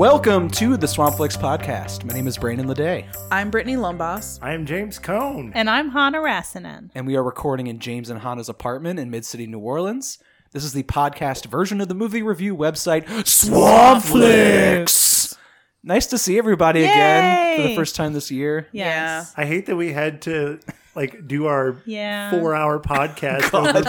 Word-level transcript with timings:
Welcome 0.00 0.48
to 0.52 0.78
the 0.78 0.86
Swampflix 0.86 1.36
podcast. 1.36 2.06
My 2.06 2.14
name 2.14 2.26
is 2.26 2.38
Brandon 2.38 2.66
Ledet, 2.66 3.04
I'm 3.30 3.50
Britnee 3.50 3.76
Lombas. 3.76 4.38
I 4.40 4.54
am 4.54 4.64
James 4.64 4.98
Cone. 4.98 5.52
And 5.54 5.68
I'm 5.68 5.90
Hanna 5.90 6.20
Räsänen. 6.20 6.88
and 6.94 7.06
we 7.06 7.16
are 7.16 7.22
recording 7.22 7.66
in 7.66 7.80
James 7.80 8.08
and 8.08 8.20
Hanna's 8.20 8.48
apartment 8.48 8.98
in 8.98 9.10
Mid 9.10 9.26
City, 9.26 9.46
New 9.46 9.58
Orleans. 9.58 10.16
This 10.52 10.64
is 10.64 10.72
the 10.72 10.84
podcast 10.84 11.44
version 11.50 11.82
of 11.82 11.88
the 11.88 11.94
movie 11.94 12.22
review 12.22 12.56
website 12.56 13.04
Swampflix. 13.26 15.36
Nice 15.82 16.06
to 16.06 16.16
see 16.16 16.38
everybody 16.38 16.82
again 16.82 17.56
for 17.56 17.62
the 17.64 17.68
Yay! 17.68 17.76
first 17.76 17.94
time 17.94 18.14
this 18.14 18.30
year. 18.30 18.68
Yes. 18.72 19.34
I 19.36 19.44
hate 19.44 19.66
that 19.66 19.76
we 19.76 19.92
had 19.92 20.22
to 20.22 20.60
like 20.94 21.26
do 21.28 21.46
our 21.46 21.76
Yeah. 21.86 22.30
four 22.30 22.54
hour 22.54 22.80
podcast 22.80 23.54
over 23.54 23.80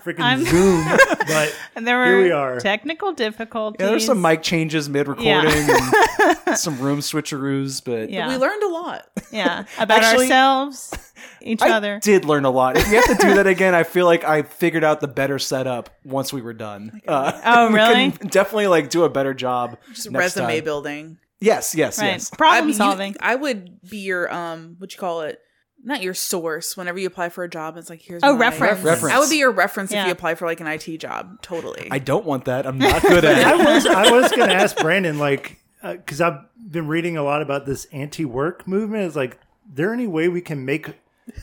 freaking 0.00 0.20
I'm- 0.20 0.44
Zoom, 0.44 0.84
but 1.26 1.56
And 1.76 1.86
there 1.86 1.98
were 1.98 2.06
Here 2.06 2.22
we 2.22 2.30
are. 2.32 2.58
technical 2.60 3.12
difficulties. 3.12 3.78
Yeah, 3.80 3.86
there's 3.90 4.06
some 4.06 4.20
mic 4.20 4.42
changes 4.42 4.88
mid 4.88 5.08
recording 5.08 5.52
and 5.52 6.56
some 6.58 6.78
room 6.80 7.00
switcheroos, 7.00 7.82
but 7.84 8.10
Yeah. 8.10 8.28
We 8.28 8.36
learned 8.36 8.62
a 8.62 8.68
lot. 8.68 9.08
yeah. 9.30 9.64
About 9.78 10.02
Actually- 10.02 10.24
ourselves, 10.26 10.94
each 11.42 11.60
I 11.62 11.70
other. 11.70 12.00
did 12.02 12.24
learn 12.24 12.44
a 12.44 12.50
lot. 12.50 12.76
If 12.76 12.88
we 12.88 12.96
have 12.96 13.06
to 13.06 13.14
do 13.26 13.34
that 13.34 13.46
again, 13.46 13.74
I 13.74 13.82
feel 13.82 14.06
like 14.06 14.24
I 14.24 14.42
figured 14.42 14.84
out 14.84 15.00
the 15.00 15.08
better 15.08 15.38
setup 15.38 15.90
once 16.04 16.32
we 16.32 16.40
were 16.40 16.54
done. 16.54 17.00
Uh, 17.06 17.40
Oh, 17.44 17.68
we 17.68 17.74
really? 17.74 18.10
can 18.12 18.28
definitely 18.28 18.68
like 18.68 18.88
do 18.90 19.04
a 19.04 19.10
better 19.10 19.34
job. 19.34 19.76
Just 19.92 20.10
next 20.10 20.36
resume 20.36 20.56
time. 20.56 20.64
building. 20.64 21.18
Yes, 21.40 21.74
yes, 21.74 21.98
Right. 22.00 22.12
yes. 22.12 22.30
Problem 22.30 22.56
I 22.56 22.60
mean, 22.60 22.68
you- 22.68 22.74
solving. 22.74 23.16
I 23.20 23.34
would 23.34 23.80
be 23.90 23.98
your 23.98 24.32
um, 24.32 24.76
what 24.78 24.92
you 24.92 24.98
call 24.98 25.22
it? 25.22 25.40
Not 25.84 26.02
your 26.02 26.14
source. 26.14 26.76
Whenever 26.76 26.98
you 26.98 27.06
apply 27.08 27.28
for 27.30 27.42
a 27.44 27.50
job, 27.50 27.76
it's 27.76 27.90
like 27.90 28.00
here's 28.02 28.22
a 28.22 28.26
my- 28.32 28.38
reference. 28.38 28.82
Reference. 28.82 29.14
I 29.14 29.18
would 29.18 29.30
be 29.30 29.36
your 29.38 29.50
reference 29.50 29.90
Yeah. 29.92 30.02
if 30.02 30.06
you 30.06 30.12
apply 30.12 30.36
for 30.36 30.46
like 30.46 30.60
an 30.60 30.66
IT 30.68 30.98
job. 30.98 31.42
Totally. 31.42 31.88
I 31.90 31.98
don't 31.98 32.24
want 32.24 32.44
that. 32.44 32.66
I'm 32.66 32.78
not 32.78 33.02
good 33.08 33.24
at 33.24 33.44
I 33.44 33.60
it. 33.60 33.64
was 33.74 33.86
I 33.86 34.10
was 34.12 34.30
gonna 34.32 34.52
ask 34.52 34.76
Brandon 34.76 35.18
like 35.18 35.58
uh, 35.82 35.94
because 35.94 36.20
I've 36.20 36.38
been 36.70 36.86
reading 36.86 37.16
a 37.16 37.22
lot 37.24 37.42
about 37.42 37.66
this 37.66 37.86
anti-work 37.86 38.68
movement. 38.68 39.04
Is 39.04 39.16
like, 39.16 39.38
there 39.68 39.92
any 39.92 40.06
way 40.06 40.28
we 40.28 40.40
can 40.40 40.64
make 40.64 40.94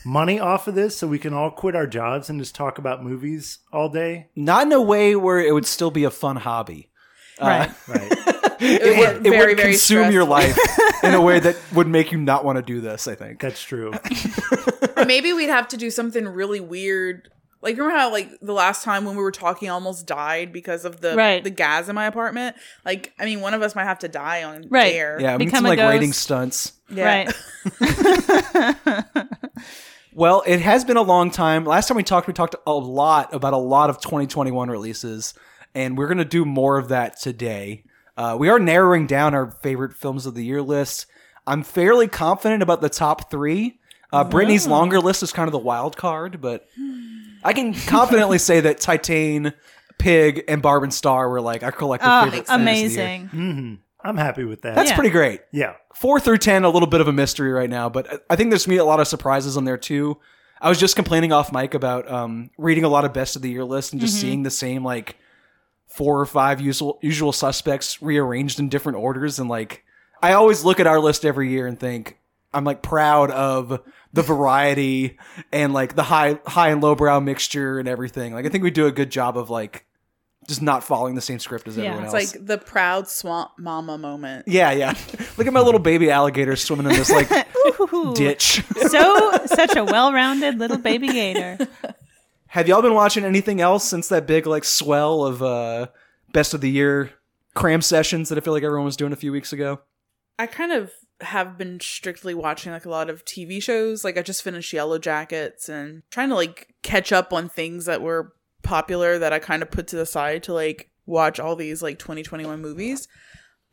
money 0.04 0.40
off 0.40 0.66
of 0.68 0.74
this 0.74 0.96
so 0.96 1.06
we 1.06 1.18
can 1.18 1.34
all 1.34 1.50
quit 1.50 1.76
our 1.76 1.86
jobs 1.86 2.30
and 2.30 2.40
just 2.40 2.54
talk 2.54 2.78
about 2.78 3.04
movies 3.04 3.58
all 3.72 3.88
day? 3.90 4.28
Not 4.34 4.66
in 4.66 4.72
a 4.72 4.80
way 4.80 5.14
where 5.16 5.38
it 5.40 5.52
would 5.52 5.66
still 5.66 5.90
be 5.90 6.04
a 6.04 6.10
fun 6.10 6.36
hobby. 6.36 6.88
Uh, 7.38 7.46
right. 7.46 7.88
Right. 7.88 8.49
It, 8.60 8.82
It, 8.82 8.98
would 8.98 9.16
would, 9.18 9.26
it 9.26 9.30
very 9.30 9.46
would 9.52 9.56
very 9.58 9.72
consume 9.72 10.12
your 10.12 10.24
life 10.24 10.56
in 11.02 11.14
a 11.14 11.20
way 11.20 11.40
that 11.40 11.56
would 11.74 11.86
make 11.88 12.12
you 12.12 12.18
not 12.18 12.44
want 12.44 12.56
to 12.56 12.62
do 12.62 12.80
this. 12.80 13.06
I 13.08 13.14
think. 13.14 13.40
That's 13.40 13.62
true. 13.62 13.92
Or 14.96 15.04
maybe 15.06 15.32
we'd 15.32 15.48
have 15.48 15.68
to 15.68 15.78
do 15.78 15.90
something 15.90 16.26
really 16.28 16.60
weird. 16.60 17.30
Like 17.62 17.76
remember 17.78 17.96
how 17.96 18.10
like 18.12 18.28
the 18.42 18.52
last 18.52 18.84
time 18.84 19.04
when 19.06 19.16
we 19.16 19.22
were 19.22 19.30
talking 19.30 19.68
I 19.68 19.72
almost 19.72 20.06
died 20.06 20.52
because 20.52 20.84
of 20.84 21.00
the 21.00 21.14
Right. 21.14 21.42
the 21.42 21.48
gas 21.50 21.88
in 21.88 21.94
my 21.94 22.06
apartment. 22.06 22.56
Like 22.84 23.12
I 23.18 23.24
mean 23.24 23.40
one 23.40 23.54
of 23.54 23.62
us 23.62 23.74
might 23.74 23.84
have 23.84 24.00
to 24.00 24.08
die 24.08 24.42
on 24.44 24.66
Right. 24.68 24.94
air. 24.94 25.18
Yeah, 25.18 25.32
we 25.34 25.38
need 25.38 25.44
Become 25.46 25.58
some 25.58 25.64
like 25.68 25.78
ghost. 25.78 25.90
rating 25.92 26.12
stunts. 26.12 26.72
Yeah. 26.90 27.32
Right. 27.80 29.16
Well, 30.12 30.42
it 30.44 30.60
has 30.60 30.84
been 30.84 30.96
a 30.96 31.02
long 31.02 31.30
time. 31.30 31.64
Last 31.64 31.86
time 31.86 31.96
we 31.96 32.02
talked, 32.02 32.26
we 32.26 32.32
talked 32.32 32.56
a 32.66 32.72
lot 32.74 33.32
about 33.32 33.52
a 33.52 33.56
lot 33.58 33.90
of 33.90 34.00
2021 34.00 34.68
releases, 34.68 35.34
and 35.72 35.96
we're 35.96 36.08
going 36.08 36.18
to 36.18 36.24
do 36.24 36.44
more 36.44 36.78
of 36.78 36.88
that 36.88 37.18
today. 37.20 37.84
Uh, 38.20 38.36
we 38.36 38.50
are 38.50 38.58
narrowing 38.58 39.06
down 39.06 39.34
our 39.34 39.50
favorite 39.62 39.94
films 39.94 40.26
of 40.26 40.34
the 40.34 40.44
year 40.44 40.60
list. 40.60 41.06
I'm 41.46 41.62
fairly 41.62 42.06
confident 42.06 42.62
about 42.62 42.82
the 42.82 42.90
top 42.90 43.30
three. 43.30 43.78
Uh, 44.12 44.24
Britnee's 44.24 44.66
longer 44.66 45.00
list 45.00 45.22
is 45.22 45.32
kind 45.32 45.48
of 45.48 45.52
the 45.52 45.58
wild 45.58 45.96
card, 45.96 46.40
but 46.40 46.66
I 47.42 47.52
can 47.54 47.72
confidently 47.72 48.36
say 48.38 48.60
that 48.60 48.78
Titane, 48.78 49.54
Pig, 49.98 50.44
and 50.48 50.60
Barb 50.60 50.82
and 50.82 50.92
Star 50.92 51.30
were 51.30 51.40
like 51.40 51.62
our 51.62 51.72
collective 51.72 52.10
Oh, 52.12 52.24
favorites. 52.24 52.50
films 52.50 52.60
of 52.60 52.66
the 52.66 52.72
year. 52.72 52.80
amazing. 52.84 53.26
hmm 53.28 53.74
I'm 54.02 54.16
happy 54.16 54.44
with 54.44 54.62
that. 54.62 54.74
That's 54.74 54.90
Yeah. 54.90 54.96
pretty 54.96 55.10
great. 55.10 55.40
yeah. 55.52 55.74
four 55.94 56.20
through 56.20 56.38
ten, 56.38 56.64
a 56.64 56.70
little 56.70 56.88
bit 56.88 57.00
of 57.00 57.08
a 57.08 57.12
mystery 57.12 57.52
right 57.52 57.68
now, 57.70 57.88
but 57.88 58.10
I- 58.12 58.18
I 58.30 58.36
think 58.36 58.50
there's 58.50 58.64
gonna 58.66 58.74
be 58.76 58.78
a 58.78 58.84
lot 58.84 59.00
of 59.00 59.08
surprises 59.08 59.56
on 59.56 59.64
there 59.64 59.76
too. 59.78 60.18
I 60.60 60.68
was 60.68 60.78
just 60.78 60.94
complaining 60.96 61.32
off 61.32 61.52
mic 61.52 61.72
about 61.74 62.10
um, 62.10 62.50
reading 62.58 62.84
a 62.84 62.88
lot 62.88 63.04
of 63.06 63.12
best 63.12 63.34
of 63.36 63.42
the 63.42 63.50
year 63.50 63.64
lists 63.64 63.92
and 63.92 64.00
just 64.00 64.20
seeing 64.20 64.42
the 64.42 64.50
same 64.50 64.84
like 64.84 65.16
four 65.90 66.20
or 66.20 66.26
five 66.26 66.60
usual 66.60 66.98
usual 67.02 67.32
suspects 67.32 68.00
rearranged 68.00 68.58
in 68.58 68.68
different 68.68 68.98
orders, 68.98 69.38
and 69.38 69.48
like 69.48 69.84
I 70.22 70.32
always 70.32 70.64
look 70.64 70.80
at 70.80 70.86
our 70.86 71.00
list 71.00 71.24
every 71.24 71.50
year 71.50 71.66
and 71.66 71.78
think 71.78 72.18
I'm 72.54 72.64
like 72.64 72.82
proud 72.82 73.30
of 73.30 73.80
the 74.12 74.22
variety 74.22 75.18
and 75.52 75.72
like 75.72 75.94
the 75.96 76.02
high 76.02 76.38
high 76.46 76.70
and 76.70 76.82
lowbrow 76.82 77.20
mixture 77.20 77.78
and 77.78 77.86
everything. 77.88 78.34
Like 78.34 78.46
I 78.46 78.48
think 78.48 78.64
we 78.64 78.70
do 78.70 78.86
a 78.86 78.92
good 78.92 79.10
job 79.10 79.36
of 79.38 79.50
like 79.50 79.84
just 80.48 80.62
not 80.62 80.82
following 80.82 81.14
the 81.14 81.20
same 81.20 81.38
script 81.38 81.68
as 81.68 81.76
Yeah. 81.76 81.84
everyone 81.90 82.06
else. 82.06 82.14
It's 82.14 82.34
like 82.34 82.46
the 82.46 82.58
proud 82.58 83.06
swamp 83.08 83.50
mama 83.58 83.98
moment. 83.98 84.48
yeah, 84.48 84.72
yeah. 84.72 84.94
Look 85.36 85.46
at 85.46 85.52
my 85.52 85.60
little 85.60 85.78
baby 85.78 86.10
alligator 86.10 86.56
swimming 86.56 86.86
in 86.86 86.92
this 86.92 87.10
like 87.10 87.30
Ooh. 87.94 88.14
ditch. 88.16 88.62
so 88.88 89.30
such 89.46 89.76
a 89.76 89.84
well-rounded 89.84 90.58
little 90.58 90.78
baby 90.78 91.08
gator. 91.08 91.58
Have 92.50 92.66
y'all 92.66 92.82
been 92.82 92.94
watching 92.94 93.24
anything 93.24 93.60
else 93.60 93.84
since 93.84 94.08
that 94.08 94.26
big 94.26 94.44
like 94.44 94.64
swell 94.64 95.24
of 95.24 95.40
uh 95.40 95.86
best 96.32 96.52
of 96.52 96.60
the 96.60 96.70
year 96.70 97.12
cram 97.54 97.80
sessions 97.80 98.28
that 98.28 98.38
I 98.38 98.40
feel 98.40 98.52
like 98.52 98.64
everyone 98.64 98.84
was 98.84 98.96
doing 98.96 99.12
a 99.12 99.16
few 99.16 99.30
weeks 99.30 99.52
ago? 99.52 99.80
I 100.36 100.48
kind 100.48 100.72
of 100.72 100.90
have 101.20 101.56
been 101.56 101.78
strictly 101.78 102.34
watching 102.34 102.72
like 102.72 102.86
a 102.86 102.90
lot 102.90 103.08
of 103.08 103.24
TV 103.24 103.62
shows. 103.62 104.02
Like 104.02 104.18
I 104.18 104.22
just 104.22 104.42
finished 104.42 104.72
Yellow 104.72 104.98
Jackets 104.98 105.68
and 105.68 106.02
trying 106.10 106.30
to 106.30 106.34
like 106.34 106.74
catch 106.82 107.12
up 107.12 107.32
on 107.32 107.48
things 107.48 107.84
that 107.84 108.02
were 108.02 108.32
popular 108.64 109.16
that 109.16 109.32
I 109.32 109.38
kind 109.38 109.62
of 109.62 109.70
put 109.70 109.86
to 109.88 109.96
the 109.96 110.04
side 110.04 110.42
to 110.44 110.52
like 110.52 110.90
watch 111.06 111.38
all 111.38 111.54
these 111.54 111.84
like 111.84 112.00
2021 112.00 112.60
movies. 112.60 113.06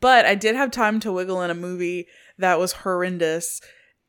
But 0.00 0.24
I 0.24 0.36
did 0.36 0.54
have 0.54 0.70
time 0.70 1.00
to 1.00 1.10
wiggle 1.10 1.42
in 1.42 1.50
a 1.50 1.54
movie 1.54 2.06
that 2.38 2.60
was 2.60 2.70
horrendous 2.72 3.60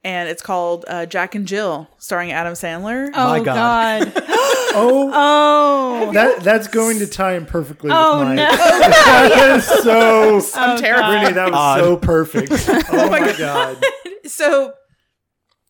and 0.04 0.30
it's 0.30 0.42
called 0.42 0.86
uh, 0.88 1.06
Jack 1.06 1.36
and 1.36 1.48
Jill 1.48 1.90
starring 1.98 2.32
Adam 2.32 2.54
Sandler. 2.54 3.10
Oh 3.14 3.38
My 3.40 3.44
God. 3.44 4.14
God. 4.14 4.24
Oh, 4.72 5.10
Oh. 5.14 6.12
that 6.14 6.42
that's 6.42 6.68
going 6.68 7.00
to 7.00 7.08
tie 7.08 7.34
in 7.34 7.46
perfectly 7.48 7.90
Oh, 7.92 8.20
with 8.20 8.28
mine. 8.28 8.36
no. 8.36 8.52
that 8.56 9.56
is 9.58 9.66
so. 9.66 10.38
I'm 10.60 10.78
Oh, 10.78 10.80
terrified. 10.80 11.28
Britnee, 11.30 11.34
that 11.34 11.46
was 11.50 11.56
Odd. 11.56 11.80
so 11.80 11.98
perfect. 11.98 12.52
Oh 12.92 13.10
my 13.10 13.36
god. 13.36 13.84
so 14.26 14.74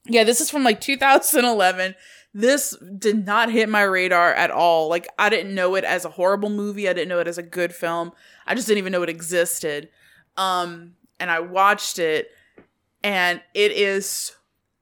yeah 0.06 0.24
this 0.26 0.42
is 0.42 0.50
from 0.50 0.64
like 0.64 0.82
2011 0.82 1.96
this 2.34 2.76
did 2.98 3.26
not 3.26 3.50
hit 3.52 3.70
my 3.70 3.84
radar 3.84 4.34
at 4.34 4.50
all 4.52 4.90
like 4.90 5.08
i 5.20 5.30
didn't 5.30 5.54
know 5.56 5.76
it 5.76 5.84
as 5.84 6.04
a 6.04 6.10
horrible 6.10 6.50
movie 6.50 6.90
i 6.90 6.94
didn't 6.94 7.10
know 7.10 7.20
it 7.20 7.28
as 7.28 7.38
a 7.38 7.44
good 7.44 7.74
film 7.74 8.12
i 8.48 8.56
just 8.56 8.68
didn't 8.68 8.80
even 8.80 8.92
know 8.92 9.04
it 9.04 9.10
existed 9.10 9.88
um 10.38 10.94
and 11.20 11.30
i 11.30 11.40
watched 11.40 12.00
it 12.00 12.30
and 13.04 13.42
it 13.54 13.72
is 13.72 14.36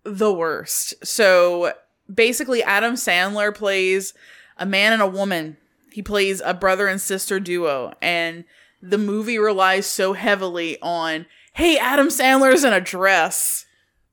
the 0.04 0.32
worst 0.34 0.94
so 1.06 1.74
basically 2.14 2.64
adam 2.64 2.94
sandler 2.94 3.54
plays 3.54 4.14
a 4.58 4.66
man 4.66 4.94
and 4.94 5.02
a 5.02 5.08
woman 5.08 5.58
he 5.92 6.02
plays 6.02 6.42
a 6.46 6.54
brother 6.54 6.88
and 6.88 7.02
sister 7.02 7.40
duo 7.40 7.94
and 8.02 8.44
the 8.82 8.98
movie 8.98 9.38
relies 9.38 9.86
so 9.86 10.14
heavily 10.14 10.78
on 10.82 11.26
hey 11.54 11.78
adam 11.78 12.08
sandler's 12.08 12.64
in 12.64 12.74
a 12.74 12.82
dress 12.82 13.66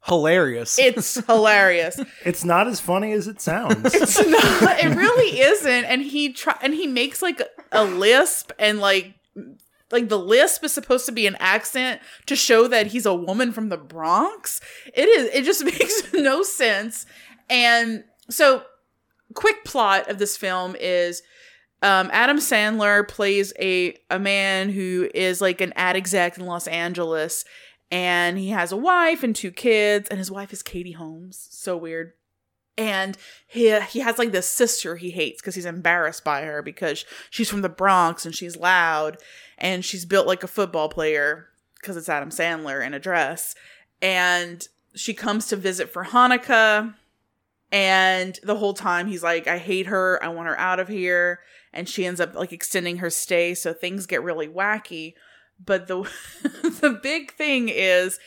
Hilarious. 0.06 0.78
it's 0.78 1.14
hilarious. 1.26 1.98
It's 2.26 2.44
not 2.44 2.68
as 2.68 2.78
funny 2.78 3.12
as 3.12 3.26
it 3.26 3.40
sounds. 3.40 3.94
It's 3.94 4.18
not. 4.26 4.78
It 4.78 4.94
really 4.94 5.40
isn't. 5.40 5.84
And 5.86 6.02
he 6.02 6.34
try 6.34 6.58
and 6.60 6.74
he 6.74 6.86
makes 6.86 7.22
like 7.22 7.40
a 7.72 7.84
lisp 7.84 8.52
and 8.58 8.80
like 8.80 9.14
like 9.94 10.10
the 10.10 10.18
lisp 10.18 10.62
is 10.64 10.72
supposed 10.72 11.06
to 11.06 11.12
be 11.12 11.26
an 11.26 11.36
accent 11.38 12.02
to 12.26 12.36
show 12.36 12.68
that 12.68 12.88
he's 12.88 13.06
a 13.06 13.14
woman 13.14 13.52
from 13.52 13.70
the 13.70 13.78
Bronx. 13.78 14.60
It 14.92 15.08
is. 15.08 15.30
It 15.32 15.44
just 15.44 15.64
makes 15.64 16.12
no 16.12 16.42
sense. 16.42 17.06
And 17.48 18.04
so, 18.28 18.64
quick 19.32 19.64
plot 19.64 20.10
of 20.10 20.18
this 20.18 20.36
film 20.36 20.76
is. 20.78 21.22
Um, 21.82 22.08
Adam 22.14 22.38
Sandler 22.38 23.06
plays 23.06 23.52
a 23.60 23.94
a 24.08 24.18
man 24.18 24.70
who 24.70 25.10
is 25.14 25.42
like 25.42 25.60
an 25.60 25.74
ad 25.76 25.96
exec 25.96 26.38
in 26.38 26.46
Los 26.46 26.66
Angeles, 26.66 27.44
and 27.90 28.38
he 28.38 28.48
has 28.50 28.72
a 28.72 28.76
wife 28.76 29.22
and 29.22 29.36
two 29.36 29.50
kids, 29.50 30.08
and 30.08 30.18
his 30.18 30.30
wife 30.30 30.50
is 30.50 30.62
Katie 30.62 30.92
Holmes. 30.92 31.46
So 31.50 31.76
weird. 31.76 32.14
And 32.76 33.16
he 33.46 33.78
he 33.80 34.00
has 34.00 34.18
like 34.18 34.32
this 34.32 34.50
sister 34.50 34.96
he 34.96 35.10
hates 35.10 35.40
because 35.40 35.54
he's 35.54 35.64
embarrassed 35.64 36.24
by 36.24 36.42
her 36.42 36.60
because 36.60 37.04
she's 37.30 37.48
from 37.48 37.62
the 37.62 37.68
Bronx 37.68 38.26
and 38.26 38.34
she's 38.34 38.56
loud 38.56 39.18
and 39.58 39.84
she's 39.84 40.04
built 40.04 40.26
like 40.26 40.42
a 40.42 40.48
football 40.48 40.88
player 40.88 41.48
because 41.80 41.96
it's 41.96 42.08
Adam 42.08 42.30
Sandler 42.30 42.84
in 42.84 42.94
a 42.94 42.98
dress. 42.98 43.54
And 44.00 44.66
she 44.94 45.14
comes 45.14 45.46
to 45.48 45.56
visit 45.56 45.90
for 45.90 46.04
Hanukkah. 46.04 46.94
And 47.70 48.38
the 48.42 48.56
whole 48.56 48.74
time 48.74 49.06
he's 49.06 49.22
like, 49.22 49.46
I 49.46 49.58
hate 49.58 49.86
her. 49.86 50.22
I 50.22 50.28
want 50.28 50.48
her 50.48 50.58
out 50.58 50.80
of 50.80 50.88
here. 50.88 51.40
And 51.72 51.88
she 51.88 52.06
ends 52.06 52.20
up 52.20 52.34
like 52.34 52.52
extending 52.52 52.98
her 52.98 53.10
stay. 53.10 53.54
So 53.54 53.72
things 53.72 54.06
get 54.06 54.22
really 54.22 54.48
wacky. 54.48 55.14
But 55.64 55.86
the 55.86 56.08
the 56.80 56.98
big 57.02 57.32
thing 57.32 57.68
is 57.68 58.18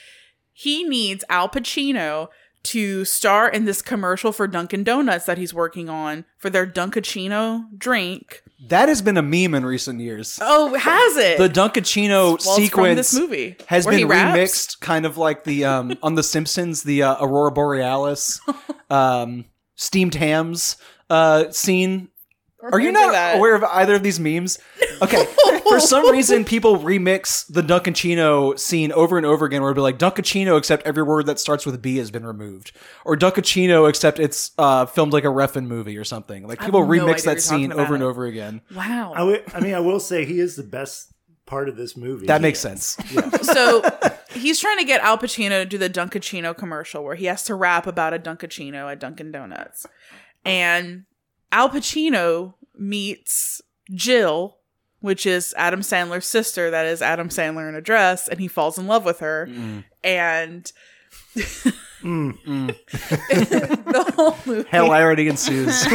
he 0.53 0.83
needs 0.83 1.23
Al 1.29 1.50
Pacino 1.50 2.29
to 2.63 3.06
star 3.06 3.50
in 3.50 3.65
this 3.65 3.81
commercial 3.81 4.31
for 4.31 4.48
Dunkin' 4.48 4.83
Donuts 4.83 5.25
that 5.25 5.38
he's 5.38 5.54
working 5.54 5.89
on 5.89 6.25
for 6.38 6.50
their 6.50 6.68
Dunkaccino 6.68 7.65
drink. 7.77 8.44
That 8.68 8.89
has 8.89 9.01
been 9.01 9.18
a 9.18 9.21
meme 9.21 9.54
in 9.54 9.65
recent 9.65 10.00
years. 10.01 10.39
Oh, 10.42 10.74
has 10.74 11.18
it? 11.18 11.38
The 11.38 11.48
Dunkaccino 11.48 12.44
Well, 12.45 12.56
sequence 12.57 12.98
this 12.98 13.13
movie, 13.13 13.56
has 13.68 13.86
been 13.86 14.07
remixed, 14.07 14.80
kind 14.80 15.06
of 15.06 15.18
like 15.18 15.44
the 15.44 15.65
um, 15.65 15.98
on 16.01 16.15
The 16.15 16.24
Simpsons, 16.24 16.83
the 16.83 17.04
uh, 17.04 17.24
Aurora 17.24 17.51
Borealis 17.51 18.42
um, 18.89 19.45
steamed 19.75 20.15
hams 20.15 20.77
uh, 21.10 21.51
scene. 21.51 22.10
Are 22.62 22.80
you 22.80 22.92
not 22.92 23.38
aware 23.38 23.56
of 23.56 23.63
either 23.63 23.95
of 23.95 24.03
these 24.03 24.19
memes? 24.19 24.60
Okay, 25.01 25.25
for 25.69 25.79
some 25.79 26.09
reason, 26.11 26.45
people 26.45 26.77
remix 26.77 27.45
the 27.47 27.61
Dunkaccino 27.61 28.57
scene 28.57 28.91
over 28.91 29.17
and 29.17 29.25
over 29.25 29.45
again, 29.45 29.61
where 29.61 29.71
it'll 29.71 29.79
be 29.79 29.83
like 29.83 29.99
Dunkaccino, 29.99 30.57
except 30.57 30.85
every 30.85 31.03
word 31.03 31.25
that 31.25 31.39
starts 31.39 31.65
with 31.65 31.81
B 31.81 31.97
has 31.97 32.11
been 32.11 32.25
removed, 32.25 32.71
or 33.05 33.15
Dunkaccino, 33.15 33.89
except 33.89 34.19
it's 34.19 34.51
uh, 34.57 34.85
filmed 34.85 35.13
like 35.13 35.23
a 35.23 35.27
Refn 35.27 35.67
movie 35.67 35.97
or 35.97 36.03
something. 36.03 36.47
Like 36.47 36.59
people 36.59 36.81
no 36.81 36.88
remix 36.88 37.23
that 37.25 37.41
scene 37.41 37.69
talking 37.69 37.83
over 37.83 37.95
and 37.95 38.03
over 38.03 38.25
again. 38.25 38.61
Wow. 38.75 39.13
I 39.53 39.59
mean, 39.59 39.73
I 39.73 39.79
will 39.79 39.99
say 39.99 40.25
he 40.25 40.39
is 40.39 40.55
the 40.55 40.63
best 40.63 41.13
part 41.47 41.69
of 41.69 41.77
this 41.77 41.97
movie. 41.97 42.27
That 42.27 42.41
makes 42.41 42.59
sense. 42.59 42.97
so 43.41 43.81
he's 44.31 44.59
trying 44.59 44.77
to 44.77 44.83
get 44.83 45.01
Al 45.01 45.17
Pacino 45.17 45.63
to 45.63 45.65
do 45.65 45.79
the 45.79 45.89
Dunkaccino 45.89 46.55
commercial 46.55 47.03
where 47.03 47.15
he 47.15 47.25
has 47.25 47.43
to 47.45 47.55
rap 47.55 47.88
about 47.88 48.13
a 48.13 48.19
Dunkaccino 48.19 48.91
at 48.91 49.00
Dunkin' 49.00 49.31
Donuts. 49.31 49.88
And 50.45 51.05
Al 51.51 51.69
Pacino 51.69 52.53
meets 52.77 53.61
Jill, 53.93 54.56
which 54.99 55.25
is 55.25 55.53
Adam 55.57 55.81
Sandler's 55.81 56.25
sister, 56.25 56.71
that 56.71 56.85
is 56.85 57.01
Adam 57.01 57.29
Sandler 57.29 57.69
in 57.69 57.75
a 57.75 57.81
dress, 57.81 58.27
and 58.27 58.39
he 58.39 58.47
falls 58.47 58.77
in 58.77 58.88
love 58.88 59.05
with 59.05 59.19
her. 59.19 59.47
Mm. 59.49 59.83
And 60.03 60.71
mm. 61.35 62.38
Mm. 62.44 62.75
the 63.85 64.11
whole 64.15 64.38
movie 64.45 64.67
Hilarity 64.69 65.27
ensues. 65.27 65.85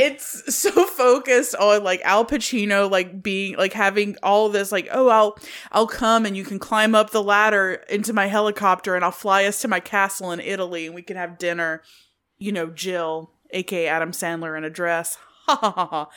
it's 0.00 0.54
so 0.54 0.70
focused 0.86 1.54
on 1.56 1.82
like 1.84 2.00
Al 2.04 2.24
Pacino 2.24 2.90
like 2.90 3.22
being 3.22 3.56
like 3.56 3.72
having 3.72 4.16
all 4.22 4.48
this 4.48 4.72
like 4.72 4.88
oh 4.92 5.08
I'll 5.08 5.38
I'll 5.72 5.86
come 5.86 6.26
and 6.26 6.36
you 6.36 6.44
can 6.44 6.58
climb 6.58 6.94
up 6.94 7.10
the 7.10 7.22
ladder 7.22 7.84
into 7.88 8.12
my 8.12 8.26
helicopter 8.26 8.94
and 8.94 9.04
I'll 9.04 9.10
fly 9.10 9.44
us 9.44 9.60
to 9.62 9.68
my 9.68 9.80
castle 9.80 10.32
in 10.32 10.40
Italy 10.40 10.86
and 10.86 10.94
we 10.94 11.02
can 11.02 11.16
have 11.16 11.38
dinner. 11.38 11.82
You 12.38 12.52
know, 12.52 12.68
Jill, 12.68 13.32
aka 13.50 13.86
Adam 13.86 14.12
Sandler 14.12 14.56
in 14.56 14.64
a 14.64 14.70
dress. 14.70 15.18
Ha 15.46 15.56
ha 15.56 15.72
ha 15.72 15.86
ha. 15.86 16.08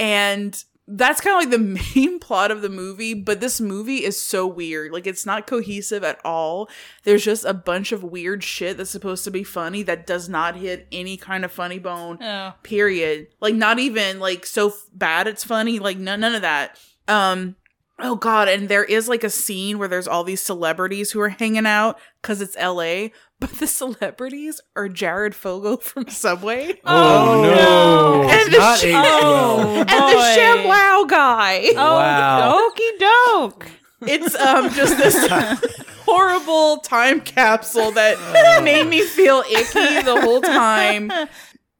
And 0.00 0.64
that's 0.88 1.20
kind 1.20 1.36
of 1.36 1.42
like 1.42 1.50
the 1.50 1.80
main 1.94 2.18
plot 2.18 2.50
of 2.50 2.62
the 2.62 2.68
movie, 2.68 3.14
but 3.14 3.40
this 3.40 3.60
movie 3.60 4.02
is 4.04 4.20
so 4.20 4.46
weird. 4.46 4.92
Like 4.92 5.06
it's 5.06 5.26
not 5.26 5.46
cohesive 5.46 6.02
at 6.02 6.18
all. 6.24 6.68
There's 7.04 7.24
just 7.24 7.44
a 7.44 7.54
bunch 7.54 7.92
of 7.92 8.02
weird 8.02 8.42
shit 8.42 8.76
that's 8.76 8.90
supposed 8.90 9.24
to 9.24 9.30
be 9.30 9.44
funny 9.44 9.82
that 9.84 10.06
does 10.06 10.28
not 10.28 10.56
hit 10.56 10.88
any 10.90 11.16
kind 11.16 11.44
of 11.44 11.52
funny 11.52 11.78
bone. 11.78 12.18
Oh. 12.22 12.54
Period. 12.62 13.28
Like 13.40 13.54
not 13.54 13.78
even 13.78 14.18
like 14.18 14.44
so 14.46 14.68
f- 14.68 14.86
bad 14.92 15.28
it's 15.28 15.44
funny. 15.44 15.78
Like 15.78 15.98
none 15.98 16.20
none 16.20 16.34
of 16.34 16.42
that. 16.42 16.78
Um 17.06 17.56
oh 17.98 18.16
god, 18.16 18.48
and 18.48 18.68
there 18.68 18.84
is 18.84 19.06
like 19.08 19.22
a 19.22 19.30
scene 19.30 19.78
where 19.78 19.88
there's 19.88 20.08
all 20.08 20.24
these 20.24 20.40
celebrities 20.40 21.12
who 21.12 21.20
are 21.20 21.28
hanging 21.28 21.66
out 21.66 22.00
cuz 22.22 22.40
it's 22.40 22.56
LA, 22.56 23.08
but 23.40 23.50
the 23.52 23.66
celebrities 23.66 24.60
are 24.76 24.88
Jared 24.88 25.34
Fogle 25.34 25.78
from 25.78 26.08
Subway. 26.08 26.78
Oh, 26.84 27.42
no. 27.42 28.28
And 28.30 28.52
the 28.52 28.58
not 28.58 28.78
sh- 28.78 28.84
Oh, 28.94 29.74
and 29.80 29.88
the. 29.88 29.94
ShamWow 30.40 31.08
guy. 31.08 31.62
Oh, 31.76 31.96
Wow. 31.96 32.68
Okey 32.68 32.98
doke. 32.98 33.70
It's 34.02 34.34
um 34.34 34.70
just 34.70 34.96
this 34.96 35.26
horrible 36.06 36.78
time 36.78 37.20
capsule 37.20 37.90
that 37.92 38.62
made 38.64 38.86
me 38.86 39.02
feel 39.02 39.42
icky 39.50 40.02
the 40.02 40.18
whole 40.22 40.40
time. 40.40 41.10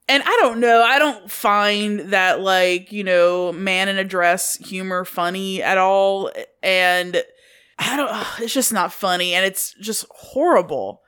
And 0.09 0.23
I 0.27 0.39
don't 0.43 0.59
know, 0.61 0.83
I 0.83 0.99
don't 0.99 1.31
find 1.31 2.01
that 2.13 2.41
like, 2.41 2.91
you 2.93 3.05
know, 3.05 3.53
man 3.53 3.89
in 3.89 3.97
a 3.97 4.05
dress 4.05 4.57
humor 4.57 5.05
funny 5.05 5.63
at 5.63 5.79
all 5.79 6.31
and 6.63 7.23
I 7.79 7.97
don't 7.97 8.27
it's 8.45 8.53
just 8.53 8.73
not 8.73 8.93
funny 8.93 9.33
and 9.35 9.47
it's 9.47 9.75
just 9.81 10.05
horrible. 10.11 11.01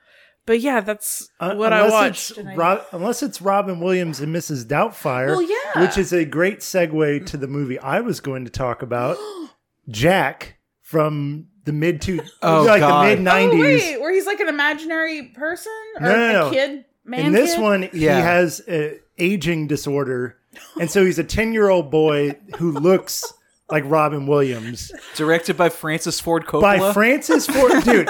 But 0.45 0.61
yeah, 0.61 0.81
that's 0.81 1.29
Un- 1.41 1.57
what 1.57 1.73
I 1.73 1.79
unless 1.79 1.93
watched. 1.93 2.31
it's 2.31 2.39
and 2.41 2.57
Rob- 2.59 2.85
unless 2.93 3.23
it's 3.23 3.41
Robin 3.41 3.79
Williams 3.81 4.21
and 4.21 4.35
Mrs. 4.35 4.65
Doubtfire, 4.67 5.29
Well, 5.29 5.43
yeah. 5.43 5.81
which 5.81 5.97
is 5.97 6.13
a 6.13 6.25
great 6.25 6.59
segue 6.61 7.25
to 7.27 7.37
the 7.37 7.47
movie 7.47 7.79
I 7.79 8.01
was 8.01 8.19
going 8.21 8.45
to 8.45 8.51
talk 8.51 8.83
about, 8.83 9.17
Jack 9.89 10.57
from 10.81 11.47
the 11.65 11.73
mid 11.73 12.03
two, 12.03 12.21
Oh, 12.43 12.63
like 12.63 12.81
God. 12.81 13.05
the 13.05 13.09
mid 13.11 13.19
Oh, 13.21 13.23
nineties. 13.23 13.83
wait, 13.83 14.01
where 14.01 14.13
he's 14.13 14.27
like 14.27 14.41
an 14.41 14.49
imaginary 14.49 15.23
person 15.35 15.73
or 16.01 16.07
No, 16.09 16.17
no, 16.17 16.29
a 16.29 16.33
no. 16.33 16.51
kid, 16.51 16.85
man 17.05 17.27
In 17.27 17.33
this 17.33 17.55
kid? 17.55 17.61
one, 17.63 17.83
he 17.93 18.05
has 18.05 18.63
a 18.69 18.99
aging 19.19 19.67
disorder, 19.69 20.39
and 20.81 20.91
so 20.91 21.05
he's 21.05 21.19
a 21.19 21.25
ten 21.25 21.53
year 21.53 21.69
old 21.69 21.91
boy 21.91 22.37
who 22.59 22.73
looks 22.73 23.33
like 23.71 23.85
Robin 23.87 24.27
Williams 24.27 24.93
Directed 25.17 25.57
by 25.57 25.69
Francis 25.71 26.21
Ford 26.21 26.45
Coppola. 26.47 26.61
by 26.61 26.93
Francis 26.93 27.47
Ford. 27.47 27.83
Dude, 27.85 28.09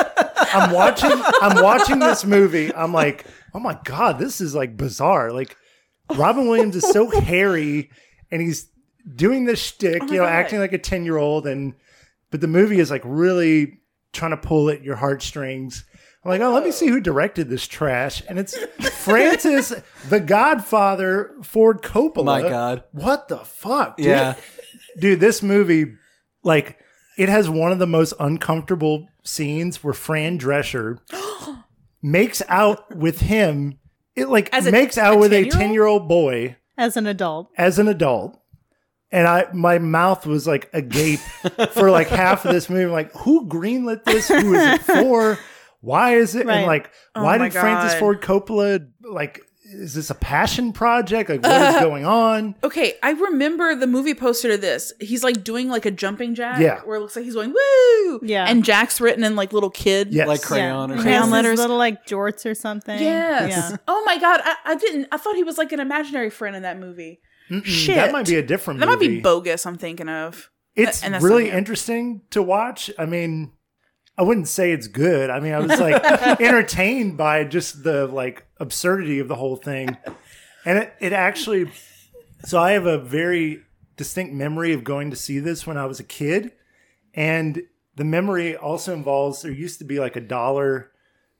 I'm 0.54 0.70
watching. 0.74 1.10
I'm 1.40 1.62
watching 1.62 1.98
this 1.98 2.24
movie. 2.24 2.74
I'm 2.74 2.92
like, 2.92 3.26
oh 3.54 3.60
my 3.60 3.78
god, 3.84 4.18
this 4.18 4.40
is 4.40 4.54
like 4.54 4.76
bizarre. 4.76 5.32
Like 5.32 5.56
Robin 6.16 6.48
Williams 6.48 6.76
is 6.76 6.88
so 6.90 7.08
hairy, 7.20 7.90
and 8.30 8.40
he's 8.42 8.68
doing 9.16 9.44
this 9.44 9.60
shtick, 9.60 10.02
Oh 10.02 10.06
you 10.06 10.18
know, 10.18 10.24
God. 10.24 10.32
acting 10.32 10.58
like 10.58 10.72
a 10.72 10.78
ten 10.78 11.04
year 11.04 11.16
old, 11.16 11.46
and 11.46 11.74
but 12.30 12.40
the 12.40 12.48
movie 12.48 12.78
is 12.78 12.90
like 12.90 13.02
really 13.04 13.80
trying 14.12 14.30
to 14.32 14.36
pull 14.36 14.70
at 14.70 14.82
your 14.82 14.96
heartstrings. 14.96 15.84
I'm 16.24 16.30
like, 16.30 16.40
oh, 16.40 16.52
let 16.52 16.62
me 16.62 16.70
see 16.70 16.86
who 16.86 17.00
directed 17.00 17.48
this 17.48 17.66
trash, 17.66 18.22
and 18.28 18.38
it's 18.38 18.56
Francis, 19.04 19.72
the 20.08 20.20
Godfather, 20.20 21.34
Ford 21.42 21.82
Coppola. 21.82 22.24
My 22.24 22.42
God. 22.42 22.84
what 22.92 23.26
the 23.28 23.38
fuck? 23.38 23.96
dude? 23.96 24.06
yeah. 24.06 24.34
dude 25.00 25.18
this 25.20 25.42
movie 25.42 25.94
like 26.44 26.78
it 27.18 27.28
has 27.28 27.48
one 27.50 27.72
of 27.72 27.78
the 27.78 27.86
most 27.86 28.14
uncomfortable 28.20 29.08
scenes 29.24 29.82
where 29.84 29.94
fran 29.94 30.38
drescher 30.38 30.98
makes 32.02 32.42
out 32.48 32.94
with 32.96 33.20
him 33.20 33.78
it 34.16 34.28
like 34.28 34.48
As 34.52 34.70
makes 34.70 34.96
a 34.98 35.02
out 35.02 35.18
with 35.20 35.32
a 35.32 35.36
10-year-old? 35.44 35.60
10 35.60 35.72
year 35.72 35.84
old 35.86 36.08
boy 36.08 36.56
As 36.76 36.96
an 36.96 37.06
adult. 37.06 37.48
as 37.56 37.78
an 37.78 37.88
adult 37.88 38.38
and 39.10 39.26
i 39.28 39.46
my 39.52 39.78
mouth 39.78 40.26
was 40.26 40.46
like 40.46 40.68
agape 40.72 41.20
for 41.72 41.90
like 41.90 42.08
half 42.08 42.44
of 42.44 42.52
this 42.52 42.68
movie 42.68 42.84
I'm 42.84 42.90
like 42.90 43.12
who 43.14 43.46
greenlit 43.48 44.04
this 44.04 44.28
who 44.28 44.54
is 44.54 44.74
it 44.74 44.80
for 45.02 45.38
why 45.80 46.14
is 46.16 46.34
it 46.34 46.46
Right. 46.46 46.58
and 46.58 46.66
like 46.66 46.90
Oh 47.14 47.22
why 47.24 47.38
my 47.38 47.48
did 47.48 47.58
francis 47.58 47.98
ford 47.98 48.20
coppola 48.20 48.86
like 49.02 49.40
is 49.72 49.94
this 49.94 50.10
a 50.10 50.14
passion 50.14 50.72
project 50.72 51.30
like 51.30 51.42
what 51.42 51.50
is 51.70 51.76
uh, 51.76 51.80
going 51.80 52.04
on 52.04 52.54
Okay, 52.62 52.94
I 53.02 53.12
remember 53.12 53.74
the 53.74 53.86
movie 53.86 54.14
poster 54.14 54.50
to 54.50 54.56
this. 54.58 54.92
He's 55.00 55.24
like 55.24 55.42
doing 55.44 55.68
like 55.68 55.86
a 55.86 55.90
jumping 55.90 56.34
jack, 56.34 56.60
Yeah. 56.60 56.80
where 56.82 56.96
it 56.96 57.00
looks 57.00 57.16
like 57.16 57.24
he's 57.24 57.34
going 57.34 57.52
woo, 57.52 58.20
Yeah. 58.22 58.44
and 58.48 58.64
Jack's 58.64 59.00
written 59.00 59.24
in 59.24 59.34
like 59.36 59.52
little 59.52 59.70
kid, 59.70 60.12
yes 60.12 60.28
Like 60.28 60.42
crayon 60.42 60.90
or 60.90 60.94
something. 60.96 61.02
Crayon 61.02 61.30
letters. 61.30 61.58
little 61.58 61.78
like 61.78 62.06
jorts 62.06 62.44
or 62.44 62.54
something. 62.54 62.98
Yes. 63.00 63.50
Yeah. 63.70 63.76
Oh 63.88 64.02
my 64.06 64.18
god, 64.18 64.40
I, 64.44 64.56
I 64.66 64.74
didn't. 64.76 65.08
I 65.12 65.16
thought 65.16 65.34
he 65.36 65.44
was 65.44 65.58
like 65.58 65.72
an 65.72 65.80
imaginary 65.80 66.30
friend 66.30 66.54
in 66.56 66.62
that 66.62 66.78
movie. 66.78 67.20
Mm-mm, 67.50 67.64
Shit. 67.64 67.96
that 67.96 68.12
might 68.12 68.26
be 68.26 68.36
a 68.36 68.42
different 68.42 68.80
That 68.80 68.86
might 68.86 69.00
be 69.00 69.20
bogus. 69.20 69.66
I'm 69.66 69.76
thinking 69.76 70.08
of. 70.08 70.50
it's 70.74 71.02
and 71.02 71.12
that's 71.14 71.24
really 71.24 71.50
interesting 71.50 72.22
to 72.30 72.42
watch. 72.42 72.90
I 72.98 73.04
mean, 73.06 73.52
I 74.18 74.22
wouldn't 74.22 74.48
say 74.48 74.72
it's 74.72 74.88
good. 74.88 75.30
I 75.30 75.40
mean, 75.40 75.52
I 75.54 75.58
was 75.60 75.80
like 75.80 76.02
entertained 76.40 77.16
by 77.16 77.44
just 77.44 77.82
the 77.82 78.06
like 78.06 78.46
absurdity 78.58 79.18
of 79.18 79.28
the 79.28 79.36
whole 79.36 79.56
thing. 79.56 79.96
And 80.64 80.78
it, 80.78 80.94
it 81.00 81.12
actually 81.12 81.70
so 82.44 82.60
I 82.60 82.72
have 82.72 82.86
a 82.86 82.98
very 82.98 83.62
distinct 83.96 84.34
memory 84.34 84.72
of 84.72 84.84
going 84.84 85.10
to 85.10 85.16
see 85.16 85.38
this 85.38 85.66
when 85.66 85.76
I 85.76 85.86
was 85.86 86.00
a 86.00 86.04
kid. 86.04 86.52
And 87.14 87.62
the 87.96 88.04
memory 88.04 88.56
also 88.56 88.92
involves 88.92 89.42
there 89.42 89.52
used 89.52 89.78
to 89.78 89.84
be 89.84 90.00
like 90.00 90.16
a 90.16 90.20
dollar 90.20 90.90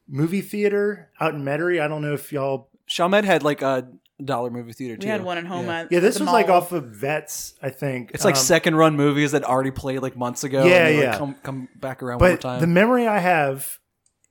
movie 0.07 0.41
theater 0.41 1.09
out 1.19 1.33
in 1.33 1.43
Metairie. 1.43 1.81
I 1.81 1.87
don't 1.87 2.01
know 2.01 2.13
if 2.13 2.31
y'all 2.31 2.69
Chalmette 2.87 3.25
had 3.25 3.43
like 3.43 3.61
a 3.61 3.87
dollar 4.23 4.49
movie 4.49 4.73
theater 4.73 4.97
too. 4.97 5.05
We 5.05 5.11
had 5.11 5.23
one 5.23 5.37
at 5.37 5.45
home. 5.45 5.65
Yeah. 5.65 5.79
At, 5.81 5.91
Yeah, 5.91 5.99
this 5.99 6.15
at 6.15 6.19
the 6.19 6.25
was 6.25 6.33
like 6.33 6.49
off 6.49 6.71
of 6.71 6.85
Vets, 6.85 7.55
I 7.61 7.69
think. 7.69 8.11
It's 8.13 8.25
like 8.25 8.35
Um, 8.35 8.41
second 8.41 8.75
run 8.75 8.95
movies 8.95 9.31
that 9.31 9.43
already 9.43 9.71
played 9.71 10.01
like 10.01 10.15
months 10.17 10.43
ago. 10.43 10.65
Yeah, 10.65 10.85
and 10.85 10.87
they, 10.87 10.95
like, 10.97 11.03
yeah. 11.13 11.17
Come, 11.17 11.35
come 11.43 11.69
back 11.75 12.03
around 12.03 12.19
one 12.19 12.29
more 12.29 12.35
But 12.37 12.41
time. 12.41 12.61
the 12.61 12.67
memory 12.67 13.07
I 13.07 13.19
have, 13.19 13.79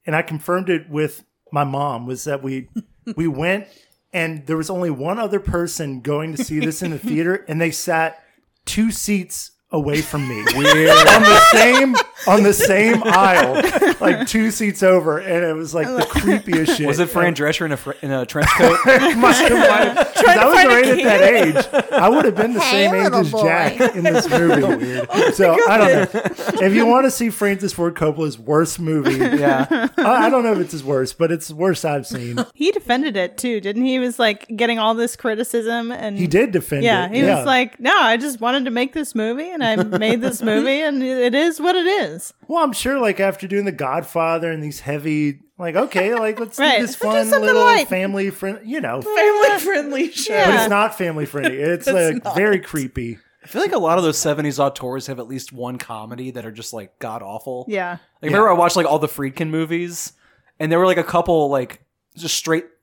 and 0.06 0.14
I 0.16 0.22
confirmed 0.22 0.68
it 0.68 0.88
with 0.90 1.24
my 1.52 1.64
mom, 1.64 2.06
was 2.06 2.24
that 2.24 2.42
we 2.42 2.68
we 3.16 3.26
went 3.26 3.66
and 4.12 4.46
there 4.46 4.56
was 4.58 4.68
only 4.68 4.90
one 4.90 5.18
other 5.18 5.40
person 5.40 6.00
going 6.00 6.36
to 6.36 6.44
see 6.44 6.58
this 6.60 6.82
in 6.82 6.90
the 6.90 6.98
theater, 6.98 7.44
and 7.48 7.60
they 7.60 7.70
sat 7.70 8.22
two 8.66 8.90
seats 8.90 9.51
away 9.72 10.00
from 10.02 10.28
me 10.28 10.44
Weird. 10.56 10.90
on 10.90 11.22
the 11.22 11.40
same 11.52 11.94
on 12.28 12.42
the 12.44 12.52
same 12.52 13.02
aisle, 13.04 13.54
like 14.00 14.28
two 14.28 14.50
seats 14.52 14.82
over, 14.84 15.18
and 15.18 15.44
it 15.44 15.54
was 15.54 15.74
like 15.74 15.86
the 15.88 16.02
creepiest 16.08 16.76
shit. 16.76 16.86
Was 16.86 17.00
it 17.00 17.08
Fran 17.08 17.34
Drescher 17.34 17.64
in 17.66 17.72
a 17.72 17.76
fr- 17.76 17.92
in 18.00 18.12
a 18.12 18.24
trench 18.24 18.48
coat? 18.50 18.78
might, 18.86 19.16
might 19.16 19.32
have 19.34 20.14
trying 20.14 20.38
I 20.38 20.44
was 20.46 20.54
find 20.54 20.68
right 20.68 20.86
at 20.86 21.02
that 21.02 21.22
age. 21.22 21.90
I 21.92 22.08
would 22.08 22.24
have 22.24 22.36
been 22.36 22.52
the 22.54 22.60
Hey, 22.60 22.86
same 22.86 22.94
age 22.94 23.02
little 23.04 23.20
as 23.20 23.30
boy. 23.32 23.42
Jack 23.42 23.96
in 23.96 24.04
this 24.04 24.28
movie. 24.30 25.32
so 25.32 25.58
I 25.68 25.76
don't 25.78 26.14
know. 26.14 26.20
If 26.64 26.74
you 26.74 26.86
want 26.86 27.06
to 27.06 27.10
see 27.10 27.30
Francis 27.30 27.72
Ford 27.72 27.94
Coppola's 27.94 28.38
worst 28.38 28.78
movie, 28.78 29.16
Yeah. 29.16 29.66
I 29.98 30.26
I 30.26 30.30
don't 30.30 30.44
know 30.44 30.52
if 30.52 30.58
it's 30.60 30.72
his 30.72 30.84
worst, 30.84 31.18
but 31.18 31.32
it's 31.32 31.48
the 31.48 31.56
worst 31.56 31.84
I've 31.84 32.06
seen. 32.06 32.38
He 32.54 32.70
defended 32.70 33.16
it 33.16 33.36
too, 33.36 33.60
didn't 33.60 33.82
he? 33.84 33.92
He 33.92 33.98
was 33.98 34.18
like 34.18 34.46
getting 34.56 34.78
all 34.78 34.94
this 34.94 35.16
criticism 35.16 35.90
and 35.92 36.16
He 36.18 36.26
did 36.28 36.52
defend 36.52 36.84
it. 36.84 36.86
Yeah, 36.86 37.06
it. 37.06 37.14
he 37.14 37.22
was 37.24 37.44
like, 37.44 37.78
"No, 37.80 37.94
I 37.98 38.16
just 38.16 38.40
wanted 38.40 38.64
to 38.66 38.70
make 38.70 38.92
this 38.92 39.14
movie, 39.14 39.50
and 39.50 39.61
I 39.62 39.76
made 39.76 40.20
this 40.20 40.42
movie, 40.52 40.80
and 40.82 41.02
it 41.02 41.34
is 41.34 41.60
what 41.60 41.74
it 41.76 41.86
is." 41.86 42.32
Well, 42.48 42.62
I'm 42.62 42.72
sure, 42.72 42.98
like 42.98 43.20
after 43.20 43.46
doing 43.46 43.64
The 43.64 43.72
Godfather 43.72 44.50
and 44.50 44.62
these 44.62 44.80
heavy, 44.80 45.40
like 45.58 45.76
okay, 45.76 46.14
like 46.14 46.38
let's 46.40 46.58
Right. 46.58 46.76
do 46.80 46.86
this 46.86 46.90
Let's 46.92 47.00
do 47.00 47.08
fun 47.08 47.26
something 47.26 47.46
little 47.46 47.62
light. 47.62 47.88
family 47.88 48.30
friend, 48.30 48.58
you 48.64 48.80
know. 48.80 49.00
Family 49.02 49.58
friendly 49.60 50.10
show. 50.12 50.32
Yeah. 50.34 50.60
it's 50.62 50.70
not 50.70 50.96
family 50.98 51.26
friendly. 51.26 51.56
It's 51.62 51.86
like 51.86 52.22
very 52.34 52.60
creepy. 52.60 53.18
I 53.44 53.48
feel 53.48 53.60
like 53.62 53.72
a 53.72 53.78
lot 53.78 53.98
of 53.98 54.04
those 54.04 54.18
70s 54.18 54.60
auteurs 54.60 55.08
have 55.08 55.18
at 55.18 55.26
least 55.26 55.52
one 55.52 55.76
comedy 55.76 56.30
that 56.30 56.46
are 56.46 56.52
just 56.52 56.72
like 56.72 56.96
god 57.00 57.22
awful. 57.22 57.64
Yeah, 57.68 57.98
Like, 58.20 58.30
remember 58.30 58.48
I 58.48 58.52
watched 58.52 58.76
like 58.76 58.86
all 58.86 59.00
the 59.00 59.08
Friedkin 59.08 59.50
movies, 59.50 60.12
and 60.60 60.70
there 60.70 60.78
were 60.78 60.86
like 60.86 60.96
a 60.96 61.02
couple 61.04 61.48
like 61.50 61.84
just 62.16 62.36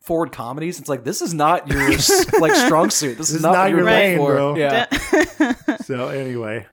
straightforward 0.09 0.31
comedies. 0.31 0.79
It's 0.79 0.89
like 0.89 1.03
this 1.03 1.21
is 1.21 1.33
not 1.33 1.67
your 1.67 1.87
like 2.39 2.55
strong 2.55 2.89
suit. 2.89 3.17
This, 3.19 3.29
is 3.29 3.37
is 3.37 3.41
not, 3.41 3.53
not 3.53 3.69
your 3.69 3.83
made 3.83 3.91
lane, 4.11 4.17
for. 4.17 4.33
bro. 4.33 4.55
Yeah, 4.55 4.85
So 5.85 6.07
anyway, 6.09 6.65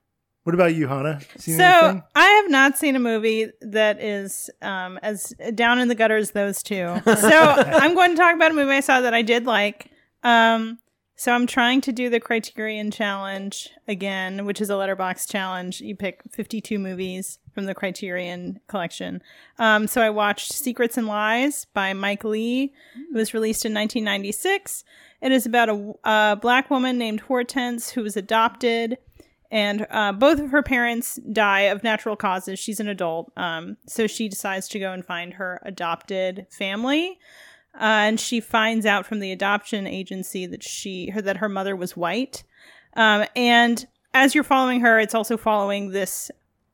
what 0.44 0.54
about 0.54 0.74
you, 0.74 0.86
Hanna? 0.86 1.20
Seen 1.36 1.56
So 1.56 1.64
anything? 1.64 2.02
I 2.14 2.26
have 2.26 2.50
not 2.50 2.78
seen 2.78 2.96
a 2.96 3.00
movie 3.00 3.50
that 3.60 4.02
is 4.02 4.48
um, 4.62 4.98
as 5.02 5.34
down 5.54 5.78
in 5.80 5.88
the 5.88 5.94
gutter 5.94 6.16
as 6.16 6.30
those 6.30 6.62
two. 6.62 7.00
So 7.04 7.04
I'm 7.12 7.94
going 7.94 8.10
to 8.12 8.16
talk 8.16 8.34
about 8.34 8.52
a 8.52 8.54
movie 8.54 8.72
I 8.72 8.80
saw 8.80 9.00
that 9.00 9.12
I 9.14 9.22
did 9.22 9.44
like. 9.44 9.90
Um, 10.22 10.78
so 11.16 11.32
I'm 11.32 11.46
trying 11.46 11.80
to 11.82 11.92
do 11.92 12.08
the 12.10 12.20
Criterion 12.20 12.90
Challenge 12.90 13.70
again, 13.88 14.44
which 14.46 14.60
is 14.60 14.70
a 14.70 14.74
Letterboxd 14.74 15.30
challenge. 15.30 15.80
You 15.80 15.96
pick 15.96 16.20
52 16.32 16.78
movies 16.78 17.38
from 17.56 17.64
the 17.64 17.74
Criterion 17.74 18.60
collection. 18.66 19.22
Um, 19.58 19.86
so 19.86 20.02
I 20.02 20.10
watched 20.10 20.52
Secrets 20.52 20.98
and 20.98 21.06
Lies 21.06 21.64
by 21.72 21.94
Mike 21.94 22.22
Leigh. 22.22 22.64
It 22.94 23.14
was 23.14 23.32
released 23.32 23.64
in 23.64 23.72
1996. 23.72 24.84
It 25.22 25.32
is 25.32 25.46
about 25.46 25.70
a, 25.70 25.94
a 26.04 26.36
black 26.36 26.68
woman 26.68 26.98
named 26.98 27.20
Hortense 27.20 27.88
who 27.88 28.02
was 28.02 28.14
adopted 28.14 28.98
and 29.50 29.86
uh, 29.90 30.12
both 30.12 30.38
of 30.38 30.50
her 30.50 30.62
parents 30.62 31.18
die 31.32 31.60
of 31.60 31.82
natural 31.82 32.14
causes. 32.14 32.58
She's 32.58 32.78
an 32.78 32.88
adult, 32.88 33.32
um, 33.38 33.78
so 33.86 34.06
she 34.06 34.28
decides 34.28 34.68
to 34.68 34.78
go 34.78 34.92
and 34.92 35.02
find 35.02 35.32
her 35.34 35.62
adopted 35.64 36.46
family. 36.50 37.18
Uh, 37.74 38.04
and 38.04 38.20
she 38.20 38.40
finds 38.40 38.84
out 38.84 39.06
from 39.06 39.20
the 39.20 39.32
adoption 39.32 39.86
agency 39.86 40.44
that 40.44 40.62
she 40.62 41.08
her 41.10 41.22
that 41.22 41.38
her 41.38 41.48
mother 41.48 41.74
was 41.74 41.96
white. 41.96 42.44
Um, 42.94 43.24
and 43.34 43.86
as 44.12 44.34
you're 44.34 44.44
following 44.44 44.80
her, 44.80 44.98
it's 44.98 45.14
also 45.14 45.38
following 45.38 45.92
this 45.92 46.30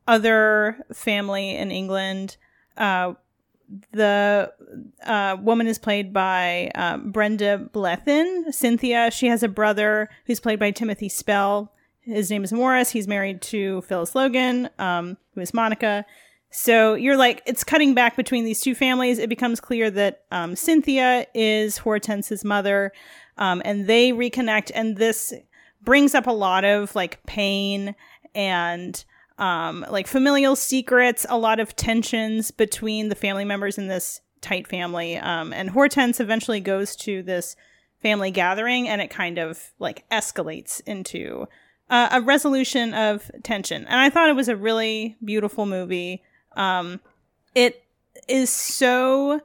other 0.06 0.84
family 0.92 1.56
in 1.56 1.70
England. 1.70 2.36
Uh, 2.76 3.14
the 3.92 4.52
uh, 5.04 5.36
woman 5.40 5.66
is 5.66 5.78
played 5.78 6.12
by 6.12 6.70
um, 6.74 7.10
Brenda 7.10 7.70
Blethyn, 7.72 8.52
Cynthia. 8.52 9.10
She 9.10 9.28
has 9.28 9.42
a 9.42 9.48
brother 9.48 10.10
who's 10.26 10.40
played 10.40 10.58
by 10.58 10.70
Timothy 10.70 11.08
Spall. 11.08 11.74
His 12.00 12.30
name 12.30 12.44
is 12.44 12.52
Morris. 12.52 12.90
He's 12.90 13.08
married 13.08 13.40
to 13.42 13.80
Phyllis 13.82 14.14
Logan, 14.14 14.68
um, 14.78 15.16
who 15.34 15.40
is 15.40 15.54
Monica. 15.54 16.04
So 16.50 16.94
you're 16.94 17.16
like, 17.16 17.42
it's 17.46 17.64
cutting 17.64 17.94
back 17.94 18.14
between 18.14 18.44
these 18.44 18.60
two 18.60 18.74
families. 18.74 19.18
It 19.18 19.30
becomes 19.30 19.58
clear 19.58 19.90
that 19.90 20.24
um, 20.30 20.54
Cynthia 20.54 21.26
is 21.34 21.78
Hortense's 21.78 22.44
mother, 22.44 22.92
um, 23.38 23.62
and 23.64 23.86
they 23.86 24.12
reconnect. 24.12 24.70
And 24.74 24.96
this 24.98 25.32
brings 25.80 26.14
up 26.14 26.26
a 26.26 26.32
lot 26.32 26.64
of 26.64 26.94
like 26.94 27.24
pain 27.24 27.94
and 28.34 29.02
um, 29.38 29.84
like 29.90 30.06
familial 30.06 30.56
secrets, 30.56 31.26
a 31.28 31.38
lot 31.38 31.60
of 31.60 31.76
tensions 31.76 32.50
between 32.50 33.08
the 33.08 33.14
family 33.14 33.44
members 33.44 33.78
in 33.78 33.88
this 33.88 34.20
tight 34.40 34.68
family. 34.68 35.16
Um, 35.16 35.52
and 35.52 35.70
Hortense 35.70 36.20
eventually 36.20 36.60
goes 36.60 36.96
to 36.96 37.22
this 37.22 37.56
family 38.00 38.30
gathering, 38.30 38.88
and 38.88 39.00
it 39.00 39.08
kind 39.10 39.38
of 39.38 39.72
like 39.78 40.04
escalates 40.10 40.80
into 40.86 41.46
uh, 41.88 42.08
a 42.12 42.20
resolution 42.20 42.94
of 42.94 43.30
tension. 43.42 43.86
And 43.86 44.00
I 44.00 44.10
thought 44.10 44.28
it 44.28 44.36
was 44.36 44.48
a 44.48 44.56
really 44.56 45.16
beautiful 45.24 45.66
movie. 45.66 46.22
Um, 46.56 47.00
it 47.54 47.84
is 48.28 48.50
so 48.50 49.40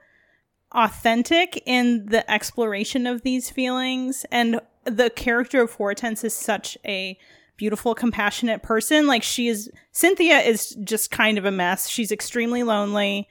authentic 0.72 1.62
in 1.66 2.08
the 2.08 2.30
exploration 2.30 3.08
of 3.08 3.22
these 3.22 3.50
feelings, 3.50 4.26
and 4.32 4.60
the 4.84 5.10
character 5.10 5.62
of 5.62 5.74
Hortense 5.74 6.24
is 6.24 6.34
such 6.34 6.78
a 6.86 7.18
beautiful, 7.58 7.96
compassionate 7.96 8.64
person. 8.64 9.08
Like 9.08 9.24
she 9.24 9.48
is, 9.48 9.70
Cynthia 9.92 10.40
is 10.40 10.78
just 10.84 11.12
kind 11.12 11.38
of 11.38 11.46
a 11.46 11.52
mess. 11.52 11.90
She's 11.90 12.12
extremely 12.12 12.64
lonely. 12.64 13.28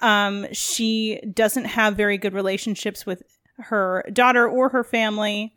Um, 0.00 0.46
she 0.52 1.20
doesn't 1.32 1.66
have 1.66 1.96
very 1.96 2.18
good 2.18 2.34
relationships 2.34 3.06
with 3.06 3.22
her 3.58 4.04
daughter 4.12 4.48
or 4.48 4.70
her 4.70 4.84
family. 4.84 5.54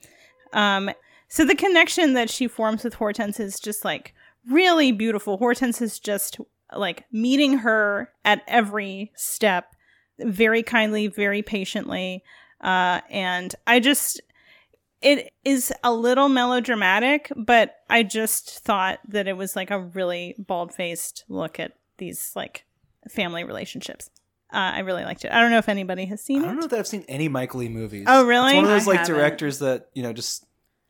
Um, 0.51 0.91
so 1.27 1.45
the 1.45 1.55
connection 1.55 2.13
that 2.13 2.29
she 2.29 2.47
forms 2.47 2.83
with 2.83 2.93
Hortense 2.95 3.39
is 3.39 3.59
just 3.59 3.83
like 3.83 4.13
really 4.49 4.91
beautiful. 4.91 5.37
Hortense 5.37 5.81
is 5.81 5.99
just 5.99 6.39
like 6.75 7.05
meeting 7.11 7.59
her 7.59 8.11
at 8.25 8.41
every 8.47 9.11
step 9.15 9.75
very 10.19 10.61
kindly, 10.61 11.07
very 11.07 11.41
patiently. 11.41 12.23
Uh, 12.61 13.01
and 13.09 13.55
I 13.65 13.79
just, 13.79 14.21
it 15.03 15.33
is 15.43 15.73
a 15.83 15.93
little 15.93 16.29
melodramatic, 16.29 17.31
but 17.35 17.75
I 17.89 18.03
just 18.03 18.59
thought 18.59 18.99
that 19.09 19.27
it 19.27 19.37
was 19.37 19.55
like 19.55 19.69
a 19.69 19.79
really 19.79 20.35
bald 20.39 20.73
faced 20.73 21.25
look 21.27 21.59
at 21.59 21.73
these 21.97 22.31
like 22.35 22.65
family 23.09 23.43
relationships. 23.43 24.09
Uh, 24.51 24.71
I 24.75 24.79
really 24.79 25.03
liked 25.03 25.25
it. 25.25 25.31
I 25.31 25.41
don't 25.41 25.51
know 25.51 25.57
if 25.57 25.67
anybody 25.67 26.05
has 26.05 26.21
seen 26.21 26.41
it. 26.41 26.45
I 26.45 26.47
don't 26.47 26.57
it. 26.57 26.61
know 26.61 26.67
that 26.67 26.79
I've 26.79 26.87
seen 26.87 27.03
any 27.07 27.27
Mike 27.27 27.55
Leigh 27.55 27.69
movies. 27.69 28.05
Oh, 28.07 28.25
really? 28.25 28.51
It's 28.51 28.55
one 28.55 28.65
of 28.65 28.69
those 28.69 28.87
I 28.87 28.91
like 28.91 28.99
haven't. 28.99 29.15
directors 29.15 29.59
that 29.59 29.89
you 29.93 30.03
know 30.03 30.13
just 30.13 30.45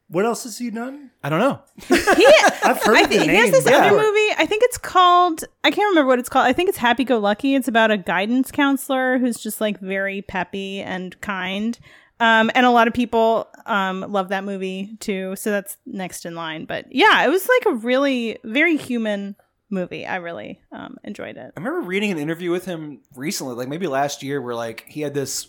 What 0.09 0.25
else 0.25 0.43
has 0.43 0.57
he 0.57 0.69
done? 0.69 1.11
I 1.23 1.29
don't 1.29 1.39
know. 1.39 1.61
He, 1.87 2.27
I've 2.63 2.81
heard 2.83 2.95
I 2.97 3.01
of 3.01 3.09
the 3.09 3.17
think 3.17 3.31
he 3.31 3.37
has 3.37 3.51
this 3.51 3.65
yeah. 3.65 3.77
other 3.77 3.97
movie. 3.97 4.29
I 4.37 4.45
think 4.47 4.63
it's 4.63 4.77
called. 4.77 5.43
I 5.63 5.71
can't 5.71 5.89
remember 5.89 6.07
what 6.07 6.19
it's 6.19 6.29
called. 6.29 6.45
I 6.45 6.53
think 6.53 6.69
it's 6.69 6.77
Happy 6.77 7.03
Go 7.03 7.17
Lucky. 7.19 7.55
It's 7.55 7.67
about 7.67 7.89
a 7.89 7.97
guidance 7.97 8.51
counselor 8.51 9.17
who's 9.17 9.37
just 9.37 9.59
like 9.59 9.79
very 9.79 10.21
peppy 10.21 10.81
and 10.81 11.19
kind. 11.21 11.79
Um, 12.23 12.49
and 12.55 12.65
a 12.65 12.71
lot 12.71 12.87
of 12.87 12.93
people 12.93 13.49
um, 13.65 14.05
love 14.07 14.29
that 14.29 14.45
movie 14.45 14.95
too. 15.01 15.35
So 15.35 15.51
that's 15.51 15.75
next 15.85 16.25
in 16.25 16.35
line. 16.35 16.63
But 16.63 16.85
yeah, 16.89 17.25
it 17.25 17.27
was 17.27 17.49
like 17.49 17.73
a 17.73 17.75
really 17.79 18.37
very 18.45 18.77
human 18.77 19.35
movie. 19.69 20.05
I 20.05 20.15
really 20.17 20.61
um, 20.71 20.95
enjoyed 21.03 21.35
it. 21.35 21.51
I 21.53 21.59
remember 21.59 21.81
reading 21.81 22.11
an 22.11 22.17
interview 22.17 22.49
with 22.49 22.63
him 22.63 23.01
recently, 23.13 23.55
like 23.55 23.67
maybe 23.67 23.87
last 23.87 24.23
year, 24.23 24.41
where 24.41 24.55
like 24.55 24.85
he 24.87 25.01
had 25.01 25.13
this 25.13 25.47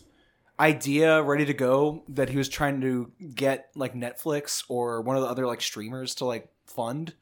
idea 0.58 1.22
ready 1.22 1.44
to 1.44 1.54
go 1.54 2.02
that 2.08 2.28
he 2.28 2.36
was 2.36 2.48
trying 2.48 2.80
to 2.80 3.12
get 3.36 3.70
like 3.76 3.94
Netflix 3.94 4.64
or 4.68 5.00
one 5.00 5.14
of 5.14 5.22
the 5.22 5.28
other 5.28 5.46
like 5.46 5.60
streamers 5.60 6.16
to 6.16 6.24
like 6.24 6.48
fund, 6.66 7.14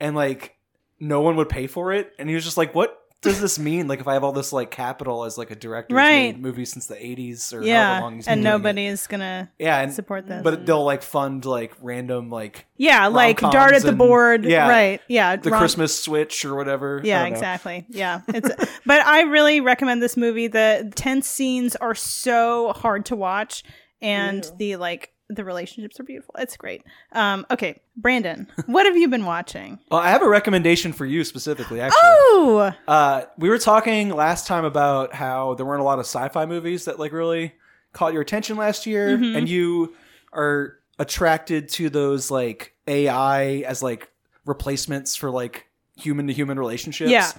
and 0.00 0.16
like 0.16 0.56
no 0.98 1.20
one 1.20 1.36
would 1.36 1.50
pay 1.50 1.66
for 1.66 1.92
it, 1.92 2.14
and 2.18 2.30
he 2.30 2.34
was 2.34 2.44
just 2.44 2.56
like, 2.56 2.74
"What 2.74 2.98
does 3.26 3.40
this 3.40 3.58
mean? 3.58 3.86
Like 3.88 4.00
if 4.00 4.08
I 4.08 4.14
have 4.14 4.24
all 4.24 4.32
this 4.32 4.52
like 4.52 4.70
capital 4.70 5.24
as 5.24 5.36
like 5.36 5.50
a 5.50 5.54
director, 5.54 5.94
Right. 5.94 6.34
made 6.34 6.40
movies 6.40 6.72
since 6.72 6.86
the 6.86 6.94
'80s 6.94 7.52
or 7.52 7.56
however 7.56 7.66
Yeah, 7.68 8.00
long 8.00 8.14
he's 8.16 8.26
and 8.26 8.38
doing 8.42 8.46
it." 8.46 8.56
nobody 8.56 8.86
is 8.86 9.06
gonna 9.06 9.50
yeah, 9.58 9.80
and 9.80 9.92
support 9.92 10.26
this. 10.26 10.42
but 10.42 10.64
they'll 10.66 10.84
like 10.84 11.02
fund 11.02 11.44
like 11.44 11.74
random 11.82 12.30
like 12.30 12.66
yeah, 12.76 13.06
like 13.08 13.40
dart 13.40 13.74
at 13.74 13.82
the 13.82 13.88
and- 13.88 13.98
board. 13.98 14.44
yeah, 14.44 14.68
right. 14.68 15.00
Yeah, 15.08 15.36
the 15.36 15.50
rom- 15.50 15.60
Christmas 15.60 15.98
Switch 16.00 16.44
or 16.44 16.54
whatever. 16.54 17.00
Yeah, 17.04 17.24
exactly. 17.26 17.84
Yeah, 17.88 18.20
it's. 18.28 18.48
but 18.86 19.04
I 19.06 19.22
really 19.22 19.60
recommend 19.60 20.02
this 20.02 20.16
movie. 20.16 20.46
The 20.48 20.90
tense 20.94 21.26
scenes 21.28 21.76
are 21.76 21.94
so 21.94 22.72
hard 22.72 23.06
to 23.06 23.16
watch, 23.16 23.62
and 24.00 24.48
the 24.58 24.76
like 24.76 25.12
the 25.28 25.44
relationships 25.44 25.98
are 25.98 26.04
beautiful. 26.04 26.34
It's 26.38 26.56
great. 26.56 26.82
Um, 27.12 27.46
okay, 27.50 27.80
Brandon, 27.96 28.46
what 28.66 28.86
have 28.86 28.96
you 28.96 29.08
been 29.08 29.24
watching? 29.24 29.78
Well, 29.90 30.00
I 30.00 30.10
have 30.10 30.22
a 30.22 30.28
recommendation 30.28 30.92
for 30.92 31.04
you 31.04 31.24
specifically. 31.24 31.80
Actually, 31.80 31.98
Oh, 32.02 32.72
Uh, 32.86 33.22
we 33.38 33.48
were 33.48 33.58
talking 33.58 34.10
last 34.10 34.46
time 34.46 34.64
about 34.64 35.14
how 35.14 35.54
there 35.54 35.66
weren't 35.66 35.80
a 35.80 35.84
lot 35.84 35.98
of 35.98 36.04
sci-fi 36.06 36.46
movies 36.46 36.84
that 36.84 36.98
like 36.98 37.12
really 37.12 37.54
caught 37.92 38.12
your 38.12 38.22
attention 38.22 38.56
last 38.56 38.86
year, 38.86 39.16
Mm-hmm. 39.18 39.36
and 39.36 39.48
you 39.48 39.94
are 40.32 40.74
attracted 40.98 41.68
to 41.70 41.90
those 41.90 42.30
like 42.30 42.74
AI 42.86 43.64
as 43.66 43.82
like 43.82 44.10
replacements 44.44 45.16
for 45.16 45.30
like 45.30 45.66
human 45.96 46.26
to 46.26 46.32
human 46.32 46.58
relationships. 46.58 47.10
Yeah. 47.10 47.30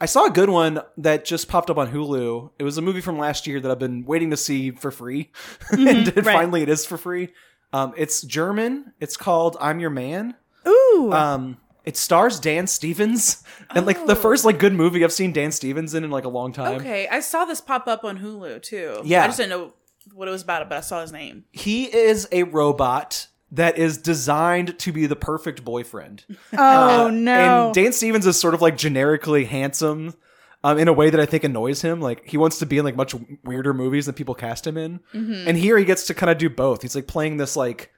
I 0.00 0.06
saw 0.06 0.26
a 0.26 0.30
good 0.30 0.50
one 0.50 0.80
that 0.98 1.24
just 1.24 1.48
popped 1.48 1.70
up 1.70 1.78
on 1.78 1.90
Hulu. 1.92 2.50
It 2.58 2.64
was 2.64 2.76
a 2.78 2.82
movie 2.82 3.00
from 3.00 3.18
last 3.18 3.46
year 3.46 3.60
that 3.60 3.70
I've 3.70 3.78
been 3.78 4.04
waiting 4.04 4.30
to 4.30 4.36
see 4.36 4.70
for 4.72 4.90
free, 4.90 5.30
and 5.70 5.80
Mm-hmm. 6.06 6.20
right. 6.26 6.34
finally 6.34 6.62
it 6.62 6.68
is 6.68 6.84
for 6.84 6.96
free. 6.96 7.32
Um, 7.72 7.92
it's 7.96 8.22
German. 8.22 8.92
It's 9.00 9.16
called 9.16 9.56
"I'm 9.60 9.80
Your 9.80 9.90
Man." 9.90 10.34
ooh, 10.66 11.10
Um, 11.12 11.58
it 11.84 11.96
stars 11.96 12.40
Dan 12.40 12.66
Stevens, 12.66 13.42
and 13.70 13.84
like 13.86 14.06
the 14.06 14.16
first 14.16 14.44
like 14.44 14.58
good 14.58 14.72
movie 14.74 15.04
I've 15.04 15.12
seen 15.12 15.32
Dan 15.32 15.52
Stevens 15.52 15.94
in 15.94 16.02
in 16.04 16.10
like 16.10 16.24
a 16.24 16.28
long 16.30 16.52
time. 16.52 16.80
Okay, 16.80 17.06
I 17.08 17.20
saw 17.20 17.44
this 17.44 17.60
pop 17.60 17.86
up 17.88 18.04
on 18.04 18.18
Hulu 18.18 18.62
too. 18.62 19.00
Yeah. 19.04 19.22
I 19.24 19.26
just 19.26 19.38
didn't 19.38 19.50
know 19.50 19.74
what 20.12 20.28
it 20.28 20.30
was 20.30 20.42
about, 20.42 20.68
but 20.68 20.76
I 20.78 20.80
saw 20.82 21.00
his 21.00 21.12
name. 21.12 21.44
He 21.52 21.84
is 21.84 22.28
a 22.32 22.42
robot 22.44 23.26
that 23.54 23.78
is 23.78 23.98
designed 23.98 24.78
to 24.80 24.92
be 24.92 25.06
the 25.06 25.16
perfect 25.16 25.64
boyfriend. 25.64 26.24
Oh 26.52 27.06
Uh, 27.06 27.10
no. 27.10 27.66
And 27.66 27.74
Dan 27.74 27.92
Stevens 27.92 28.26
is 28.26 28.38
sort 28.38 28.54
of 28.54 28.62
like 28.62 28.76
generically 28.76 29.44
handsome 29.44 30.14
um, 30.62 30.78
in 30.78 30.88
a 30.88 30.92
way 30.92 31.10
that 31.10 31.20
I 31.20 31.26
think 31.26 31.44
annoys 31.44 31.82
him. 31.82 32.00
Like 32.00 32.26
he 32.26 32.36
wants 32.36 32.58
to 32.60 32.66
be 32.66 32.78
in 32.78 32.84
like 32.84 32.96
much 32.96 33.14
weirder 33.44 33.74
movies 33.74 34.06
than 34.06 34.14
people 34.14 34.34
cast 34.34 34.66
him 34.66 34.76
in. 34.76 35.00
And 35.12 35.56
here 35.56 35.76
he 35.78 35.84
gets 35.84 36.06
to 36.06 36.14
kind 36.14 36.30
of 36.30 36.38
do 36.38 36.48
both. 36.48 36.82
He's 36.82 36.94
like 36.94 37.06
playing 37.06 37.36
this 37.36 37.54
like 37.56 37.92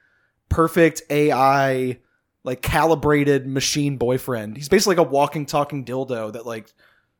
perfect 0.49 1.01
AI, 1.09 1.97
like 2.43 2.61
calibrated 2.61 3.47
machine 3.47 3.97
boyfriend. 3.97 4.57
He's 4.57 4.69
basically 4.69 4.95
like 4.97 5.07
a 5.07 5.09
walking, 5.09 5.45
talking 5.45 5.85
dildo 5.85 6.33
that 6.33 6.45
like 6.45 6.73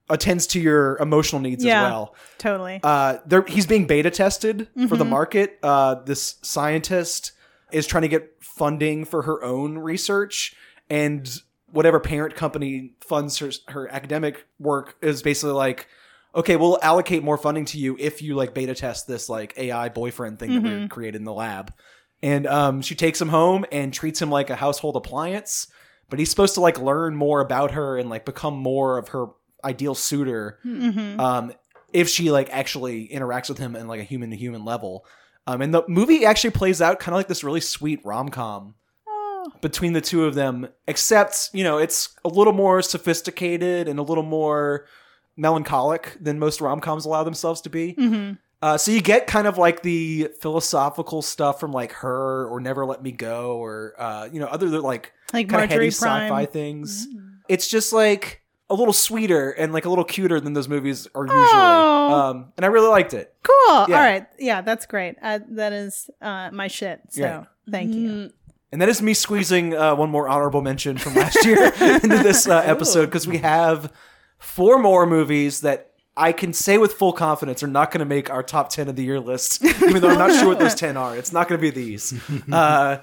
attends 0.10 0.48
to 0.48 0.60
your 0.60 0.98
emotional 1.00 1.42
needs 1.42 1.64
Yeah. 1.64 1.86
as 1.86 1.92
well. 1.92 2.16
totally. 2.38 2.80
Uh, 2.84 3.18
there, 3.26 3.44
he's 3.48 3.66
being 3.68 3.88
beta 3.88 4.10
tested 4.12 4.68
for 4.88 4.96
the 4.96 5.04
Mhm. 5.06 5.10
market. 5.10 5.60
Uh, 5.64 5.96
this 6.06 6.36
scientist 6.44 7.34
is 7.72 7.88
trying 7.88 8.04
to 8.04 8.08
get 8.08 8.34
funding 8.42 9.06
for 9.06 9.24
her 9.24 9.44
own 9.44 9.78
research, 9.78 10.56
and 10.90 11.42
whatever 11.72 12.00
parent 12.00 12.36
company 12.36 12.94
funds 13.02 13.38
her, 13.40 13.52
her 13.68 13.88
academic 13.90 14.46
work 14.60 14.96
is 15.02 15.22
basically 15.22 15.54
like, 15.54 15.88
okay, 16.34 16.56
we'll 16.56 16.80
allocate 16.82 17.24
more 17.24 17.38
funding 17.38 17.66
to 17.66 17.78
you 17.78 17.96
if 18.00 18.22
you 18.22 18.36
like 18.36 18.54
beta 18.54 18.74
test 18.74 19.08
this 19.08 19.28
like 19.28 19.54
AI 19.58 19.90
boyfriend 19.90 20.40
thing 20.40 20.54
that 20.54 20.64
we 20.82 20.88
created 20.88 21.18
in 21.18 21.26
the 21.26 21.34
lab. 21.34 21.74
And 22.24 22.48
um, 22.48 22.82
she 22.82 22.96
takes 22.96 23.20
him 23.22 23.30
home 23.30 23.66
and 23.72 23.94
treats 23.94 24.22
him 24.22 24.30
like 24.32 24.50
a 24.50 24.56
household 24.56 24.96
appliance. 24.96 25.68
But 26.10 26.20
he's 26.20 26.30
supposed 26.30 26.54
to 26.56 26.62
like 26.62 26.80
learn 26.80 27.16
more 27.18 27.42
about 27.42 27.72
her 27.72 27.98
and 27.98 28.10
like 28.10 28.24
become 28.24 28.56
more 28.58 28.98
of 28.98 29.10
her 29.10 29.26
ideal 29.64 29.94
suitor 29.94 30.60
Mhm. 30.66 31.20
um, 31.20 31.52
if 31.92 32.08
she 32.08 32.32
like 32.32 32.50
actually 32.52 33.10
interacts 33.10 33.50
with 33.50 33.58
him 33.58 33.76
in 33.76 33.88
like 33.88 34.00
a 34.00 34.04
human 34.04 34.30
to 34.30 34.38
human 34.38 34.64
level. 34.64 35.06
Um, 35.48 35.62
and 35.62 35.74
the 35.74 35.84
movie 35.88 36.26
actually 36.26 36.52
plays 36.52 36.82
out 36.82 37.00
kind 37.00 37.14
of 37.16 37.18
like 37.20 37.28
this 37.30 37.44
really 37.44 37.62
sweet 37.62 38.02
rom 38.06 38.30
com 38.30 38.76
Oh. 39.08 39.50
between 39.62 39.94
the 39.94 40.02
two 40.02 40.26
of 40.26 40.36
them, 40.36 40.68
except 40.88 41.50
you 41.54 41.64
know 41.64 41.78
it's 41.78 42.10
a 42.26 42.28
little 42.28 42.54
more 42.54 42.82
sophisticated 42.82 43.88
and 43.88 43.98
a 43.98 44.04
little 44.04 44.24
more 44.24 44.86
melancholic 45.38 46.18
than 46.20 46.40
most 46.40 46.62
rom 46.62 46.80
coms 46.80 47.06
allow 47.06 47.24
themselves 47.24 47.62
to 47.62 47.70
be. 47.70 47.94
Mhm. 47.98 48.38
Uh, 48.62 48.76
so 48.78 48.92
you 48.92 49.02
get 49.02 49.28
kind 49.28 49.46
of 49.46 49.58
like 49.60 49.84
the 49.84 50.30
philosophical 50.42 51.22
stuff 51.22 51.60
from 51.60 51.72
like 51.72 51.92
her 51.94 52.48
or 52.48 52.60
Never 52.60 52.86
Let 52.88 53.04
Me 53.04 53.12
Go 53.12 53.58
or 53.58 53.94
uh, 54.00 54.28
you 54.32 54.40
know 54.40 54.48
other 54.48 54.68
like 54.82 55.14
Like 55.34 55.48
kind 55.50 55.64
of 55.64 55.70
heady 55.70 55.88
sci-fi 55.92 56.28
Prime. 56.28 56.48
things. 56.48 57.08
It's 57.48 57.68
just 57.68 57.94
like 57.94 58.42
a 58.70 58.76
little 58.76 58.94
sweeter 58.94 59.52
and 59.52 59.72
like 59.72 59.86
a 59.86 59.90
little 59.90 60.04
cuter 60.04 60.40
than 60.40 60.54
those 60.54 60.68
movies 60.68 61.08
are 61.16 61.24
usually. 61.26 61.42
Oh. 61.54 62.14
Um, 62.14 62.54
and 62.58 62.66
I 62.66 62.70
really 62.70 62.90
liked 62.90 63.14
it. 63.14 63.34
Cool. 63.44 63.86
Yeah. 63.90 63.96
All 63.96 64.02
right. 64.04 64.28
Yeah, 64.40 64.62
that's 64.62 64.86
great. 64.86 65.16
Uh, 65.22 65.40
that 65.52 65.72
is 65.74 66.10
uh, 66.22 66.50
my 66.52 66.68
shit. 66.68 67.00
So 67.10 67.22
Yeah. 67.22 67.44
thank 67.72 67.94
you. 67.94 68.10
Mm, 68.10 68.32
And 68.74 68.82
that 68.82 68.90
is 68.90 69.02
me 69.02 69.14
squeezing 69.14 69.74
uh, 69.76 69.96
one 69.96 70.10
more 70.10 70.28
honorable 70.28 70.62
mention 70.62 70.98
from 70.98 71.16
last 71.16 71.46
year 71.46 71.66
into 71.82 72.18
this 72.22 72.48
uh, 72.48 72.62
episode 72.66 73.06
because 73.06 73.26
we 73.28 73.38
have 73.38 73.92
four 74.40 74.78
more 74.80 75.06
movies 75.06 75.62
that 75.62 75.94
I 76.18 76.32
can 76.32 76.52
say 76.52 76.78
with 76.78 76.94
full 76.94 77.14
confidence 77.14 77.62
are 77.64 77.68
not 77.68 77.92
going 77.92 78.00
to 78.00 78.06
make 78.06 78.30
our 78.30 78.42
top 78.44 78.70
10 78.70 78.90
of 78.90 78.96
the 78.96 79.04
year 79.04 79.20
list, 79.20 79.64
even 79.64 80.02
though 80.02 80.10
I'm 80.10 80.18
not 80.18 80.32
sure 80.32 80.48
what 80.48 80.58
those 80.60 80.74
10 80.86 80.98
are. 80.98 81.16
It's 81.16 81.32
not 81.32 81.48
going 81.48 81.60
to 81.60 81.62
be 81.62 81.70
these. 81.70 82.14
Uh, 82.52 82.98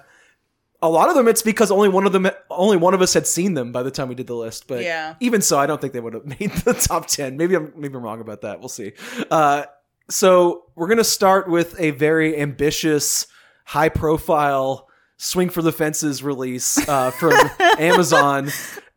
a 0.84 0.88
lot 0.88 1.08
of 1.08 1.14
them, 1.14 1.26
it's 1.28 1.40
because 1.40 1.70
only 1.70 1.88
one 1.88 2.04
of 2.04 2.12
them, 2.12 2.28
only 2.50 2.76
one 2.76 2.92
of 2.92 3.00
us 3.00 3.14
had 3.14 3.26
seen 3.26 3.54
them 3.54 3.72
by 3.72 3.82
the 3.82 3.90
time 3.90 4.08
we 4.08 4.14
did 4.14 4.26
the 4.26 4.34
list. 4.36 4.68
But 4.68 4.82
Yeah. 4.82 5.14
even 5.18 5.40
so, 5.40 5.58
I 5.58 5.64
don't 5.66 5.80
think 5.80 5.94
they 5.94 6.00
would 6.00 6.12
have 6.12 6.26
made 6.40 6.50
the 6.64 6.74
top 6.74 7.06
10. 7.06 7.38
Maybe 7.38 7.54
I'm, 7.54 7.72
maybe 7.74 7.96
I'm 7.96 8.02
wrong 8.02 8.20
about 8.20 8.42
that. 8.42 8.60
We'll 8.60 8.68
see. 8.68 8.92
Uh, 9.30 9.64
so 10.10 10.64
we're 10.74 10.88
going 10.88 10.98
to 10.98 11.04
start 11.04 11.48
with 11.48 11.74
a 11.80 11.92
very 11.92 12.38
ambitious, 12.38 13.26
high 13.64 13.88
profile 13.88 14.86
swing 15.16 15.48
for 15.48 15.62
the 15.62 15.72
fences 15.72 16.22
release 16.22 16.76
uh, 16.86 17.10
from 17.12 17.32
Amazon. 17.78 18.50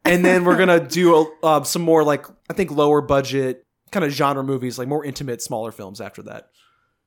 And 0.03 0.25
then 0.25 0.43
we're 0.43 0.57
going 0.57 0.67
to 0.81 0.85
do 0.85 1.15
a, 1.15 1.45
uh, 1.45 1.63
some 1.63 1.83
more 1.83 2.03
like, 2.03 2.25
I 2.49 2.53
think 2.53 2.69
lower 2.71 2.99
budget 3.01 3.65
kind 3.91 4.03
of 4.03 4.11
genre 4.11 4.43
movies, 4.43 4.77
like 4.77 4.89
more 4.89 5.05
intimate, 5.05 5.41
smaller 5.41 5.71
films 5.71 6.01
after 6.01 6.21
that. 6.23 6.49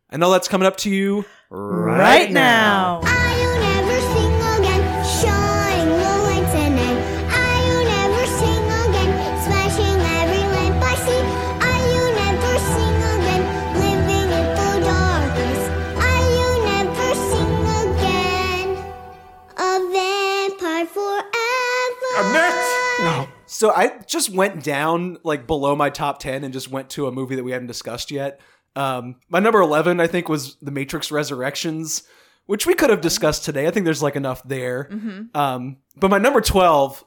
I 0.08 0.16
know 0.16 0.30
that's 0.30 0.48
coming 0.48 0.66
up 0.66 0.78
to 0.78 0.90
you 0.90 1.26
right, 1.50 1.98
Right 1.98 2.30
now. 2.32 3.00
Are 3.02 3.69
So 23.60 23.70
I 23.70 23.98
just 24.06 24.30
went 24.30 24.64
down 24.64 25.18
like 25.22 25.46
below 25.46 25.76
my 25.76 25.90
top 25.90 26.18
10 26.18 26.44
and 26.44 26.52
just 26.54 26.70
went 26.70 26.88
to 26.92 27.06
a 27.08 27.12
movie 27.12 27.36
that 27.36 27.44
we 27.44 27.52
haven't 27.52 27.66
discussed 27.66 28.10
yet. 28.10 28.40
Um, 28.74 29.16
my 29.28 29.38
number 29.38 29.60
11, 29.60 30.00
I 30.00 30.06
think, 30.06 30.30
was 30.30 30.56
The 30.62 30.70
Matrix 30.70 31.10
Resurrections, 31.10 32.04
which 32.46 32.66
we 32.66 32.72
could 32.72 32.88
have 32.88 33.02
discussed 33.02 33.44
today. 33.44 33.66
I 33.66 33.70
think 33.70 33.84
there's 33.84 34.02
like 34.02 34.16
enough 34.16 34.42
there. 34.48 34.88
Um, 35.34 35.76
but 35.94 36.10
my 36.10 36.16
number 36.16 36.40
12, 36.40 37.04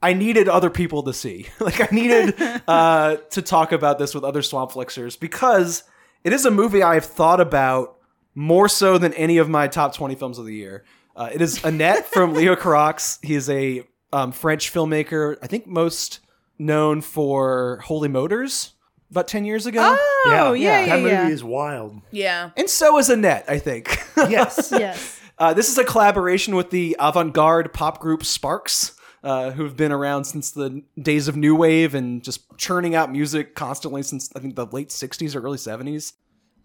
I 0.00 0.12
needed 0.12 0.48
other 0.48 0.70
people 0.70 1.02
to 1.02 1.12
see. 1.12 1.48
like 1.58 1.80
I 1.80 1.88
needed 1.92 2.40
uh, 2.68 3.16
to 3.30 3.42
talk 3.42 3.72
about 3.72 3.98
this 3.98 4.14
with 4.14 4.22
other 4.22 4.42
Swamp 4.42 4.70
Flixers 4.70 5.18
because 5.18 5.82
it 6.22 6.32
is 6.32 6.46
a 6.46 6.52
movie 6.52 6.84
I've 6.84 7.04
thought 7.04 7.40
about 7.40 7.98
more 8.32 8.68
so 8.68 8.96
than 8.96 9.12
any 9.14 9.38
of 9.38 9.48
my 9.48 9.66
top 9.66 9.92
20 9.96 10.14
films 10.14 10.38
of 10.38 10.46
the 10.46 10.54
year. 10.54 10.84
Uh, 11.16 11.30
it 11.34 11.42
is 11.42 11.64
Annette 11.64 12.06
from 12.06 12.32
Leo 12.34 12.54
Carax. 12.54 13.18
He 13.24 13.34
is 13.34 13.50
a 13.50 13.82
um, 14.12 14.32
French 14.32 14.72
filmmaker, 14.72 15.36
I 15.42 15.46
think 15.46 15.66
most 15.66 16.20
known 16.58 17.00
for 17.00 17.80
Holy 17.84 18.08
Motors 18.08 18.72
about 19.10 19.28
10 19.28 19.44
years 19.44 19.66
ago. 19.66 19.96
Oh, 20.28 20.52
yeah, 20.52 20.84
yeah, 20.84 20.96
that 20.96 21.02
yeah. 21.08 21.22
movie 21.22 21.32
is 21.32 21.44
wild. 21.44 22.00
Yeah. 22.10 22.50
And 22.56 22.68
so 22.68 22.98
is 22.98 23.08
Annette, 23.08 23.44
I 23.48 23.58
think. 23.58 24.02
Yes. 24.28 24.70
yes. 24.72 25.20
Uh, 25.38 25.52
this 25.52 25.68
is 25.68 25.76
a 25.76 25.84
collaboration 25.84 26.56
with 26.56 26.70
the 26.70 26.96
avant-garde 26.98 27.72
pop 27.74 28.00
group 28.00 28.24
Sparks, 28.24 28.96
uh, 29.22 29.50
who've 29.50 29.76
been 29.76 29.92
around 29.92 30.24
since 30.24 30.50
the 30.50 30.82
days 31.00 31.28
of 31.28 31.36
new 31.36 31.54
wave 31.54 31.94
and 31.94 32.24
just 32.24 32.56
churning 32.56 32.94
out 32.94 33.12
music 33.12 33.54
constantly 33.54 34.02
since 34.02 34.30
I 34.34 34.40
think 34.40 34.56
the 34.56 34.66
late 34.66 34.88
'60s 34.88 35.36
or 35.36 35.40
early 35.40 35.58
'70s. 35.58 36.14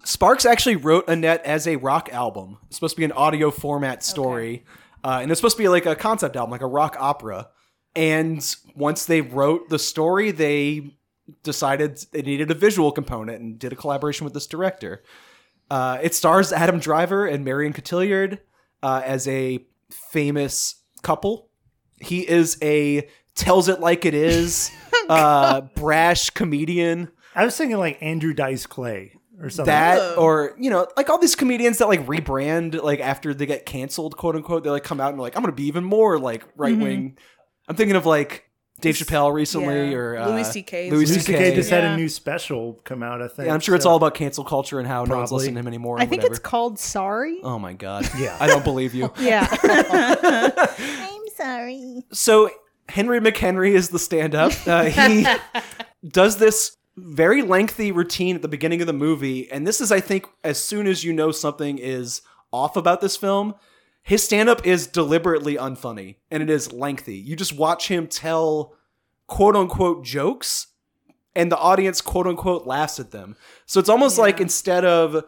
Sparks 0.04 0.46
actually 0.46 0.78
wrote 0.78 1.08
Annette 1.10 1.44
as 1.44 1.68
a 1.68 1.76
rock 1.76 2.10
album. 2.14 2.58
It's 2.68 2.78
supposed 2.78 2.96
to 2.96 3.00
be 3.00 3.06
an 3.06 3.12
audio 3.12 3.52
format 3.52 4.04
story, 4.04 4.64
uh, 5.04 5.20
and 5.22 5.32
it's 5.32 5.40
supposed 5.40 5.58
to 5.58 5.64
be 5.64 5.70
like 5.70 5.86
a 5.86 5.96
concept 5.96 6.36
album, 6.36 6.52
like 6.52 6.62
a 6.62 6.68
rock 6.68 6.96
opera. 7.00 7.50
And 7.96 8.44
once 8.76 9.06
they 9.06 9.22
wrote 9.22 9.70
the 9.70 9.80
story, 9.80 10.32
they 10.32 10.96
decided 11.44 12.04
they 12.12 12.22
needed 12.22 12.52
a 12.52 12.54
visual 12.54 12.92
component 12.92 13.42
and 13.42 13.60
did 13.60 13.74
a 13.74 13.76
collaboration 13.76 14.24
with 14.24 14.34
this 14.34 14.48
director. 14.48 15.04
Uh, 15.70 15.98
it 16.02 16.14
stars 16.14 16.52
Adam 16.52 16.80
Driver 16.80 17.26
and 17.26 17.46
Marion 17.46 17.74
Cotillard 17.74 18.40
uh, 18.84 19.02
as 19.04 19.28
a 19.28 19.66
famous 19.90 20.76
couple. 21.02 21.50
He 22.00 22.28
is 22.28 22.58
a 22.62 23.08
tells 23.36 23.70
it 23.70 23.80
like 23.80 24.06
it 24.06 24.14
is, 24.14 24.72
uh, 25.10 25.62
brash 25.76 26.30
comedian. 26.32 27.10
I 27.36 27.46
was 27.46 27.56
thinking 27.56 27.78
like 27.78 27.98
Andrew 28.02 28.34
Dice 28.34 28.66
Clay 28.66 29.14
or 29.42 29.50
something. 29.50 29.66
That 29.72 30.00
Oh. 30.00 30.22
or 30.24 30.56
you 30.60 30.70
know, 30.70 30.88
like 30.96 31.10
all 31.10 31.18
these 31.18 31.36
comedians 31.36 31.80
that 31.80 31.88
like 31.88 32.06
rebrand 32.06 32.82
like 32.82 33.00
after 33.00 33.34
they 33.34 33.46
get 33.46 33.66
canceled, 33.66 34.16
quote 34.18 34.36
unquote. 34.36 34.64
They 34.64 34.70
like 34.70 34.84
come 34.84 35.00
out 35.02 35.12
and 35.12 35.22
like 35.22 35.36
I'm 35.36 35.42
gonna 35.44 35.52
be 35.54 35.66
even 35.68 35.84
more 35.84 36.20
like 36.20 36.44
right 36.56 36.78
wing. 36.78 37.18
I'm 37.68 37.76
thinking 37.76 37.96
of 37.96 38.06
like 38.06 38.46
Dave 38.82 38.96
Chappelle 38.96 39.32
recently 39.34 39.92
Yeah. 39.92 39.96
or 39.98 40.18
uh, 40.18 40.30
Louis 40.30 40.44
C.K. 40.52 40.90
Louis 40.90 41.06
Louis 41.06 41.20
C.K. 41.22 41.34
C.K. 41.38 41.56
just 41.56 41.70
had 41.70 41.84
a 41.84 41.96
new 41.96 42.10
special 42.10 42.80
come 42.84 43.04
out. 43.04 43.22
I 43.22 43.28
think. 43.28 43.46
Yeah, 43.48 43.54
I'm 43.54 43.60
sure 43.60 43.76
it's 43.76 43.86
all 43.86 43.96
about 43.96 44.16
cancel 44.16 44.44
culture 44.44 44.80
and 44.80 44.88
how 44.88 45.04
no 45.06 45.18
one's 45.18 45.32
listening 45.32 45.54
to 45.56 45.60
him 45.60 45.68
anymore. 45.68 45.98
I 45.98 46.06
think 46.06 46.22
whatever. 46.24 46.28
it's 46.34 46.40
called 46.40 46.80
Sorry. 46.80 47.40
Oh 47.44 47.60
my 47.60 47.74
god. 47.74 48.10
Yeah. 48.18 48.36
I 48.40 48.48
don't 48.48 48.64
believe 48.64 48.94
you. 48.96 49.12
Yeah. 49.20 49.48
I'm 49.64 51.28
sorry. 51.36 52.04
So 52.12 52.50
Henry 52.90 53.20
McHenry 53.20 53.72
is 53.72 53.90
the 53.90 54.00
stand-up. 54.00 54.52
Uh, 54.66 54.86
he 54.86 55.26
does 56.08 56.38
this 56.38 56.78
very 56.98 57.42
lengthy 57.42 57.92
routine 57.92 58.36
at 58.36 58.42
the 58.42 58.48
beginning 58.48 58.82
of 58.82 58.88
the 58.88 58.94
movie, 58.94 59.52
and 59.52 59.66
this 59.66 59.82
is, 59.82 59.92
I 59.92 60.00
think, 60.00 60.28
as 60.44 60.62
soon 60.62 60.88
as 60.88 61.04
you 61.04 61.14
know 61.14 61.32
something 61.32 61.78
is 61.78 62.22
off 62.52 62.76
about 62.76 63.02
this 63.02 63.16
film, 63.16 63.56
his 64.04 64.24
stand-up 64.24 64.66
is 64.66 64.88
deliberately 64.88 65.56
unfunny 65.56 66.18
and 66.30 66.42
it 66.42 66.50
is 66.50 66.74
lengthy. 66.74 67.18
You 67.18 67.36
just 67.36 67.56
watch 67.56 67.88
him 67.88 68.08
tell 68.08 68.76
quote 69.28 69.56
unquote 69.56 70.04
jokes, 70.04 70.68
and 71.36 71.52
the 71.52 71.58
audience 71.58 72.02
quote 72.02 72.28
unquote 72.28 72.68
laughs 72.68 73.00
at 73.00 73.12
them. 73.12 73.36
So 73.66 73.80
it's 73.80 73.90
almost 73.90 74.18
like 74.18 74.42
instead 74.42 74.84
of 74.84 75.24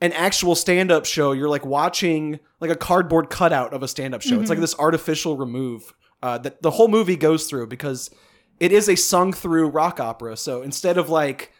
an 0.00 0.12
actual 0.12 0.54
stand-up 0.56 1.06
show 1.06 1.30
you're 1.32 1.48
like 1.48 1.64
watching 1.64 2.40
like 2.60 2.70
a 2.70 2.76
cardboard 2.76 3.30
cutout 3.30 3.72
of 3.72 3.84
a 3.84 3.88
stand-up 3.88 4.20
show 4.20 4.40
it's 4.40 4.50
like 4.50 4.58
this 4.58 4.76
artificial 4.78 5.36
remove 5.36 5.94
uh, 6.22 6.36
that 6.38 6.60
the 6.60 6.72
whole 6.72 6.88
movie 6.88 7.14
goes 7.14 7.46
through 7.46 7.68
because 7.68 8.10
it 8.62 8.70
is 8.72 8.88
a 8.88 8.96
sung 8.96 9.32
through 9.32 9.66
rock 9.68 9.98
opera 10.00 10.36
so 10.36 10.62
instead 10.62 10.96
of 10.96 11.08
like 11.08 11.52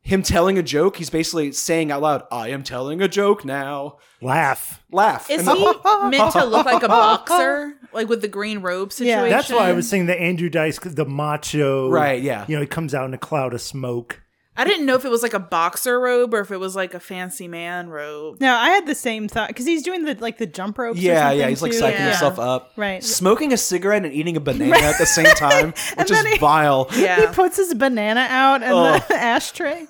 him 0.00 0.22
telling 0.22 0.56
a 0.56 0.62
joke, 0.62 0.96
he's 0.96 1.10
basically 1.10 1.52
saying 1.52 1.90
out 1.90 2.00
loud, 2.00 2.22
"I 2.32 2.48
am 2.48 2.62
telling 2.62 3.02
a 3.02 3.08
joke 3.08 3.44
now." 3.44 3.98
Laugh. 4.22 4.82
Laugh. 4.90 5.28
Is 5.28 5.46
And- 5.46 5.58
he 5.58 5.64
meant 6.16 6.32
to 6.32 6.44
look 6.44 6.64
like 6.64 6.82
a 6.82 6.88
boxer, 6.88 7.74
like 7.92 8.08
with 8.08 8.22
the 8.22 8.28
green 8.28 8.60
robe 8.60 8.90
Yeah. 8.92 8.96
situation? 8.96 9.30
That's 9.30 9.50
why 9.50 9.68
I 9.68 9.72
was 9.72 9.86
saying 9.88 10.06
that 10.06 10.18
Andrew 10.18 10.48
Dice, 10.48 10.78
the 10.78 11.04
macho. 11.04 11.90
Right, 11.90 12.22
yeah. 12.22 12.44
You 12.48 12.54
know, 12.56 12.62
he 12.62 12.66
comes 12.68 12.94
out 12.94 13.04
in 13.06 13.12
a 13.12 13.18
cloud 13.18 13.52
of 13.52 13.60
smoke. 13.60 14.22
I 14.58 14.64
didn't 14.64 14.84
know 14.86 14.96
if 14.96 15.04
it 15.04 15.08
was 15.08 15.22
like 15.22 15.34
a 15.34 15.38
boxer 15.38 15.98
robe 16.00 16.34
or 16.34 16.40
if 16.40 16.50
it 16.50 16.56
was 16.58 16.74
like 16.76 16.92
a 16.92 17.00
fancy 17.00 17.46
man 17.48 17.88
robe. 17.88 18.40
No, 18.40 18.54
I 18.54 18.70
had 18.70 18.86
the 18.86 18.94
same 18.94 19.28
thought 19.28 19.48
because 19.48 19.64
he's 19.66 19.82
doing 19.84 20.04
the 20.04 20.14
like 20.20 20.36
the 20.38 20.46
jump 20.46 20.76
ropes. 20.78 20.98
or 20.98 21.02
yeah, 21.02 21.20
something, 21.28 21.38
yeah, 21.38 21.48
he's 21.48 21.62
like 21.62 21.72
too. 21.72 21.78
psyching 21.80 21.92
Yeah. 21.92 22.08
himself 22.10 22.38
up. 22.38 22.72
Right. 22.76 23.02
Smoking 23.04 23.52
a 23.52 23.56
cigarette 23.56 24.04
and 24.04 24.12
eating 24.12 24.36
a 24.36 24.40
banana 24.40 24.76
at 24.76 24.98
the 24.98 25.06
same 25.06 25.26
time, 25.36 25.68
which 25.96 26.10
is 26.10 26.22
then 26.22 26.26
he- 26.26 26.38
vile. 26.38 26.84
He 26.90 27.26
puts 27.28 27.56
his 27.56 27.72
banana 27.74 28.26
out 28.28 28.62
in 28.62 28.68
Oh. 28.72 28.98
the 29.08 29.14
ashtray. 29.16 29.86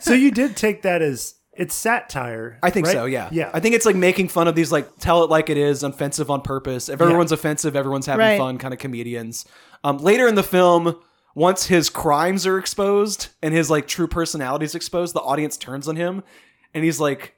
So 0.00 0.12
you 0.14 0.30
did 0.30 0.56
take 0.56 0.82
that 0.82 1.00
as 1.02 1.34
it's 1.54 1.74
satire. 1.74 2.58
I 2.62 2.70
think 2.70 2.86
right? 2.86 2.92
so, 2.92 3.04
yeah. 3.04 3.28
Yeah. 3.30 3.50
I 3.52 3.60
think 3.60 3.74
it's 3.74 3.84
like 3.86 3.94
making 3.96 4.28
fun 4.28 4.48
of 4.48 4.54
these 4.54 4.72
like 4.72 4.88
tell 4.98 5.22
it 5.24 5.30
like 5.30 5.50
it 5.50 5.56
is, 5.58 5.82
offensive 5.82 6.30
on 6.30 6.40
purpose. 6.40 6.88
If 6.88 7.00
everyone's 7.00 7.30
offensive, 7.32 7.76
everyone's 7.76 8.06
having 8.06 8.26
Right. 8.26 8.38
fun 8.38 8.58
kind 8.58 8.72
of 8.74 8.80
comedians. 8.80 9.44
Um, 9.84 9.98
later 9.98 10.26
in 10.26 10.34
the 10.34 10.42
film, 10.42 10.96
once 11.34 11.66
his 11.66 11.88
crimes 11.88 12.46
are 12.46 12.58
exposed 12.58 13.28
and 13.42 13.54
his 13.54 13.70
like 13.70 13.86
true 13.86 14.06
personality 14.06 14.64
is 14.64 14.74
exposed, 14.74 15.14
the 15.14 15.20
audience 15.20 15.56
turns 15.56 15.88
on 15.88 15.96
him 15.96 16.22
and 16.74 16.84
he's 16.84 17.00
like, 17.00 17.34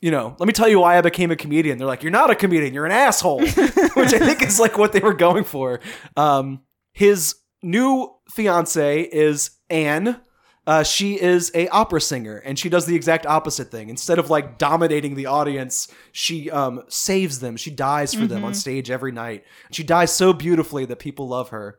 you 0.00 0.10
know, 0.10 0.36
let 0.38 0.46
me 0.46 0.52
tell 0.52 0.68
you 0.68 0.80
why 0.80 0.96
I 0.96 1.00
became 1.00 1.30
a 1.30 1.36
comedian. 1.36 1.78
They're 1.78 1.86
like, 1.86 2.02
you're 2.02 2.12
not 2.12 2.30
a 2.30 2.34
comedian, 2.34 2.72
you're 2.72 2.86
an 2.86 2.92
asshole, 2.92 3.40
which 3.40 4.14
I 4.14 4.18
think 4.18 4.42
is 4.42 4.60
like 4.60 4.78
what 4.78 4.92
they 4.92 5.00
were 5.00 5.14
going 5.14 5.44
for. 5.44 5.80
Um, 6.16 6.60
his 6.92 7.36
new 7.62 8.14
fiance 8.30 9.02
is 9.02 9.50
Anne. 9.68 10.20
Uh, 10.66 10.82
she 10.82 11.18
is 11.18 11.50
a 11.54 11.66
opera 11.68 12.00
singer, 12.00 12.36
and 12.36 12.58
she 12.58 12.68
does 12.68 12.84
the 12.84 12.94
exact 12.94 13.24
opposite 13.24 13.70
thing. 13.70 13.88
Instead 13.88 14.18
of 14.18 14.28
like 14.28 14.58
dominating 14.58 15.14
the 15.14 15.24
audience, 15.24 15.88
she 16.12 16.50
um, 16.50 16.82
saves 16.88 17.40
them. 17.40 17.56
She 17.56 17.70
dies 17.70 18.12
for 18.12 18.26
them 18.26 18.44
on 18.44 18.52
stage 18.52 18.90
every 18.90 19.10
night. 19.10 19.44
She 19.72 19.82
dies 19.82 20.12
so 20.12 20.34
beautifully 20.34 20.84
that 20.84 20.98
people 20.98 21.26
love 21.26 21.48
her. 21.48 21.78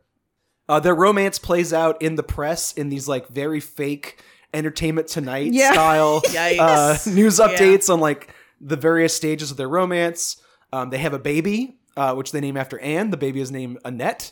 Uh, 0.69 0.79
their 0.79 0.95
romance 0.95 1.39
plays 1.39 1.73
out 1.73 2.01
in 2.01 2.15
the 2.15 2.23
press 2.23 2.71
in 2.73 2.87
these 2.89 3.07
like 3.07 3.27
very 3.27 3.59
fake 3.59 4.21
Entertainment 4.53 5.07
Tonight 5.07 5.51
Yeah. 5.51 5.73
style 5.73 6.21
uh, 6.37 6.97
news 7.07 7.39
updates 7.39 7.91
on 7.91 7.99
like 7.99 8.33
the 8.61 8.75
various 8.77 9.13
stages 9.13 9.51
of 9.51 9.57
their 9.57 9.67
romance. 9.69 10.41
Um, 10.71 10.89
they 10.91 10.99
have 10.99 11.13
a 11.13 11.19
baby, 11.19 11.79
uh, 11.97 12.13
which 12.15 12.31
they 12.31 12.39
name 12.39 12.55
after 12.57 12.79
Anne. 12.79 13.09
The 13.09 13.17
baby 13.17 13.41
is 13.41 13.51
named 13.51 13.79
Annette. 13.83 14.31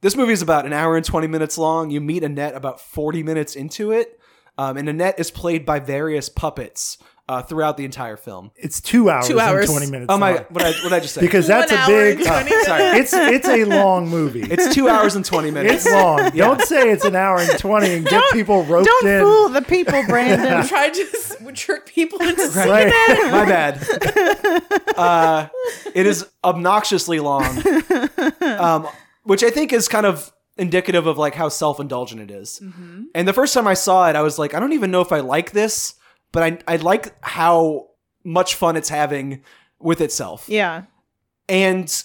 This 0.00 0.16
movie 0.16 0.32
is 0.32 0.42
about 0.42 0.66
an 0.66 0.72
hour 0.72 0.96
and 0.96 1.04
20 1.04 1.26
minutes 1.26 1.58
long. 1.58 1.90
You 1.90 2.00
meet 2.00 2.22
Annette 2.24 2.54
about 2.54 2.80
40 2.80 3.22
minutes 3.22 3.54
into 3.56 3.92
it. 3.92 4.18
Um, 4.58 4.76
and 4.76 4.88
Annette 4.88 5.18
is 5.18 5.30
played 5.30 5.64
by 5.64 5.80
various 5.80 6.28
puppets 6.28 6.98
uh, 7.32 7.42
throughout 7.42 7.76
the 7.76 7.84
entire 7.84 8.16
film. 8.16 8.50
It's 8.56 8.80
two 8.80 9.08
hours, 9.10 9.26
Two 9.28 9.40
hours. 9.40 9.68
and 9.70 9.78
20 9.78 9.90
minutes. 9.90 10.06
Oh 10.12 10.18
my, 10.18 10.32
long. 10.34 10.44
what 10.50 10.62
I, 10.64 10.70
what 10.84 10.92
I 10.92 11.00
just 11.00 11.14
say? 11.14 11.20
Because 11.20 11.46
that's 11.46 11.72
One 11.72 11.80
a 11.80 11.82
hour 11.82 11.88
big. 11.88 12.18
and 12.18 12.26
20 12.26 12.50
Oh, 12.52 12.62
sorry. 12.66 12.82
it's 12.98 13.12
it's 13.14 13.48
a 13.48 13.64
long 13.64 14.08
movie. 14.08 14.42
It's 14.42 14.74
two 14.74 14.88
hours 14.88 15.14
and 15.16 15.24
20 15.24 15.50
minutes. 15.50 15.86
It's 15.86 15.94
long. 15.94 16.30
Don't 16.30 16.60
say 16.62 16.90
it's 16.90 17.04
an 17.04 17.16
hour 17.16 17.38
and 17.38 17.58
20 17.58 17.94
and 17.94 18.06
get 18.06 18.22
people 18.32 18.64
roped 18.64 18.86
Don't 18.86 19.06
in. 19.08 19.22
fool 19.22 19.48
the 19.48 19.62
people, 19.62 20.02
Brandon. 20.08 20.66
Try 20.66 20.90
to 20.90 21.52
trick 21.54 21.86
people 21.86 22.20
into 22.22 22.46
seeing 22.48 22.68
Right. 22.68 22.88
it. 22.90 23.30
My 23.32 23.44
bad. 23.44 23.78
Uh, 24.96 25.48
it 25.94 26.06
is 26.06 26.26
obnoxiously 26.44 27.20
long, 27.20 27.44
um, 28.42 28.88
which 29.24 29.42
I 29.42 29.50
think 29.50 29.72
is 29.72 29.88
kind 29.88 30.06
of 30.06 30.32
indicative 30.56 31.06
of 31.06 31.18
like 31.18 31.34
how 31.34 31.48
self-indulgent 31.48 32.20
it 32.20 32.30
is. 32.30 32.62
And 33.14 33.26
the 33.28 33.32
first 33.32 33.54
time 33.54 33.66
I 33.66 33.74
saw 33.74 34.08
it, 34.08 34.16
I 34.16 34.22
was 34.22 34.38
like, 34.38 34.54
I 34.54 34.60
don't 34.60 34.72
even 34.72 34.90
know 34.90 35.00
if 35.00 35.12
I 35.12 35.20
like 35.20 35.52
this, 35.52 35.94
but 36.32 36.42
I 36.42 36.58
I 36.66 36.76
like 36.76 37.14
how 37.24 37.88
much 38.24 38.54
fun 38.54 38.76
it's 38.76 38.88
having 38.88 39.42
with 39.78 40.00
itself. 40.00 40.48
yeah. 40.48 40.84
And 41.48 42.04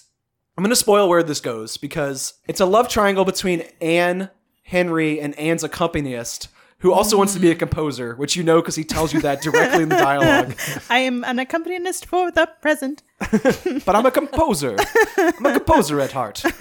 I'm 0.57 0.63
going 0.63 0.71
to 0.71 0.75
spoil 0.75 1.07
where 1.07 1.21
this 1.21 1.39
goes 1.39 1.77
because 1.77 2.33
it's 2.47 2.59
a 2.59 2.65
love 2.65 2.89
triangle 2.89 3.23
between 3.23 3.63
Anne, 3.79 4.31
Henry, 4.63 5.21
and 5.21 5.37
Anne's 5.37 5.63
accompanist, 5.63 6.47
who 6.79 6.91
also 6.91 7.17
wants 7.17 7.33
to 7.35 7.39
be 7.39 7.51
a 7.51 7.55
composer, 7.55 8.15
which 8.15 8.35
you 8.35 8.43
know 8.43 8.59
because 8.61 8.75
he 8.75 8.83
tells 8.83 9.13
you 9.13 9.21
that 9.21 9.41
directly 9.43 9.83
in 9.83 9.89
the 9.89 9.95
dialogue. 9.95 10.55
I 10.89 10.99
am 10.99 11.23
an 11.23 11.37
accompanist 11.37 12.07
for 12.07 12.31
the 12.31 12.49
present. 12.61 13.03
but 13.85 13.95
I'm 13.95 14.05
a 14.07 14.11
composer. 14.11 14.75
I'm 15.17 15.45
a 15.45 15.53
composer 15.53 16.01
at 16.01 16.11
heart. 16.11 16.43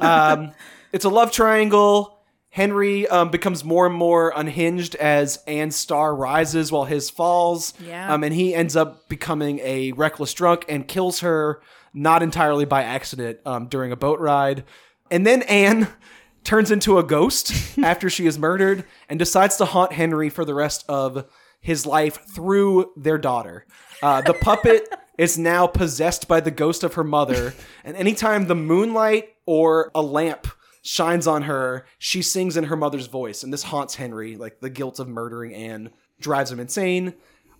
Um, 0.00 0.52
it's 0.92 1.04
a 1.04 1.08
love 1.08 1.30
triangle. 1.30 2.15
Henry 2.56 3.06
um, 3.08 3.28
becomes 3.28 3.64
more 3.64 3.84
and 3.84 3.94
more 3.94 4.32
unhinged 4.34 4.94
as 4.94 5.36
Anne's 5.46 5.76
star 5.76 6.16
rises 6.16 6.72
while 6.72 6.86
his 6.86 7.10
falls. 7.10 7.74
Yeah. 7.78 8.10
Um, 8.10 8.24
and 8.24 8.32
he 8.32 8.54
ends 8.54 8.74
up 8.74 9.10
becoming 9.10 9.58
a 9.58 9.92
reckless 9.92 10.32
drunk 10.32 10.64
and 10.66 10.88
kills 10.88 11.20
her, 11.20 11.60
not 11.92 12.22
entirely 12.22 12.64
by 12.64 12.82
accident, 12.82 13.40
um, 13.44 13.66
during 13.66 13.92
a 13.92 13.96
boat 13.96 14.20
ride. 14.20 14.64
And 15.10 15.26
then 15.26 15.42
Anne 15.42 15.88
turns 16.44 16.70
into 16.70 16.96
a 16.96 17.02
ghost 17.02 17.52
after 17.82 18.08
she 18.08 18.24
is 18.24 18.38
murdered 18.38 18.86
and 19.10 19.18
decides 19.18 19.58
to 19.58 19.66
haunt 19.66 19.92
Henry 19.92 20.30
for 20.30 20.46
the 20.46 20.54
rest 20.54 20.82
of 20.88 21.26
his 21.60 21.84
life 21.84 22.24
through 22.26 22.90
their 22.96 23.18
daughter. 23.18 23.66
Uh, 24.02 24.22
the 24.22 24.32
puppet 24.32 24.88
is 25.18 25.36
now 25.36 25.66
possessed 25.66 26.26
by 26.26 26.40
the 26.40 26.50
ghost 26.50 26.82
of 26.82 26.94
her 26.94 27.04
mother, 27.04 27.52
and 27.84 27.98
anytime 27.98 28.46
the 28.46 28.54
moonlight 28.54 29.34
or 29.44 29.90
a 29.94 30.00
lamp 30.00 30.46
shines 30.86 31.26
on 31.26 31.42
her, 31.42 31.84
she 31.98 32.22
sings 32.22 32.56
in 32.56 32.64
her 32.64 32.76
mother's 32.76 33.08
voice, 33.08 33.42
and 33.42 33.52
this 33.52 33.64
haunts 33.64 33.96
Henry. 33.96 34.36
Like 34.36 34.60
the 34.60 34.70
guilt 34.70 35.00
of 35.00 35.08
murdering 35.08 35.52
Anne 35.52 35.90
drives 36.20 36.52
him 36.52 36.60
insane. 36.60 37.14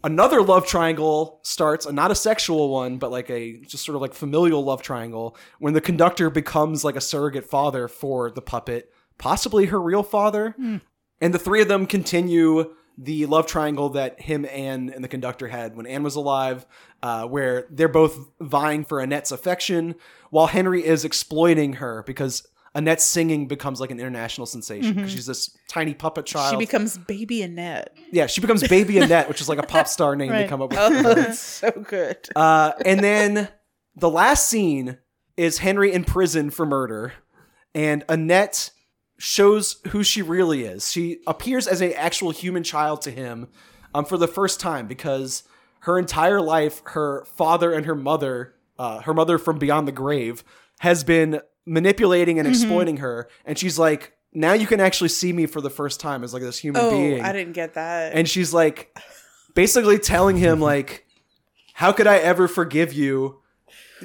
Another 0.04 0.40
love 0.40 0.66
triangle 0.66 1.40
starts, 1.42 1.90
not 1.90 2.12
a 2.12 2.14
sexual 2.14 2.68
one, 2.68 2.98
but 2.98 3.10
like 3.10 3.28
a 3.28 3.58
just 3.62 3.84
sort 3.84 3.96
of 3.96 4.02
like 4.02 4.14
familial 4.14 4.62
love 4.62 4.80
triangle, 4.80 5.36
when 5.58 5.74
the 5.74 5.80
conductor 5.80 6.30
becomes 6.30 6.84
like 6.84 6.94
a 6.94 7.00
surrogate 7.00 7.44
father 7.44 7.88
for 7.88 8.30
the 8.30 8.42
puppet, 8.42 8.92
possibly 9.18 9.66
her 9.66 9.80
real 9.80 10.04
father. 10.04 10.54
And 11.20 11.34
the 11.34 11.38
three 11.38 11.62
of 11.62 11.68
them 11.68 11.86
continue 11.86 12.74
the 12.98 13.26
love 13.26 13.46
triangle 13.46 13.88
that 13.90 14.20
him, 14.20 14.46
Anne, 14.46 14.90
and 14.90 15.02
the 15.02 15.08
conductor 15.08 15.48
had 15.48 15.76
when 15.76 15.86
Anne 15.86 16.04
was 16.04 16.14
alive, 16.14 16.64
uh, 17.02 17.24
where 17.26 17.66
they're 17.70 17.88
both 17.88 18.16
vying 18.40 18.84
for 18.84 19.00
Annette's 19.00 19.32
affection, 19.32 19.96
while 20.30 20.46
Henry 20.46 20.84
is 20.84 21.04
exploiting 21.04 21.74
her 21.74 22.04
because 22.06 22.46
Annette's 22.76 23.02
singing 23.04 23.48
becomes 23.48 23.80
like 23.80 23.90
an 23.90 23.98
international 23.98 24.46
sensation 24.46 24.92
because 24.94 25.10
she's 25.10 25.26
this 25.26 25.56
tiny 25.68 25.94
puppet 25.94 26.26
child. 26.26 26.52
She 26.52 26.58
becomes 26.58 26.98
Baby 26.98 27.42
Annette. 27.42 27.96
yeah, 28.12 28.26
she 28.26 28.40
becomes 28.40 28.66
Baby 28.68 28.98
Annette, 29.00 29.28
which 29.28 29.40
is 29.40 29.48
like 29.48 29.58
a 29.58 29.62
pop 29.62 29.88
star 29.88 30.14
name 30.14 30.28
they 30.30 30.40
Right. 30.42 30.48
come 30.48 30.60
up 30.62 30.70
with. 30.70 30.78
Oh, 30.80 31.02
that's 31.14 31.38
so 31.40 31.70
good. 31.70 32.18
Uh, 32.36 32.72
and 32.84 33.00
then 33.00 33.48
the 33.96 34.10
last 34.10 34.46
scene 34.48 34.98
is 35.36 35.58
Henry 35.58 35.92
in 35.92 36.04
prison 36.04 36.50
for 36.50 36.66
murder, 36.66 37.14
and 37.74 38.04
Annette 38.08 38.70
shows 39.18 39.80
who 39.88 40.02
she 40.02 40.20
really 40.22 40.64
is. 40.64 40.90
She 40.92 41.18
appears 41.26 41.66
as 41.66 41.80
a 41.80 41.94
actual 41.94 42.30
human 42.30 42.62
child 42.62 43.00
to 43.02 43.10
him 43.10 43.48
um, 43.94 44.04
for 44.04 44.18
the 44.18 44.28
first 44.28 44.60
time 44.60 44.86
because 44.86 45.42
her 45.80 45.98
entire 45.98 46.40
life, 46.42 46.82
her 46.88 47.24
father 47.24 47.72
and 47.72 47.86
her 47.86 47.94
mother, 47.94 48.54
uh, 48.78 49.00
her 49.00 49.14
mother 49.14 49.38
from 49.38 49.58
beyond 49.58 49.88
the 49.88 49.92
grave, 49.92 50.44
has 50.80 51.02
been 51.04 51.40
manipulating 51.66 52.38
and 52.38 52.46
mm-hmm. 52.46 52.54
exploiting 52.54 52.96
her, 52.98 53.28
and 53.44 53.58
she's 53.58 53.78
like. 53.78 54.12
Now 54.32 54.52
you 54.52 54.66
can 54.66 54.80
actually 54.80 55.08
see 55.08 55.32
me 55.32 55.46
for 55.46 55.62
the 55.62 55.70
first 55.70 55.98
time 55.98 56.22
as 56.22 56.34
like 56.34 56.42
this 56.42 56.58
human 56.58 56.82
Oh, 56.82 56.90
being 56.90 57.22
I 57.22 57.32
didn't 57.32 57.54
get 57.54 57.72
that. 57.74 58.12
and 58.12 58.28
she's 58.28 58.52
like 58.52 58.94
basically 59.54 59.98
telling 59.98 60.36
him 60.36 60.60
like 60.60 61.06
how 61.72 61.90
could 61.90 62.06
i 62.06 62.18
ever 62.18 62.46
forgive 62.46 62.92
you 62.92 63.40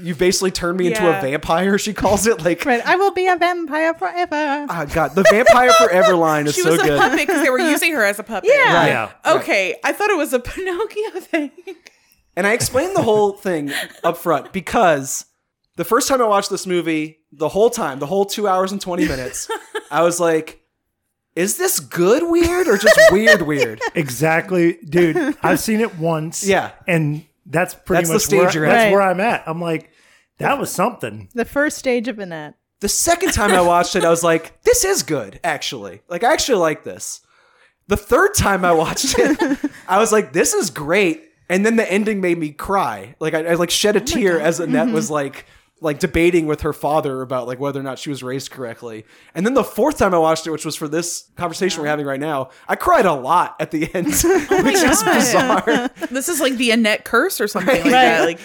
you 0.02 0.16
basically 0.16 0.52
turned 0.52 0.78
me 0.78 0.88
into 0.88 1.06
a 1.06 1.20
vampire 1.20 1.78
she 1.78 1.94
calls 1.94 2.28
it 2.28 2.42
like 2.46 2.64
Right. 2.64 2.82
I 2.86 2.96
will 2.96 3.12
be 3.12 3.28
a 3.28 3.36
vampire 3.36 3.94
forever. 3.94 4.68
oh 4.70 4.86
god 4.94 5.16
the 5.16 5.24
vampire 5.30 5.74
forever 5.74 6.16
line 6.16 6.48
is 6.48 6.56
she 6.56 6.62
so 6.62 6.72
was 6.72 6.80
a 6.82 6.84
good 6.86 7.00
puppet 7.00 7.20
because 7.28 7.44
they 7.44 7.50
were 7.50 7.60
using 7.74 7.92
her 7.94 8.06
as 8.06 8.18
a 8.18 8.24
puppet. 8.24 8.50
Yeah. 8.54 8.74
Right. 8.74 8.88
Yeah. 8.88 9.12
Okay, 9.36 9.76
I 9.84 9.92
thought 9.92 10.12
it 10.12 10.18
was 10.18 10.32
a 10.32 10.40
Pinocchio 10.40 11.20
thing. 11.20 11.52
and 12.38 12.48
i 12.48 12.54
explained 12.54 12.96
the 12.96 13.02
whole 13.02 13.34
thing 13.34 13.70
up 14.06 14.16
front 14.16 14.54
because 14.54 15.26
the 15.76 15.84
first 15.84 16.08
time 16.08 16.22
i 16.22 16.26
watched 16.26 16.50
this 16.52 16.66
movie 16.66 17.18
the 17.32 17.50
whole 17.50 17.70
time 17.70 18.00
the 18.00 18.06
whole 18.06 18.26
two 18.26 18.48
hours 18.48 18.72
and 18.72 18.82
20 18.82 19.08
minutes 19.08 19.50
i 19.90 20.02
was 20.02 20.20
like 20.20 20.62
is 21.36 21.58
this 21.58 21.80
good 21.80 22.24
weird 22.30 22.68
or 22.68 22.78
just 22.78 23.00
weird 23.12 23.42
weird 23.44 23.82
Exactly, 23.96 24.78
dude. 24.84 25.38
I've 25.42 25.60
seen 25.60 25.80
it 25.80 25.98
once. 25.98 26.46
Yeah. 26.46 26.72
and 26.88 27.26
that's 27.46 27.74
pretty 27.74 28.02
That's 28.02 28.10
the 28.10 28.14
much 28.16 28.24
stage 28.24 28.40
where, 28.40 28.54
you're 28.54 28.66
that's 28.68 28.86
Right. 28.86 28.92
where 28.92 29.02
I'm 29.02 29.20
at. 29.20 29.44
I'm 29.48 29.62
like, 29.62 29.92
that 30.38 30.60
was 30.60 30.72
something. 30.72 31.30
The 31.34 31.46
first 31.46 31.78
stage 31.78 32.08
of 32.08 32.20
Annette. 32.20 32.56
The 32.80 32.90
second 32.90 33.32
time 33.34 33.52
I 33.52 33.62
watched 33.62 33.96
it, 33.96 34.04
I 34.04 34.10
was 34.10 34.24
like, 34.24 34.62
this 34.64 34.84
is 34.84 35.04
good, 35.04 35.40
actually. 35.44 36.02
Like, 36.08 36.24
I 36.24 36.34
actually 36.34 36.60
like 36.60 36.84
this. 36.84 37.22
The 37.88 37.98
third 37.98 38.34
time 38.34 38.66
I 38.66 38.72
watched 38.72 39.16
it, 39.18 39.60
I 39.88 40.00
was 40.00 40.12
like, 40.12 40.34
this 40.34 40.54
is 40.54 40.70
great. 40.70 41.24
And 41.50 41.66
then 41.66 41.76
the 41.76 41.92
ending 41.92 42.22
made 42.22 42.38
me 42.38 42.52
cry. 42.52 43.16
Like, 43.20 43.34
I, 43.34 43.46
I 43.46 43.54
like 43.54 43.70
shed 43.70 43.96
a 43.96 44.02
oh 44.02 44.06
tear 44.06 44.40
as 44.40 44.60
Annette 44.60 44.88
mm-hmm. 44.88 44.96
was 44.96 45.12
like 45.12 45.46
like 45.84 45.98
debating 46.00 46.46
with 46.46 46.62
her 46.62 46.74
father 46.74 47.22
about 47.24 47.48
like 47.48 47.60
whether 47.60 47.80
or 47.80 47.84
not 47.84 47.98
she 47.98 48.10
was 48.12 48.22
raised 48.22 48.52
correctly. 48.52 49.04
And 49.34 49.46
then 49.46 49.56
the 49.56 49.64
fourth 49.64 49.98
time 49.98 50.14
I 50.14 50.20
watched 50.20 50.46
it, 50.46 50.52
which 50.52 50.64
was 50.64 50.76
for 50.76 50.88
this 50.88 51.30
conversation 51.36 51.82
we're 51.82 51.88
having 51.90 52.06
right 52.06 52.20
now, 52.20 52.50
I 52.70 52.76
cried 52.76 53.06
a 53.08 53.14
lot 53.14 53.56
at 53.60 53.72
the 53.72 53.84
end, 53.96 54.08
oh 54.24 54.64
which 54.64 54.76
is 54.76 55.02
bizarre. 55.04 55.90
This 56.12 56.30
is 56.30 56.40
like 56.40 56.54
the 56.58 56.70
Annette 56.72 57.04
curse 57.04 57.42
or 57.42 57.48
something 57.48 57.74
like 57.76 57.84
Right. 57.86 57.92
that. 57.92 58.26
Like 58.26 58.40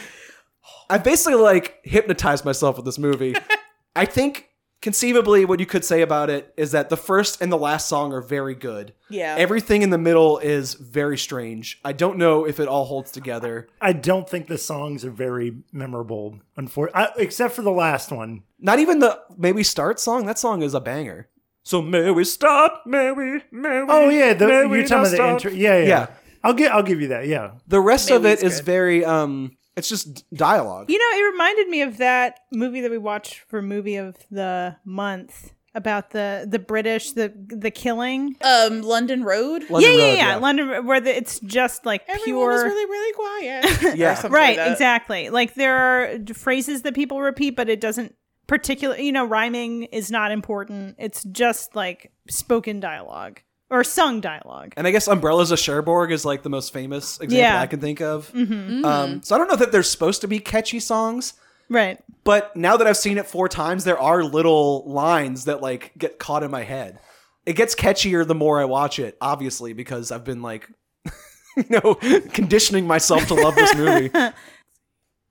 I 0.89 0.99
basically 0.99 1.35
like 1.35 1.79
hypnotized 1.85 2.45
myself 2.45 2.77
with 2.77 2.87
this 2.87 2.99
movie. 2.99 3.35
I 3.97 4.07
think 4.07 4.49
conceivably 4.83 5.45
what 5.45 5.61
you 5.61 5.67
could 5.67 5.85
say 5.85 6.03
about 6.03 6.31
it 6.31 6.53
is 6.57 6.73
that 6.73 6.89
the 6.91 6.97
first 6.97 7.41
and 7.41 7.51
the 7.51 7.59
last 7.59 7.89
song 7.89 8.13
are 8.13 8.21
very 8.21 8.55
good. 8.55 8.95
Yeah. 9.09 9.35
Everything 9.39 9.83
in 9.83 9.91
the 9.91 9.99
middle 9.99 10.39
is 10.39 10.75
very 10.75 11.19
strange. 11.19 11.81
I 11.85 11.93
don't 11.93 12.19
know 12.19 12.45
if 12.47 12.61
it 12.61 12.69
all 12.69 12.85
holds 12.85 13.11
together. 13.11 13.69
I 13.81 13.93
don't 13.93 14.29
think 14.29 14.47
the 14.47 14.59
songs 14.59 15.05
are 15.05 15.11
very 15.11 15.57
memorable, 15.73 16.39
unfortunately, 16.57 17.23
except 17.25 17.55
for 17.55 17.63
the 17.63 17.71
last 17.73 18.13
one. 18.13 18.43
Not 18.59 18.79
even 18.79 18.99
the 19.01 19.21
May 19.37 19.53
We 19.53 19.63
Start 19.63 19.99
song. 20.01 20.27
That 20.27 20.39
song 20.39 20.63
is 20.63 20.75
a 20.75 20.81
banger. 20.81 21.29
So 21.63 21.83
may 21.83 22.11
we 22.13 22.23
start, 22.23 22.73
may 22.87 23.11
we, 23.11 23.43
may 23.51 23.83
we. 23.83 23.87
Oh 23.89 24.09
yeah, 24.09 24.35
the, 24.35 24.47
may 24.47 24.67
we 24.67 24.79
you're 24.79 24.87
talking 24.87 25.15
about 25.15 25.41
the 25.41 25.49
intro. 25.49 25.51
Yeah, 25.51 25.79
yeah, 25.79 25.89
Yeah. 25.89 26.07
I'll 26.45 26.55
get. 26.55 26.71
I'll 26.71 26.85
give 26.85 27.01
you 27.01 27.09
that. 27.09 27.27
Yeah. 27.27 27.53
The 27.67 27.81
rest 27.81 28.09
of 28.13 28.25
it 28.25 28.41
is 28.41 28.59
good. 28.59 28.67
very 28.67 29.05
um 29.05 29.57
it's 29.77 29.89
just 29.89 30.25
dialogue. 30.35 30.91
You 30.91 30.99
know, 30.99 31.19
it 31.19 31.31
reminded 31.33 31.69
me 31.69 31.83
of 31.83 31.99
that 31.99 32.41
movie 32.53 32.81
that 32.81 32.91
we 32.91 32.99
watched 32.99 33.41
for 33.41 33.61
movie 33.63 33.97
of 33.97 34.17
the 34.31 34.77
month 34.85 35.53
about 35.75 36.11
the 36.11 36.47
the 36.49 36.59
British 36.59 37.13
the 37.13 37.33
the 37.49 37.71
killing. 37.71 38.35
um 38.43 38.81
London 38.81 39.23
Road. 39.23 39.69
London 39.69 39.93
yeah, 39.93 39.97
yeah, 39.99 40.09
Road, 40.09 40.17
yeah, 40.17 40.37
London, 40.37 40.87
where 40.87 41.01
the, 41.01 41.15
it's 41.15 41.39
just 41.41 41.85
like 41.85 42.03
Everyone 42.09 42.25
pure. 42.25 42.53
was 42.53 42.63
really, 42.65 42.87
really 42.87 43.13
quiet. 43.13 43.97
Yeah. 43.99 44.27
Right, 44.29 44.57
like 44.59 44.71
exactly. 44.73 45.29
Like 45.29 45.55
there 45.55 45.77
are 45.77 46.19
phrases 46.35 46.83
that 46.83 46.95
people 46.95 47.21
repeat, 47.21 47.57
but 47.57 47.69
it 47.69 47.81
doesn't 47.81 48.15
particular. 48.47 48.97
You 48.97 49.13
know, 49.13 49.27
rhyming 49.27 49.85
is 49.85 50.11
not 50.11 50.33
important. 50.33 50.97
It's 50.99 51.23
just 51.25 51.77
like 51.77 52.11
spoken 52.29 52.81
dialogue 52.81 53.43
or 53.71 53.83
sung 53.85 54.21
dialogue. 54.21 54.73
And 54.77 54.87
I 54.87 54.91
guess 54.93 55.09
Umbrellas 55.09 55.51
of 55.51 55.59
Cherbourg 55.59 56.13
is 56.13 56.25
like 56.25 56.43
the 56.43 56.49
most 56.51 56.73
famous 56.73 57.17
example 57.21 57.39
Yeah. 57.39 57.61
I 57.61 57.67
can 57.67 57.81
think 57.81 58.01
of. 58.01 58.33
Um, 58.35 59.23
so 59.23 59.35
I 59.35 59.39
don't 59.39 59.49
know 59.49 59.57
that 59.57 59.73
there's 59.73 59.91
supposed 59.91 60.21
to 60.21 60.29
be 60.29 60.39
catchy 60.39 60.79
songs, 60.81 61.35
Right. 61.69 61.99
but 62.25 62.55
now 62.57 62.77
that 62.77 62.87
I've 62.87 62.97
seen 62.97 63.19
it 63.19 63.27
four 63.27 63.49
times, 63.49 63.85
there 63.85 63.99
are 63.99 64.23
little 64.23 64.85
lines 64.87 65.47
that 65.47 65.61
like 65.63 65.93
get 65.99 66.19
caught 66.19 66.43
in 66.45 66.51
my 66.51 66.63
head. 66.63 67.01
It 67.45 67.55
gets 67.55 67.75
catchier 67.75 68.27
the 68.27 68.35
more 68.35 68.61
I 68.61 68.65
watch 68.67 68.99
it, 68.99 69.17
obviously, 69.21 69.73
because 69.73 70.11
I've 70.13 70.25
been 70.25 70.43
like, 70.43 70.69
you 71.57 71.65
know, 71.71 71.95
conditioning 72.33 72.87
myself 72.87 73.27
to 73.29 73.35
love 73.35 73.55
this 73.57 73.75
movie. 73.75 74.11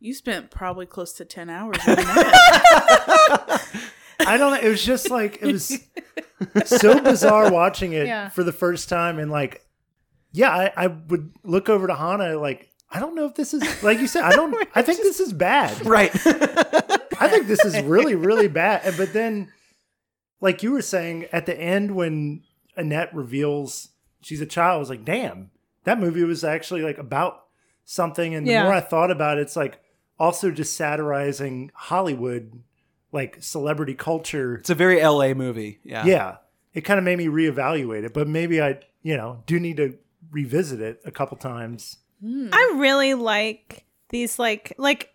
You 0.01 0.13
spent 0.13 0.51
probably 0.51 0.85
close 0.85 1.13
to 1.13 1.25
ten 1.25 1.49
hours. 1.49 1.77
on 4.19 4.25
that. 4.25 4.27
I 4.27 4.37
don't 4.37 4.51
know. 4.53 4.59
It 4.67 4.69
was 4.69 4.83
just 4.83 5.09
like 5.09 5.39
it 5.41 5.45
was 5.51 5.77
so 6.65 6.99
bizarre 7.01 7.51
watching 7.51 7.93
it 7.93 8.07
Yeah. 8.07 8.29
for 8.29 8.43
the 8.43 8.51
first 8.53 8.89
time, 8.89 9.19
and 9.19 9.31
like, 9.31 9.65
yeah, 10.31 10.49
I, 10.51 10.73
I 10.85 10.87
would 10.87 11.33
look 11.43 11.69
over 11.69 11.87
to 11.87 11.95
Hanna 11.95 12.37
like. 12.37 12.69
I 12.91 12.99
don't 12.99 13.15
know 13.15 13.25
if 13.25 13.35
this 13.35 13.53
is 13.53 13.83
like 13.83 13.99
you 13.99 14.07
said. 14.07 14.23
I 14.23 14.31
don't. 14.35 14.55
I 14.75 14.81
think 14.81 14.99
this 15.01 15.19
is 15.19 15.33
bad. 15.33 15.85
right. 15.85 16.11
I 17.19 17.27
think 17.29 17.47
this 17.47 17.63
is 17.65 17.81
really, 17.81 18.15
really 18.15 18.47
bad. 18.47 18.93
But 18.95 19.11
then, 19.11 19.51
like 20.39 20.63
you 20.63 20.71
were 20.71 20.81
saying, 20.81 21.25
at 21.33 21.45
the 21.45 21.59
end 21.59 21.95
when 21.95 22.43
Annette 22.77 23.13
reveals 23.13 23.89
she's 24.21 24.39
a 24.39 24.45
child, 24.45 24.75
I 24.75 24.79
was 24.79 24.89
like, 24.89 25.03
damn, 25.03 25.49
that 25.83 25.99
movie 25.99 26.23
was 26.23 26.43
actually 26.43 26.81
like 26.83 26.97
about 26.99 27.45
something. 27.85 28.33
And 28.35 28.45
the 28.47 28.51
Yeah. 28.51 28.63
more 28.63 28.73
I 28.73 28.81
thought 28.81 29.11
about 29.11 29.39
it, 29.39 29.41
it's 29.41 29.55
like 29.55 29.79
also 30.19 30.51
just 30.51 30.77
satirizing 30.77 31.71
Hollywood, 31.73 32.61
like 33.15 33.37
celebrity 33.39 33.95
culture. 33.95 34.55
it's 34.55 34.69
a 34.69 34.75
very 34.75 35.01
LA 35.01 35.33
movie. 35.33 35.79
Yeah. 35.83 36.05
Yeah. 36.05 36.35
It 36.73 36.81
kind 36.81 36.99
of 36.99 37.05
made 37.05 37.17
me 37.17 37.27
reevaluate 37.27 38.03
it, 38.03 38.13
but 38.13 38.27
maybe 38.27 38.61
I, 38.61 38.79
you 39.01 39.15
know, 39.15 39.41
do 39.47 39.59
need 39.59 39.77
to 39.77 39.97
revisit 40.29 40.81
it 40.81 41.01
a 41.05 41.11
couple 41.11 41.37
times. 41.37 41.97
I 42.23 42.75
really 42.77 43.13
like 43.13 43.85
these 44.09 44.39
like 44.39 44.73
like 44.77 45.13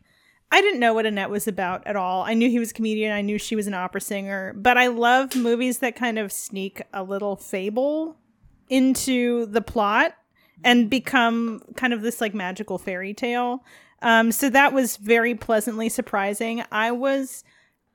I 0.53 0.61
didn't 0.61 0.81
know 0.81 0.95
what 0.95 1.07
Annette 1.07 1.31
was 1.31 1.47
about 1.47 1.87
at 1.87 1.97
all. 1.97 2.23
I 2.23 2.35
knew 2.35 2.49
he 2.49 2.59
was 2.59 2.71
a 2.71 2.75
comedian, 2.75 3.13
I 3.13 3.21
knew 3.21 3.39
she 3.39 3.57
was 3.57 3.67
an 3.67 3.75
opera 3.75 4.01
singer, 4.01 4.55
but 4.57 4.79
I 4.79 4.87
love 4.89 5.37
movies 5.37 5.79
that 5.79 5.97
kind 5.97 6.19
of 6.19 6.33
sneak 6.33 6.83
a 6.93 7.03
little 7.03 7.37
fable 7.37 8.17
into 8.69 9.47
the 9.47 9.61
plot 9.61 10.15
and 10.63 10.89
become 10.89 11.63
kind 11.77 11.93
of 11.93 12.03
this 12.03 12.21
like 12.21 12.35
magical 12.35 12.79
fairy 12.79 13.13
tale. 13.13 13.65
Um 14.03 14.31
so 14.33 14.49
that 14.51 14.73
was 14.73 14.97
very 14.97 15.35
pleasantly 15.35 15.89
surprising. 15.89 16.63
I 16.71 16.93
was 16.93 17.45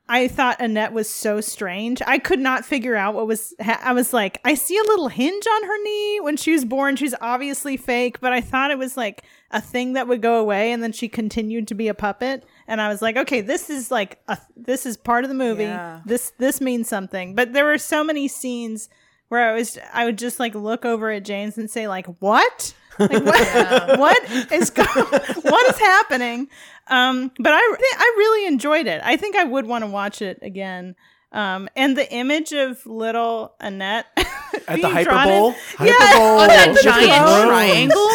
I 0.08 0.28
thought 0.28 0.62
Annette 0.62 0.94
was 0.94 1.10
so 1.10 1.41
strange. 1.41 2.00
I 2.06 2.20
could 2.20 2.39
not 2.39 2.63
figure 2.63 2.96
out 2.96 3.15
what 3.15 3.26
was. 3.26 3.56
Ha- 3.60 3.82
I 3.82 3.94
was 3.94 4.13
like, 4.13 4.39
I 4.46 4.54
see 4.54 4.78
a 4.78 4.84
little 4.84 5.08
hinge 5.08 5.48
on 5.48 5.63
her 5.63 5.84
knee 5.84 6.20
when 6.20 6.38
she 6.38 6.52
was 6.52 6.63
born. 6.63 6.96
She's 6.96 7.15
obviously 7.22 7.76
fake, 7.76 8.20
but 8.20 8.32
I 8.32 8.39
thought 8.41 8.70
it 8.70 8.78
was 8.78 8.96
like 8.96 9.24
a 9.50 9.60
thing 9.60 9.94
that 9.94 10.08
would 10.08 10.22
go 10.22 10.39
away, 10.39 10.72
and 10.72 10.84
then 10.84 10.91
she 10.91 11.08
continued 11.08 11.68
to 11.70 11.76
be 11.76 11.88
a 11.88 11.96
puppet. 11.96 12.46
And 12.68 12.82
I 12.82 12.89
was 12.89 13.02
like, 13.02 13.18
okay, 13.18 13.41
this 13.41 13.70
is 13.72 13.89
like 13.89 14.20
a, 14.28 14.38
this 14.56 14.86
is 14.86 14.96
part 14.96 15.24
of 15.24 15.30
the 15.30 15.36
movie. 15.36 15.63
Yeah. 15.63 16.02
This 16.06 16.34
this 16.38 16.62
means 16.62 16.88
something. 16.88 17.34
But 17.34 17.54
there 17.54 17.65
were 17.65 17.80
so 17.80 18.04
many 18.04 18.28
scenes 18.28 18.89
where 19.30 19.50
I 19.50 19.54
was 19.54 19.80
I 19.91 20.06
would 20.06 20.20
just 20.20 20.39
like 20.39 20.54
look 20.54 20.86
over 20.86 21.10
at 21.10 21.26
James 21.26 21.58
and 21.58 21.70
say 21.70 21.88
like, 21.88 22.06
what? 22.20 22.76
Like 22.99 23.23
what? 23.23 23.99
what 23.99 24.31
is 24.51 24.69
go- 24.69 24.84
what 25.41 25.69
is 25.69 25.79
happening? 25.79 26.47
Um, 26.88 27.31
but 27.39 27.51
I 27.53 27.58
I 27.58 28.15
really 28.17 28.47
enjoyed 28.47 28.88
it. 28.88 29.01
I 29.03 29.17
think 29.17 29.36
I 29.36 29.43
would 29.43 29.65
want 29.65 29.84
to 29.84 29.89
watch 29.89 30.21
it 30.21 30.39
again. 30.41 30.95
Um, 31.31 31.67
and 31.75 31.97
the 31.97 32.09
image 32.13 32.53
of 32.53 32.85
little 32.85 33.55
Annette 33.59 34.05
At 34.17 34.25
the 34.67 34.73
being 34.75 34.81
drawn 34.81 34.93
Hyperbole? 34.93 35.47
in- 35.49 35.53
Hyperbole, 35.77 36.41
On 36.41 36.47
that 36.47 36.67
with 36.69 36.77
the 36.77 36.83
giant 36.83 37.47
triangle. 37.49 38.09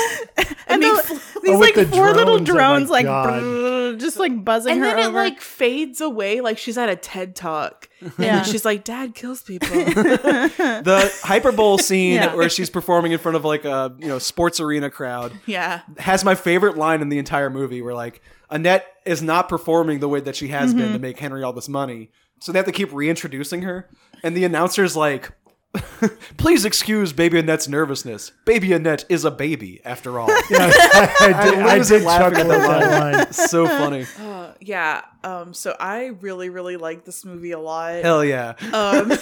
and 0.68 0.80
big 0.80 0.96
the- 0.96 1.02
fl- 1.02 1.40
these 1.42 1.54
Oh, 1.56 1.58
like 1.58 1.74
the 1.74 1.86
four 1.86 2.12
little 2.12 2.38
drones, 2.38 2.90
oh 2.90 2.92
like 2.92 3.06
brrr, 3.06 3.98
just 3.98 4.18
like 4.18 4.44
buzzing 4.44 4.72
and 4.74 4.80
her 4.82 4.94
then 4.94 4.98
it 5.10 5.12
like 5.14 5.40
fades 5.40 6.00
away 6.02 6.40
like 6.42 6.58
she's 6.58 6.76
at 6.78 6.88
a 6.90 6.96
TED 6.96 7.34
talk. 7.34 7.88
And 8.00 8.12
Yeah. 8.18 8.36
then 8.36 8.44
she's 8.44 8.64
like, 8.64 8.84
Dad 8.84 9.14
kills 9.14 9.42
people. 9.42 9.68
The 9.74 11.12
Hyperbole 11.22 11.78
scene 11.82 12.14
Yeah. 12.14 12.34
where 12.34 12.48
she's 12.48 12.70
performing 12.70 13.12
in 13.12 13.18
front 13.18 13.36
of 13.36 13.44
like 13.44 13.64
a 13.64 13.94
you 13.98 14.08
know 14.08 14.18
sports 14.18 14.60
arena 14.60 14.90
crowd 14.90 15.32
yeah. 15.46 15.80
has 15.98 16.24
my 16.24 16.34
favorite 16.34 16.76
line 16.76 17.00
in 17.02 17.08
the 17.08 17.18
entire 17.18 17.50
movie 17.50 17.82
where 17.82 17.94
like 17.94 18.20
Annette 18.50 18.86
is 19.04 19.22
not 19.22 19.48
performing 19.48 20.00
the 20.00 20.08
way 20.08 20.20
that 20.20 20.36
she 20.36 20.48
has 20.48 20.74
been 20.74 20.92
to 20.92 20.98
make 20.98 21.18
Henry 21.18 21.42
all 21.42 21.52
this 21.52 21.68
money. 21.68 22.10
So 22.40 22.52
they 22.52 22.58
have 22.58 22.66
to 22.66 22.72
keep 22.72 22.92
reintroducing 22.92 23.62
her. 23.62 23.88
And 24.22 24.36
the 24.36 24.44
announcer's 24.44 24.96
like, 24.96 25.32
please 26.36 26.64
excuse 26.64 27.12
baby 27.12 27.38
Annette's 27.38 27.68
nervousness. 27.68 28.32
Baby 28.44 28.72
Annette 28.72 29.04
is 29.08 29.24
a 29.24 29.30
baby 29.30 29.80
after 29.84 30.18
all. 30.18 30.28
I 30.50 31.44
did, 31.44 31.58
I 31.58 31.76
lose 31.76 31.88
did 31.88 32.02
it 32.02 32.04
laughing 32.04 32.38
chuckle 32.38 32.52
at 32.52 32.60
at 32.60 32.68
that 32.68 32.90
that 32.90 33.14
line. 33.16 33.32
so 33.32 33.66
funny. 33.68 34.06
Uh, 34.18 34.52
yeah. 34.60 35.02
Um, 35.22 35.54
so 35.54 35.76
I 35.78 36.06
really, 36.06 36.48
really 36.48 36.76
like 36.76 37.04
this 37.04 37.24
movie 37.24 37.52
a 37.52 37.60
lot. 37.60 38.02
Hell 38.02 38.24
yeah. 38.24 38.54
Um, 38.72 39.12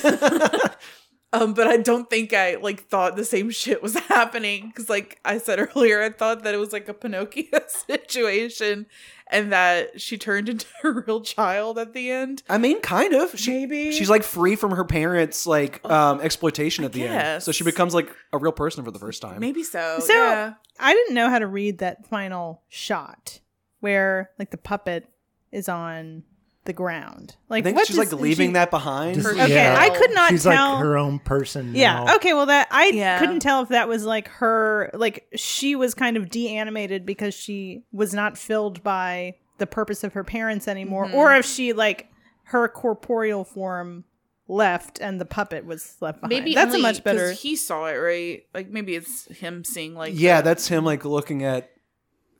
um, 1.32 1.52
but 1.52 1.66
I 1.66 1.76
don't 1.76 2.08
think 2.08 2.32
I 2.32 2.56
like 2.56 2.88
thought 2.88 3.16
the 3.16 3.24
same 3.24 3.50
shit 3.50 3.82
was 3.82 3.94
happening 3.98 4.68
because, 4.68 4.88
like 4.88 5.18
I 5.24 5.38
said 5.38 5.58
earlier, 5.76 6.02
I 6.02 6.10
thought 6.10 6.44
that 6.44 6.54
it 6.54 6.58
was 6.58 6.72
like 6.72 6.88
a 6.88 6.94
Pinocchio 6.94 7.44
situation, 7.68 8.86
and 9.30 9.52
that 9.52 10.00
she 10.00 10.16
turned 10.16 10.48
into 10.48 10.66
a 10.84 10.90
real 10.90 11.20
child 11.20 11.78
at 11.78 11.92
the 11.92 12.10
end. 12.10 12.42
I 12.48 12.56
mean, 12.56 12.80
kind 12.80 13.12
of. 13.14 13.38
She, 13.38 13.50
Maybe. 13.50 13.92
She's 13.92 14.08
like 14.08 14.24
free 14.24 14.56
from 14.56 14.70
her 14.70 14.84
parents' 14.84 15.46
like 15.46 15.84
um, 15.84 16.20
exploitation 16.22 16.84
at 16.84 16.92
the 16.92 17.04
end. 17.04 17.42
So 17.42 17.52
she 17.52 17.64
becomes 17.64 17.92
like 17.92 18.10
a 18.32 18.38
real 18.38 18.52
person 18.52 18.82
for 18.82 18.90
the 18.90 18.98
first 18.98 19.20
time. 19.20 19.40
Maybe 19.40 19.62
so. 19.62 19.98
So 20.00 20.14
yeah. 20.14 20.54
I 20.80 20.94
didn't 20.94 21.14
know 21.14 21.28
how 21.28 21.38
to 21.38 21.46
read 21.46 21.78
that 21.78 22.06
final 22.06 22.62
shot 22.68 23.40
where 23.80 24.30
like 24.38 24.50
the 24.50 24.56
puppet 24.56 25.06
is 25.52 25.68
on 25.68 26.22
the 26.64 26.72
ground. 26.72 27.34
Like 27.48 27.62
I 27.62 27.64
think 27.64 27.76
what 27.76 27.86
she's 27.86 27.96
does- 27.96 28.12
like 28.12 28.20
leaving 28.20 28.50
she- 28.50 28.52
that 28.54 28.70
behind. 28.70 29.14
Just- 29.16 29.28
Okay, 29.28 29.54
yeah. 29.54 29.76
I 29.78 29.88
could 29.90 30.12
not 30.12 30.30
She's 30.30 30.42
tell- 30.42 30.74
like 30.74 30.82
her 30.82 30.98
own 30.98 31.18
person. 31.18 31.74
Yeah. 31.74 32.04
now. 32.04 32.16
Okay. 32.16 32.34
Well, 32.34 32.46
that 32.46 32.68
I 32.70 32.88
Yeah. 32.88 33.18
couldn't 33.18 33.40
tell 33.40 33.62
if 33.62 33.70
that 33.70 33.88
was 33.88 34.04
like 34.04 34.28
her, 34.28 34.90
like 34.92 35.26
she 35.34 35.74
was 35.76 35.94
kind 35.94 36.16
of 36.16 36.28
deanimated 36.28 37.06
because 37.06 37.32
she 37.34 37.84
was 37.92 38.12
not 38.12 38.36
filled 38.36 38.82
by 38.82 39.36
the 39.58 39.66
purpose 39.66 40.04
of 40.04 40.12
her 40.12 40.24
parents 40.24 40.68
anymore, 40.68 41.06
Mm-hmm. 41.06 41.14
or 41.14 41.34
if 41.34 41.46
she 41.46 41.72
like 41.72 42.10
her 42.44 42.68
corporeal 42.68 43.44
form 43.44 44.04
left 44.46 44.98
and 45.00 45.20
the 45.20 45.24
puppet 45.26 45.64
was 45.66 45.96
left 46.00 46.20
behind. 46.20 46.30
Maybe 46.30 46.54
that's 46.54 46.68
only 46.68 46.80
a 46.80 46.82
much 46.82 47.04
better. 47.04 47.32
He 47.32 47.56
saw 47.56 47.86
it 47.86 47.96
right. 47.96 48.44
Like 48.54 48.68
maybe 48.70 48.94
it's 48.94 49.26
him 49.38 49.64
seeing 49.64 49.94
like 49.94 50.12
yeah, 50.16 50.40
the- 50.40 50.44
that's 50.50 50.68
him 50.68 50.84
like 50.84 51.04
looking 51.04 51.44
at. 51.44 51.70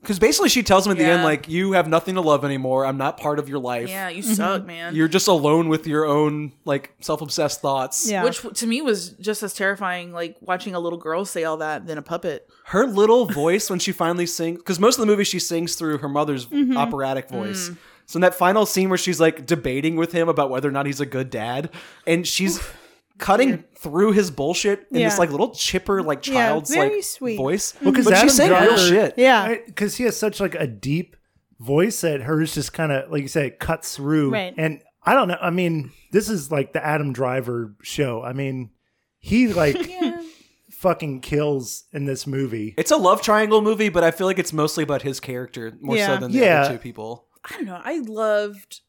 Because 0.00 0.20
basically, 0.20 0.48
she 0.48 0.62
tells 0.62 0.86
him 0.86 0.92
at 0.92 0.98
the 0.98 1.04
end, 1.04 1.24
like, 1.24 1.48
"You 1.48 1.72
have 1.72 1.88
nothing 1.88 2.14
to 2.14 2.20
love 2.20 2.44
anymore. 2.44 2.86
I'm 2.86 2.98
not 2.98 3.18
part 3.18 3.38
of 3.40 3.48
your 3.48 3.58
life. 3.58 3.88
yeah. 3.88 4.08
Mm-hmm. 4.08 4.16
You 4.16 4.22
suck, 4.22 4.64
man. 4.64 4.94
You're 4.94 5.08
just 5.08 5.26
alone 5.26 5.68
with 5.68 5.86
your 5.88 6.06
own 6.06 6.52
like 6.64 6.94
self-obsessed 7.00 7.60
thoughts." 7.60 8.08
Yeah. 8.08 8.22
Which 8.22 8.40
to 8.60 8.66
me 8.66 8.80
was 8.80 9.10
just 9.10 9.42
as 9.42 9.54
terrifying, 9.54 10.12
like 10.12 10.36
watching 10.40 10.74
a 10.74 10.80
little 10.80 10.98
girl 10.98 11.24
say 11.24 11.42
all 11.44 11.56
that 11.56 11.86
than 11.86 11.98
a 11.98 12.02
puppet. 12.02 12.48
Her 12.66 12.86
little 12.86 13.26
voice 13.26 13.68
when 13.68 13.80
she 13.80 13.90
finally 13.92 14.26
sings, 14.26 14.58
because 14.58 14.78
most 14.78 14.98
of 14.98 15.00
the 15.00 15.06
movie 15.06 15.24
she 15.24 15.40
sings 15.40 15.74
through 15.74 15.98
her 15.98 16.08
mother's 16.08 16.46
operatic 16.76 17.28
voice. 17.28 17.70
So 18.06 18.16
in 18.16 18.20
that 18.22 18.34
final 18.34 18.64
scene 18.66 18.88
where 18.88 18.96
she's 18.98 19.20
like 19.20 19.46
debating 19.46 19.96
with 19.96 20.12
him 20.12 20.28
about 20.28 20.48
whether 20.48 20.68
or 20.68 20.72
not 20.72 20.86
he's 20.86 21.00
a 21.00 21.06
good 21.06 21.28
dad, 21.28 21.70
and 22.06 22.26
she's 22.26 22.60
cutting 23.18 23.64
through 23.76 24.12
his 24.12 24.30
bullshit 24.30 24.86
in 24.90 24.98
Yeah. 25.00 25.08
this 25.08 25.18
like 25.18 25.30
little 25.30 25.50
chipper, 25.54 26.02
like 26.02 26.26
Yeah, 26.26 26.34
child's 26.34 26.70
very 26.72 26.96
like 26.96 27.04
sweet. 27.04 27.36
voice. 27.36 27.74
Well, 27.82 27.92
'cause 27.92 28.04
but 28.04 28.14
Adam 28.14 28.28
she's 28.28 28.36
saying 28.36 28.52
real 28.52 28.76
shit. 28.76 29.14
Yeah. 29.16 29.56
because 29.66 29.96
he 29.96 30.04
has 30.04 30.16
such 30.16 30.40
like 30.40 30.54
a 30.54 30.66
deep 30.66 31.16
voice 31.60 32.00
that 32.02 32.22
hers 32.22 32.54
just 32.54 32.72
kind 32.72 32.92
of 32.92 33.10
like 33.10 33.22
you 33.22 33.28
say 33.28 33.48
it 33.48 33.58
cuts 33.58 33.96
through 33.96 34.30
Right. 34.32 34.54
and 34.56 34.80
i 35.02 35.12
don't 35.12 35.26
know 35.26 35.38
i 35.42 35.50
mean 35.50 35.90
this 36.12 36.28
is 36.28 36.52
like 36.52 36.72
the 36.72 36.84
adam 36.86 37.12
driver 37.12 37.74
show 37.82 38.22
i 38.22 38.32
mean 38.32 38.70
he 39.18 39.48
like 39.48 39.76
fucking 40.70 41.20
kills 41.20 41.84
in 41.92 42.04
this 42.04 42.26
movie 42.28 42.74
It's 42.78 42.90
a 42.92 42.96
love 42.96 43.22
triangle 43.22 43.62
movie, 43.62 43.88
but 43.88 44.04
I 44.04 44.10
feel 44.12 44.26
like 44.28 44.38
it's 44.38 44.52
mostly 44.52 44.84
about 44.84 45.02
his 45.02 45.18
character 45.18 45.76
more 45.80 45.96
Yeah. 45.96 46.06
so 46.14 46.20
than 46.20 46.30
the 46.32 46.38
Yeah. 46.38 46.62
other 46.62 46.74
two 46.74 46.78
people. 46.78 47.26
I 47.44 47.54
don't 47.54 47.64
know. 47.64 47.80
I 47.82 47.98
loved, 47.98 48.80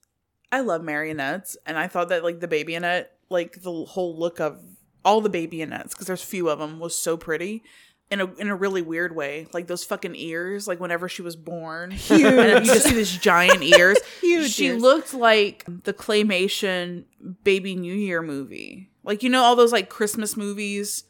I 0.51 0.59
love 0.61 0.83
marionettes, 0.83 1.57
and 1.65 1.77
I 1.77 1.87
thought 1.87 2.09
that 2.09 2.23
like 2.23 2.39
the 2.41 2.47
babyionette, 2.47 3.05
like 3.29 3.61
the 3.61 3.71
whole 3.85 4.17
look 4.17 4.39
of 4.39 4.59
all 5.05 5.21
the 5.21 5.29
babyonettes, 5.29 5.91
because 5.91 6.07
there's 6.07 6.23
a 6.23 6.25
few 6.27 6.49
of 6.49 6.59
them, 6.59 6.79
was 6.79 6.97
so 6.97 7.15
pretty. 7.17 7.63
In 8.11 8.21
a, 8.21 8.25
in 8.37 8.49
a 8.49 8.55
really 8.55 8.81
weird 8.81 9.15
way, 9.15 9.45
like 9.53 9.67
those 9.67 9.83
fucking 9.83 10.15
ears, 10.15 10.67
like 10.67 10.79
whenever 10.79 11.07
she 11.07 11.21
was 11.21 11.35
born, 11.35 11.91
huge. 11.91 12.21
And 12.23 12.65
you 12.65 12.73
just 12.73 12.87
see 12.87 12.95
these 12.95 13.15
giant 13.15 13.61
ears. 13.61 13.99
Huge 14.21 14.51
She 14.51 14.65
ears. 14.65 14.81
looked 14.81 15.13
like 15.13 15.63
the 15.83 15.93
claymation 15.93 17.03
Baby 17.43 17.75
New 17.75 17.93
Year 17.93 18.23
movie, 18.23 18.89
like 19.03 19.21
you 19.21 19.29
know 19.29 19.43
all 19.43 19.55
those 19.55 19.71
like 19.71 19.89
Christmas 19.89 20.35
movies, 20.35 21.03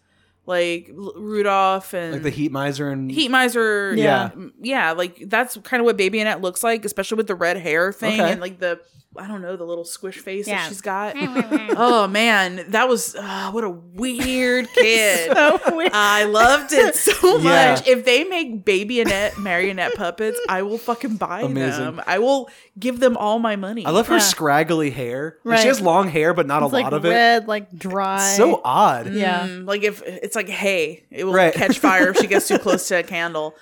like 0.45 0.89
Rudolph 0.93 1.93
and 1.93 2.13
Like 2.13 2.23
the 2.23 2.29
Heat 2.32 2.51
Miser 2.51 2.89
and 2.89 3.10
Heat 3.10 3.32
Miser. 3.32 3.93
Yeah. 3.95 4.32
Yeah. 4.36 4.47
Yeah. 4.62 4.91
Like 4.91 5.23
that's 5.29 5.58
kind 5.63 5.79
of 5.79 5.86
what 5.86 5.95
Baby 5.95 6.19
Annette 6.19 6.41
looks 6.41 6.63
like, 6.65 6.84
especially 6.84 7.15
with 7.17 7.27
the 7.27 7.36
red 7.36 7.55
hair 7.58 7.93
thing 7.93 8.19
Okay. 8.19 8.32
and 8.34 8.41
like 8.41 8.60
the, 8.60 8.79
I 9.17 9.28
don't 9.28 9.41
know, 9.41 9.58
the 9.58 9.63
little 9.63 9.86
squish 9.86 10.19
face 10.19 10.48
Yeah. 10.48 10.58
that 10.58 10.69
she's 10.69 10.82
got. 10.82 11.15
oh 11.17 12.08
man, 12.08 12.63
that 12.69 12.88
was, 12.88 13.15
uh, 13.15 13.50
what 13.52 13.63
a 13.63 13.69
weird 13.69 14.67
kid. 14.74 15.32
So 15.34 15.60
weird. 15.76 15.91
I 15.93 16.26
loved 16.26 16.72
it 16.74 16.93
so 16.95 17.38
Yeah. 17.39 17.74
much. 17.74 17.88
If 17.88 18.06
they 18.06 18.24
make 18.24 18.63
Baby 18.65 19.02
Annette 19.02 19.38
marionette 19.39 19.95
puppets, 19.95 20.39
I 20.48 20.62
will 20.62 20.78
fucking 20.78 21.15
buy 21.17 21.41
Amazing. 21.41 21.84
them. 21.86 22.02
I 22.06 22.19
will 22.19 22.50
give 22.78 23.00
them 23.00 23.17
all 23.17 23.39
my 23.39 23.56
money. 23.56 23.84
I 23.84 23.89
love 23.89 24.08
her 24.08 24.15
Yeah. 24.17 24.19
scraggly 24.19 24.91
hair. 24.91 25.38
Like, 25.43 25.62
She 25.62 25.67
has 25.69 25.82
long 25.82 26.08
hair, 26.08 26.36
but 26.36 26.45
not 26.45 26.62
it's 26.62 26.72
a 26.72 26.76
like 26.76 26.84
lot 26.84 26.93
of 26.93 27.04
it. 27.04 27.10
red, 27.10 27.48
like 27.48 27.72
dry. 27.76 28.19
So 28.38 28.62
odd. 28.63 29.12
Yeah. 29.12 29.48
Mm, 29.48 29.65
like 29.67 29.82
if 29.84 30.04
it's 30.06 30.36
like 30.36 30.50
hay, 30.50 31.04
it 31.10 31.24
will 31.24 31.34
Right. 31.34 31.54
catch 31.54 31.80
fire 31.80 32.10
if 32.10 32.17
she 32.17 32.28
gets 32.28 32.48
too 32.48 32.60
close 32.60 32.88
to 32.89 33.00
a 33.00 33.04
candle. 33.04 33.56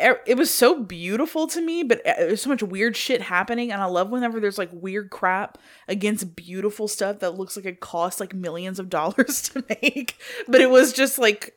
E- 0.00 0.08
It 0.26 0.36
was 0.36 0.50
so 0.50 0.80
beautiful 0.82 1.46
to 1.48 1.60
me, 1.60 1.82
but 1.82 1.98
uh, 2.06 2.14
there's 2.18 2.42
so 2.42 2.50
much 2.50 2.62
weird 2.62 2.96
shit 2.96 3.20
happening, 3.22 3.70
and 3.72 3.80
I 3.82 3.86
love 3.86 4.10
whenever 4.10 4.40
there's 4.40 4.58
like 4.58 4.70
weird 4.72 5.10
crap 5.10 5.58
against 5.88 6.34
beautiful 6.36 6.88
stuff 6.88 7.18
that 7.20 7.36
looks 7.38 7.56
like 7.56 7.66
it 7.66 7.80
costs 7.80 8.20
like 8.20 8.34
millions 8.34 8.78
of 8.78 8.88
dollars 8.98 9.42
to 9.50 9.64
make, 9.68 10.16
but 10.48 10.60
it 10.60 10.70
was 10.70 10.92
just 10.92 11.18
like 11.18 11.54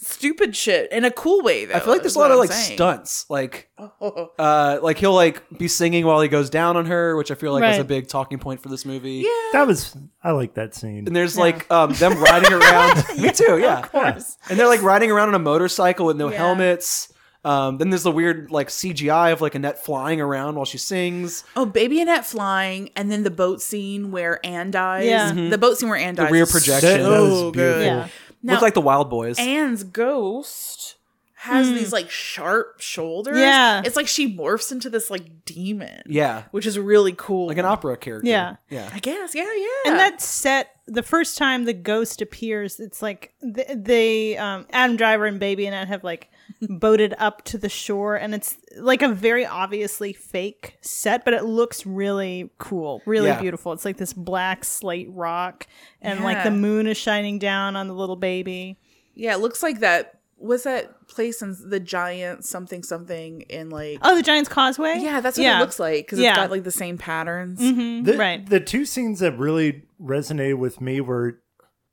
stupid 0.00 0.54
shit 0.54 0.92
in 0.92 1.04
a 1.04 1.10
cool 1.10 1.42
way. 1.42 1.64
Though, 1.64 1.74
I 1.74 1.80
feel 1.80 1.92
like 1.92 2.02
there's 2.02 2.14
a 2.14 2.20
lot 2.20 2.30
of 2.30 2.34
I'm 2.34 2.38
like 2.40 2.52
saying. 2.52 2.76
stunts. 2.76 3.26
Like 3.28 3.68
Oh, 3.78 4.30
uh 4.38 4.78
like 4.80 4.98
he'll 4.98 5.14
like 5.14 5.42
be 5.58 5.66
singing 5.66 6.06
while 6.06 6.20
he 6.20 6.28
goes 6.28 6.50
down 6.50 6.76
on 6.76 6.86
her, 6.86 7.16
which 7.16 7.32
I 7.32 7.34
feel 7.34 7.52
like 7.52 7.62
was 7.62 7.72
Right. 7.72 7.80
a 7.80 7.84
big 7.84 8.06
talking 8.06 8.38
point 8.38 8.62
for 8.62 8.68
this 8.68 8.84
movie. 8.84 9.24
yeah, 9.26 9.30
that 9.54 9.66
was 9.66 9.96
i 10.22 10.30
like 10.30 10.54
that 10.54 10.74
scene 10.76 11.06
And 11.08 11.16
there's 11.16 11.36
like 11.36 11.68
um 11.72 11.94
them 11.94 12.16
riding 12.22 12.52
around. 12.52 13.02
Me 13.18 13.30
too, 13.32 13.58
yeah. 13.58 13.80
of 13.80 13.90
course. 13.90 14.36
And 14.48 14.56
they're 14.56 14.68
like 14.68 14.82
riding 14.82 15.10
around 15.10 15.28
on 15.30 15.34
a 15.34 15.38
motorcycle 15.40 16.06
with 16.06 16.16
no 16.16 16.30
Yeah. 16.30 16.36
helmets. 16.36 17.12
Um, 17.44 17.78
then 17.78 17.90
there's 17.90 18.02
the 18.02 18.10
weird 18.10 18.50
like 18.50 18.68
CGI 18.68 19.32
of 19.32 19.40
like 19.40 19.54
Annette 19.54 19.82
flying 19.84 20.20
around 20.20 20.56
while 20.56 20.64
she 20.64 20.78
sings. 20.78 21.44
Oh, 21.56 21.64
Baby 21.64 22.00
Annette 22.00 22.26
flying, 22.26 22.90
and 22.96 23.10
then 23.10 23.22
the 23.22 23.30
boat 23.30 23.62
scene 23.62 24.10
where 24.10 24.44
Anne 24.44 24.70
dies. 24.70 25.06
Yeah. 25.06 25.32
The 25.32 25.56
boat 25.58 25.78
scene 25.78 25.88
where 25.88 25.98
Anne 25.98 26.16
The 26.16 26.22
dies. 26.24 26.32
rear 26.32 26.46
projection. 26.46 26.88
that, 26.90 26.98
that 26.98 27.04
so 27.08 27.50
beautiful 27.50 27.52
good. 27.52 27.86
Yeah. 27.86 28.08
Now, 28.42 28.52
Look 28.54 28.62
like 28.62 28.74
the 28.74 28.80
Wild 28.80 29.08
Boys. 29.08 29.38
Anne's 29.38 29.84
ghost 29.84 30.96
has 31.34 31.68
these 31.70 31.92
like 31.92 32.10
sharp 32.10 32.80
shoulders. 32.80 33.38
Yeah. 33.38 33.82
It's 33.84 33.94
like 33.94 34.08
she 34.08 34.36
morphs 34.36 34.72
into 34.72 34.90
this 34.90 35.08
like 35.08 35.44
demon. 35.44 36.02
yeah. 36.06 36.44
Which 36.50 36.66
is 36.66 36.76
really 36.78 37.12
cool. 37.16 37.46
Like 37.46 37.58
an 37.58 37.64
opera 37.64 37.96
character. 37.96 38.28
Yeah. 38.28 38.56
Yeah. 38.68 38.90
I 38.92 38.98
guess. 38.98 39.34
Yeah, 39.36 39.44
yeah. 39.54 39.90
And 39.90 39.98
that 40.00 40.20
set 40.20 40.70
the 40.86 41.02
first 41.04 41.38
time 41.38 41.64
the 41.64 41.72
ghost 41.72 42.20
appears, 42.20 42.80
it's 42.80 43.00
like 43.02 43.32
th- 43.40 43.68
they 43.76 44.36
um, 44.36 44.66
Adam 44.70 44.96
Driver 44.96 45.26
and 45.26 45.38
Baby 45.38 45.66
Annette 45.66 45.86
have 45.88 46.02
like 46.02 46.28
boated 46.60 47.14
up 47.18 47.44
to 47.44 47.58
the 47.58 47.68
shore, 47.68 48.16
and 48.16 48.34
it's 48.34 48.56
like 48.76 49.02
a 49.02 49.08
very 49.08 49.46
obviously 49.46 50.12
fake 50.12 50.76
set, 50.80 51.24
but 51.24 51.34
it 51.34 51.44
looks 51.44 51.86
really 51.86 52.50
cool, 52.58 53.02
really 53.06 53.28
Yeah. 53.28 53.40
beautiful. 53.40 53.72
It's 53.72 53.84
like 53.84 53.96
this 53.96 54.12
black 54.12 54.64
slate 54.64 55.08
rock, 55.12 55.66
and 56.02 56.24
like 56.24 56.42
the 56.44 56.50
moon 56.50 56.86
is 56.86 56.96
shining 56.96 57.38
down 57.38 57.76
on 57.76 57.86
the 57.88 57.94
little 57.94 58.16
baby. 58.16 58.78
Yeah, 59.14 59.34
it 59.34 59.38
looks 59.40 59.62
like 59.62 59.80
that 59.80 60.14
was 60.40 60.62
that 60.62 61.08
place 61.08 61.42
in 61.42 61.56
the 61.68 61.80
giant 61.80 62.44
something 62.44 62.84
something 62.84 63.40
in 63.48 63.70
like 63.70 63.98
Oh, 64.02 64.14
the 64.14 64.22
Giant's 64.22 64.48
Causeway. 64.48 64.98
Yeah, 65.00 65.20
that's 65.20 65.36
what 65.36 65.42
Yeah. 65.42 65.56
it 65.58 65.60
looks 65.60 65.80
like 65.80 66.06
because 66.06 66.20
Yeah. 66.20 66.30
it's 66.30 66.36
got 66.38 66.50
like 66.52 66.62
the 66.62 66.70
same 66.70 66.96
patterns. 66.96 67.60
Mm-hmm, 67.60 68.04
the, 68.04 68.16
right. 68.16 68.48
the 68.48 68.60
two 68.60 68.84
scenes 68.84 69.18
that 69.18 69.36
really 69.36 69.82
resonated 70.00 70.58
with 70.58 70.80
me 70.80 71.00
were 71.00 71.40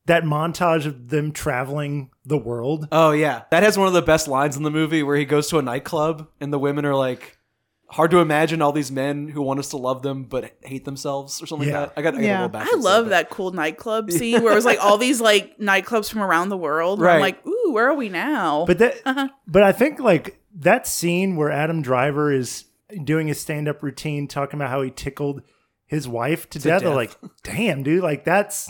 that 0.07 0.23
montage 0.23 0.85
of 0.85 1.09
them 1.09 1.31
traveling 1.31 2.09
the 2.25 2.37
world 2.37 2.87
Oh 2.91 3.11
yeah. 3.11 3.43
That 3.51 3.63
has 3.63 3.77
one 3.77 3.87
of 3.87 3.93
the 3.93 4.01
best 4.01 4.27
lines 4.27 4.55
in 4.57 4.63
the 4.63 4.71
movie 4.71 5.03
where 5.03 5.15
he 5.17 5.25
goes 5.25 5.47
to 5.49 5.57
a 5.59 5.61
nightclub 5.61 6.27
and 6.39 6.51
the 6.53 6.59
women 6.59 6.85
are 6.85 6.95
like 6.95 7.37
hard 7.87 8.09
to 8.11 8.17
imagine 8.17 8.61
all 8.63 8.71
these 8.71 8.91
men 8.91 9.27
who 9.27 9.41
want 9.41 9.59
us 9.59 9.69
to 9.69 9.77
love 9.77 10.01
them 10.01 10.23
but 10.23 10.55
hate 10.63 10.85
themselves 10.85 11.41
or 11.41 11.45
something 11.45 11.69
Yeah. 11.69 11.81
like 11.81 11.95
that. 11.95 11.99
I 11.99 12.01
got, 12.03 12.13
I 12.15 12.17
got 12.17 12.23
Yeah. 12.23 12.33
a 12.33 12.41
little 12.41 12.49
back. 12.49 12.67
I 12.73 12.75
love 12.77 13.09
that 13.09 13.29
cool 13.29 13.51
nightclub 13.51 14.09
scene 14.17 14.41
where 14.43 14.51
it 14.51 14.55
was 14.55 14.65
like 14.65 14.83
all 14.83 14.97
these 14.97 15.21
like 15.21 15.57
nightclubs 15.59 16.09
from 16.09 16.21
around 16.23 16.49
the 16.49 16.57
world. 16.57 16.99
and 16.99 17.07
I'm 17.07 17.15
Right. 17.15 17.21
like, 17.21 17.45
ooh, 17.47 17.71
where 17.73 17.87
are 17.89 17.93
we 17.95 18.09
now? 18.09 18.65
But 18.65 18.79
that, 18.79 18.95
Uh-huh. 19.05 19.29
but 19.47 19.61
I 19.63 19.71
think 19.71 19.99
like 19.99 20.39
that 20.55 20.87
scene 20.87 21.35
where 21.35 21.51
Adam 21.51 21.81
Driver 21.81 22.31
is 22.33 22.65
doing 23.03 23.27
his 23.27 23.39
stand-up 23.39 23.81
routine, 23.83 24.27
talking 24.27 24.59
about 24.59 24.69
how 24.69 24.81
he 24.81 24.89
tickled 24.89 25.41
his 25.85 26.07
wife 26.07 26.49
to, 26.51 26.59
death. 26.59 26.81
death. 26.81 26.95
Like, 26.95 27.15
damn, 27.43 27.83
dude, 27.83 28.01
like 28.03 28.25
that's 28.25 28.69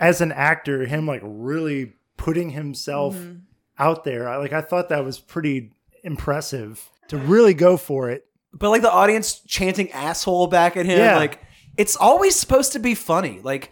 as 0.00 0.20
an 0.20 0.32
actor, 0.32 0.84
him 0.86 1.06
like 1.06 1.22
really 1.24 1.94
putting 2.16 2.50
himself 2.50 3.14
Mm-hmm. 3.14 3.38
out 3.78 4.04
there. 4.04 4.28
I, 4.28 4.36
like 4.36 4.52
I 4.52 4.60
thought 4.62 4.88
that 4.90 5.04
was 5.04 5.18
pretty 5.18 5.70
impressive 6.02 6.88
to 7.08 7.16
really 7.18 7.54
go 7.54 7.76
for 7.76 8.10
it. 8.10 8.26
But 8.52 8.70
like 8.70 8.82
the 8.82 8.90
audience 8.92 9.40
chanting 9.46 9.90
asshole 9.92 10.46
back 10.46 10.76
at 10.76 10.86
him, 10.86 10.98
Yeah. 10.98 11.16
like 11.16 11.40
it's 11.76 11.94
always 11.96 12.34
supposed 12.34 12.72
to 12.72 12.78
be 12.78 12.94
funny. 12.94 13.40
Like 13.42 13.70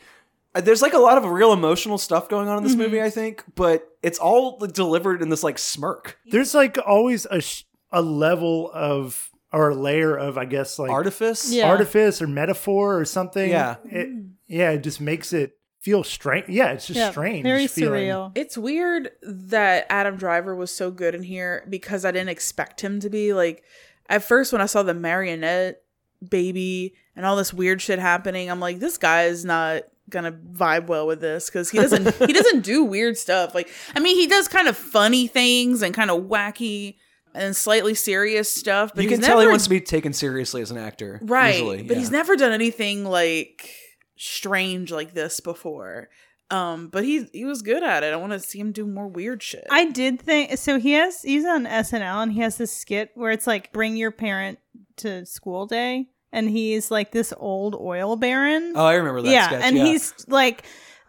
uh, 0.55 0.61
there's 0.61 0.83
like 0.83 0.93
a 0.93 0.99
lot 0.99 1.17
of 1.17 1.25
real 1.25 1.53
emotional 1.53 1.97
stuff 1.99 2.29
going 2.29 2.49
on 2.49 2.59
in 2.59 2.65
this 2.65 2.75
movie, 2.77 3.01
I 3.01 3.09
think, 3.11 3.43
but 3.55 3.89
it's 4.03 4.19
all 4.19 4.59
like, 4.61 4.73
delivered 4.73 5.23
in 5.23 5.31
this 5.31 5.43
like 5.43 5.59
smirk. 5.59 6.19
There's 6.27 6.55
like 6.55 6.77
always 6.85 7.27
a 7.31 7.41
sh- 7.41 7.65
a 7.91 8.03
level 8.03 8.71
of 8.75 9.31
or 9.53 9.71
a 9.71 9.75
layer 9.75 10.17
of 10.17 10.37
I 10.37 10.45
guess 10.45 10.79
like 10.79 10.91
Artifice. 10.91 11.51
Yeah. 11.51 11.71
artifice 11.71 12.21
or 12.21 12.27
metaphor 12.27 12.99
or 12.99 13.05
something. 13.07 13.49
Yeah. 13.49 13.77
It, 13.87 14.09
yeah, 14.49 14.71
it 14.73 14.83
just 14.83 15.01
makes 15.01 15.33
it 15.33 15.57
feel 15.85 16.03
strange. 16.03 16.49
Yeah, 16.49 16.73
it's 16.73 16.87
just 16.87 16.99
Yeah, 16.99 17.11
strange. 17.11 17.43
Very 17.43 17.67
feeling. 17.67 18.09
surreal. 18.09 18.33
It's 18.35 18.57
weird 18.57 19.11
that 19.23 19.87
Adam 19.91 20.17
Driver 20.17 20.57
was 20.57 20.71
so 20.71 20.91
good 20.91 21.15
in 21.15 21.23
here 21.23 21.67
because 21.69 22.07
I 22.07 22.11
didn't 22.11 22.31
expect 22.31 22.81
him 22.81 23.01
to 23.01 23.11
be 23.11 23.35
like 23.35 23.63
at 24.09 24.25
first 24.25 24.51
when 24.51 24.63
I 24.63 24.67
saw 24.67 24.83
the 24.83 24.95
marionette 24.95 25.83
baby 26.27 26.95
and 27.15 27.27
all 27.27 27.37
this 27.37 27.53
weird 27.53 27.83
shit 27.83 27.99
happening, 27.99 28.51
I'm 28.51 28.61
like, 28.61 28.79
this 28.79 28.97
guy 28.97 29.25
is 29.25 29.45
not 29.45 29.83
gonna 30.09 30.33
vibe 30.33 30.87
well 30.87 31.07
with 31.07 31.21
this 31.21 31.47
because 31.47 31.71
he 31.71 31.79
doesn't 31.79 32.15
he 32.17 32.33
doesn't 32.33 32.61
do 32.63 32.83
weird 32.83 33.19
stuff. 33.19 33.55
Like 33.55 33.71
I 33.95 34.01
mean 34.01 34.17
he 34.17 34.27
does 34.27 34.49
kind 34.49 34.69
of 34.69 34.77
funny 34.79 35.27
things 35.27 35.83
and 35.83 35.95
kind 35.95 36.11
of 36.11 36.25
wacky 36.25 36.97
and 37.35 37.55
slightly 37.55 37.95
serious 37.95 38.51
stuff, 38.51 38.93
but 38.95 39.05
you 39.05 39.11
he's 39.11 39.19
can 39.19 39.27
tell 39.27 39.41
he 39.41 39.47
wants 39.47 39.65
to 39.65 39.71
be 39.71 39.81
taken 39.83 40.15
seriously 40.15 40.63
as 40.63 40.71
an 40.71 40.79
actor. 40.79 41.21
right 41.23 41.57
usually, 41.57 41.83
but 41.83 41.95
yeah. 41.95 41.99
he's 41.99 42.11
never 42.11 42.37
done 42.37 42.53
anything 42.53 43.05
like 43.05 43.71
strange 44.17 44.93
like 44.93 45.15
this 45.15 45.41
before 45.41 46.09
um 46.51 46.89
but 46.89 47.05
he 47.05 47.27
he 47.33 47.45
was 47.45 47.63
good 47.63 47.83
at 47.83 48.03
it 48.03 48.13
i 48.13 48.17
want 48.17 48.33
to 48.33 48.39
see 48.39 48.59
him 48.59 48.71
do 48.71 48.87
more 48.87 49.09
weird 49.09 49.43
shit 49.43 49.67
I 49.71 49.87
did 49.87 50.21
think 50.21 50.57
so. 50.59 50.79
He 50.79 50.93
has 50.93 51.23
he's 51.23 51.45
on 51.45 51.65
SNL 51.65 52.23
and 52.23 52.33
he 52.33 52.41
has 52.41 52.59
this 52.59 52.75
skit 52.77 53.11
where 53.15 53.33
it's 53.33 53.47
like 53.47 53.73
bring 53.73 53.97
your 53.97 54.11
parent 54.11 54.59
to 54.97 55.25
school 55.27 55.67
day, 55.67 56.07
and 56.33 56.49
he's 56.49 56.91
like 56.91 57.13
this 57.13 57.33
old 57.37 57.75
oil 57.75 58.17
baron. 58.17 58.73
Oh, 58.77 58.85
I 58.85 58.95
remember 58.95 59.23
that 59.23 59.31
yeah, 59.31 59.47
sketch. 59.49 59.63
and 59.65 59.77
yeah. 59.77 59.85
he's 59.85 60.13
like, 60.29 60.65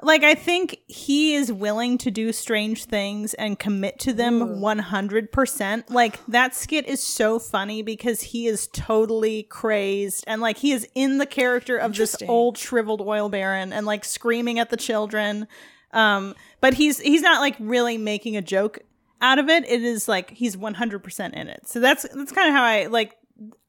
like 0.06 0.24
I 0.24 0.36
think 0.36 0.78
he 0.88 1.34
is 1.34 1.52
willing 1.52 1.98
to 2.00 2.12
do 2.12 2.32
strange 2.32 2.86
things 2.86 3.34
and 3.34 3.58
commit 3.58 4.00
to 4.02 4.14
them 4.14 4.62
one 4.62 4.80
hundred 4.80 5.32
percent. 5.32 5.90
Like 5.90 6.24
that 6.28 6.56
skit 6.56 6.88
is 6.88 7.02
so 7.02 7.40
funny 7.40 7.82
because 7.82 8.22
he 8.22 8.48
is 8.48 8.68
totally 8.68 9.44
crazed 9.44 10.24
and 10.28 10.42
like 10.42 10.58
he 10.58 10.72
is 10.72 10.88
in 10.96 11.18
the 11.18 11.26
character 11.26 11.78
of 11.78 11.96
this 11.96 12.16
old 12.28 12.58
shriveled 12.58 13.02
oil 13.02 13.30
baron 13.30 13.74
and 13.74 13.86
like 13.86 14.06
screaming 14.06 14.60
at 14.60 14.70
the 14.70 14.78
children. 14.78 15.48
Um, 15.92 16.36
but 16.62 16.76
he's 16.76 17.00
he's 17.00 17.22
not 17.22 17.42
like 17.42 17.56
really 17.60 17.98
making 17.98 18.38
a 18.38 18.42
joke 18.42 18.80
out 19.22 19.40
of 19.40 19.50
it. 19.50 19.68
It 19.68 19.82
is 19.82 20.08
like 20.08 20.30
he's 20.32 20.56
one 20.56 20.76
hundred 20.76 21.04
percent 21.04 21.34
in 21.34 21.48
it. 21.48 21.68
So 21.68 21.80
that's 21.80 22.06
that's 22.14 22.32
kind 22.32 22.48
of 22.48 22.54
how 22.54 22.64
I 22.64 22.86
like 22.86 23.18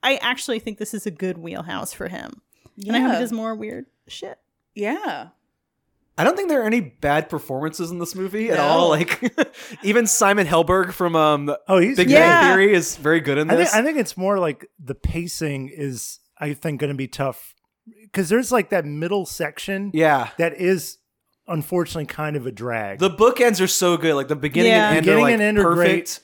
I 0.02 0.16
actually 0.16 0.58
think 0.58 0.78
this 0.78 0.92
is 0.92 1.06
a 1.06 1.10
good 1.10 1.38
wheelhouse 1.38 1.92
for 1.92 2.08
him. 2.08 2.42
And 2.86 2.94
I 2.94 3.00
hope 3.00 3.12
he 3.14 3.18
does 3.20 3.32
more 3.32 3.54
weird 3.54 3.86
shit. 4.06 4.38
Yeah. 4.74 5.28
I 6.18 6.24
don't 6.24 6.36
think 6.36 6.48
there 6.48 6.62
are 6.62 6.66
any 6.66 6.80
bad 6.80 7.28
performances 7.28 7.90
in 7.90 7.98
this 7.98 8.14
movie 8.14 8.50
at 8.50 8.56
No. 8.56 8.62
all. 8.64 8.88
Like 8.88 9.20
even 9.82 10.06
Simon 10.06 10.46
Helberg 10.46 10.92
from 10.92 11.14
um, 11.14 11.54
Oh, 11.68 11.78
he's 11.78 11.96
Big 11.96 12.08
great. 12.08 12.14
Yeah. 12.16 12.40
Bang 12.42 12.50
Theory 12.56 12.72
is 12.72 12.96
very 12.96 13.20
good 13.20 13.36
in 13.38 13.50
I 13.50 13.56
this. 13.56 13.72
think, 13.72 13.82
I 13.82 13.86
think 13.86 13.98
it's 13.98 14.16
more 14.16 14.38
like 14.38 14.66
the 14.78 14.94
pacing 14.94 15.68
is, 15.74 16.18
I 16.38 16.54
think, 16.54 16.80
going 16.80 16.92
to 16.92 16.96
be 16.96 17.08
tough 17.08 17.54
because 18.02 18.28
there's 18.28 18.50
like 18.50 18.70
that 18.70 18.84
middle 18.86 19.26
section 19.26 19.90
yeah. 19.92 20.30
that 20.38 20.54
is 20.54 20.98
unfortunately 21.48 22.06
kind 22.06 22.34
of 22.36 22.46
a 22.46 22.52
drag. 22.52 22.98
The 22.98 23.10
bookends 23.10 23.60
are 23.60 23.66
so 23.68 23.96
good. 23.96 24.14
Like 24.14 24.28
the 24.28 24.36
beginning 24.36 24.72
Yeah. 24.72 24.88
and 24.88 24.96
end 24.96 25.04
Beginning 25.06 25.18
are 25.18 25.26
like 25.26 25.32
and 25.34 25.42
end 25.42 25.58
are 25.58 25.62
perfect. 25.74 26.20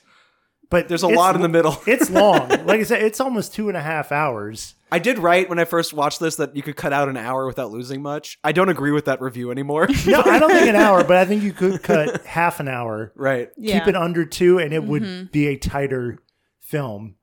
Great. 0.73 0.81
but 0.83 0.87
There's 0.89 1.03
a 1.03 1.07
lot 1.07 1.35
in 1.35 1.41
the 1.41 1.49
middle. 1.49 1.77
it's 1.87 2.09
long. 2.09 2.49
Like 2.65 2.79
I 2.79 2.83
said, 2.83 3.01
it's 3.03 3.19
almost 3.19 3.53
two 3.53 3.67
and 3.67 3.77
a 3.77 3.81
half 3.81 4.11
hours. 4.11 4.75
I 4.91 4.99
did 4.99 5.19
write 5.19 5.49
when 5.49 5.59
I 5.59 5.65
first 5.65 5.93
watched 5.93 6.19
this 6.19 6.35
that 6.37 6.55
you 6.55 6.61
could 6.61 6.75
cut 6.75 6.93
out 6.93 7.09
an 7.09 7.17
hour 7.17 7.45
without 7.47 7.71
losing 7.71 8.01
much. 8.01 8.37
I 8.43 8.51
don't 8.51 8.69
agree 8.69 8.91
with 8.91 9.05
that 9.05 9.21
review 9.21 9.51
anymore. 9.51 9.87
No, 10.05 10.21
I 10.21 10.37
don't 10.39 10.51
think 10.51 10.67
an 10.67 10.75
hour, 10.75 11.03
but 11.03 11.17
I 11.17 11.25
think 11.25 11.43
you 11.43 11.51
could 11.53 11.81
cut 11.83 12.25
half 12.25 12.59
an 12.59 12.67
hour, 12.67 13.11
right. 13.15 13.49
Yeah. 13.57 13.79
keep 13.79 13.87
it 13.89 13.95
under 13.95 14.25
two, 14.25 14.59
and 14.59 14.73
it 14.73 14.81
Mm-hmm. 14.81 14.89
would 14.91 15.31
be 15.31 15.47
a 15.47 15.57
tighter 15.57 16.19
film. 16.59 17.15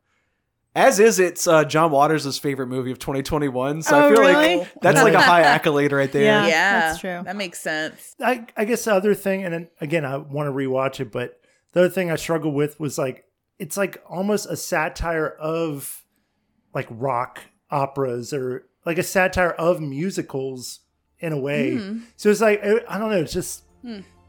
As 0.75 1.01
is, 1.01 1.19
it's 1.19 1.47
uh, 1.49 1.65
John 1.65 1.91
Waters' 1.91 2.39
favorite 2.39 2.69
movie 2.69 2.93
of 2.93 2.99
2021. 3.01 3.83
So 3.83 3.99
I 3.99 4.05
Oh, 4.05 4.09
feel 4.15 4.21
really? 4.21 4.57
like 4.59 4.69
that's 4.81 5.03
like 5.03 5.15
a 5.15 5.21
high 5.21 5.43
accolade 5.43 5.91
right 5.93 6.11
there. 6.13 6.23
Yeah. 6.23 6.47
Yeah. 6.47 6.81
that's 6.81 7.01
true. 7.01 7.23
That 7.25 7.35
makes 7.37 7.61
sense. 7.61 8.15
I, 8.21 8.47
I 8.57 8.65
guess 8.67 8.85
the 8.85 8.95
other 8.95 9.15
thing, 9.15 9.45
and 9.45 9.53
then, 9.53 9.69
again, 9.81 10.05
I 10.05 10.17
want 10.19 10.47
to 10.47 10.53
rewatch 10.53 11.01
it, 11.01 11.11
but 11.11 11.41
the 11.73 11.81
other 11.81 11.89
thing 11.89 12.11
I 12.11 12.17
struggled 12.17 12.55
with 12.55 12.79
was 12.79 12.99
like 12.99 13.25
it's 13.61 13.77
like 13.77 14.03
almost 14.09 14.47
a 14.51 14.57
satire 14.57 15.29
of 15.29 16.03
like 16.75 16.89
rock 16.91 17.41
operas 17.71 18.33
or 18.33 18.65
like 18.87 18.99
a 18.99 19.03
satire 19.03 19.51
of 19.53 19.81
musicals 19.81 20.81
in 21.21 21.33
a 21.33 21.39
way. 21.39 21.79
So 22.17 22.31
it's 22.31 22.41
like 22.41 22.65
I 22.65 22.99
don't 22.99 23.11
know, 23.11 23.21
it's 23.21 23.35
just 23.35 23.65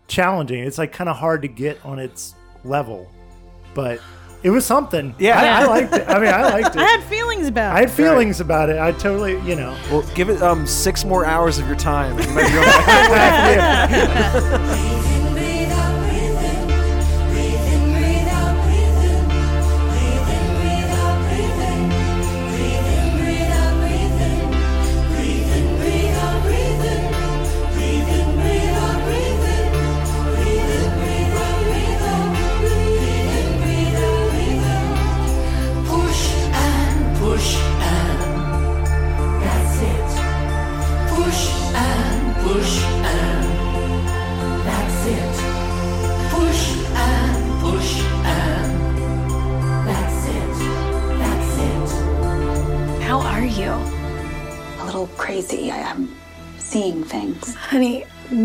challenging. 0.08 0.64
It's 0.64 0.78
like 0.78 0.92
kind 0.92 1.10
of 1.10 1.16
hard 1.16 1.42
to 1.44 1.48
get 1.48 1.84
on 1.86 1.98
its 1.98 2.36
level, 2.66 3.10
but 3.74 4.02
it 4.44 4.50
was 4.50 4.66
something. 4.66 5.16
Yeah. 5.18 5.40
I, 5.40 5.62
I 5.62 5.66
liked 5.66 5.94
it. 5.94 6.10
I 6.10 6.20
mean, 6.20 6.34
I 6.34 6.42
liked 6.50 6.70
it. 6.76 6.82
I 6.82 6.84
had 6.84 7.04
feelings 7.04 7.48
about 7.48 7.74
it. 7.74 7.78
I 7.78 7.82
it. 7.84 7.90
had 7.90 7.96
feelings 7.96 8.42
about 8.42 8.70
it. 8.70 8.80
I 8.80 8.92
totally, 8.92 9.40
you 9.48 9.56
know. 9.56 9.78
Well, 9.90 10.02
give 10.14 10.30
it 10.30 10.42
um 10.42 10.68
six 10.68 11.06
more 11.06 11.26
hours 11.26 11.58
of 11.58 11.68
your 11.68 11.78
time. 11.78 12.18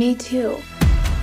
me 0.07 0.15
too. 0.15 0.57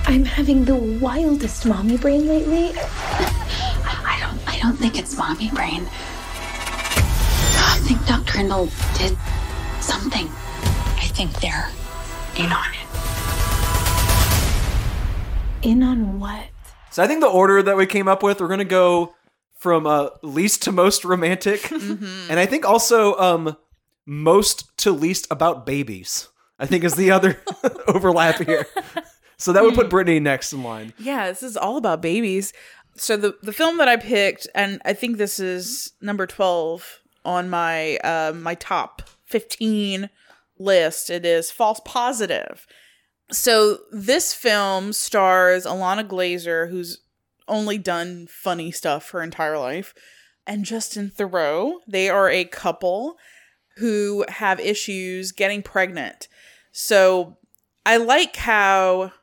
I'm 0.08 0.26
having 0.26 0.66
the 0.66 0.76
wildest 0.76 1.66
mommy 1.66 1.96
brain 1.96 2.28
lately. 2.28 2.74
I 2.78 4.18
don't. 4.20 4.46
I 4.46 4.60
don't 4.62 4.76
think 4.76 5.00
it's 5.00 5.18
mommy 5.18 5.50
brain. 5.52 5.88
I 7.72 7.80
think 7.88 8.06
Dr. 8.06 8.40
Hindle 8.40 8.66
did 8.98 9.18
something. 9.80 10.28
I 10.98 11.08
think 11.16 11.32
they're 11.40 11.70
in 12.36 12.52
on 12.52 12.74
it. 12.74 12.88
In 15.66 15.82
on 15.82 16.20
what? 16.20 16.44
So 16.92 17.02
I 17.04 17.08
think 17.08 17.22
the 17.22 17.28
order 17.28 17.64
that 17.64 17.78
we 17.78 17.86
came 17.86 18.10
up 18.10 18.22
with, 18.22 18.42
we're 18.42 18.50
gonna 18.50 18.66
go 18.66 19.16
from 19.56 19.88
uh, 19.88 20.10
least 20.22 20.62
to 20.64 20.74
most 20.74 21.06
romantic, 21.06 21.72
and 21.72 22.38
I 22.38 22.46
think 22.46 22.66
also 22.66 23.16
um, 23.16 23.56
most 24.06 24.78
to 24.80 24.92
least 24.92 25.26
about 25.32 25.66
babies. 25.66 26.28
I 26.64 26.66
think 26.66 26.86
is 26.86 26.96
the 26.96 27.12
other 27.12 27.38
overlap 27.88 28.38
here. 28.38 28.66
So 29.36 29.52
that 29.52 29.64
would 29.64 29.76
put 29.76 29.90
Britnee 29.90 30.22
next 30.22 30.54
in 30.54 30.64
line. 30.64 30.94
Yeah, 30.98 31.28
this 31.28 31.44
is 31.44 31.58
all 31.58 31.76
about 31.76 32.02
babies. 32.02 32.54
So 32.96 33.18
the 33.18 33.36
the 33.44 33.52
film 33.52 33.78
that 33.80 33.90
I 33.90 33.98
picked, 33.98 34.48
and 34.56 34.82
I 34.86 34.94
think 34.94 35.18
this 35.18 35.42
is 35.42 35.92
number 36.00 36.26
twelve 36.26 37.02
on 37.26 37.50
my 37.50 37.98
uh, 37.98 38.32
my 38.34 38.56
top 38.56 39.02
fifteen 39.26 40.10
list. 40.58 41.10
It 41.10 41.26
is 41.26 41.52
False 41.52 41.82
Positive. 41.84 42.66
So 43.30 43.80
this 43.92 44.34
film 44.34 44.94
stars 44.94 45.66
Ilana 45.66 46.08
Glazer, 46.08 46.70
who's 46.70 47.02
only 47.46 47.78
done 47.78 48.28
funny 48.30 48.72
stuff 48.72 49.10
her 49.10 49.22
entire 49.22 49.58
life, 49.58 49.94
and 50.48 50.64
Justin 50.64 51.12
Theroux. 51.14 51.80
They 51.90 52.08
are 52.08 52.30
a 52.30 52.46
couple 52.46 53.18
who 53.78 54.24
have 54.30 54.62
issues 54.62 55.34
getting 55.34 55.62
pregnant. 55.62 56.30
So 56.74 57.38
I 57.86 57.98
like 57.98 58.36
how 58.36 59.14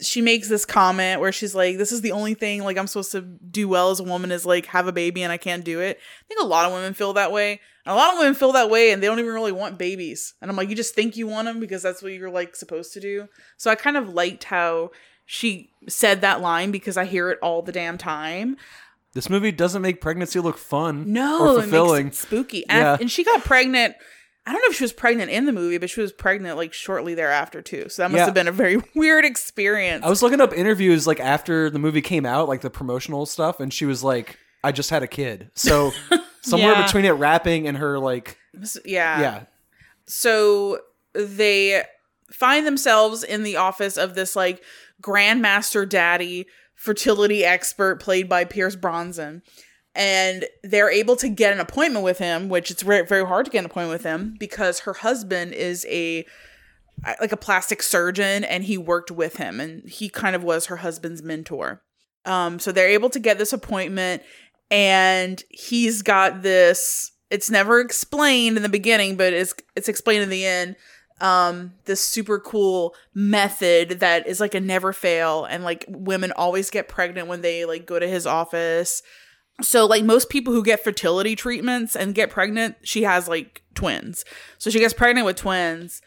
she 0.00 0.20
makes 0.20 0.48
this 0.48 0.64
comment 0.64 1.20
where 1.20 1.32
she's 1.32 1.54
like, 1.54 1.76
"This 1.76 1.90
is 1.92 2.00
the 2.02 2.12
only 2.12 2.34
thing 2.34 2.62
like 2.64 2.78
I'm 2.78 2.86
supposed 2.86 3.12
to 3.12 3.20
do 3.20 3.68
well 3.68 3.90
as 3.90 4.00
a 4.00 4.04
woman 4.04 4.30
is 4.30 4.46
like 4.46 4.66
have 4.66 4.86
a 4.86 4.92
baby 4.92 5.22
and 5.22 5.32
I 5.32 5.36
can't 5.36 5.64
do 5.64 5.80
it." 5.80 5.98
I 5.98 6.24
think 6.28 6.40
a 6.40 6.46
lot 6.46 6.66
of 6.66 6.72
women 6.72 6.94
feel 6.94 7.12
that 7.14 7.32
way. 7.32 7.60
And 7.86 7.92
a 7.92 7.96
lot 7.96 8.12
of 8.12 8.18
women 8.18 8.34
feel 8.34 8.52
that 8.52 8.68
way 8.70 8.92
and 8.92 9.02
they 9.02 9.06
don't 9.06 9.18
even 9.18 9.32
really 9.32 9.52
want 9.52 9.78
babies. 9.78 10.34
And 10.42 10.50
I'm 10.50 10.56
like, 10.56 10.68
you 10.68 10.76
just 10.76 10.94
think 10.94 11.16
you 11.16 11.26
want 11.26 11.46
them 11.46 11.60
because 11.60 11.82
that's 11.82 12.02
what 12.02 12.12
you're 12.12 12.30
like 12.30 12.54
supposed 12.54 12.92
to 12.92 13.00
do. 13.00 13.26
So 13.56 13.70
I 13.70 13.74
kind 13.74 13.96
of 13.96 14.10
liked 14.10 14.44
how 14.44 14.90
she 15.24 15.70
said 15.88 16.20
that 16.20 16.40
line 16.42 16.70
because 16.72 16.96
I 16.98 17.06
hear 17.06 17.30
it 17.30 17.38
all 17.42 17.62
the 17.62 17.72
damn 17.72 17.96
time. 17.96 18.56
This 19.14 19.30
movie 19.30 19.50
doesn't 19.50 19.80
make 19.82 20.00
pregnancy 20.00 20.38
look 20.40 20.58
fun 20.58 21.10
No, 21.12 21.54
or 21.54 21.58
it 21.58 21.62
fulfilling. 21.62 22.04
makes 22.06 22.22
it 22.22 22.26
spooky. 22.26 22.64
And, 22.68 22.78
Yeah. 22.80 22.96
and 23.00 23.10
she 23.10 23.24
got 23.24 23.44
pregnant. 23.44 23.96
I 24.46 24.52
don't 24.52 24.62
know 24.62 24.70
if 24.70 24.76
she 24.76 24.84
was 24.84 24.92
pregnant 24.92 25.30
in 25.30 25.44
the 25.44 25.52
movie, 25.52 25.78
but 25.78 25.90
she 25.90 26.00
was 26.00 26.12
pregnant 26.12 26.56
like 26.56 26.72
shortly 26.72 27.14
thereafter 27.14 27.60
too. 27.62 27.88
So 27.88 28.02
that 28.02 28.10
must 28.10 28.18
Yeah. 28.20 28.24
have 28.26 28.34
been 28.34 28.48
a 28.48 28.52
very 28.52 28.78
weird 28.94 29.24
experience. 29.24 30.04
I 30.04 30.08
was 30.08 30.22
looking 30.22 30.40
up 30.40 30.52
interviews 30.54 31.06
like 31.06 31.20
after 31.20 31.68
the 31.70 31.78
movie 31.78 32.00
came 32.02 32.24
out, 32.26 32.48
like 32.48 32.62
the 32.62 32.70
promotional 32.70 33.26
stuff, 33.26 33.60
and 33.60 33.72
she 33.72 33.84
was 33.86 34.02
like, 34.02 34.38
"I 34.64 34.72
just 34.72 34.90
had 34.90 35.02
a 35.02 35.06
kid." 35.06 35.50
So 35.54 35.92
somewhere 36.42 36.72
Yeah. 36.72 36.86
between 36.86 37.04
it 37.04 37.10
rapping 37.10 37.68
and 37.68 37.76
her 37.76 37.98
like, 37.98 38.38
yeah. 38.84 39.20
yeah, 39.20 39.42
So 40.06 40.80
they 41.12 41.82
find 42.32 42.66
themselves 42.66 43.22
in 43.22 43.42
the 43.42 43.56
office 43.56 43.96
of 43.98 44.14
this 44.14 44.34
like 44.36 44.62
grandmaster 45.02 45.88
daddy 45.88 46.46
fertility 46.74 47.44
expert 47.44 48.00
played 48.00 48.28
by 48.28 48.44
Pierce 48.44 48.76
Brosnan. 48.76 49.42
And 49.94 50.46
they're 50.62 50.90
able 50.90 51.16
to 51.16 51.28
get 51.28 51.52
an 51.52 51.60
appointment 51.60 52.04
with 52.04 52.18
him, 52.18 52.48
which 52.48 52.70
it's 52.70 52.82
very, 52.82 53.04
very 53.04 53.26
hard 53.26 53.46
to 53.46 53.50
get 53.50 53.60
an 53.60 53.66
appointment 53.66 53.92
with 53.92 54.04
him 54.04 54.36
because 54.38 54.80
her 54.80 54.94
husband 54.94 55.52
is 55.52 55.86
a 55.88 56.24
like 57.18 57.32
a 57.32 57.36
plastic 57.36 57.82
surgeon 57.82 58.44
and 58.44 58.64
he 58.64 58.76
worked 58.76 59.10
with 59.10 59.36
him 59.36 59.58
and 59.58 59.88
he 59.88 60.10
kind 60.10 60.36
of 60.36 60.44
was 60.44 60.66
her 60.66 60.76
husband's 60.76 61.22
mentor. 61.22 61.82
Um, 62.26 62.58
so 62.58 62.72
they're 62.72 62.88
able 62.88 63.08
to 63.10 63.18
get 63.18 63.38
this 63.38 63.54
appointment 63.54 64.22
and 64.70 65.42
he's 65.48 66.02
got 66.02 66.42
this 66.42 67.12
it's 67.30 67.48
never 67.48 67.80
explained 67.80 68.56
in 68.56 68.62
the 68.62 68.68
beginning, 68.68 69.16
but 69.16 69.32
it's 69.32 69.54
it's 69.76 69.88
explained 69.88 70.24
in 70.24 70.30
the 70.30 70.44
end. 70.44 70.76
Um, 71.20 71.74
this 71.84 72.00
super 72.00 72.40
cool 72.40 72.94
method 73.14 74.00
that 74.00 74.26
is 74.26 74.40
like 74.40 74.54
a 74.54 74.60
never 74.60 74.92
fail, 74.92 75.44
and 75.44 75.62
like 75.62 75.84
women 75.88 76.32
always 76.32 76.70
get 76.70 76.88
pregnant 76.88 77.28
when 77.28 77.40
they 77.40 77.64
like 77.64 77.86
go 77.86 77.98
to 77.98 78.08
his 78.08 78.26
office. 78.26 79.02
So 79.62 79.86
like 79.86 80.04
most 80.04 80.28
people 80.28 80.52
who 80.52 80.62
get 80.62 80.82
fertility 80.82 81.36
treatments 81.36 81.96
and 81.96 82.14
get 82.14 82.30
pregnant, 82.30 82.76
she 82.82 83.02
has 83.02 83.28
like 83.28 83.62
twins. 83.74 84.24
So 84.58 84.70
she 84.70 84.78
gets 84.78 84.94
pregnant 84.94 85.26
with 85.26 85.36
twins. 85.36 86.00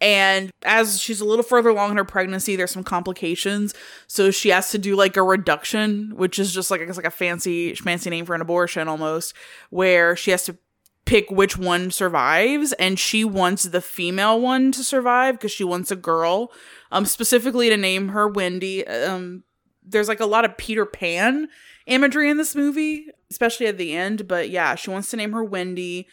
And 0.00 0.52
as 0.62 1.00
she's 1.00 1.20
a 1.20 1.24
little 1.24 1.42
further 1.42 1.70
along 1.70 1.90
in 1.90 1.96
her 1.96 2.04
pregnancy, 2.04 2.54
there's 2.54 2.70
some 2.70 2.84
complications. 2.84 3.74
So 4.06 4.30
she 4.30 4.50
has 4.50 4.70
to 4.70 4.78
do 4.78 4.94
like 4.94 5.16
a 5.16 5.22
reduction, 5.22 6.12
which 6.16 6.38
is 6.38 6.54
just 6.54 6.70
like 6.70 6.80
I 6.80 6.84
guess 6.84 6.96
like 6.96 7.06
a 7.06 7.10
fancy 7.10 7.74
fancy 7.74 8.10
name 8.10 8.24
for 8.24 8.34
an 8.34 8.40
abortion 8.40 8.86
almost, 8.86 9.34
where 9.70 10.14
she 10.14 10.30
has 10.30 10.44
to 10.44 10.56
pick 11.04 11.30
which 11.30 11.56
one 11.56 11.90
survives 11.90 12.74
and 12.74 12.98
she 12.98 13.24
wants 13.24 13.64
the 13.64 13.80
female 13.80 14.38
one 14.38 14.70
to 14.70 14.84
survive 14.84 15.36
because 15.36 15.50
she 15.50 15.64
wants 15.64 15.90
a 15.90 15.96
girl 15.96 16.52
um 16.92 17.06
specifically 17.06 17.70
to 17.70 17.78
name 17.78 18.08
her 18.08 18.28
wendy 18.28 18.86
um 18.86 19.42
there's 19.88 20.08
like 20.08 20.20
a 20.20 20.26
lot 20.26 20.44
of 20.44 20.56
Peter 20.56 20.84
Pan 20.86 21.48
imagery 21.88 22.30
in 22.30 22.36
this 22.36 22.54
movie, 22.54 23.06
especially 23.30 23.66
at 23.66 23.78
the 23.78 23.94
end. 23.94 24.28
But 24.28 24.50
yeah, 24.50 24.74
she 24.74 24.90
wants 24.90 25.10
to 25.10 25.16
name 25.16 25.32
her 25.32 25.42
Wendy. 25.44 26.06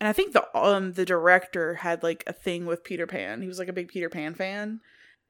And 0.00 0.08
I 0.08 0.12
think 0.12 0.32
the 0.32 0.44
um 0.58 0.92
the 0.94 1.04
director 1.04 1.74
had 1.76 2.02
like 2.02 2.24
a 2.26 2.32
thing 2.32 2.66
with 2.66 2.84
Peter 2.84 3.06
Pan. 3.06 3.40
He 3.40 3.48
was 3.48 3.58
like 3.58 3.68
a 3.68 3.72
big 3.72 3.88
Peter 3.88 4.08
Pan 4.08 4.34
fan. 4.34 4.80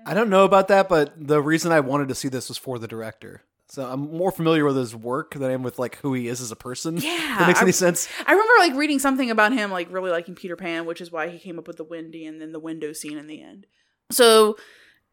I 0.06 0.14
don't 0.14 0.30
know 0.30 0.44
about 0.44 0.66
that, 0.68 0.88
but 0.88 1.12
the 1.16 1.40
reason 1.40 1.70
I 1.70 1.80
wanted 1.80 2.08
to 2.08 2.14
see 2.14 2.28
this 2.28 2.48
was 2.48 2.58
for 2.58 2.78
the 2.78 2.88
director. 2.88 3.42
So 3.68 3.86
I'm 3.86 4.00
more 4.14 4.32
familiar 4.32 4.64
with 4.66 4.76
his 4.76 4.94
work 4.96 5.32
than 5.34 5.44
I 5.44 5.52
am 5.52 5.62
with 5.62 5.78
like 5.78 5.96
who 5.96 6.12
he 6.12 6.26
is 6.28 6.40
as 6.40 6.50
a 6.50 6.56
person. 6.56 6.96
Yeah, 7.00 7.36
that 7.38 7.46
makes 7.46 7.60
I- 7.60 7.62
any 7.62 7.72
sense. 7.72 8.08
I 8.26 8.32
remember 8.32 8.52
like 8.58 8.74
reading 8.74 8.98
something 8.98 9.30
about 9.30 9.52
him 9.52 9.70
like 9.70 9.92
really 9.92 10.10
liking 10.10 10.34
Peter 10.34 10.56
Pan, 10.56 10.86
which 10.86 11.00
is 11.00 11.12
why 11.12 11.28
he 11.28 11.38
came 11.38 11.58
up 11.58 11.66
with 11.68 11.76
the 11.76 11.84
Wendy 11.84 12.26
and 12.26 12.40
then 12.40 12.52
the 12.52 12.58
window 12.58 12.92
scene 12.92 13.16
in 13.18 13.26
the 13.26 13.42
end. 13.42 13.66
So 14.10 14.56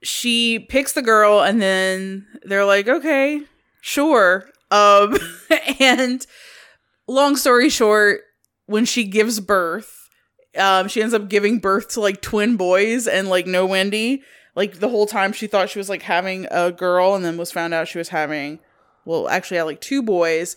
she 0.01 0.59
picks 0.59 0.93
the 0.93 1.01
girl 1.01 1.41
and 1.41 1.61
then 1.61 2.25
they're 2.43 2.65
like, 2.65 2.87
"Okay, 2.87 3.41
sure." 3.81 4.49
Um 4.71 5.17
and 5.79 6.25
long 7.07 7.35
story 7.35 7.69
short, 7.69 8.21
when 8.65 8.85
she 8.85 9.03
gives 9.03 9.39
birth, 9.39 10.09
um 10.57 10.87
she 10.87 11.01
ends 11.01 11.13
up 11.13 11.29
giving 11.29 11.59
birth 11.59 11.89
to 11.89 12.01
like 12.01 12.21
twin 12.21 12.57
boys 12.57 13.07
and 13.07 13.27
like 13.27 13.47
no 13.47 13.65
Wendy. 13.65 14.23
Like 14.55 14.79
the 14.79 14.89
whole 14.89 15.05
time 15.05 15.31
she 15.31 15.47
thought 15.47 15.69
she 15.69 15.79
was 15.79 15.89
like 15.89 16.01
having 16.01 16.47
a 16.51 16.71
girl 16.71 17.15
and 17.15 17.23
then 17.23 17.37
was 17.37 17.51
found 17.51 17.73
out 17.73 17.87
she 17.87 17.97
was 17.97 18.09
having 18.09 18.59
well, 19.09 19.27
actually 19.27 19.57
had 19.57 19.63
like 19.63 19.81
two 19.81 20.03
boys. 20.03 20.55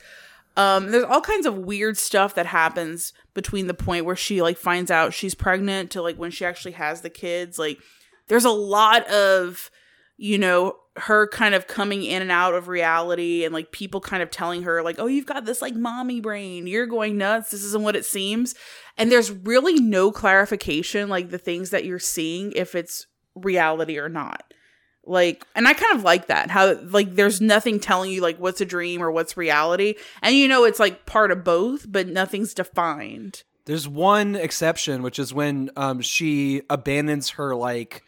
Um, 0.56 0.90
there's 0.90 1.04
all 1.04 1.22
kinds 1.22 1.46
of 1.46 1.56
weird 1.56 1.96
stuff 1.96 2.34
that 2.34 2.46
happens 2.46 3.14
between 3.32 3.66
the 3.66 3.74
point 3.74 4.04
where 4.04 4.16
she 4.16 4.42
like 4.42 4.58
finds 4.58 4.90
out 4.90 5.14
she's 5.14 5.34
pregnant 5.34 5.90
to 5.92 6.02
like 6.02 6.16
when 6.16 6.30
she 6.30 6.44
actually 6.44 6.72
has 6.72 7.00
the 7.00 7.10
kids. 7.10 7.58
Like, 7.58 7.78
there's 8.28 8.44
a 8.44 8.50
lot 8.50 9.06
of, 9.08 9.70
you 10.18 10.36
know, 10.36 10.76
her 10.96 11.26
kind 11.28 11.54
of 11.54 11.66
coming 11.66 12.02
in 12.02 12.20
and 12.20 12.30
out 12.30 12.54
of 12.54 12.68
reality 12.68 13.44
and 13.44 13.54
like 13.54 13.72
people 13.72 14.00
kind 14.00 14.22
of 14.22 14.30
telling 14.30 14.64
her 14.64 14.82
like, 14.82 14.96
"Oh, 14.98 15.06
you've 15.06 15.26
got 15.26 15.44
this 15.44 15.62
like 15.62 15.74
mommy 15.74 16.20
brain. 16.20 16.66
You're 16.66 16.86
going 16.86 17.16
nuts. 17.16 17.50
This 17.50 17.64
isn't 17.64 17.82
what 17.82 17.96
it 17.96 18.04
seems." 18.04 18.54
And 18.98 19.10
there's 19.10 19.30
really 19.30 19.80
no 19.80 20.12
clarification 20.12 21.08
like 21.08 21.30
the 21.30 21.38
things 21.38 21.70
that 21.70 21.84
you're 21.84 21.98
seeing 21.98 22.52
if 22.52 22.74
it's 22.74 23.06
reality 23.34 23.98
or 23.98 24.10
not 24.10 24.52
like 25.04 25.44
and 25.56 25.66
i 25.66 25.72
kind 25.72 25.96
of 25.96 26.04
like 26.04 26.26
that 26.26 26.50
how 26.50 26.74
like 26.90 27.14
there's 27.16 27.40
nothing 27.40 27.80
telling 27.80 28.10
you 28.10 28.20
like 28.20 28.36
what's 28.38 28.60
a 28.60 28.64
dream 28.64 29.02
or 29.02 29.10
what's 29.10 29.36
reality 29.36 29.94
and 30.20 30.36
you 30.36 30.46
know 30.46 30.64
it's 30.64 30.78
like 30.78 31.06
part 31.06 31.32
of 31.32 31.42
both 31.42 31.90
but 31.90 32.06
nothing's 32.06 32.54
defined 32.54 33.42
There's 33.64 33.86
one 33.88 34.34
exception, 34.34 35.02
which 35.02 35.18
is 35.18 35.32
when 35.32 35.70
um, 35.76 36.00
she 36.00 36.62
abandons 36.68 37.30
her 37.30 37.54
like, 37.54 38.02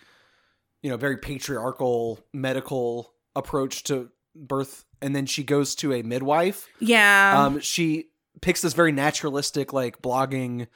you 0.84 0.90
know, 0.90 0.96
very 0.98 1.16
patriarchal 1.16 2.20
medical 2.34 3.14
approach 3.34 3.82
to 3.84 4.10
birth, 4.36 4.84
and 5.00 5.16
then 5.16 5.24
she 5.26 5.42
goes 5.42 5.74
to 5.76 5.92
a 5.94 6.02
midwife. 6.02 6.66
yeah 6.78 7.34
Um, 7.44 7.58
she 7.60 8.10
picks 8.42 8.60
this 8.60 8.74
very 8.74 8.92
naturalistic, 8.92 9.72
like 9.72 10.02
blogging 10.02 10.66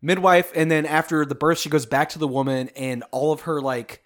midwife, 0.00 0.52
and 0.54 0.70
then 0.70 0.86
after 0.86 1.24
the 1.26 1.34
birth, 1.34 1.58
she 1.58 1.68
goes 1.68 1.86
back 1.86 2.10
to 2.10 2.18
the 2.20 2.28
woman, 2.28 2.68
and 2.76 3.02
all 3.10 3.32
of 3.32 3.40
her 3.42 3.60
like 3.60 4.04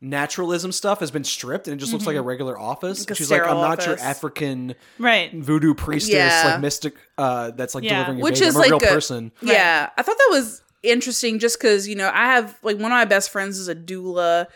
naturalism 0.00 0.70
stuff 0.72 1.00
has 1.00 1.10
been 1.10 1.24
stripped, 1.24 1.66
and 1.68 1.74
it 1.76 1.80
just 1.80 1.92
looks 1.92 2.06
like 2.06 2.16
a 2.16 2.22
regular 2.22 2.58
office. 2.58 3.00
Like 3.00 3.10
a 3.10 3.14
She's 3.14 3.30
like, 3.30 3.42
I'm 3.42 3.56
not 3.56 3.84
your. 3.86 3.98
African 3.98 4.74
Right. 4.98 5.32
voodoo 5.34 5.74
priestess, 5.74 6.14
Yeah. 6.14 6.42
like 6.52 6.60
mystic, 6.60 6.94
uh, 7.18 7.50
that's 7.52 7.74
like 7.74 7.84
Yeah. 7.84 7.90
delivering 7.94 8.18
your 8.18 8.24
Which 8.24 8.34
baby. 8.40 8.46
is 8.46 8.56
I'm 8.56 8.60
a 8.62 8.64
real 8.64 8.76
a- 8.76 8.80
person. 8.80 9.32
yeah 9.42 9.90
i 9.96 10.02
thought 10.02 10.16
that 10.18 10.28
was 10.30 10.62
interesting 10.82 11.38
just 11.38 11.58
because 11.58 11.88
you 11.88 11.94
know 11.96 12.10
i 12.12 12.26
have 12.26 12.58
like 12.62 12.76
one 12.76 12.86
of 12.92 12.96
my 12.96 13.06
best 13.06 13.30
friends 13.30 13.58
is 13.58 13.68
a 13.68 13.74
doula 13.74 14.46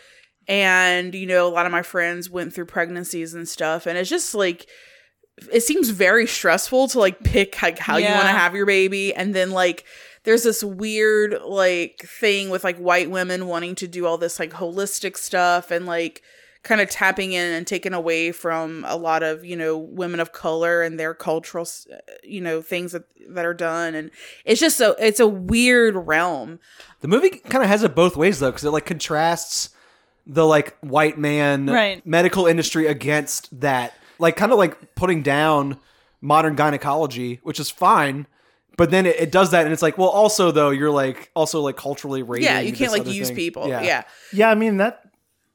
and 0.49 1.15
you 1.15 1.27
know 1.27 1.47
a 1.47 1.51
lot 1.51 1.67
of 1.67 1.73
my 1.73 1.83
friends 1.83 2.31
went 2.31 2.55
through 2.55 2.67
pregnancies 2.67 3.35
and 3.35 3.47
stuff. 3.47 3.87
And 3.87 3.99
it's 3.99 4.11
just 4.11 4.35
like 4.35 4.67
it 5.53 5.61
seems 5.61 5.91
very 5.91 6.27
stressful 6.27 6.89
to 6.89 6.99
like 6.99 7.23
pick 7.23 7.63
like 7.63 7.79
how 7.79 7.97
you 7.97 8.09
want 8.09 8.23
to 8.23 8.29
have 8.29 8.55
your 8.55 8.67
baby. 8.67 9.15
And 9.15 9.35
then 9.35 9.51
like 9.51 9.85
there's 10.25 10.43
this 10.43 10.65
weird 10.65 11.37
like 11.45 12.01
thing 12.01 12.51
with 12.51 12.65
like 12.65 12.77
white 12.79 13.11
women 13.11 13.47
wanting 13.47 13.75
to 13.77 13.87
do 13.87 14.07
all 14.07 14.19
this 14.19 14.41
like 14.41 14.51
holistic 14.51 15.17
stuff 15.17 15.71
and 15.71 15.87
like 15.87 16.23
kind 16.65 16.81
of 16.81 16.91
tapping 16.91 17.33
in 17.33 17.53
and 17.53 17.67
taking 17.67 17.95
away 17.95 18.33
from 18.33 18.85
a 18.89 18.97
lot 18.97 19.23
of 19.23 19.45
you 19.45 19.57
know 19.57 19.79
women 19.79 20.19
of 20.19 20.33
color 20.33 20.83
and 20.83 20.99
their 20.99 21.15
cultural 21.15 21.67
you 22.25 22.41
know 22.41 22.61
things 22.61 22.93
that 22.93 23.05
that 23.29 23.45
are 23.45 23.55
done. 23.55 23.95
And 23.95 24.11
it's 24.45 24.61
just 24.61 24.77
so 24.77 24.97
it's 24.99 25.21
a 25.21 25.29
weird 25.29 25.95
realm. 25.95 26.59
The 27.01 27.09
movie 27.09 27.31
kind 27.31 27.63
of 27.63 27.69
has 27.69 27.85
it 27.85 27.95
both 27.95 28.17
ways 28.17 28.41
though, 28.41 28.51
because 28.51 28.65
it 28.65 28.71
like 28.71 28.87
contrasts 28.87 29.71
the 30.29 30.47
like 30.47 30.77
white 30.81 31.19
man 31.19 31.67
Right. 31.67 32.07
medical 32.07 32.47
industry 32.47 32.87
against 32.87 33.61
that, 33.61 33.95
like 34.19 34.37
kind 34.37 34.53
of 34.53 34.59
like 34.59 34.95
putting 34.95 35.23
down 35.23 35.79
modern 36.21 36.55
gynecology, 36.55 37.41
which 37.43 37.59
is 37.59 37.71
fine. 37.71 38.27
But 38.77 38.91
then 38.93 39.07
it, 39.07 39.17
it 39.19 39.33
does 39.33 39.51
that, 39.51 39.65
and 39.65 39.73
it's 39.73 39.83
like, 39.83 39.99
well, 39.99 40.09
also 40.11 40.51
though, 40.53 40.71
you're 40.71 40.91
like 40.91 41.31
also 41.35 41.61
like 41.63 41.77
culturally 41.77 42.23
rating. 42.23 42.45
yeah 42.45 42.61
you 42.61 42.73
can't 42.73 42.93
like 42.93 43.07
use 43.07 43.29
thing. 43.29 43.37
people 43.37 43.69
yeah. 43.69 44.05
Yeah, 44.33 44.51
I 44.51 44.55
mean 44.55 44.77
that 44.77 45.03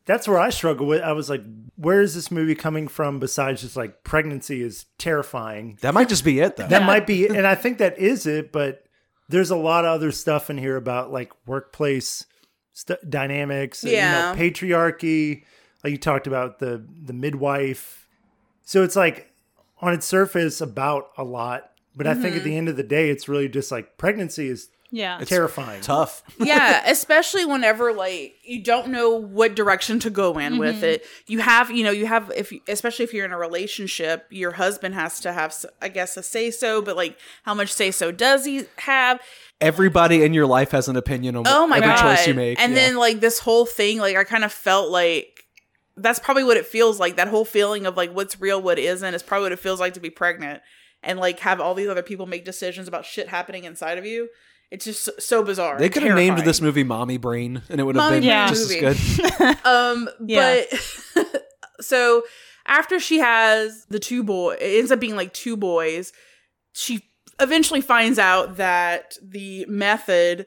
that's 0.05 0.27
where 0.27 0.39
I 0.39 0.49
struggle 0.49 0.85
with. 0.87 1.01
I 1.01 1.13
was 1.13 1.29
like, 1.29 1.41
where 1.77 2.01
is 2.01 2.13
this 2.15 2.29
movie 2.31 2.55
coming 2.55 2.89
from 2.89 3.19
besides 3.19 3.61
just 3.61 3.77
like 3.77 4.03
pregnancy 4.03 4.61
is 4.61 4.85
terrifying. 4.97 5.77
That 5.81 5.93
might 5.93 6.09
just 6.09 6.25
be 6.25 6.39
it 6.41 6.57
though. 6.57 6.67
That 6.67 6.83
might 6.83 7.07
be 7.07 7.23
it. 7.23 7.31
and 7.31 7.47
I 7.47 7.55
think 7.55 7.77
that 7.77 7.97
is 7.97 8.25
it, 8.25 8.51
but 8.51 8.83
there's 9.29 9.51
a 9.51 9.55
lot 9.55 9.85
of 9.85 9.91
other 9.91 10.11
stuff 10.11 10.49
in 10.49 10.57
here 10.57 10.75
about 10.75 11.11
like 11.13 11.31
workplace 11.45 12.25
st- 12.73 13.09
dynamics, 13.09 13.83
and, 13.83 13.91
Yeah. 13.93 14.31
you 14.33 14.37
know, 14.37 14.41
patriarchy, 14.51 15.43
like 15.83 15.91
you 15.91 15.97
talked 15.97 16.27
about 16.27 16.59
the 16.59 16.83
the 17.05 17.13
midwife. 17.13 18.07
So 18.63 18.83
it's 18.83 18.95
like 18.95 19.31
on 19.81 19.93
its 19.93 20.05
surface 20.05 20.61
about 20.61 21.09
a 21.17 21.23
lot, 21.23 21.71
but 21.95 22.07
I 22.07 22.13
Mm-hmm. 22.13 22.21
think 22.21 22.35
at 22.37 22.43
the 22.43 22.55
end 22.57 22.69
of 22.69 22.77
the 22.77 22.83
day 22.83 23.09
it's 23.09 23.27
really 23.27 23.49
just 23.49 23.71
like 23.71 23.97
pregnancy 23.97 24.47
is 24.47 24.69
Yeah. 24.91 25.17
terrifying. 25.25 25.81
tough. 25.81 26.23
yeah, 26.39 26.83
especially 26.89 27.45
whenever 27.45 27.91
like 27.91 28.35
you 28.43 28.61
don't 28.63 28.87
know 28.89 29.09
what 29.09 29.55
direction 29.55 29.99
to 29.99 30.09
go 30.09 30.37
in 30.37 30.57
with 30.57 30.83
it. 30.83 31.03
You 31.27 31.39
have, 31.39 31.69
you 31.71 31.83
know, 31.83 31.91
you 31.91 32.05
have 32.05 32.31
if 32.35 32.53
especially 32.69 33.03
if 33.03 33.13
you're 33.13 33.25
in 33.25 33.31
a 33.33 33.37
relationship, 33.37 34.27
your 34.29 34.51
husband 34.53 34.93
has 34.95 35.19
to 35.21 35.33
have 35.33 35.53
i 35.81 35.89
guess 35.89 36.15
a 36.15 36.23
say 36.23 36.49
so, 36.51 36.81
but 36.81 36.95
like 36.95 37.17
how 37.43 37.53
much 37.53 37.73
say 37.73 37.91
so 37.91 38.11
does 38.11 38.45
he 38.45 38.65
have? 38.77 39.19
Everybody 39.63 40.23
in 40.23 40.33
your 40.33 40.45
life 40.45 40.71
has 40.71 40.87
an 40.87 40.95
opinion 40.95 41.35
on 41.35 41.43
Oh 41.47 41.65
my 41.67 41.77
every 41.77 41.89
god. 41.89 42.01
choice 42.15 42.27
you 42.27 42.33
make. 42.33 42.59
and 42.59 42.73
yeah. 42.73 42.79
then 42.79 42.95
like 42.97 43.19
this 43.19 43.39
whole 43.39 43.65
thing 43.65 43.97
like 43.99 44.15
I 44.15 44.23
kind 44.23 44.43
of 44.43 44.51
felt 44.51 44.89
like 44.91 45.45
that's 45.95 46.19
probably 46.19 46.43
what 46.43 46.57
it 46.57 46.65
feels 46.65 46.99
like. 46.99 47.17
That 47.17 47.27
whole 47.27 47.45
feeling 47.45 47.85
of 47.85 47.95
like 47.97 48.11
what's 48.13 48.39
real, 48.41 48.61
what 48.61 48.79
isn't 48.79 49.13
is 49.13 49.21
probably 49.23 49.45
what 49.45 49.51
it 49.51 49.59
feels 49.59 49.79
like 49.79 49.93
to 49.93 49.99
be 49.99 50.09
pregnant 50.09 50.61
and 51.03 51.19
like 51.19 51.39
have 51.39 51.59
all 51.59 51.73
these 51.75 51.87
other 51.89 52.01
people 52.03 52.25
make 52.25 52.45
decisions 52.45 52.87
about 52.87 53.05
shit 53.05 53.27
happening 53.29 53.63
inside 53.63 53.97
of 53.97 54.05
you. 54.05 54.29
It's 54.71 54.85
just 54.85 55.03
so, 55.03 55.11
so 55.19 55.43
bizarre. 55.43 55.77
they 55.77 55.89
could 55.89 56.01
have 56.03 56.15
named 56.15 56.39
this 56.39 56.59
movie 56.61 56.83
"Mommy 56.83 57.17
Brain" 57.17 57.61
and 57.69 57.79
it 57.79 57.83
would 57.83 57.95
have 57.95 58.03
Mommy 58.05 58.21
been 58.21 58.29
Brain 58.29 58.47
just 58.49 58.69
movie. 58.71 58.85
as 58.85 59.17
good. 59.37 59.57
Um, 59.65 60.09
Yeah. 60.25 60.63
but 61.15 61.43
so 61.81 62.23
after 62.65 62.99
she 62.99 63.19
has 63.19 63.85
the 63.89 63.99
two 63.99 64.23
boy, 64.23 64.53
it 64.59 64.79
ends 64.79 64.91
up 64.91 64.99
being 64.99 65.15
like 65.15 65.31
two 65.33 65.57
boys. 65.57 66.11
She 66.73 67.07
eventually 67.39 67.81
finds 67.81 68.19
out 68.19 68.57
that 68.57 69.17
the 69.21 69.65
method 69.67 70.45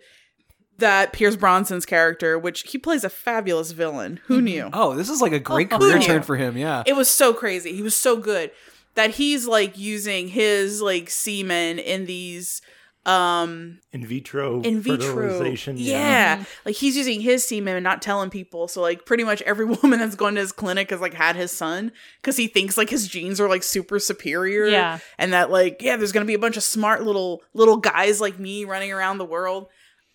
that 0.79 1.13
Pierce 1.13 1.37
Brosnan's 1.37 1.87
character, 1.87 2.39
which 2.39 2.63
he 2.71 2.79
plays 2.79 3.05
a 3.05 3.09
fabulous 3.09 3.73
villain, 3.73 4.21
who 4.27 4.37
mm-hmm. 4.37 4.45
knew? 4.45 4.71
Oh, 4.73 4.95
this 4.95 5.09
is 5.09 5.23
like 5.23 5.33
a 5.33 5.37
oh, 5.37 5.41
great 5.41 5.73
Oh, 5.73 5.79
career 5.79 5.99
turn 5.99 6.23
for 6.23 6.37
him. 6.37 6.57
Yeah. 6.57 6.83
It 6.87 6.97
was 6.97 7.09
so 7.09 7.33
crazy. 7.33 7.75
He 7.75 7.83
was 7.83 7.97
so 7.97 8.17
good 8.17 8.51
that 8.95 9.11
he's 9.11 9.47
like 9.47 9.79
using 9.79 10.29
his 10.29 10.83
like 10.83 11.09
semen 11.09 11.79
in 11.79 12.07
these 12.07 12.61
um 13.07 13.79
In 13.93 14.05
vitro 14.05 14.61
in 14.63 14.81
vitro. 14.81 15.15
fertilization. 15.15 15.77
Yeah. 15.79 16.45
Like 16.65 16.75
he's 16.75 16.97
using 16.97 17.21
his 17.21 17.47
semen 17.47 17.77
and 17.77 17.85
not 17.85 18.03
telling 18.03 18.31
people. 18.31 18.67
So 18.69 18.83
like 18.83 19.07
pretty 19.07 19.23
much 19.25 19.41
every 19.43 19.65
woman 19.83 19.99
that's 20.01 20.17
gone 20.17 20.35
to 20.35 20.41
his 20.41 20.53
clinic 20.53 20.91
has 20.91 21.01
like 21.01 21.15
had 21.15 21.37
his 21.37 21.51
son 21.53 21.93
because 22.21 22.37
he 22.37 22.49
thinks 22.49 22.77
like 22.77 22.91
his 22.91 23.07
genes 23.07 23.41
are 23.41 23.49
like 23.49 23.63
super 23.63 23.99
superior. 23.99 24.67
Yeah. 24.67 24.99
And 25.19 25.33
that 25.33 25.51
like, 25.51 25.81
yeah, 25.83 25.97
there's 25.97 26.13
gonna 26.13 26.27
be 26.27 26.35
a 26.35 26.39
bunch 26.39 26.57
of 26.57 26.63
smart 26.65 27.05
little 27.05 27.43
little 27.55 27.77
guys 27.77 28.21
like 28.21 28.39
me 28.39 28.65
running 28.65 28.93
around 28.93 29.19
the 29.19 29.25
world. 29.25 29.69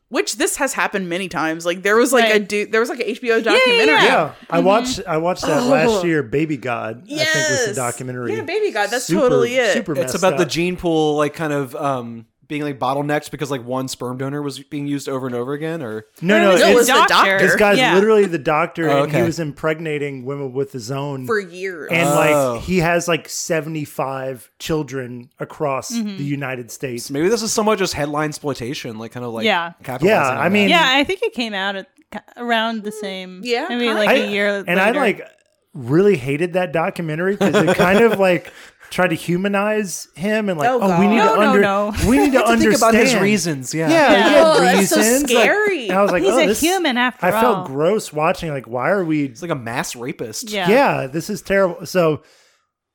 Which 0.10 0.36
this 0.36 0.58
has 0.58 0.74
happened 0.74 1.08
many 1.08 1.30
times. 1.30 1.66
Like 1.66 1.84
there 1.84 1.96
was 1.96 2.12
like 2.12 2.34
a 2.36 2.38
dude 2.40 2.74
there 2.74 2.82
was 2.82 2.90
like 2.90 3.00
an 3.00 3.08
HBO 3.08 3.42
documentary. 3.42 4.04
Yeah, 4.04 4.34
I 4.50 4.60
watched. 4.60 5.00
I 5.08 5.16
watched 5.16 5.44
that 5.44 5.64
Oh. 5.64 5.68
last 5.70 6.04
year. 6.04 6.22
Baby 6.22 6.58
God, 6.58 7.04
I 7.06 7.08
think 7.08 7.12
was 7.12 7.18
Yes. 7.20 7.68
the 7.70 7.76
documentary. 7.76 8.36
Yeah, 8.36 8.42
Baby 8.44 8.72
God, 8.74 8.90
that's 8.90 9.06
Super- 9.06 9.22
totally 9.22 9.56
it. 9.56 9.72
Super 9.72 9.94
it's 9.94 10.02
messed 10.02 10.16
about 10.16 10.38
the 10.38 10.46
gene 10.46 10.76
pool 10.76 11.16
like 11.16 11.34
kind 11.34 11.54
of 11.54 11.74
um 11.78 12.26
being 12.52 12.64
like 12.64 12.78
bottlenecks 12.78 13.32
because 13.32 13.50
like 13.50 13.64
one 13.66 13.88
sperm 13.88 14.18
donor 14.18 14.42
was 14.42 14.60
being 14.60 14.86
used 14.86 15.08
over 15.08 15.26
and 15.26 15.34
over 15.34 15.54
again 15.54 15.82
or 15.82 16.06
No, 16.22 16.38
no, 16.38 16.44
No, 16.44 16.52
it 16.52 16.56
it's- 16.60 16.76
was 16.76 16.88
the 16.88 17.06
doctor. 17.08 17.40
this 17.40 17.56
guy's 17.56 17.78
Yeah. 17.78 17.96
literally 17.96 18.26
the 18.26 18.38
doctor, 18.38 18.90
Oh, 18.90 19.04
and 19.04 19.16
he 19.16 19.22
was 19.22 19.40
impregnating 19.40 20.26
women 20.26 20.52
with 20.52 20.74
his 20.74 20.92
own. 20.92 21.26
for 21.26 21.40
years. 21.40 21.88
and 21.92 22.10
Oh. 22.10 22.54
like 22.56 22.62
he 22.64 22.80
has 22.80 23.08
like 23.08 23.30
seventy 23.30 23.86
five 23.86 24.52
children 24.60 25.30
across 25.40 25.92
mm-hmm. 25.96 26.18
the 26.18 26.24
United 26.26 26.72
States. 26.72 27.10
maybe 27.10 27.30
this 27.30 27.42
is 27.42 27.54
somewhat 27.54 27.80
just 27.80 27.94
headline 27.94 28.30
exploitation 28.30 28.98
like 29.00 29.14
kind 29.14 29.26
of 29.26 29.32
like 29.32 29.46
Yeah. 29.46 29.72
Yeah, 30.02 30.28
on 30.30 30.38
I 30.38 30.44
that. 30.44 30.52
mean- 30.52 30.70
Yeah, 30.70 30.86
I 30.86 31.06
think 31.06 31.22
it 31.24 31.34
came 31.34 31.54
out 31.54 31.78
at 31.78 31.88
around 32.36 32.84
the 32.84 32.92
same. 32.92 33.42
Mm, 33.42 33.46
yeah, 33.46 33.64
i 33.66 33.68
kinda. 33.70 33.94
like 33.94 34.10
I- 34.10 34.14
a 34.16 34.30
year. 34.30 34.64
and 34.68 34.78
I 34.78 34.92
like 34.92 35.26
really 35.74 36.18
hated 36.18 36.52
that 36.54 36.74
documentary 36.74 37.38
because 37.38 37.56
it 37.56 37.78
kind 37.78 38.02
of 38.02 38.20
like 38.20 38.52
tried 38.92 39.08
to 39.08 39.16
humanize 39.16 40.08
him 40.16 40.50
and 40.50 40.60
like, 40.60 40.70
Oh, 40.70 40.80
oh, 40.82 41.00
we 41.00 41.08
need 41.08 41.18
God. 41.18 41.36
to 41.36 41.40
No, 41.40 41.46
no, 41.46 41.50
under, 41.50 41.62
no. 41.62 41.94
we 42.10 42.18
need 42.20 42.26
to 42.34 42.38
To 42.38 42.38
think 42.40 42.48
understand 42.50 42.94
about 42.96 43.02
his 43.02 43.16
reasons, 43.16 43.74
yeah. 43.74 43.90
Yeah, 43.90 44.12
Yeah. 44.12 44.28
he 44.30 44.34
had 44.36 44.44
Oh, 44.44 44.60
that's 44.60 44.90
so 44.90 44.98
reasons. 44.98 45.22
like- 45.24 45.42
scary. 45.44 45.88
and 45.90 45.98
I 45.98 46.02
was 46.04 46.12
like, 46.12 46.24
He's 46.24 46.32
oh, 46.34 46.40
a 46.40 46.48
this- 46.48 46.62
human 46.62 46.98
after 46.98 47.26
I 47.26 47.32
all. 47.32 47.42
felt 47.42 47.68
gross 47.68 48.14
watching. 48.14 48.52
Like, 48.52 48.68
why 48.68 48.90
are 48.92 49.04
we? 49.04 49.24
It's 49.26 49.42
like 49.42 49.50
a 49.52 49.56
mass 49.56 49.96
rapist. 49.96 50.52
Yeah. 50.52 50.70
Yeah, 50.70 51.08
this 51.08 51.30
is 51.30 51.42
terrible. 51.42 51.86
So, 51.88 52.22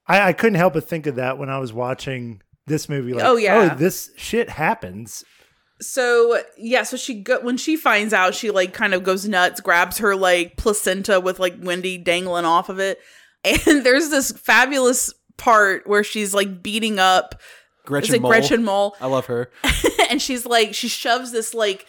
I, 0.06 0.28
I 0.28 0.32
couldn't 0.34 0.54
help 0.54 0.74
but 0.74 0.88
think 0.88 1.06
of 1.08 1.16
that 1.16 1.36
when 1.38 1.48
I 1.50 1.58
was 1.58 1.72
watching 1.72 2.40
this 2.66 2.88
movie. 2.88 3.12
Like, 3.12 3.24
Oh, 3.24 3.36
yeah. 3.36 3.70
oh, 3.72 3.74
this 3.76 4.10
shit 4.16 4.48
happens. 4.50 5.24
So 5.80 6.40
yeah, 6.56 6.84
so 6.84 6.96
she 6.96 7.20
go 7.22 7.40
when 7.40 7.56
she 7.58 7.76
finds 7.76 8.14
out, 8.14 8.34
she 8.34 8.50
like 8.50 8.72
kind 8.72 8.94
of 8.94 9.04
goes 9.04 9.28
nuts, 9.28 9.60
grabs 9.60 9.98
her 9.98 10.16
like 10.16 10.56
placenta 10.56 11.20
with 11.20 11.38
like 11.38 11.54
Wendy 11.60 11.98
dangling 11.98 12.46
off 12.46 12.68
of 12.70 12.78
it, 12.80 12.98
and 13.44 13.84
there's 13.84 14.08
this 14.08 14.30
fabulous 14.32 15.12
part 15.36 15.86
where 15.86 16.04
she's 16.04 16.34
like 16.34 16.62
beating 16.62 16.98
up 16.98 17.40
Gretchen 17.84 18.08
is 18.08 18.14
it 18.14 18.22
Mol. 18.22 18.30
Gretchen 18.30 18.64
Mol, 18.64 18.96
I 19.00 19.06
love 19.06 19.26
her. 19.26 19.50
and 20.10 20.20
she's 20.20 20.44
like 20.44 20.74
she 20.74 20.88
shoves 20.88 21.32
this 21.32 21.54
like 21.54 21.86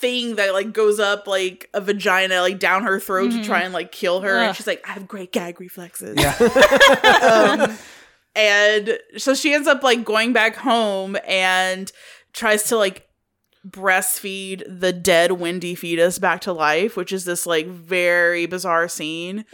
thing 0.00 0.36
that 0.36 0.52
like 0.52 0.72
goes 0.72 1.00
up 1.00 1.26
like 1.26 1.70
a 1.72 1.80
vagina 1.80 2.40
like 2.40 2.58
down 2.58 2.82
her 2.82 3.00
throat 3.00 3.30
to 3.30 3.42
try 3.44 3.62
and 3.62 3.72
like 3.72 3.92
kill 3.92 4.20
her, 4.20 4.36
and 4.36 4.56
she's 4.56 4.66
like, 4.66 4.84
I 4.88 4.92
have 4.92 5.08
great 5.08 5.32
gag 5.32 5.60
reflexes. 5.60 6.16
Yeah. 6.18 6.36
um, 7.70 7.78
and 8.34 8.98
so 9.16 9.34
she 9.34 9.54
ends 9.54 9.68
up 9.68 9.82
like 9.82 10.04
going 10.04 10.32
back 10.32 10.56
home 10.56 11.16
and 11.26 11.90
tries 12.32 12.64
to 12.64 12.76
like 12.76 13.06
breastfeed 13.66 14.62
the 14.68 14.92
dead 14.92 15.32
Wendy 15.32 15.74
fetus 15.74 16.18
back 16.18 16.40
to 16.42 16.52
life, 16.52 16.96
which 16.96 17.12
is 17.12 17.24
this 17.24 17.46
like 17.46 17.66
very 17.66 18.46
bizarre 18.46 18.88
scene. 18.88 19.44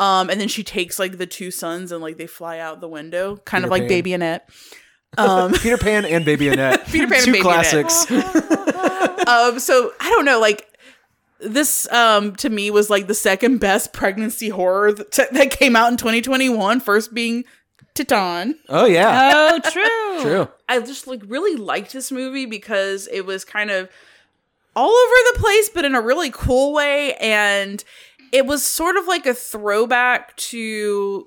Um, 0.00 0.30
and 0.30 0.40
then 0.40 0.48
she 0.48 0.64
takes 0.64 0.98
like 0.98 1.18
the 1.18 1.26
two 1.26 1.50
sons 1.50 1.92
and 1.92 2.00
like 2.00 2.16
they 2.16 2.26
fly 2.26 2.58
out 2.58 2.80
the 2.80 2.88
window, 2.88 3.36
kind 3.44 3.64
of 3.64 3.70
like 3.70 3.82
Pan. 3.82 3.88
Baby 3.88 4.14
Annette. 4.14 4.48
Um, 5.18 5.52
Peter 5.60 5.76
Pan 5.76 6.06
and 6.06 6.24
Baby 6.24 6.48
Annette. 6.48 6.86
Peter 6.90 7.06
Pan 7.06 7.16
and 7.16 7.24
Two 7.26 7.32
Baby 7.32 7.42
classics. 7.42 8.10
um, 8.10 9.58
so 9.60 9.92
I 10.00 10.08
don't 10.08 10.24
know, 10.24 10.40
like 10.40 10.66
this 11.42 11.90
um 11.92 12.34
to 12.36 12.48
me 12.48 12.70
was 12.70 12.90
like 12.90 13.06
the 13.06 13.14
second 13.14 13.58
best 13.58 13.92
pregnancy 13.94 14.48
horror 14.48 14.92
that, 14.92 15.12
that 15.32 15.50
came 15.50 15.76
out 15.76 15.90
in 15.90 15.98
2021, 15.98 16.80
first 16.80 17.12
being 17.12 17.44
Titane. 17.94 18.54
Oh 18.70 18.86
yeah. 18.86 19.32
Oh, 19.34 19.70
true. 19.70 20.22
True. 20.22 20.48
I 20.66 20.80
just 20.80 21.08
like 21.08 21.20
really 21.26 21.56
liked 21.56 21.92
this 21.92 22.10
movie 22.10 22.46
because 22.46 23.06
it 23.12 23.26
was 23.26 23.44
kind 23.44 23.70
of 23.70 23.90
all 24.74 24.88
over 24.88 25.14
the 25.32 25.38
place, 25.40 25.68
but 25.68 25.84
in 25.84 25.94
a 25.94 26.00
really 26.00 26.30
cool 26.30 26.72
way. 26.72 27.14
And 27.16 27.84
it 28.32 28.46
was 28.46 28.64
sort 28.64 28.96
of 28.96 29.06
like 29.06 29.26
a 29.26 29.34
throwback 29.34 30.36
to 30.36 31.26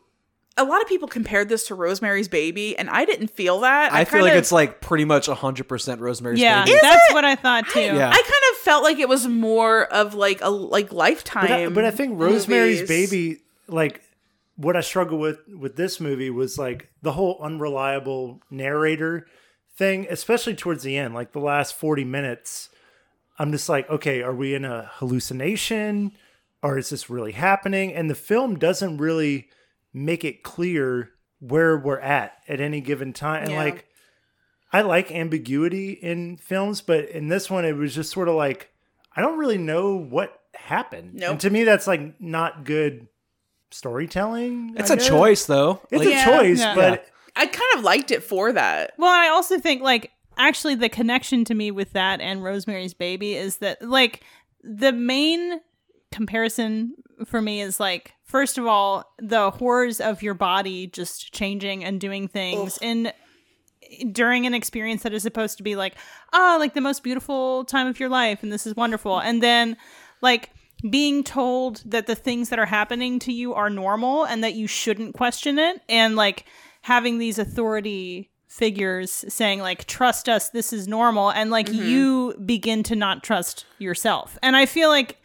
a 0.55 0.63
lot 0.63 0.81
of 0.81 0.87
people 0.87 1.07
compared 1.07 1.49
this 1.49 1.67
to 1.67 1.75
Rosemary's 1.75 2.27
Baby, 2.27 2.77
and 2.77 2.89
I 2.89 3.05
didn't 3.05 3.29
feel 3.29 3.61
that. 3.61 3.91
I, 3.91 4.05
feel 4.05 4.21
like 4.21 4.33
of- 4.33 4.37
it's 4.37 4.51
like 4.51 4.81
pretty 4.81 5.05
much 5.05 5.27
100% 5.27 5.99
Rosemary's 5.99 6.39
Yeah, 6.39 6.63
Baby. 6.63 6.71
Yeah, 6.71 6.79
that's 6.81 7.13
what 7.13 7.25
I 7.25 7.35
thought 7.35 7.67
too. 7.69 7.79
Yeah. 7.79 8.09
I 8.09 8.13
kind 8.13 8.43
of 8.51 8.57
felt 8.59 8.83
like 8.83 8.99
it 8.99 9.09
was 9.09 9.27
more 9.27 9.85
of 9.91 10.13
like 10.13 10.41
a 10.41 10.49
like 10.49 10.93
lifetime. 10.93 11.47
But 11.47 11.51
I, 11.51 11.69
but 11.69 11.85
I 11.85 11.91
think 11.91 12.19
Rosemary's 12.19 12.81
movies. 12.81 13.09
Baby, 13.09 13.41
like 13.67 14.01
what 14.55 14.75
I 14.75 14.81
struggle 14.81 15.17
with 15.17 15.39
with 15.47 15.75
this 15.75 15.99
movie 15.99 16.29
was 16.29 16.57
like 16.57 16.89
the 17.01 17.13
whole 17.13 17.39
unreliable 17.41 18.39
narrator 18.51 19.25
thing, 19.75 20.05
especially 20.09 20.53
towards 20.55 20.83
the 20.83 20.97
end, 20.97 21.15
like 21.15 21.31
the 21.31 21.39
last 21.39 21.73
forty 21.73 22.03
minutes. 22.03 22.69
I'm 23.39 23.51
just 23.51 23.67
like, 23.67 23.89
okay, 23.89 24.21
are 24.21 24.35
we 24.35 24.53
in 24.53 24.63
a 24.63 24.91
hallucination, 24.93 26.11
or 26.63 26.77
is 26.79 26.89
this 26.89 27.09
really 27.09 27.33
happening? 27.33 27.93
And 27.93 28.09
the 28.09 28.15
film 28.15 28.57
doesn't 28.57 28.97
really 28.97 29.49
make 29.93 30.23
it 30.23 30.41
clear 30.41 31.11
where 31.39 31.77
we're 31.77 31.99
at 31.99 32.37
at 32.47 32.59
any 32.61 32.81
given 32.81 33.13
time. 33.13 33.43
And 33.43 33.51
Yeah. 33.51 33.57
like, 33.63 33.85
I 34.71 34.81
like 34.81 35.11
ambiguity 35.11 35.91
in 35.91 36.37
films, 36.37 36.81
but 36.81 37.09
in 37.09 37.27
this 37.27 37.49
one, 37.51 37.65
it 37.65 37.73
was 37.73 37.93
just 37.93 38.11
sort 38.11 38.27
of 38.29 38.35
like, 38.35 38.71
I 39.15 39.21
don't 39.21 39.37
really 39.37 39.57
know 39.59 39.93
what 39.95 40.39
happened. 40.55 41.15
Nope. 41.15 41.31
And 41.31 41.39
to 41.41 41.49
me, 41.51 41.63
that's 41.65 41.85
like 41.85 42.19
not 42.19 42.63
good 42.63 43.07
storytelling. 43.71 44.75
It's 44.77 44.89
I 44.91 44.95
a 44.95 44.97
guess. 44.97 45.07
choice 45.07 45.45
though. 45.45 45.81
It's 45.91 45.99
Like, 45.99 46.07
a 46.07 46.11
Yeah. 46.11 46.25
choice, 46.25 46.59
Yeah. 46.59 46.75
but 46.75 47.07
I 47.35 47.45
kind 47.47 47.77
of 47.77 47.83
liked 47.83 48.11
it 48.11 48.23
for 48.23 48.51
that. 48.53 48.93
Well, 48.97 49.11
I 49.11 49.27
also 49.29 49.59
think 49.59 49.81
like 49.81 50.11
actually 50.37 50.75
the 50.75 50.89
connection 50.89 51.43
to 51.45 51.53
me 51.53 51.71
with 51.71 51.93
that 51.93 52.21
and 52.21 52.43
Rosemary's 52.43 52.93
Baby 52.93 53.35
is 53.35 53.57
that 53.57 53.81
like 53.81 54.21
the 54.63 54.91
main 54.93 55.59
comparison 56.13 56.93
for 57.25 57.41
me 57.41 57.59
is 57.59 57.79
like 57.79 58.13
first 58.23 58.57
of 58.57 58.67
all 58.67 59.13
the 59.17 59.49
horrors 59.51 59.99
of 59.99 60.21
your 60.21 60.35
body 60.35 60.85
just 60.87 61.33
changing 61.33 61.83
and 61.83 61.99
doing 61.99 62.27
things 62.27 62.77
in 62.81 63.11
during 64.11 64.45
an 64.45 64.53
experience 64.53 65.03
that 65.03 65.13
is 65.13 65.23
supposed 65.23 65.57
to 65.57 65.63
be 65.63 65.75
like 65.75 65.95
ah 66.33 66.55
like 66.59 66.75
the 66.75 66.81
most 66.81 67.03
beautiful 67.03 67.65
time 67.65 67.87
of 67.87 67.99
your 67.99 68.09
life 68.09 68.43
and 68.43 68.51
this 68.51 68.67
is 68.67 68.75
wonderful. 68.75 69.19
And 69.19 69.41
then 69.41 69.75
like 70.21 70.51
being 70.87 71.23
told 71.23 71.81
that 71.85 72.07
the 72.07 72.15
things 72.15 72.49
that 72.49 72.59
are 72.59 72.65
happening 72.65 73.17
to 73.19 73.33
you 73.33 73.53
are 73.53 73.69
normal 73.69 74.25
and 74.25 74.43
that 74.43 74.53
you 74.53 74.67
shouldn't 74.67 75.15
question 75.15 75.57
it 75.57 75.81
and 75.89 76.15
like 76.15 76.45
having 76.81 77.17
these 77.17 77.39
authority 77.39 78.29
figures 78.47 79.25
saying 79.29 79.59
like 79.61 79.85
trust 79.85 80.29
us 80.29 80.49
this 80.49 80.71
is 80.71 80.87
normal 80.87 81.31
and 81.31 81.49
like 81.49 81.69
you 81.69 82.35
begin 82.45 82.83
to 82.83 82.95
not 82.95 83.23
trust 83.23 83.65
yourself. 83.79 84.37
And 84.43 84.55
i 84.55 84.67
feel 84.67 84.89
like 84.89 85.17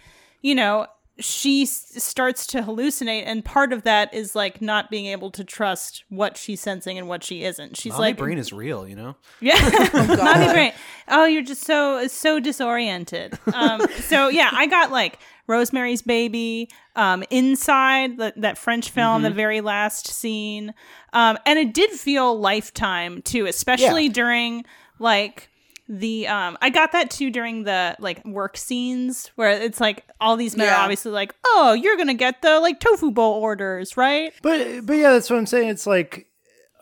you 0.42 0.54
know 0.54 0.86
she 1.20 1.62
s- 1.64 1.94
starts 2.00 2.46
to 2.46 2.62
hallucinate 2.62 3.24
and 3.26 3.44
part 3.44 3.72
of 3.72 3.82
that 3.82 4.14
is 4.14 4.36
like 4.36 4.62
not 4.62 4.88
being 4.88 5.06
able 5.06 5.32
to 5.32 5.42
trust 5.42 6.04
what 6.10 6.36
she's 6.36 6.60
sensing 6.60 6.96
and 6.96 7.08
what 7.08 7.24
she 7.24 7.42
isn't 7.42 7.76
she's 7.76 7.90
Mommy 7.92 8.02
like 8.02 8.16
brain 8.18 8.38
is 8.38 8.52
real, 8.52 8.86
you 8.86 8.94
know? 8.94 9.16
yeah, 9.40 9.88
mommy 10.22 10.52
brain. 10.52 10.72
Oh, 11.08 11.24
you're 11.24 11.42
just 11.42 11.62
so 11.64 12.06
so 12.06 12.38
disoriented. 12.38 13.36
Um, 13.52 13.80
so 14.02 14.28
yeah, 14.28 14.50
I 14.52 14.66
got 14.68 14.92
like 14.92 15.18
Rosemary's 15.48 16.02
Baby, 16.02 16.68
um, 16.94 17.24
Inside, 17.30 18.18
that 18.18 18.40
that 18.40 18.56
French 18.56 18.90
film, 18.90 19.22
the 19.22 19.30
very 19.30 19.60
last 19.60 20.06
scene, 20.06 20.72
um, 21.12 21.36
and 21.46 21.58
it 21.58 21.74
did 21.74 21.90
feel 21.90 22.38
Lifetime 22.38 23.22
too, 23.22 23.46
especially 23.46 24.04
Yeah. 24.06 24.12
during 24.12 24.64
like 25.00 25.48
the 25.88 26.28
um 26.28 26.58
I 26.60 26.70
got 26.70 26.92
that 26.92 27.10
too 27.10 27.30
during 27.30 27.64
the 27.64 27.96
like 27.98 28.24
work 28.26 28.56
scenes 28.56 29.30
where 29.36 29.50
it's 29.50 29.80
like 29.80 30.04
all 30.20 30.36
these 30.36 30.56
men 30.56 30.68
are 30.68 30.76
obviously 30.76 31.12
like, 31.12 31.34
oh, 31.46 31.72
you're 31.72 31.96
gonna 31.96 32.14
get 32.14 32.42
the 32.42 32.60
like 32.60 32.80
tofu 32.80 33.10
bowl 33.10 33.34
orders, 33.34 33.96
right? 33.96 34.32
but 34.42 34.84
but 34.86 34.94
yeah, 34.94 35.12
that's 35.12 35.30
what 35.30 35.38
I'm 35.38 35.46
saying. 35.46 35.68
It's 35.68 35.86
like, 35.86 36.26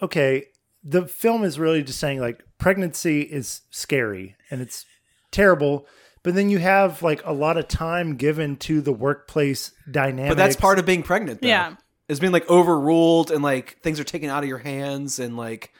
okay, 0.02 0.46
the 0.82 1.06
film 1.06 1.44
is 1.44 1.58
really 1.58 1.82
just 1.82 1.98
saying 1.98 2.20
like 2.20 2.42
pregnancy 2.58 3.22
is 3.22 3.62
scary 3.70 4.36
and 4.50 4.60
it's 4.60 4.84
terrible. 5.30 5.86
But 6.22 6.34
then 6.34 6.50
you 6.50 6.58
have 6.58 7.02
like 7.02 7.24
a 7.24 7.32
lot 7.32 7.56
of 7.56 7.68
time 7.68 8.16
given 8.16 8.56
to 8.56 8.80
the 8.80 8.92
workplace 8.92 9.70
dynamic. 9.88 10.30
But 10.30 10.36
that's 10.36 10.56
part 10.56 10.80
of 10.80 10.86
being 10.86 11.04
pregnant, 11.04 11.40
though. 11.40 11.48
Yeah. 11.48 11.76
It's 12.08 12.18
being 12.18 12.32
like 12.32 12.48
overruled 12.50 13.30
and 13.30 13.42
like 13.42 13.80
things 13.82 14.00
are 14.00 14.04
taken 14.04 14.30
out 14.30 14.42
of 14.42 14.48
your 14.48 14.58
hands 14.58 15.18
and 15.20 15.36
like 15.36 15.72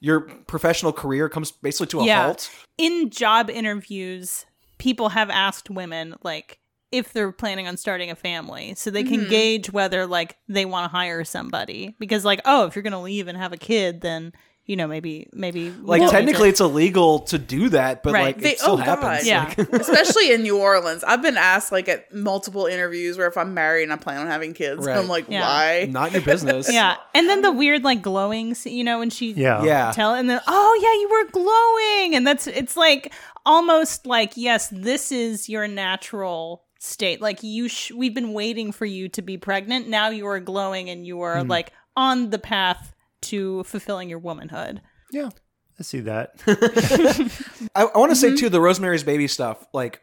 your 0.00 0.20
professional 0.20 0.92
career 0.92 1.28
comes 1.28 1.52
basically 1.52 1.86
to 1.88 2.00
a 2.00 2.14
halt. 2.14 2.50
In 2.78 3.10
job 3.10 3.50
interviews, 3.50 4.46
people 4.78 5.10
have 5.10 5.30
asked 5.30 5.70
women 5.70 6.16
like 6.22 6.58
if 6.90 7.12
they're 7.12 7.30
planning 7.30 7.68
on 7.68 7.76
starting 7.76 8.10
a 8.10 8.16
family 8.16 8.74
so 8.74 8.90
they 8.90 9.04
can 9.04 9.20
mm-hmm. 9.20 9.30
gauge 9.30 9.72
whether 9.72 10.06
like 10.06 10.36
they 10.48 10.64
want 10.64 10.90
to 10.90 10.96
hire 10.96 11.24
somebody. 11.24 11.94
Because 11.98 12.24
like 12.24 12.40
oh 12.44 12.66
if 12.66 12.74
you're 12.74 12.82
going 12.82 12.92
to 12.92 12.98
leave 12.98 13.28
and 13.28 13.38
have 13.38 13.52
a 13.52 13.58
kid 13.58 14.00
then 14.00 14.32
you 14.66 14.76
know 14.76 14.86
maybe 14.86 15.28
maybe 15.32 15.70
Like 15.82 16.00
don't 16.02 16.10
technically 16.10 16.48
to- 16.48 16.50
it's 16.50 16.60
illegal 16.60 17.20
to 17.20 17.38
do 17.38 17.70
that, 17.70 18.02
but 18.02 18.12
Right. 18.12 18.26
like 18.26 18.38
They- 18.40 18.50
it 18.52 18.60
still 18.60 18.74
oh, 18.74 18.76
God. 18.76 18.84
happens. 18.86 19.26
Yeah. 19.26 19.52
Like, 19.56 19.58
Especially 19.72 20.32
in 20.32 20.42
New 20.42 20.58
Orleans. 20.58 21.02
I've 21.02 21.22
been 21.22 21.36
asked 21.36 21.72
like 21.72 21.88
at 21.88 22.14
multiple 22.14 22.66
interviews 22.66 23.18
where 23.18 23.26
if 23.26 23.36
I'm 23.36 23.52
married 23.54 23.84
and 23.84 23.92
I 23.92 23.96
plan 23.96 24.20
on 24.20 24.26
having 24.28 24.54
kids, 24.54 24.86
Right. 24.86 24.96
I'm 24.96 25.08
like, 25.08 25.26
Yeah. 25.28 25.40
why? 25.42 25.88
not 25.90 26.12
your 26.12 26.22
business. 26.22 26.72
yeah 26.72 26.96
and 27.14 27.28
then 27.28 27.42
the 27.42 27.50
weird 27.52 27.82
like 27.84 28.02
glowing 28.02 28.54
you 28.64 28.84
know 28.84 28.98
when 29.00 29.10
she 29.10 29.32
yeah 29.32 29.62
Yeah. 29.64 29.92
tell 29.92 30.14
and 30.14 30.30
then 30.30 30.40
oh 30.46 30.78
yeah 30.82 30.94
you 31.00 31.08
were 31.10 31.30
glowing 31.32 32.14
and 32.16 32.26
that's 32.26 32.46
it's 32.46 32.76
like 32.76 33.12
almost 33.44 34.06
like 34.06 34.32
yes 34.36 34.68
this 34.68 35.10
is 35.10 35.48
your 35.48 35.66
natural 35.66 36.64
state 36.78 37.20
like 37.20 37.42
you 37.42 37.68
sh- 37.68 37.92
we've 37.92 38.14
been 38.14 38.32
waiting 38.32 38.72
for 38.72 38.86
you 38.86 39.08
to 39.08 39.22
be 39.22 39.36
pregnant 39.36 39.88
now 39.88 40.08
you 40.10 40.26
are 40.26 40.40
glowing 40.40 40.88
and 40.90 41.06
you 41.06 41.20
are 41.22 41.36
mm. 41.36 41.48
like 41.48 41.72
on 41.96 42.30
the 42.30 42.38
path 42.38 42.94
to 43.30 43.62
fulfilling 43.64 44.08
your 44.08 44.18
womanhood 44.18 44.80
yeah. 45.12 45.30
I 45.78 45.82
see 45.82 46.00
that. 46.00 46.34
I, 47.74 47.82
I 47.82 47.84
want 47.98 48.14
to 48.14 48.14
Mm-hmm. 48.16 48.36
say 48.36 48.36
too 48.36 48.48
the 48.48 48.60
Rosemary's 48.60 49.02
Baby 49.02 49.26
stuff. 49.28 49.66
Like, 49.72 50.02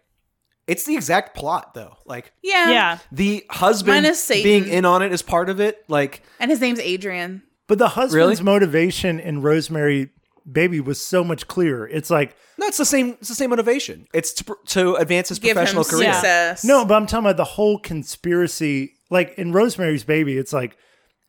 it's 0.65 0.83
the 0.85 0.95
exact 0.95 1.35
plot 1.37 1.73
though. 1.75 1.95
Like 2.05 2.33
Yeah. 2.43 2.69
yeah 2.71 2.97
the 3.11 3.45
husband 3.49 4.05
being 4.29 4.67
in 4.67 4.83
on 4.85 5.01
it 5.01 5.13
is 5.13 5.21
part 5.21 5.49
of 5.49 5.59
it. 5.61 5.83
Like 5.87 6.23
And 6.39 6.51
his 6.51 6.59
name's 6.59 6.79
Adrian. 6.79 7.43
But 7.67 7.77
the 7.77 7.89
husband's 7.89 8.15
Really? 8.41 8.43
motivation 8.43 9.19
in 9.19 9.41
Rosemary 9.41 10.09
Baby 10.51 10.79
was 10.81 11.01
so 11.01 11.23
much 11.23 11.47
clearer. 11.47 11.87
It's 11.87 12.09
like 12.09 12.35
no, 12.57 12.65
it's 12.67 12.77
the 12.77 12.85
same. 12.85 13.09
It's 13.19 13.29
the 13.29 13.35
same 13.35 13.51
motivation. 13.51 14.07
It's 14.13 14.33
to, 14.33 14.55
to 14.67 14.95
advance 14.95 15.29
his 15.29 15.37
Give 15.39 15.51
him 15.51 15.55
professional 15.57 15.83
career. 15.83 16.11
Success. 16.13 16.63
no, 16.65 16.83
but 16.85 16.95
I'm 16.95 17.05
talking 17.05 17.25
about 17.27 17.37
the 17.37 17.43
whole 17.43 17.77
conspiracy 17.79 18.93
like 19.09 19.35
in 19.37 19.51
Rosemary's 19.53 20.03
Baby, 20.03 20.37
it's 20.37 20.51
like 20.53 20.75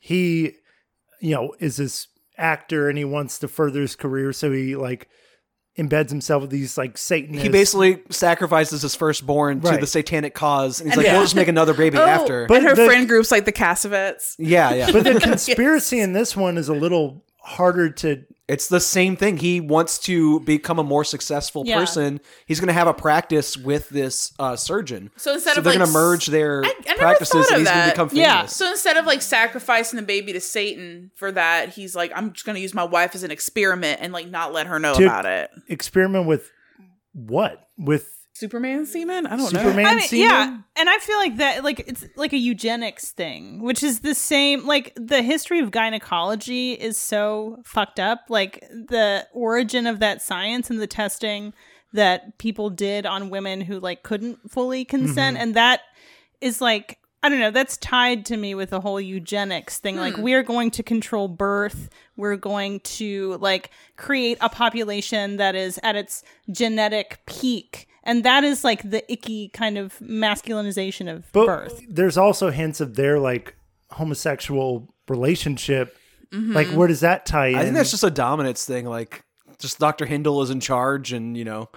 he, 0.01 0.55
you 1.21 1.35
know, 1.35 1.55
is 1.59 1.77
this 1.77 2.09
actor 2.37 2.89
and 2.89 2.97
he 2.99 3.05
wants 3.05 3.39
to 3.41 3.49
further 3.49 3.81
his 3.81 3.97
career, 3.97 4.33
so 4.33 4.53
he 4.53 4.77
like 4.77 5.09
embeds 5.79 6.11
himself 6.11 6.43
with 6.43 6.51
these 6.51 6.77
like 6.77 6.99
Satanists. 6.99 7.43
He 7.45 7.49
basically 7.49 8.03
sacrifices 8.11 8.83
his 8.83 8.95
firstborn 8.97 9.61
to 9.61 9.77
the 9.77 9.87
satanic 9.87 10.35
cause, 10.35 10.81
and 10.81 10.89
he's 10.89 10.97
And- 10.97 10.99
like, 10.99 11.07
Yeah. 11.07 11.13
"We'll 11.15 11.23
just 11.23 11.37
make 11.37 11.49
another 11.49 11.75
baby 11.75 11.99
Oh, 11.99 12.05
after." 12.05 12.47
But 12.47 12.59
and 12.59 12.67
her 12.67 12.75
the- 12.75 12.85
friend 12.87 13.07
groups 13.09 13.31
like 13.31 13.45
the 13.45 13.53
Cassavetes. 13.53 14.35
yeah, 14.39 14.75
yeah. 14.75 14.91
but 14.93 15.05
the 15.05 15.21
conspiracy 15.21 16.01
in 16.01 16.13
this 16.15 16.37
one 16.37 16.59
is 16.59 16.69
a 16.69 16.75
little 16.75 17.25
harder 17.41 17.91
to 17.91 18.25
It's 18.49 18.69
the 18.69 18.81
same 18.81 19.15
thing. 19.15 19.37
He 19.37 19.61
wants 19.61 19.99
to 20.01 20.41
become 20.41 20.79
a 20.79 20.83
more 20.83 21.05
successful 21.05 21.65
Yeah. 21.67 21.79
person. 21.79 22.19
He's 22.47 22.61
going 22.61 22.69
to 22.69 22.73
have 22.73 22.87
a 22.89 22.95
practice 22.95 23.59
with 23.59 23.91
this 23.91 24.33
uh, 24.39 24.57
surgeon. 24.57 25.11
So 25.17 25.35
instead 25.35 25.53
so 25.53 25.59
of, 25.59 25.65
they're 25.65 25.75
like, 25.75 25.79
going 25.81 25.87
to 25.89 25.93
merge 25.93 26.27
their 26.29 26.65
I- 26.65 26.75
I 26.89 26.95
practices, 26.97 27.47
thought 27.47 27.51
and 27.59 27.61
he's 27.61 27.69
going 27.71 27.85
to 27.85 27.91
become 27.93 28.09
famous. 28.09 28.23
Yeah. 28.23 28.47
So 28.47 28.71
instead 28.71 28.97
of 28.97 29.05
like 29.05 29.21
sacrificing 29.21 29.99
the 29.99 30.03
baby 30.07 30.33
to 30.33 30.41
Satan 30.41 31.11
for 31.15 31.31
that, 31.33 31.69
he's 31.75 31.95
like, 31.95 32.11
I'm 32.15 32.33
just 32.33 32.47
gonna 32.47 32.59
use 32.59 32.73
my 32.73 32.85
wife 32.85 33.15
as 33.15 33.23
an 33.23 33.31
experiment 33.31 34.01
and 34.03 34.13
like 34.15 34.29
not 34.29 34.55
let 34.55 34.67
her 34.67 34.79
know 34.79 34.95
To- 34.95 35.05
about 35.05 35.27
it. 35.27 35.51
experiment 35.69 36.27
with 36.27 36.51
what 37.13 37.69
with 37.77 38.18
Superman 38.39 38.87
semen? 38.87 39.27
I 39.27 39.31
don't 39.31 39.53
know. 39.53 39.61
Superman 39.61 39.87
I 39.87 39.95
mean, 39.97 40.09
semen? 40.09 40.25
yeah, 40.25 40.59
and 40.77 40.89
I 40.89 40.99
feel 40.99 41.19
like 41.19 41.39
that, 41.39 41.65
like 41.65 41.81
it's 41.81 42.05
like 42.15 42.33
a 42.33 42.39
eugenics 42.39 43.11
thing, 43.11 43.63
which 43.63 43.83
is 43.83 44.01
the 44.01 44.15
same. 44.15 44.65
Like 44.65 44.93
the 44.95 45.23
history 45.23 45.59
of 45.59 45.73
gynecology 45.73 46.73
is 46.73 46.97
so 46.97 47.59
fucked 47.65 47.99
up. 47.99 48.27
Like 48.29 48.61
the 48.71 49.27
origin 49.33 49.89
of 49.89 49.99
that 50.01 50.23
science 50.23 50.71
and 50.71 50.81
the 50.81 50.87
testing 50.87 51.53
that 51.93 52.39
people 52.39 52.71
did 52.71 53.07
on 53.07 53.31
women 53.31 53.63
who 53.63 53.81
like 53.81 54.05
couldn't 54.05 54.51
fully 54.51 54.85
consent, 54.85 55.37
mm-hmm. 55.37 55.43
and 55.43 55.55
that 55.55 55.81
is 56.41 56.61
like 56.61 56.99
I 57.23 57.29
don't 57.29 57.41
know. 57.41 57.51
That's 57.51 57.77
tied 57.79 58.25
to 58.27 58.37
me 58.37 58.55
with 58.55 58.71
the 58.71 58.81
whole 58.81 59.01
eugenics 59.01 59.79
thing. 59.79 59.97
Like 59.97 60.15
hmm. 60.15 60.23
we 60.23 60.35
are 60.35 60.45
going 60.45 60.71
to 60.73 60.83
control 60.85 61.27
birth. 61.27 61.91
We're 62.17 62.37
going 62.37 62.81
to 62.81 63.37
like 63.41 63.71
create 63.97 64.39
a 64.41 64.49
population 64.49 65.37
that 65.39 65.57
is 65.57 65.81
at 65.83 65.97
its 65.97 66.23
genetic 66.51 67.21
peak. 67.27 67.89
And 68.05 68.25
that 68.25 68.45
is 68.45 68.65
like 68.65 68.89
the 68.89 69.11
icky 69.13 69.49
kind 69.49 69.77
of 69.79 69.99
masculinization 69.99 71.13
of 71.15 71.31
But 71.33 71.47
birth. 71.47 71.83
there's 71.89 72.17
also 72.17 72.51
hints 72.51 72.81
of 72.81 72.95
their 72.97 73.19
like 73.19 73.55
homosexual 73.91 74.95
relationship. 75.09 75.97
Mm-hmm. 76.33 76.53
Like, 76.53 76.67
where 76.69 76.89
does 76.89 77.01
that 77.01 77.27
tie 77.27 77.49
in? 77.49 77.55
I 77.57 77.63
think 77.63 77.75
that's 77.75 77.91
just 77.91 78.05
a 78.05 78.11
dominance 78.11 78.65
thing. 78.65 78.85
Like, 78.87 79.25
just 79.59 79.79
Dr. 79.79 80.05
Hindle 80.07 80.43
is 80.43 80.51
in 80.51 80.61
charge, 80.61 81.13
and, 81.15 81.37
you 81.37 81.45
know, 81.45 81.71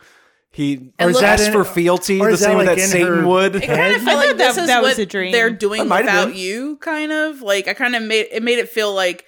he 0.51 0.91
And 0.99 1.13
look- 1.13 1.23
asks 1.23 1.47
in- 1.47 1.53
for 1.53 1.63
fealty 1.63 2.19
or 2.19 2.25
the 2.25 2.31
that, 2.31 2.37
same 2.37 2.57
way 2.57 2.65
like, 2.65 2.77
that 2.77 2.89
Satan 2.89 3.25
would. 3.25 3.55
It 3.55 3.63
kind 3.65 3.95
of 3.95 4.01
I 4.01 4.05
felt 4.05 4.17
like 4.17 4.27
thought 4.27 4.37
this 4.37 4.55
that- 4.57 4.61
is 4.63 4.67
that 4.67 4.81
was 4.83 4.97
what 4.97 5.03
a 5.03 5.05
dream. 5.05 5.31
they're 5.31 5.49
doing 5.51 5.81
It 5.81 5.87
might 5.87 6.05
have 6.05 6.25
without 6.27 6.37
you, 6.37 6.75
kind 6.81 7.11
of. 7.13 7.41
Like 7.41 7.69
I 7.69 7.73
kind 7.73 7.95
of 7.95 8.03
made 8.03 8.27
it 8.31 8.43
made 8.43 8.59
it 8.59 8.67
feel 8.67 8.93
like 8.93 9.23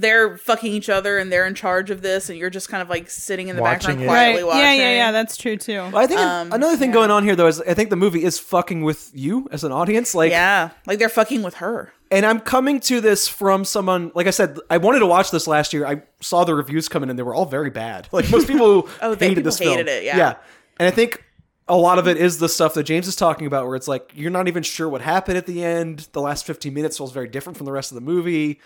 they're 0.00 0.36
fucking 0.38 0.72
each 0.72 0.88
other 0.88 1.18
and 1.18 1.30
they're 1.30 1.46
in 1.46 1.54
charge 1.54 1.90
of 1.90 2.02
this, 2.02 2.28
and 2.30 2.38
you're 2.38 2.50
just 2.50 2.68
kind 2.68 2.82
of 2.82 2.88
like 2.88 3.10
sitting 3.10 3.48
in 3.48 3.56
the 3.56 3.62
Watching 3.62 3.78
background 3.98 4.02
it. 4.02 4.06
quietly 4.06 4.42
Right. 4.42 4.46
watching. 4.46 4.60
Yeah, 4.62 4.72
yeah, 4.74 4.90
yeah. 4.94 5.12
That's 5.12 5.36
true 5.36 5.56
too. 5.56 5.74
Well, 5.78 5.96
I 5.98 6.06
think 6.06 6.20
Um, 6.20 6.52
another 6.52 6.76
thing 6.76 6.90
yeah. 6.90 6.94
going 6.94 7.10
on 7.10 7.24
here, 7.24 7.36
though, 7.36 7.46
is 7.46 7.60
I 7.60 7.74
think 7.74 7.90
the 7.90 7.96
movie 7.96 8.24
is 8.24 8.38
fucking 8.38 8.82
with 8.82 9.10
you 9.14 9.48
as 9.52 9.64
an 9.64 9.72
audience. 9.72 10.14
Like, 10.14 10.30
yeah, 10.32 10.70
like 10.86 10.98
they're 10.98 11.08
fucking 11.08 11.42
with 11.42 11.54
her. 11.54 11.92
and 12.10 12.26
I'm 12.26 12.40
coming 12.40 12.78
to 12.80 13.00
this 13.00 13.26
from 13.28 13.64
someone. 13.64 14.12
Like 14.14 14.26
I 14.26 14.30
said, 14.30 14.58
I 14.68 14.76
wanted 14.78 14.98
to 15.00 15.06
watch 15.06 15.30
this 15.30 15.46
last 15.46 15.72
year. 15.72 15.86
I 15.86 16.02
saw 16.20 16.44
the 16.44 16.54
reviews 16.54 16.88
coming 16.88 17.08
in; 17.10 17.16
they 17.16 17.22
were 17.22 17.34
all 17.34 17.46
very 17.46 17.70
bad. 17.70 18.08
Like 18.12 18.30
most 18.30 18.46
people 18.48 18.88
Oh, 19.02 19.14
they- 19.14 19.26
hated 19.28 19.36
people 19.36 19.42
this 19.44 19.58
film. 19.58 19.76
hated 19.76 19.88
it, 19.88 20.04
yeah. 20.04 20.16
yeah. 20.16 20.34
And 20.78 20.86
I 20.88 20.90
think 20.90 21.22
a 21.68 21.76
lot 21.76 21.98
of 21.98 22.08
it 22.08 22.16
is 22.16 22.38
the 22.38 22.48
stuff 22.48 22.74
that 22.74 22.82
James 22.82 23.06
is 23.06 23.14
talking 23.16 23.46
about, 23.46 23.66
where 23.66 23.76
it's 23.76 23.86
like 23.88 24.10
you're 24.14 24.30
not 24.32 24.48
even 24.48 24.62
sure 24.62 24.88
what 24.88 25.00
happened 25.00 25.38
at 25.38 25.46
the 25.46 25.64
end. 25.64 26.08
The 26.12 26.20
last 26.20 26.44
15 26.44 26.74
minutes 26.74 26.98
feels 26.98 27.12
very 27.12 27.28
different 27.28 27.56
from 27.56 27.66
the 27.66 27.72
rest 27.72 27.92
of 27.92 27.94
the 27.94 28.00
movie. 28.00 28.60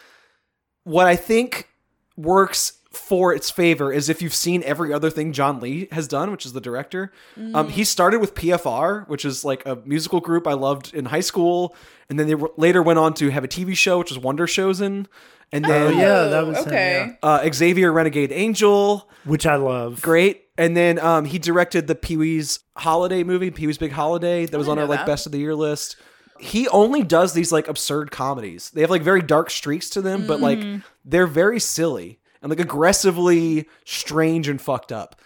What 0.86 1.06
I 1.06 1.16
think 1.16 1.68
works 2.16 2.74
for 2.92 3.34
its 3.34 3.50
favor 3.50 3.92
is 3.92 4.08
if 4.08 4.22
you've 4.22 4.34
seen 4.34 4.62
every 4.64 4.92
other 4.92 5.10
thing 5.10 5.32
John 5.32 5.60
Lee 5.60 5.88
has 5.92 6.06
done, 6.08 6.30
which 6.30 6.46
is 6.46 6.52
the 6.54 6.60
director. 6.60 7.12
Um, 7.54 7.68
he 7.68 7.84
started 7.84 8.20
with 8.20 8.34
PFFR, 8.34 9.06
which 9.08 9.24
is 9.24 9.44
like 9.44 9.66
a 9.66 9.76
musical 9.84 10.20
group 10.20 10.46
I 10.46 10.54
loved 10.54 10.94
in 10.94 11.06
high 11.06 11.20
school, 11.20 11.74
and 12.08 12.18
then 12.18 12.26
they 12.28 12.32
w- 12.34 12.54
later 12.56 12.82
went 12.82 12.98
on 13.00 13.12
to 13.14 13.30
have 13.30 13.44
a 13.44 13.48
TV 13.48 13.76
show, 13.76 13.98
which 13.98 14.10
was 14.10 14.18
Wonder 14.18 14.46
Showzen, 14.46 15.06
and 15.52 15.66
Oh, 15.66 15.68
then 15.68 15.98
yeah, 15.98 16.22
that 16.28 16.46
was 16.46 16.58
him, 16.58 16.66
okay. 16.68 17.18
uh, 17.22 17.50
Xavier 17.52 17.92
Renegade 17.92 18.32
Angel, 18.32 19.10
which 19.24 19.44
I 19.44 19.56
love. 19.56 20.00
great. 20.00 20.44
And 20.56 20.74
then 20.74 20.98
um, 21.00 21.26
he 21.26 21.38
directed 21.38 21.86
the 21.88 21.94
Pee 21.94 22.16
Wee's 22.16 22.60
Holiday 22.78 23.24
movie, 23.24 23.50
Pee 23.50 23.66
Wee's 23.66 23.76
Big 23.76 23.92
Holiday, 23.92 24.46
that 24.46 24.56
was 24.56 24.68
on 24.68 24.76
know 24.76 24.82
our 24.84 24.88
like 24.88 25.04
best 25.04 25.26
of 25.26 25.32
the 25.32 25.38
year 25.38 25.54
list. 25.54 25.96
He 26.40 26.68
only 26.68 27.02
does 27.02 27.32
these 27.32 27.52
like 27.52 27.68
absurd 27.68 28.10
comedies. 28.10 28.70
They 28.70 28.80
have 28.80 28.90
like 28.90 29.02
very 29.02 29.22
dark 29.22 29.50
streaks 29.50 29.90
to 29.90 30.02
them, 30.02 30.26
but 30.26 30.40
like 30.40 30.58
mm. 30.58 30.82
they're 31.04 31.26
very 31.26 31.60
silly 31.60 32.20
and 32.42 32.50
like 32.50 32.60
aggressively 32.60 33.68
strange 33.84 34.48
and 34.48 34.60
fucked 34.60 34.92
up. 34.92 35.20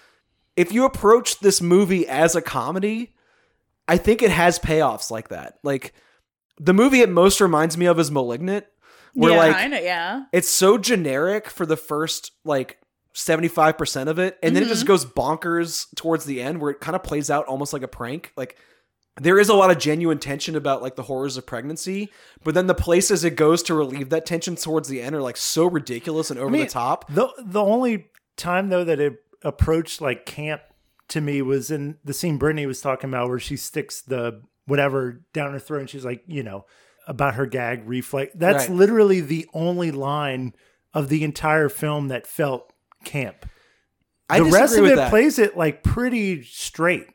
If 0.56 0.72
you 0.72 0.84
approach 0.84 1.40
this 1.40 1.60
movie 1.60 2.06
as 2.06 2.34
a 2.34 2.42
comedy, 2.42 3.14
I 3.88 3.96
think 3.96 4.22
it 4.22 4.30
has 4.30 4.58
payoffs 4.58 5.10
like 5.10 5.28
that. 5.28 5.58
Like 5.62 5.94
the 6.58 6.74
movie 6.74 7.00
it 7.00 7.08
most 7.08 7.40
reminds 7.40 7.76
me 7.76 7.86
of 7.86 7.98
is 7.98 8.10
Malignant, 8.10 8.66
where 9.14 9.32
Yeah. 9.32 9.38
like 9.38 9.82
yeah. 9.82 10.24
it's 10.32 10.48
so 10.48 10.78
generic 10.78 11.48
for 11.48 11.66
the 11.66 11.76
first 11.76 12.32
like 12.44 12.78
75% 13.14 14.06
of 14.06 14.18
it 14.18 14.38
and 14.42 14.54
then 14.54 14.62
it 14.62 14.68
just 14.68 14.82
mm-hmm. 14.82 14.88
goes 14.88 15.04
bonkers 15.04 15.86
towards 15.96 16.24
the 16.26 16.40
end 16.40 16.60
where 16.60 16.70
it 16.70 16.80
kind 16.80 16.94
of 16.94 17.02
plays 17.02 17.28
out 17.28 17.44
almost 17.46 17.72
like 17.72 17.82
a 17.82 17.88
prank 17.88 18.32
like 18.36 18.56
there 19.20 19.38
is 19.38 19.48
a 19.48 19.54
lot 19.54 19.70
of 19.70 19.78
genuine 19.78 20.18
tension 20.18 20.56
about 20.56 20.82
like 20.82 20.96
the 20.96 21.02
horrors 21.04 21.36
of 21.36 21.46
pregnancy 21.46 22.10
but 22.42 22.54
then 22.54 22.66
the 22.66 22.74
places 22.74 23.22
it 23.22 23.36
goes 23.36 23.62
to 23.62 23.74
relieve 23.74 24.08
that 24.08 24.24
tension 24.26 24.56
towards 24.56 24.88
the 24.88 25.00
end 25.02 25.14
are 25.14 25.22
like 25.22 25.36
so 25.36 25.66
ridiculous 25.66 26.30
and 26.30 26.40
over 26.40 26.50
mean, 26.50 26.62
the 26.62 26.66
top 26.68 27.06
The 27.12 27.28
the 27.44 27.62
only 27.62 28.06
time 28.36 28.68
though 28.70 28.84
that 28.84 28.98
it 28.98 29.14
approached 29.44 30.00
like 30.00 30.26
camp 30.26 30.62
to 31.08 31.20
me 31.20 31.42
was 31.42 31.70
in 31.70 31.98
the 32.04 32.14
scene 32.14 32.38
Britnee 32.38 32.66
was 32.66 32.80
talking 32.80 33.10
about 33.10 33.28
where 33.28 33.38
she 33.38 33.56
sticks 33.56 34.00
the 34.02 34.42
whatever 34.66 35.22
down 35.32 35.52
her 35.52 35.58
throat 35.58 35.80
and 35.80 35.90
she's 35.90 36.04
like, 36.04 36.22
you 36.26 36.42
know, 36.42 36.64
about 37.08 37.34
her 37.34 37.46
gag 37.46 37.88
reflex. 37.88 38.32
That's 38.36 38.68
Right. 38.68 38.76
literally 38.76 39.20
the 39.20 39.48
only 39.52 39.90
line 39.90 40.54
of 40.94 41.08
the 41.08 41.24
entire 41.24 41.68
film 41.68 42.08
that 42.08 42.26
felt 42.26 42.72
camp. 43.04 43.46
I 44.28 44.38
the 44.38 44.44
rest 44.44 44.76
of 44.78 44.84
it 44.84 44.96
that. 44.96 45.10
plays 45.10 45.38
it 45.40 45.56
like 45.56 45.82
pretty 45.82 46.44
straight. 46.44 47.08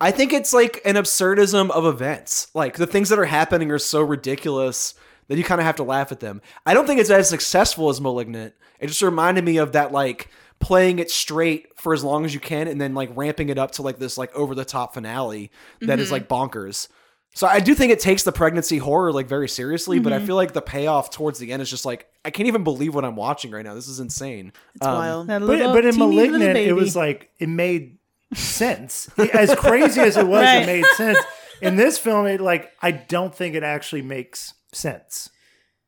I 0.00 0.10
think 0.10 0.32
it's 0.32 0.52
like 0.52 0.80
an 0.84 0.94
absurdism 0.94 1.70
of 1.70 1.84
events. 1.84 2.48
Like 2.54 2.76
the 2.76 2.86
things 2.86 3.10
that 3.10 3.18
are 3.18 3.24
happening 3.26 3.70
are 3.70 3.78
so 3.78 4.00
ridiculous 4.00 4.94
that 5.28 5.36
you 5.38 5.44
kind 5.44 5.60
of 5.60 5.66
have 5.66 5.76
to 5.76 5.82
laugh 5.84 6.10
at 6.10 6.20
them. 6.20 6.40
I 6.66 6.74
don't 6.74 6.86
think 6.86 7.00
it's 7.00 7.10
as 7.10 7.28
successful 7.28 7.88
as 7.90 8.00
Malignant. 8.00 8.54
It 8.80 8.86
just 8.88 9.02
reminded 9.02 9.44
me 9.44 9.58
of 9.58 9.72
that 9.72 9.92
like 9.92 10.28
playing 10.58 10.98
it 10.98 11.10
straight 11.10 11.68
for 11.78 11.94
as 11.94 12.02
long 12.02 12.24
as 12.24 12.34
you 12.34 12.40
can 12.40 12.66
and 12.68 12.80
then 12.80 12.94
like 12.94 13.10
ramping 13.14 13.48
it 13.48 13.58
up 13.58 13.70
to 13.72 13.82
like 13.82 13.98
this 13.98 14.18
like 14.18 14.34
over 14.34 14.54
the 14.54 14.64
top 14.64 14.94
finale 14.94 15.50
that 15.82 15.98
is 15.98 16.10
like 16.10 16.28
bonkers. 16.28 16.88
So 17.32 17.46
I 17.46 17.60
do 17.60 17.76
think 17.76 17.92
it 17.92 18.00
takes 18.00 18.24
the 18.24 18.32
pregnancy 18.32 18.78
horror 18.78 19.12
like 19.12 19.28
very 19.28 19.48
seriously, 19.48 20.00
but 20.00 20.12
I 20.12 20.18
feel 20.18 20.34
like 20.34 20.52
the 20.52 20.60
payoff 20.60 21.10
towards 21.10 21.38
the 21.38 21.52
end 21.52 21.62
is 21.62 21.70
just 21.70 21.84
like 21.84 22.08
I 22.24 22.30
can't 22.30 22.48
even 22.48 22.64
believe 22.64 22.94
what 22.94 23.04
I'm 23.04 23.14
watching 23.16 23.52
right 23.52 23.64
now. 23.64 23.74
This 23.74 23.86
is 23.86 24.00
insane. 24.00 24.52
It's 24.74 24.84
Um, 24.84 24.94
wild. 24.94 25.26
But 25.28 25.42
little 25.42 25.72
but 25.72 25.84
in 25.84 25.96
Malignant, 25.96 26.56
it 26.56 26.72
was 26.72 26.96
like 26.96 27.30
it 27.38 27.48
made 27.48 27.98
sense. 28.34 29.08
as 29.34 29.54
crazy 29.54 30.00
as 30.00 30.16
it 30.16 30.26
was, 30.26 30.42
Right. 30.42 30.62
it 30.62 30.66
made 30.66 30.84
sense. 30.96 31.18
In 31.60 31.76
this 31.76 31.98
film, 31.98 32.26
it 32.26 32.40
like 32.40 32.70
I 32.80 32.90
don't 32.92 33.34
think 33.34 33.54
it 33.54 33.62
actually 33.62 34.02
makes 34.02 34.54
sense. 34.72 35.30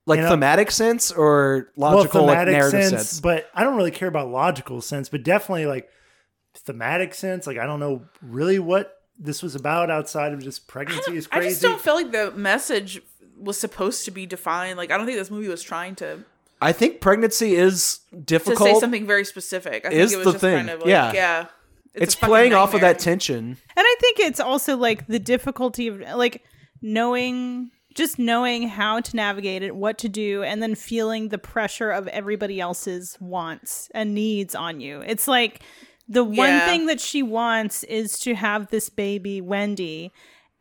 like 0.05 0.17
you 0.19 0.25
know- 0.25 0.31
thematic 0.31 0.71
sense 0.73 1.13
or 1.13 1.69
logical 1.77 2.25
like 2.27 2.49
narrative 2.49 2.89
sense. 2.91 3.21
but 3.21 3.49
I 3.55 3.63
don't 3.63 3.77
really 3.77 3.93
care 3.93 4.09
about 4.09 4.29
logical 4.31 4.81
sense, 4.81 5.09
but 5.09 5.23
definitely 5.23 5.67
like 5.67 5.89
thematic 6.57 7.15
sense. 7.15 7.47
Like 7.47 7.59
I 7.59 7.67
don't 7.67 7.79
know 7.81 8.03
really 8.21 8.59
what 8.59 8.97
this 9.19 9.43
was 9.43 9.55
about 9.55 9.91
outside 9.91 10.33
of 10.33 10.43
just 10.43 10.67
pregnancy 10.67 11.17
is 11.17 11.27
crazy. 11.29 11.47
I 11.47 11.51
just 11.51 11.63
don't 11.63 11.81
feel 11.81 11.95
like 11.95 12.11
the 12.13 12.33
message 12.33 13.01
was 13.39 13.59
supposed 13.59 14.05
to 14.07 14.11
be 14.11 14.27
defined. 14.27 14.77
Like 14.77 14.91
I 14.91 14.97
don't 14.97 15.07
think 15.07 15.19
this 15.19 15.31
movie 15.31 15.49
was 15.49 15.63
trying 15.63 15.95
to 15.97 16.25
I 16.61 16.73
think 16.73 17.01
pregnancy 17.01 17.55
is 17.55 18.01
difficult. 18.11 18.27
to 18.27 18.35
difficult. 18.35 18.69
say 18.69 18.81
something 18.81 19.07
very 19.07 19.25
specific. 19.25 19.85
I 19.87 19.91
think 19.91 20.01
is 20.01 20.13
it 20.13 20.17
was 20.19 20.25
the 20.27 20.33
just 20.33 20.41
thing. 20.41 20.57
kind 20.57 20.71
of 20.71 20.81
like 20.81 20.89
Yeah. 20.89 21.13
yeah. 21.13 21.47
It's, 21.95 22.15
a 22.15 22.19
fucking 22.19 22.31
playing 22.31 22.55
off 22.55 22.75
of 22.75 22.81
that 22.81 22.99
tension. 22.99 23.39
And 23.45 23.59
I 23.77 23.97
think 24.01 24.19
it's 24.21 24.41
also 24.41 24.77
like 24.77 25.07
the 25.07 25.19
difficulty 25.19 25.89
of 25.89 26.01
like 26.01 26.43
knowing 26.81 27.71
just 27.95 28.19
knowing 28.19 28.69
how 28.69 29.01
to 29.01 29.17
navigate 29.17 29.63
it, 29.63 29.77
what 29.77 29.99
to 29.99 30.09
do, 30.09 30.43
and 30.43 30.63
then 30.63 30.75
feeling 30.75 31.29
the 31.29 31.37
pressure 31.39 31.91
of 31.91 32.09
everybody 32.09 32.59
else's 32.61 33.19
wants 33.21 33.91
and 33.95 34.15
needs 34.15 34.55
on 34.55 34.81
you. 34.81 35.03
It's 35.07 35.29
like 35.29 35.61
the 36.09 36.25
one 36.25 36.49
Yeah. 36.49 36.67
thing 36.67 36.87
that 36.87 37.01
she 37.01 37.23
wants 37.23 37.85
is 37.85 38.19
to 38.21 38.35
have 38.35 38.69
this 38.69 38.89
baby, 38.89 39.41
Wendy. 39.43 40.11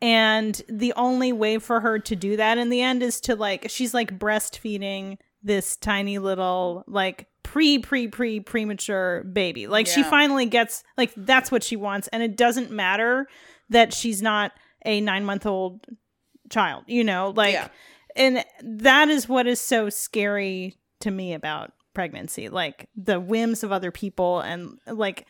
And 0.02 0.60
the 0.68 0.92
only 0.94 1.32
way 1.32 1.58
for 1.58 1.80
her 1.80 1.98
to 2.00 2.16
do 2.16 2.36
that 2.36 2.58
in 2.58 2.68
the 2.68 2.82
end 2.82 3.02
is 3.02 3.20
to 3.22 3.34
like, 3.36 3.70
she's 3.70 3.94
like 3.94 4.18
breastfeeding 4.18 5.16
this 5.42 5.76
tiny 5.76 6.18
little, 6.18 6.84
like, 6.86 7.28
pre, 7.42 7.78
pre, 7.78 8.08
pre, 8.08 8.40
premature 8.40 9.24
baby. 9.24 9.66
Like, 9.66 9.86
she 9.86 10.02
finally 10.02 10.46
gets, 10.46 10.82
like, 10.96 11.12
that's 11.16 11.50
what 11.50 11.62
she 11.62 11.76
wants. 11.76 12.08
And 12.08 12.22
it 12.22 12.36
doesn't 12.36 12.70
matter 12.70 13.26
that 13.70 13.92
she's 13.94 14.22
not 14.22 14.52
a 14.84 15.00
nine 15.00 15.24
month 15.24 15.46
old 15.46 15.86
child, 16.50 16.84
you 16.86 17.04
know, 17.04 17.32
like, 17.36 17.54
Yeah. 17.54 17.68
and 18.16 18.44
that 18.62 19.08
is 19.08 19.28
what 19.28 19.46
is 19.46 19.60
so 19.60 19.88
scary 19.88 20.76
to 21.00 21.10
me 21.10 21.32
about 21.34 21.72
pregnancy, 21.94 22.48
like 22.48 22.88
the 22.96 23.20
whims 23.20 23.62
of 23.62 23.72
other 23.72 23.90
people 23.90 24.40
and 24.40 24.78
like 24.86 25.26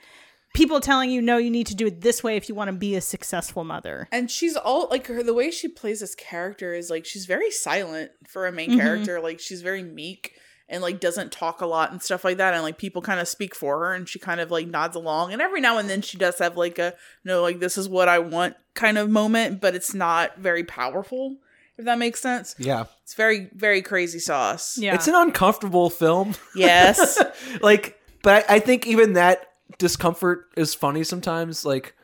people 0.55 0.81
telling 0.81 1.11
you, 1.11 1.21
no, 1.23 1.37
you 1.39 1.51
need 1.51 1.67
to 1.67 1.75
do 1.75 1.87
it 1.87 2.01
this 2.03 2.23
way 2.23 2.37
if 2.37 2.49
you 2.49 2.55
want 2.55 2.69
to 2.71 2.77
be 2.77 2.95
a 2.95 3.01
successful 3.01 3.65
mother. 3.65 4.07
And 4.13 4.31
she's 4.31 4.57
all 4.57 4.87
like 4.91 5.07
her 5.09 5.23
the 5.23 5.35
way 5.35 5.51
she 5.51 5.67
plays 5.69 6.01
this 6.01 6.15
character 6.15 6.73
is 6.75 6.91
like 6.91 7.05
she's 7.05 7.27
very 7.27 7.51
silent 7.51 8.11
for 8.29 8.47
a 8.47 8.53
main 8.53 8.71
Mhm. 8.73 8.79
character. 8.81 9.21
Like 9.21 9.41
she's 9.41 9.63
very 9.63 9.83
meek 9.83 10.35
and 10.73 10.83
like 10.83 10.99
doesn't 10.99 11.31
talk 11.31 11.61
a 11.61 11.67
lot 11.67 11.93
and 11.93 12.03
stuff 12.03 12.25
like 12.25 12.39
that. 12.39 12.55
And 12.55 12.63
like 12.63 12.79
people 12.79 13.03
kind 13.03 13.21
of 13.21 13.29
speak 13.29 13.55
for 13.55 13.79
her 13.79 13.95
and 13.95 14.09
she 14.09 14.19
kind 14.19 14.41
of 14.41 14.51
like 14.51 14.67
nods 14.67 14.97
along. 14.97 15.33
And 15.33 15.41
every 15.41 15.61
now 15.61 15.79
and 15.79 15.89
then 15.89 16.03
she 16.03 16.19
does 16.19 16.39
have 16.39 16.57
like 16.57 16.79
a 16.79 16.95
you 17.23 17.29
know 17.29 17.43
like 17.43 17.61
this 17.61 17.79
is 17.79 17.89
what 17.89 18.09
I 18.09 18.19
want 18.19 18.57
kind 18.75 18.99
of 18.99 19.11
moment, 19.11 19.61
but 19.61 19.75
it's 19.75 19.95
not 19.95 20.39
very 20.39 20.65
powerful, 20.65 21.37
if 21.77 21.85
that 21.85 21.99
makes 21.99 22.21
sense. 22.21 22.55
Yeah. 22.59 22.87
It's 23.05 23.15
very, 23.15 23.51
very 23.55 23.83
crazy 23.83 24.19
sauce. 24.19 24.79
Yeah. 24.79 24.95
It's 24.95 25.09
an 25.09 25.15
uncomfortable 25.15 25.91
film. 25.91 26.35
Yes. 26.57 27.23
like, 27.63 28.01
but 28.23 28.51
I, 28.51 28.57
I 28.57 28.59
think 28.59 28.87
even 28.87 29.13
that 29.13 29.49
discomfort 29.79 30.49
is 30.57 30.75
funny 30.75 31.05
sometimes. 31.05 31.65
Like, 31.65 31.95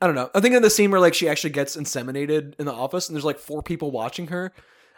I 0.00 0.06
don't 0.06 0.14
know. 0.14 0.30
I 0.34 0.40
think 0.40 0.54
in 0.54 0.62
the 0.62 0.70
scene 0.70 0.90
where 0.90 1.00
like 1.00 1.14
she 1.14 1.28
actually 1.28 1.50
gets 1.50 1.76
inseminated 1.76 2.54
in 2.58 2.66
the 2.66 2.72
office 2.72 3.08
and 3.08 3.16
there's 3.16 3.24
like 3.24 3.38
four 3.38 3.62
people 3.62 3.90
watching 3.90 4.28
her. 4.28 4.52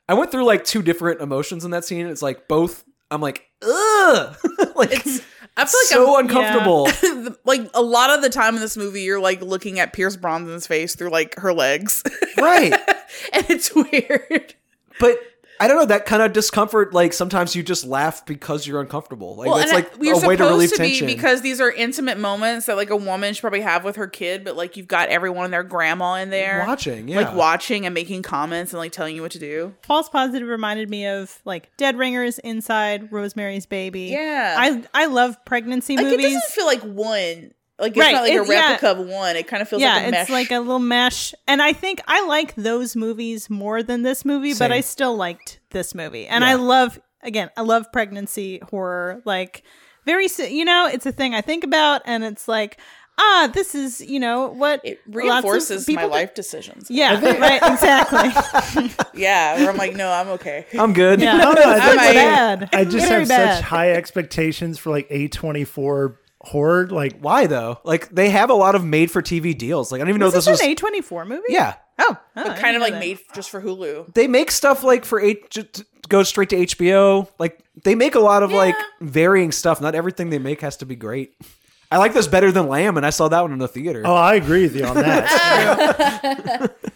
I 0.08 0.14
went 0.14 0.30
through 0.30 0.44
like 0.44 0.64
two 0.64 0.82
different 0.82 1.20
emotions 1.20 1.64
in 1.64 1.70
that 1.70 1.84
scene. 1.84 2.06
It's 2.06 2.22
like 2.22 2.48
both. 2.48 2.84
I'm 3.10 3.20
like, 3.20 3.48
ugh, 3.62 4.36
like 4.76 4.92
It's 4.92 5.20
I 5.56 5.64
feel 5.64 5.80
like 5.80 5.88
so 5.88 6.16
I'm, 6.18 6.26
uncomfortable. 6.26 6.84
the- 6.86 7.38
like 7.44 7.68
a 7.74 7.82
lot 7.82 8.10
of 8.10 8.22
the 8.22 8.30
time 8.30 8.54
in 8.54 8.60
this 8.60 8.76
movie, 8.76 9.02
you're 9.02 9.20
like 9.20 9.42
looking 9.42 9.80
at 9.80 9.92
Pierce 9.92 10.16
Brosnan's 10.16 10.66
face 10.66 10.94
through 10.94 11.10
like 11.10 11.34
her 11.38 11.52
legs, 11.52 12.02
right. 12.38 12.72
and 13.32 13.50
it's 13.50 13.74
weird. 13.74 14.54
But 15.00 15.18
I 15.60 15.68
don't 15.68 15.76
know 15.76 15.84
that 15.86 16.06
kind 16.06 16.22
of 16.22 16.32
discomfort. 16.32 16.92
Like 16.94 17.12
sometimes 17.12 17.54
you 17.54 17.62
just 17.62 17.84
laugh 17.86 18.24
because 18.26 18.66
you're 18.66 18.80
uncomfortable. 18.80 19.36
Like 19.36 19.62
it's 19.62 19.72
and 19.72 19.84
like 19.84 19.94
I- 19.94 19.98
we're 19.98 20.24
a 20.24 20.26
way 20.28 20.36
to 20.36 20.44
relieve 20.44 20.70
supposed 20.70 20.80
to 20.80 20.88
tension. 20.88 21.06
be 21.06 21.14
because 21.14 21.42
these 21.42 21.60
are 21.60 21.70
intimate 21.70 22.18
moments 22.18 22.66
that 22.66 22.76
like 22.76 22.90
a 22.90 22.96
woman 22.96 23.34
should 23.34 23.42
probably 23.42 23.60
have 23.60 23.84
with 23.84 23.96
her 23.96 24.06
kid, 24.08 24.44
but 24.44 24.56
like 24.56 24.76
you've 24.76 24.88
got 24.88 25.08
everyone 25.10 25.44
and 25.44 25.52
their 25.52 25.62
grandma 25.62 26.14
in 26.14 26.30
there 26.30 26.64
watching, 26.66 27.06
yeah, 27.08 27.16
like 27.20 27.34
watching 27.34 27.84
and 27.86 27.94
making 27.94 28.22
comments 28.22 28.72
and 28.72 28.78
like 28.78 28.92
telling 28.92 29.14
you 29.14 29.22
what 29.22 29.32
to 29.32 29.38
do. 29.38 29.74
False 29.82 30.08
Positive 30.08 30.48
reminded 30.48 30.88
me 30.88 31.06
of 31.06 31.38
like 31.44 31.70
Dead 31.76 31.96
Ringers, 31.98 32.38
Inside, 32.38 33.12
Rosemary's 33.12 33.66
Baby. 33.66 34.04
Yeah. 34.12 34.56
I 34.58 34.82
I 34.94 35.06
love 35.06 35.36
pregnancy 35.44 35.96
Like 35.96 36.06
it 36.06 36.10
movies. 36.12 36.32
doesn't 36.32 36.50
feel 36.52 36.66
like 36.66 36.80
one. 36.82 37.52
Like 37.80 37.92
it's 37.92 37.98
Right, 37.98 38.12
not 38.12 38.22
like 38.22 38.32
a 38.32 38.34
it's- 38.34 38.48
yeah. 38.48 38.72
replica 38.72 38.90
of 39.00 39.06
one. 39.08 39.36
It 39.36 39.46
kind 39.48 39.62
of 39.62 39.68
feels 39.68 39.82
yeah, 39.82 39.94
like 39.96 40.14
a 40.14 40.20
it's 40.20 40.30
like 40.30 40.50
a 40.50 40.58
little 40.60 40.78
mesh. 40.78 41.34
And 41.48 41.62
I 41.62 41.72
think 41.72 42.00
I 42.06 42.24
like 42.26 42.54
those 42.54 42.94
movies 42.96 43.48
more 43.50 43.82
than 43.82 44.02
this 44.02 44.24
movie, 44.24 44.54
but 44.54 44.70
I 44.72 44.80
still 44.82 45.16
liked 45.16 45.60
this 45.70 45.94
movie. 45.94 46.26
And 46.26 46.44
I 46.44 46.54
love 46.54 47.00
again, 47.22 47.50
I 47.56 47.62
love 47.62 47.90
pregnancy 47.92 48.60
horror. 48.70 49.22
Like 49.24 49.62
very 50.06 50.28
you 50.48 50.64
know, 50.64 50.88
it's 50.92 51.06
a 51.06 51.12
thing 51.12 51.34
I 51.34 51.40
think 51.40 51.64
about 51.64 52.02
and 52.04 52.22
it's 52.24 52.46
like 52.48 52.78
ah, 53.22 53.50
this 53.52 53.74
is, 53.74 54.00
you 54.00 54.18
know, 54.18 54.46
what 54.48 54.80
it 54.82 54.98
reinforces 55.06 55.86
my 55.90 56.04
do- 56.04 56.08
life 56.10 56.32
decisions. 56.34 56.90
Yeah, 56.90 57.20
right, 57.38 57.60
exactly. 57.70 58.88
Yeah, 59.14 59.56
where 59.58 59.68
I'm 59.68 59.76
like, 59.76 59.94
no, 59.94 60.10
I'm 60.10 60.28
okay. 60.28 60.64
I'm 60.78 60.94
good. 60.94 61.20
Yeah. 61.20 61.36
No, 61.38 61.52
no, 61.52 61.60
I 61.62 61.76
It's 61.76 61.84
think 61.84 62.00
I- 62.00 62.12
bad. 62.14 62.68
I 62.72 62.84
just 62.84 63.08
Very 63.08 63.20
have 63.20 63.28
bad. 63.28 63.56
such 63.56 63.64
high 63.64 63.92
expectations 63.92 64.78
for 64.78 64.88
like 64.88 65.06
A24 65.10 66.16
horror. 66.40 66.86
Like, 66.88 67.18
Why 67.20 67.46
though? 67.46 67.78
Like 67.84 68.08
they 68.10 68.30
have 68.30 68.50
a 68.50 68.54
lot 68.54 68.74
of 68.74 68.84
made-for-TV 68.84 69.56
deals. 69.58 69.92
Like 69.92 70.00
I 70.00 70.04
don't 70.04 70.10
even 70.10 70.20
know 70.20 70.30
this 70.30 70.44
this 70.46 70.60
was. 70.60 70.60
an 70.60 70.74
A24 70.74 71.26
movie? 71.26 71.42
yeah, 71.48 71.74
Oh, 71.98 72.06
oh, 72.10 72.16
I 72.36 72.44
But 72.48 72.58
kind 72.58 72.76
of 72.76 72.82
like 72.82 72.94
that. 72.94 73.00
made 73.00 73.18
just 73.34 73.50
for 73.50 73.60
Hulu. 73.60 74.14
they 74.14 74.26
make 74.26 74.50
stuff 74.50 74.82
like 74.82 75.04
for 75.04 75.20
H 75.20 75.38
to 75.50 75.62
to 75.64 75.84
go 76.08 76.22
straight 76.22 76.48
to 76.50 76.56
HBO. 76.56 77.28
Like 77.38 77.62
they 77.84 77.94
make 77.94 78.14
a 78.14 78.20
lot 78.20 78.42
of 78.42 78.52
like 78.52 78.74
varying 79.00 79.52
stuff. 79.52 79.80
Not 79.80 79.94
everything 79.94 80.30
they 80.30 80.38
make 80.38 80.60
has 80.62 80.76
to 80.78 80.86
be 80.86 80.96
great. 80.96 81.34
I 81.92 81.98
like 81.98 82.14
this 82.14 82.26
better 82.28 82.52
than 82.52 82.68
Lamb, 82.68 82.96
and 82.96 83.04
I 83.04 83.10
saw 83.10 83.26
that 83.28 83.40
one 83.40 83.52
in 83.52 83.58
the 83.58 83.66
theater. 83.68 84.02
oh, 84.06 84.14
I 84.14 84.36
agree 84.36 84.62
with 84.62 84.76
you 84.76 84.84
on 84.84 84.94
that. 84.94 86.70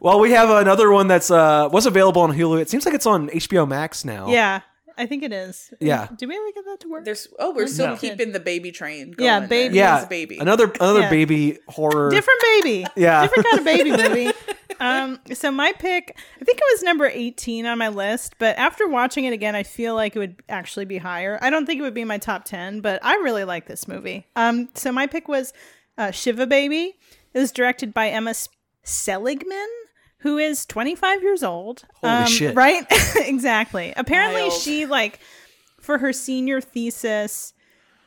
Well, 0.00 0.20
we 0.20 0.30
have 0.30 0.48
another 0.48 0.92
one 0.92 1.08
that's 1.08 1.28
uh 1.30 1.68
was 1.72 1.84
available 1.86 2.22
on 2.22 2.32
Hulu. 2.32 2.60
It 2.60 2.70
seems 2.70 2.86
like 2.86 2.94
it's 2.94 3.04
on 3.06 3.28
HBO 3.30 3.66
Max 3.66 4.04
now. 4.04 4.28
Yeah, 4.28 4.60
I 4.98 5.06
think 5.06 5.22
it 5.22 5.32
is. 5.32 5.72
Yeah. 5.80 6.08
Do 6.16 6.26
we 6.28 6.34
ever 6.36 6.44
get 6.54 6.64
that 6.66 6.80
to 6.80 6.88
work? 6.88 7.04
There's 7.04 7.28
oh, 7.38 7.54
we're 7.54 7.66
still 7.68 7.88
No. 7.88 7.96
keeping 7.96 8.32
the 8.32 8.40
baby 8.40 8.72
train. 8.72 9.12
Going 9.12 9.26
Yeah, 9.26 9.38
there. 9.40 9.48
baby- 9.48 9.76
yeah, 9.76 9.96
It's 9.98 10.06
a 10.06 10.08
baby. 10.08 10.38
Another 10.38 10.64
another 10.80 11.00
Yeah. 11.00 11.10
baby 11.10 11.58
horror. 11.68 12.10
different 12.10 12.40
baby. 12.42 12.84
Yeah. 12.96 13.22
different 13.22 13.46
kind 13.48 13.58
of 13.60 13.64
baby 13.64 13.90
movie. 13.96 14.32
Um, 14.80 15.18
so 15.32 15.50
my 15.50 15.72
pick, 15.72 16.16
I 16.40 16.44
think 16.44 16.58
it 16.58 16.64
was 16.72 16.82
number 16.82 17.06
eighteen 17.06 17.64
on 17.66 17.78
my 17.78 17.88
list, 17.88 18.34
but 18.38 18.56
after 18.58 18.86
watching 18.88 19.24
it 19.24 19.32
again, 19.32 19.54
I 19.56 19.62
feel 19.62 19.94
like 19.94 20.14
it 20.14 20.18
would 20.18 20.36
actually 20.48 20.84
be 20.84 20.98
higher. 20.98 21.38
I 21.42 21.50
don't 21.50 21.64
think 21.66 21.78
it 21.78 21.82
would 21.82 21.94
be 21.94 22.04
my 22.04 22.18
top 22.18 22.44
ten, 22.44 22.80
but 22.80 22.98
I 23.04 23.14
really 23.16 23.44
like 23.44 23.66
this 23.66 23.88
movie. 23.88 24.26
Um, 24.36 24.68
so 24.74 24.92
my 24.92 25.06
pick 25.06 25.26
was 25.28 25.52
uh, 25.96 26.10
Shiva 26.10 26.46
Baby. 26.46 26.94
It 27.34 27.38
was 27.38 27.50
directed 27.52 27.92
by 27.94 28.08
Emma 28.10 28.34
Seligman. 28.84 29.68
Who 30.20 30.38
is 30.38 30.66
25 30.66 31.22
years 31.22 31.42
old? 31.42 31.84
Um, 32.02 32.22
Holy 32.22 32.30
shit. 32.30 32.56
Right? 32.56 32.84
exactly. 33.16 33.92
Apparently, 33.96 34.42
Wild. 34.42 34.52
she 34.52 34.86
like 34.86 35.20
for 35.80 35.98
her 35.98 36.12
senior 36.12 36.60
thesis 36.60 37.54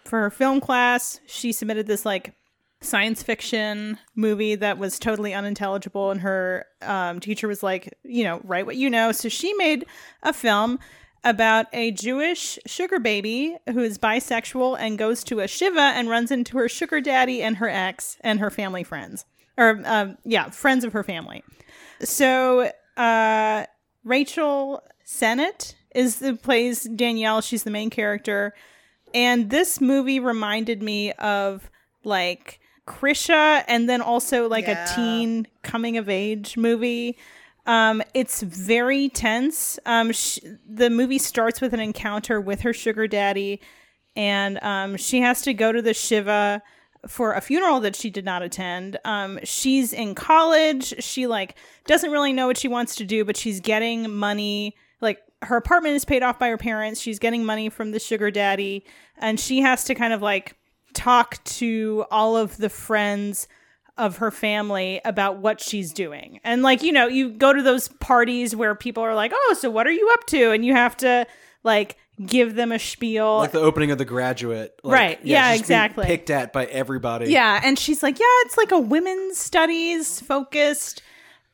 for 0.03 0.19
her 0.19 0.29
film 0.29 0.59
class, 0.59 1.19
she 1.25 1.51
submitted 1.51 1.87
this 1.87 2.05
like 2.05 2.33
science 2.81 3.21
fiction 3.21 3.97
movie 4.15 4.55
that 4.55 4.77
was 4.77 4.97
totally 4.97 5.33
unintelligible 5.33 6.09
and 6.09 6.21
her 6.21 6.65
um, 6.81 7.19
teacher 7.19 7.47
was 7.47 7.61
like 7.61 7.93
you 8.03 8.23
know 8.23 8.41
write 8.43 8.65
what 8.65 8.75
you 8.75 8.89
know 8.89 9.11
so 9.11 9.29
she 9.29 9.53
made 9.53 9.85
a 10.23 10.33
film 10.33 10.79
about 11.23 11.67
a 11.73 11.91
jewish 11.91 12.57
sugar 12.65 12.99
baby 12.99 13.55
who 13.69 13.81
is 13.81 13.99
bisexual 13.99 14.75
and 14.79 14.97
goes 14.97 15.23
to 15.23 15.39
a 15.39 15.47
shiva 15.47 15.91
and 15.93 16.09
runs 16.09 16.31
into 16.31 16.57
her 16.57 16.67
sugar 16.67 16.99
daddy 16.99 17.43
and 17.43 17.57
her 17.57 17.69
ex 17.69 18.17
and 18.21 18.39
her 18.39 18.49
family 18.49 18.83
friends 18.83 19.25
or 19.57 19.79
um, 19.85 20.17
yeah 20.25 20.49
friends 20.49 20.83
of 20.83 20.91
her 20.91 21.03
family 21.03 21.43
so 22.03 22.71
uh, 22.97 23.65
rachel 24.03 24.81
sennott 25.05 25.75
is 25.93 26.19
the 26.19 26.33
plays 26.35 26.83
danielle 26.83 27.41
she's 27.41 27.63
the 27.63 27.71
main 27.71 27.89
character 27.89 28.53
and 29.13 29.49
this 29.49 29.81
movie 29.81 30.19
reminded 30.19 30.81
me 30.81 31.11
of 31.13 31.69
like 32.03 32.59
Krisha 32.87 33.63
and 33.67 33.89
then 33.89 34.01
also 34.01 34.47
like 34.49 34.67
Yeah. 34.67 34.85
a 34.91 34.95
teen 34.95 35.47
coming 35.63 35.97
of 35.97 36.07
age 36.09 36.57
movie. 36.57 37.17
Um, 37.65 38.01
it's 38.13 38.41
very 38.41 39.09
tense. 39.09 39.77
Um, 39.85 40.11
sh- 40.13 40.39
the 40.67 40.89
movie 40.89 41.19
starts 41.19 41.61
with 41.61 41.73
an 41.73 41.79
encounter 41.79 42.41
with 42.41 42.61
her 42.61 42.73
sugar 42.73 43.05
daddy, 43.07 43.61
and 44.15 44.61
um, 44.63 44.97
she 44.97 45.21
has 45.21 45.41
to 45.43 45.53
go 45.53 45.71
to 45.71 45.81
the 45.81 45.93
Shiva 45.93 46.63
for 47.07 47.33
a 47.33 47.41
funeral 47.41 47.79
that 47.81 47.95
she 47.95 48.09
did 48.09 48.25
not 48.25 48.43
attend. 48.43 48.97
Um, 49.05 49.39
she's 49.43 49.93
in 49.93 50.15
college. 50.15 51.03
She 51.03 51.27
like 51.27 51.55
doesn't 51.85 52.11
really 52.11 52.33
know 52.33 52.47
what 52.47 52.57
she 52.57 52.67
wants 52.67 52.95
to 52.95 53.05
do, 53.05 53.25
but 53.25 53.37
she's 53.37 53.59
getting 53.59 54.13
money. 54.13 54.75
Like 54.99 55.19
her 55.41 55.57
apartment 55.57 55.95
is 55.95 56.05
paid 56.05 56.23
off 56.23 56.37
by 56.37 56.49
her 56.49 56.57
parents. 56.57 57.01
She's 57.01 57.19
getting 57.19 57.43
money 57.43 57.69
from 57.69 57.91
the 57.91 57.99
sugar 57.99 58.29
daddy, 58.29 58.85
and 59.17 59.39
she 59.39 59.61
has 59.61 59.83
to 59.85 59.95
kind 59.95 60.13
of 60.13 60.21
like 60.21 60.55
talk 60.93 61.43
to 61.43 62.05
all 62.11 62.37
of 62.37 62.57
the 62.57 62.69
friends 62.69 63.47
of 63.97 64.17
her 64.17 64.31
family 64.31 65.01
about 65.03 65.37
what 65.37 65.59
she's 65.59 65.93
doing. 65.93 66.39
And 66.43 66.63
like, 66.63 66.81
you 66.81 66.91
know, 66.91 67.07
you 67.07 67.29
go 67.29 67.53
to 67.53 67.61
those 67.61 67.87
parties 67.87 68.55
where 68.55 68.75
people 68.75 69.03
are 69.03 69.15
like, 69.15 69.31
"Oh, 69.33 69.55
so 69.59 69.69
what 69.69 69.87
are 69.87 69.91
you 69.91 70.09
up 70.13 70.25
to?" 70.27 70.51
and 70.51 70.63
you 70.63 70.73
have 70.73 70.95
to 70.97 71.25
like 71.63 71.97
give 72.25 72.55
them 72.55 72.71
a 72.71 72.79
spiel. 72.79 73.37
like 73.37 73.51
the 73.51 73.59
opening 73.59 73.91
of 73.91 73.97
The 73.97 74.05
Graduate. 74.05 74.79
Like, 74.83 74.93
Right. 74.93 75.19
Yeah, 75.23 75.51
she's 75.51 75.61
exactly. 75.61 76.05
Picked 76.05 76.29
at 76.29 76.53
by 76.53 76.65
everybody. 76.65 77.31
Yeah, 77.31 77.59
and 77.63 77.77
she's 77.77 78.01
like, 78.03 78.19
"Yeah, 78.19 78.25
it's 78.45 78.57
like 78.57 78.71
a 78.71 78.79
women's 78.79 79.37
studies 79.37 80.19
focused 80.19 81.01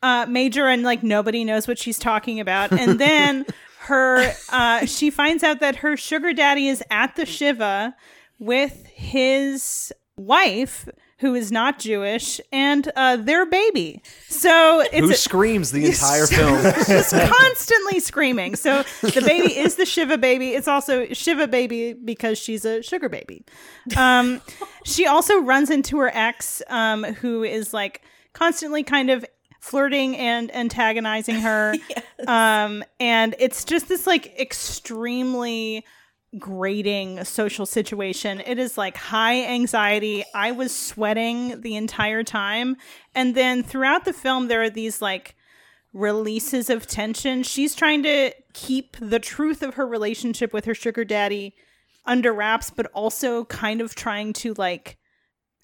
uh, 0.03 0.26
major, 0.30 0.68
and 0.68 0.84
like 0.84 1.03
nobody 1.03 1.43
knows 1.43 1.68
what 1.68 1.78
she's 1.78 1.97
talking 1.99 2.39
about." 2.39 2.72
And 2.72 2.99
then 2.99 3.45
her, 3.82 4.34
uh, 4.49 4.86
she 4.86 5.09
finds 5.09 5.43
out 5.43 5.59
that 5.59 5.78
her 5.78 5.95
sugar 5.97 6.34
daddy 6.34 6.68
is 6.68 6.84
at 6.91 7.15
the 7.15 7.26
shiva 7.26 7.95
with 8.39 8.86
his 8.88 9.91
wife, 10.18 10.88
who 11.20 11.34
is 11.34 11.51
not 11.51 11.80
Jewish, 11.80 12.39
and 12.51 12.91
uh, 12.95 13.18
their 13.18 13.45
baby. 13.45 14.01
So 14.30 14.82
it's 14.82 14.93
Who 14.97 15.09
a- 15.11 15.15
screams 15.15 15.72
the 15.72 15.86
entire 15.88 16.28
film? 16.28 16.61
just 16.86 17.11
constantly 17.11 17.99
screaming. 17.99 18.55
So 18.55 18.84
the 19.01 19.24
baby 19.26 19.57
is 19.57 19.76
the 19.76 19.86
Shiva 19.86 20.18
baby. 20.18 20.49
It's 20.51 20.68
also 20.68 21.05
Shiva 21.13 21.47
baby 21.47 21.93
because 21.93 22.38
she's 22.38 22.65
a 22.65 22.82
sugar 22.84 23.09
baby. 23.09 23.43
Um, 23.95 24.41
she 24.86 25.07
also 25.07 25.39
runs 25.41 25.70
into 25.72 25.97
her 25.99 26.11
ex, 26.15 26.61
um, 26.68 27.03
who 27.03 27.43
is 27.43 27.74
like 27.74 28.01
constantly 28.34 28.84
kind 28.84 29.09
of 29.09 29.26
flirting 29.59 30.15
and 30.18 30.53
antagonizing 30.55 31.36
her. 31.36 31.74
Um, 32.28 32.84
and 32.99 33.36
it's 33.38 33.63
just 33.63 33.88
this 33.88 34.07
like 34.07 34.39
extremely 34.39 35.86
grating 36.38 37.23
social 37.23 37.65
situation. 37.65 38.41
It 38.45 38.59
is 38.59 38.78
like 38.78 38.97
high 38.97 39.43
anxiety. 39.45 40.25
I 40.34 40.51
was 40.51 40.75
sweating 40.75 41.61
the 41.61 41.75
entire 41.75 42.23
time. 42.23 42.78
And 43.15 43.36
then 43.36 43.63
throughout 43.63 44.05
the 44.05 44.13
film, 44.13 44.47
there 44.47 44.61
are 44.61 44.69
these 44.69 45.01
like 45.01 45.36
releases 45.93 46.69
of 46.69 46.86
tension. 46.88 47.43
She's 47.43 47.75
trying 47.75 48.03
to 48.03 48.32
keep 48.53 48.97
the 48.99 49.19
truth 49.19 49.61
of 49.63 49.75
her 49.75 49.88
relationship 49.88 50.53
with 50.53 50.65
her 50.65 50.75
sugar 50.75 51.05
daddy 51.05 51.55
under 52.05 52.34
wraps, 52.34 52.69
but 52.69 52.88
also 52.93 53.45
kind 53.45 53.82
of 53.82 53.95
trying 53.95 54.34
to 54.34 54.53
like 54.57 54.97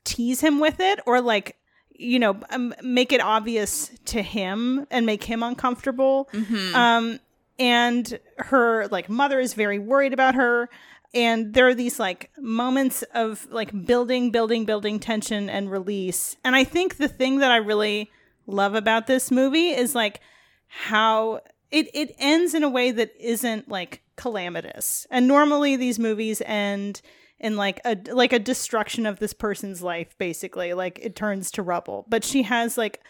tease 0.05 0.41
him 0.41 0.59
with 0.59 0.79
it 0.79 0.99
or 1.05 1.21
like 1.21 1.55
you 1.95 2.19
know 2.19 2.37
um, 2.49 2.73
make 2.81 3.13
it 3.13 3.21
obvious 3.21 3.89
to 4.05 4.21
him 4.21 4.85
and 4.91 5.05
make 5.05 5.23
him 5.23 5.41
uncomfortable 5.43 6.27
um 6.75 7.19
and 7.59 8.19
her 8.37 8.87
like 8.87 9.09
mother 9.09 9.39
is 9.39 9.53
very 9.53 9.79
worried 9.79 10.13
about 10.13 10.35
her. 10.35 10.69
And 11.13 11.53
there 11.53 11.67
are 11.67 11.75
these 11.75 11.99
like 11.99 12.31
moments 12.39 13.03
of 13.13 13.47
like 13.51 13.85
building 13.85 14.31
building 14.31 14.65
building 14.65 14.99
tension 14.99 15.49
and 15.49 15.69
release. 15.69 16.35
And 16.43 16.55
i 16.55 16.63
think 16.63 16.97
the 16.97 17.07
thing 17.07 17.37
that 17.39 17.51
i 17.51 17.57
really 17.57 18.09
love 18.47 18.75
about 18.75 19.07
this 19.07 19.31
movie 19.31 19.69
is 19.69 19.95
like 19.95 20.21
how 20.67 21.41
it 21.71 21.89
it 21.93 22.15
ends 22.17 22.53
in 22.53 22.63
a 22.63 22.69
way 22.69 22.91
that 22.91 23.11
isn't 23.19 23.69
like 23.69 24.01
calamitous. 24.15 25.07
And 25.09 25.27
normally 25.27 25.75
these 25.75 25.99
movies 25.99 26.41
end 26.45 27.01
in 27.39 27.57
like 27.57 27.81
a 27.85 27.97
like 28.11 28.33
a 28.33 28.39
destruction 28.39 29.05
of 29.05 29.19
this 29.19 29.33
person's 29.33 29.81
life 29.81 30.17
basically. 30.17 30.73
Like 30.73 30.99
it 31.01 31.15
turns 31.15 31.51
to 31.51 31.61
rubble. 31.61 32.05
But 32.07 32.23
she 32.23 32.43
has 32.43 32.77
like 32.77 33.01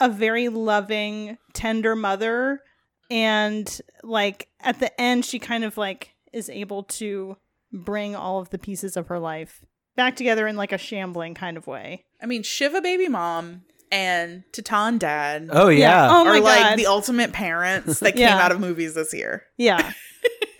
a 0.00 0.08
very 0.08 0.48
loving 0.48 1.38
tender 1.52 1.94
mother 1.94 2.62
and 3.10 3.80
like 4.02 4.48
at 4.60 4.80
the 4.80 5.00
end 5.00 5.24
she 5.24 5.38
kind 5.38 5.64
of 5.64 5.76
like 5.76 6.10
is 6.32 6.48
able 6.48 6.82
to 6.84 7.36
bring 7.72 8.14
all 8.16 8.40
of 8.40 8.50
the 8.50 8.58
pieces 8.58 8.96
of 8.96 9.08
her 9.08 9.18
life 9.18 9.64
back 9.96 10.16
together 10.16 10.46
in 10.46 10.56
like 10.56 10.72
a 10.72 10.78
shambling 10.78 11.34
kind 11.34 11.56
of 11.56 11.66
way. 11.66 12.04
I 12.22 12.26
mean, 12.26 12.42
Shiva 12.42 12.80
baby 12.80 13.08
mom 13.08 13.62
and 13.92 14.42
Titane 14.52 14.98
dad 14.98 15.48
Oh 15.52 15.68
yeah. 15.68 16.08
oh 16.10 16.24
my 16.24 16.38
are 16.38 16.40
like 16.40 16.60
god. 16.62 16.78
the 16.78 16.86
ultimate 16.86 17.32
parents 17.32 18.00
that 18.00 18.12
came 18.16 18.26
out 18.28 18.50
of 18.50 18.60
movies 18.60 18.94
this 18.94 19.12
year. 19.14 19.44
yeah 19.56 19.92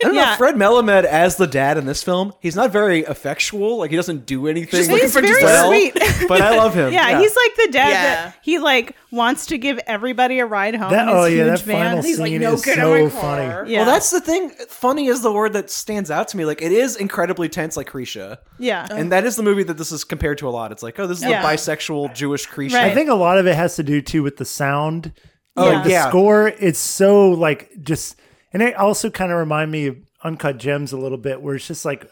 I 0.05 0.07
don't 0.07 0.15
know. 0.15 0.35
Fred 0.37 0.55
Melamed 0.55 1.03
as 1.05 1.35
the 1.37 1.47
dad 1.47 1.77
in 1.77 1.85
this 1.85 2.03
film, 2.03 2.33
he's 2.39 2.55
not 2.55 2.71
very 2.71 3.01
effectual. 3.01 3.77
Like 3.77 3.89
he 3.89 3.95
doesn't 3.95 4.25
do 4.25 4.47
anything. 4.47 4.77
Just 4.77 4.89
looking 4.91 5.05
He's 5.05 5.13
for 5.13 5.21
very 5.21 5.43
well, 5.43 5.67
sweet. 5.69 5.93
but 6.27 6.41
I 6.41 6.55
love 6.57 6.73
him. 6.73 6.93
yeah, 6.93 7.19
he's 7.19 7.35
like 7.35 7.55
the 7.55 7.69
dad 7.71 7.89
Yeah. 7.89 8.03
that 8.03 8.35
he 8.41 8.59
like 8.59 8.95
wants 9.11 9.45
to 9.47 9.57
give 9.57 9.79
everybody 9.87 10.39
a 10.39 10.45
ride 10.45 10.75
home 10.75 10.91
That- 10.91 11.07
in 11.07 11.15
his 11.15 11.15
oh, 11.17 11.25
yeah, 11.25 11.43
huge 11.45 11.59
that 11.59 11.65
van. 11.65 11.85
final 11.87 12.03
He's 12.03 12.19
like, 12.19 12.29
scene 12.29 12.41
no, 12.41 12.53
is 12.53 12.65
get 12.65 12.77
in 12.77 13.09
so 13.09 13.09
funny. 13.19 13.71
yeah 13.71 13.79
Well, 13.79 13.85
that's 13.85 14.11
the 14.11 14.21
thing. 14.21 14.49
Funny 14.69 15.07
is 15.07 15.21
the 15.21 15.31
word 15.31 15.53
that 15.53 15.69
stands 15.69 16.11
out 16.11 16.27
to 16.29 16.37
me. 16.37 16.45
Like 16.45 16.61
it 16.61 16.71
is 16.71 16.95
incredibly 16.95 17.49
tense, 17.49 17.77
like 17.77 17.89
Krisha, 17.89 18.37
yeah 18.59 18.87
and 18.91 19.11
that 19.11 19.25
is 19.25 19.35
the 19.35 19.43
movie 19.43 19.63
that 19.63 19.77
this 19.77 19.91
is 19.91 20.03
compared 20.03 20.37
to 20.39 20.47
a 20.47 20.51
lot. 20.51 20.71
It's 20.71 20.83
like, 20.83 20.99
oh, 20.99 21.07
this 21.07 21.19
is 21.19 21.25
Yeah. 21.25 21.41
a 21.41 21.45
bisexual 21.45 22.13
Jewish 22.13 22.47
Krisha. 22.47 22.73
Right. 22.73 22.91
I 22.91 22.93
think 22.93 23.09
a 23.09 23.15
lot 23.15 23.37
of 23.37 23.47
it 23.47 23.55
has 23.55 23.75
to 23.77 23.83
do 23.83 24.01
too 24.01 24.23
with 24.23 24.37
the 24.37 24.45
sound. 24.45 25.13
Oh, 25.57 25.67
Like, 25.71 25.85
the 25.85 26.09
score. 26.09 26.49
It's 26.49 26.79
so 26.79 27.29
like 27.31 27.71
just, 27.81 28.19
and 28.55 28.63
it 28.63 28.75
also 28.75 29.09
kind 29.09 29.31
of 29.33 29.37
remind 29.37 29.69
me 29.69 29.87
of 29.87 29.97
Uncut 30.23 30.57
Gems 30.57 30.93
a 30.93 30.97
little 30.97 31.17
bit, 31.17 31.41
where 31.41 31.55
it's 31.55 31.67
just 31.67 31.83
like 31.83 32.09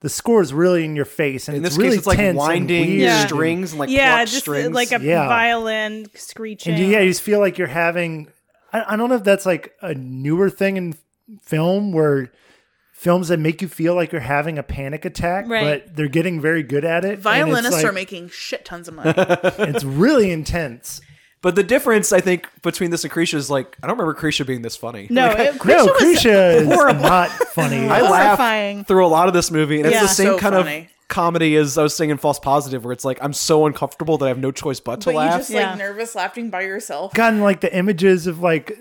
the 0.00 0.08
score 0.08 0.42
is 0.42 0.52
really 0.52 0.84
in 0.84 0.96
your 0.96 1.04
face, 1.04 1.46
and 1.48 1.56
In 1.56 1.64
it's 1.64 1.76
this 1.76 1.78
really 1.82 1.96
case, 1.98 2.06
it's 2.08 2.16
tense 2.16 2.28
and 2.30 2.36
winding 2.38 2.86
weird. 2.88 3.00
Yeah. 3.00 3.26
strings 3.26 3.70
and 3.72 3.78
like 3.78 3.90
yeah 3.90 4.24
just 4.24 4.36
uh, 4.36 4.40
strings. 4.40 4.74
like 4.74 4.92
a 4.92 5.00
Yeah. 5.00 5.28
violin 5.28 6.06
screeching 6.14 6.74
and 6.74 6.82
you, 6.82 6.88
yeah, 6.90 7.00
you 7.00 7.10
just 7.10 7.22
feel 7.22 7.38
like 7.40 7.56
you're 7.58 7.68
having. 7.68 8.28
I, 8.72 8.94
I 8.94 8.96
don't 8.96 9.08
know 9.08 9.14
if 9.14 9.24
that's 9.24 9.46
like 9.46 9.72
a 9.80 9.94
newer 9.94 10.50
thing 10.50 10.76
in 10.76 10.94
film 11.40 11.92
where 11.92 12.30
films 12.92 13.28
that 13.28 13.38
make 13.38 13.62
you 13.62 13.68
feel 13.68 13.94
like 13.94 14.12
you're 14.12 14.20
having 14.20 14.58
a 14.58 14.62
panic 14.62 15.04
attack, 15.04 15.48
Right. 15.48 15.84
but 15.86 15.94
they're 15.96 16.08
getting 16.08 16.40
very 16.40 16.62
good 16.62 16.84
at 16.84 17.04
it. 17.04 17.18
Violinists 17.20 17.72
like- 17.72 17.84
are 17.84 17.92
making 17.92 18.28
shit 18.30 18.64
tons 18.64 18.88
of 18.88 18.94
money. 18.94 19.12
It's 19.16 19.84
really 19.84 20.30
intense. 20.30 21.00
But 21.44 21.54
the 21.54 21.62
difference, 21.62 22.10
I 22.12 22.20
think, 22.20 22.48
between 22.62 22.90
this 22.90 23.04
and 23.04 23.12
Krisha 23.12 23.34
is 23.34 23.48
like 23.50 23.76
I 23.82 23.86
don't 23.86 23.96
remember 23.98 24.18
Krisha 24.20 24.44
being 24.46 24.62
this 24.62 24.74
funny. 24.76 25.06
no 25.10 25.28
Like, 25.28 25.38
I- 25.38 25.42
it, 25.44 25.52
no, 25.54 25.58
Krisha 25.58 25.86
was 25.86 26.02
Krisha 26.02 26.54
is 26.62 26.66
horrible. 26.66 27.02
not 27.02 27.28
funny. 27.30 27.86
I 27.88 27.98
horrifying. 28.00 28.78
laugh 28.78 28.86
through 28.88 29.04
a 29.06 29.08
lot 29.08 29.28
of 29.28 29.34
this 29.34 29.50
movie, 29.50 29.76
and 29.80 29.86
it's 29.86 30.00
the 30.00 30.08
same 30.08 30.26
So 30.26 30.38
kind 30.38 30.54
funny. 30.56 30.78
of 30.78 30.86
comedy 31.08 31.54
as 31.56 31.76
I 31.76 31.82
was 31.82 31.94
saying 31.94 32.08
in 32.10 32.16
False 32.16 32.38
Positive, 32.40 32.82
where 32.82 32.92
it's 32.92 33.04
like 33.04 33.18
I'm 33.22 33.34
so 33.34 33.66
uncomfortable 33.66 34.16
that 34.18 34.24
I 34.24 34.28
have 34.28 34.38
no 34.38 34.50
choice 34.50 34.80
but 34.80 35.02
to 35.02 35.04
but 35.06 35.10
you 35.12 35.16
laugh. 35.18 35.38
just 35.40 35.50
Yeah. 35.50 35.68
like 35.70 35.78
nervous 35.78 36.14
laughing 36.14 36.48
by 36.50 36.62
yourself. 36.62 37.12
gotten 37.14 37.40
like 37.42 37.60
the 37.60 37.72
images 37.76 38.26
of 38.26 38.40
like 38.40 38.76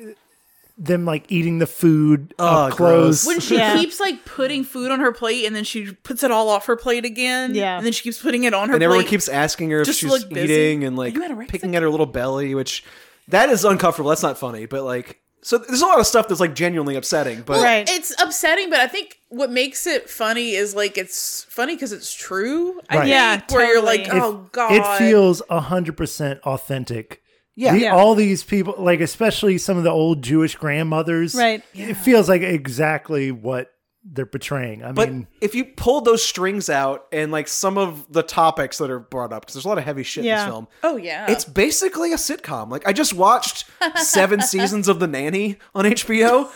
them 0.78 1.06
like 1.06 1.26
eating 1.32 1.60
the 1.60 1.68
food 1.68 2.34
Oh, 2.40 2.46
up 2.48 2.74
close. 2.74 3.24
gross. 3.24 3.28
When 3.28 3.40
she 3.40 3.58
Yeah. 3.58 3.78
keeps 3.78 4.00
like 4.00 4.26
putting 4.26 4.64
food 4.64 4.90
on 4.92 5.00
her 5.02 5.12
plate 5.12 5.46
and 5.46 5.56
then 5.56 5.64
she 5.64 5.92
puts 5.92 6.24
it 6.24 6.32
all 6.32 6.50
off 6.50 6.66
her 6.66 6.76
plate 6.76 7.06
again. 7.06 7.54
Yeah. 7.54 7.78
And 7.78 7.86
then 7.86 7.94
she 7.94 8.02
keeps 8.02 8.20
putting 8.20 8.44
it 8.46 8.54
on 8.56 8.70
her 8.70 8.76
and 8.76 8.84
everyone 8.84 9.06
keeps 9.06 9.28
asking 9.28 9.70
her 9.70 9.82
if 9.82 9.86
Just 9.86 10.00
she's 10.00 10.26
eating 10.32 10.84
and 10.84 10.96
like 10.98 11.16
Are 11.16 11.20
you 11.20 11.30
anorexic? 11.30 11.48
picking 11.50 11.76
at 11.76 11.84
her 11.84 11.90
little 11.92 12.08
belly, 12.08 12.56
which 12.56 12.84
that 13.28 13.50
is 13.50 13.64
uncomfortable. 13.64 14.10
That's 14.10 14.24
not 14.24 14.38
funny, 14.40 14.66
but 14.66 14.84
like 14.84 15.20
so 15.46 15.58
there's 15.58 15.82
a 15.82 15.86
lot 15.86 16.00
of 16.00 16.08
stuff 16.08 16.28
that's 16.30 16.40
like 16.40 16.56
genuinely 16.56 16.96
upsetting. 16.96 17.42
But 17.42 17.58
Well, 17.58 17.64
Right. 17.64 17.88
It's 17.90 18.14
upsetting, 18.20 18.70
but 18.72 18.80
I 18.80 18.88
think 18.88 19.20
what 19.30 19.52
makes 19.52 19.86
it 19.86 20.10
funny 20.10 20.54
is 20.56 20.74
like 20.74 20.98
it's 20.98 21.46
funny 21.50 21.76
because 21.76 21.92
it's 21.92 22.14
true. 22.14 22.80
I 22.90 22.96
Right. 22.96 23.02
think, 23.04 23.10
Yeah, 23.12 23.42
where 23.56 23.74
you're 23.74 23.84
like, 23.84 24.06
totally. 24.06 24.22
oh 24.22 24.50
god, 24.54 24.72
it 24.72 24.98
feels 24.98 25.42
hundred 25.50 25.98
percent 25.98 26.40
authentic. 26.46 27.22
Yeah. 27.56 27.74
The- 27.74 27.80
Yeah. 27.80 27.96
all 27.96 28.16
these 28.16 28.44
people, 28.44 28.76
like 28.78 29.00
especially 29.02 29.58
some 29.58 29.78
of 29.78 29.84
the 29.84 29.92
old 29.92 30.22
Jewish 30.24 30.56
grandmothers, 30.56 31.36
Right. 31.36 31.64
It 31.74 31.96
feels 31.96 32.28
like 32.30 32.42
exactly 32.42 33.32
what 33.32 33.70
they're 34.06 34.26
portraying. 34.26 34.84
I 34.84 34.92
But 34.92 35.10
mean, 35.10 35.28
if 35.40 35.56
you 35.56 35.64
pull 35.64 36.02
those 36.02 36.22
strings 36.22 36.70
out 36.70 37.06
and 37.14 37.32
like 37.32 37.48
some 37.48 37.78
of 37.78 38.12
the 38.12 38.22
topics 38.22 38.78
that 38.80 38.92
are 38.92 39.00
brought 39.00 39.32
up, 39.32 39.44
because 39.44 39.54
there's 39.54 39.64
a 39.64 39.68
lot 39.70 39.78
of 39.78 39.86
heavy 39.86 40.04
shit 40.04 40.26
in 40.26 40.32
this 40.32 40.44
film, 40.44 40.68
Oh 40.84 40.98
yeah, 40.98 41.32
it's 41.32 41.46
basically 41.46 42.12
a 42.12 42.18
sitcom. 42.18 42.70
Like 42.70 42.86
I 42.86 42.92
just 42.92 43.14
watched 43.14 43.64
seven 43.96 44.42
seasons 44.54 44.90
of 44.90 45.00
The 45.00 45.08
Nanny 45.08 45.58
on 45.74 45.86
HBO, 45.86 46.50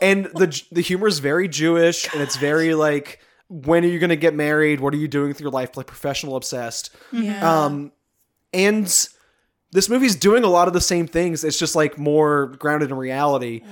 and 0.00 0.26
the 0.26 0.62
the 0.70 0.80
humor 0.80 1.08
is 1.08 1.18
very 1.18 1.48
Jewish, 1.48 2.12
and 2.12 2.22
it's 2.22 2.36
very 2.36 2.72
like, 2.76 3.18
when 3.48 3.84
are 3.84 3.88
you 3.88 3.98
going 3.98 4.10
to 4.10 4.16
get 4.16 4.32
married? 4.34 4.78
What 4.78 4.94
are 4.94 4.98
you 4.98 5.08
doing 5.08 5.26
with 5.28 5.40
your 5.40 5.50
life? 5.50 5.76
Like 5.76 5.86
professional 5.88 6.36
obsessed. 6.36 6.90
yeah. 7.10 7.64
Um, 7.64 7.90
and 8.54 9.08
this 9.72 9.88
movie's 9.88 10.14
doing 10.16 10.44
a 10.44 10.48
lot 10.48 10.68
of 10.68 10.74
the 10.74 10.80
same 10.82 11.06
things. 11.06 11.44
It's 11.44 11.58
just 11.58 11.74
like 11.74 11.96
more 11.98 12.48
grounded 12.58 12.90
in 12.90 12.96
reality. 12.96 13.62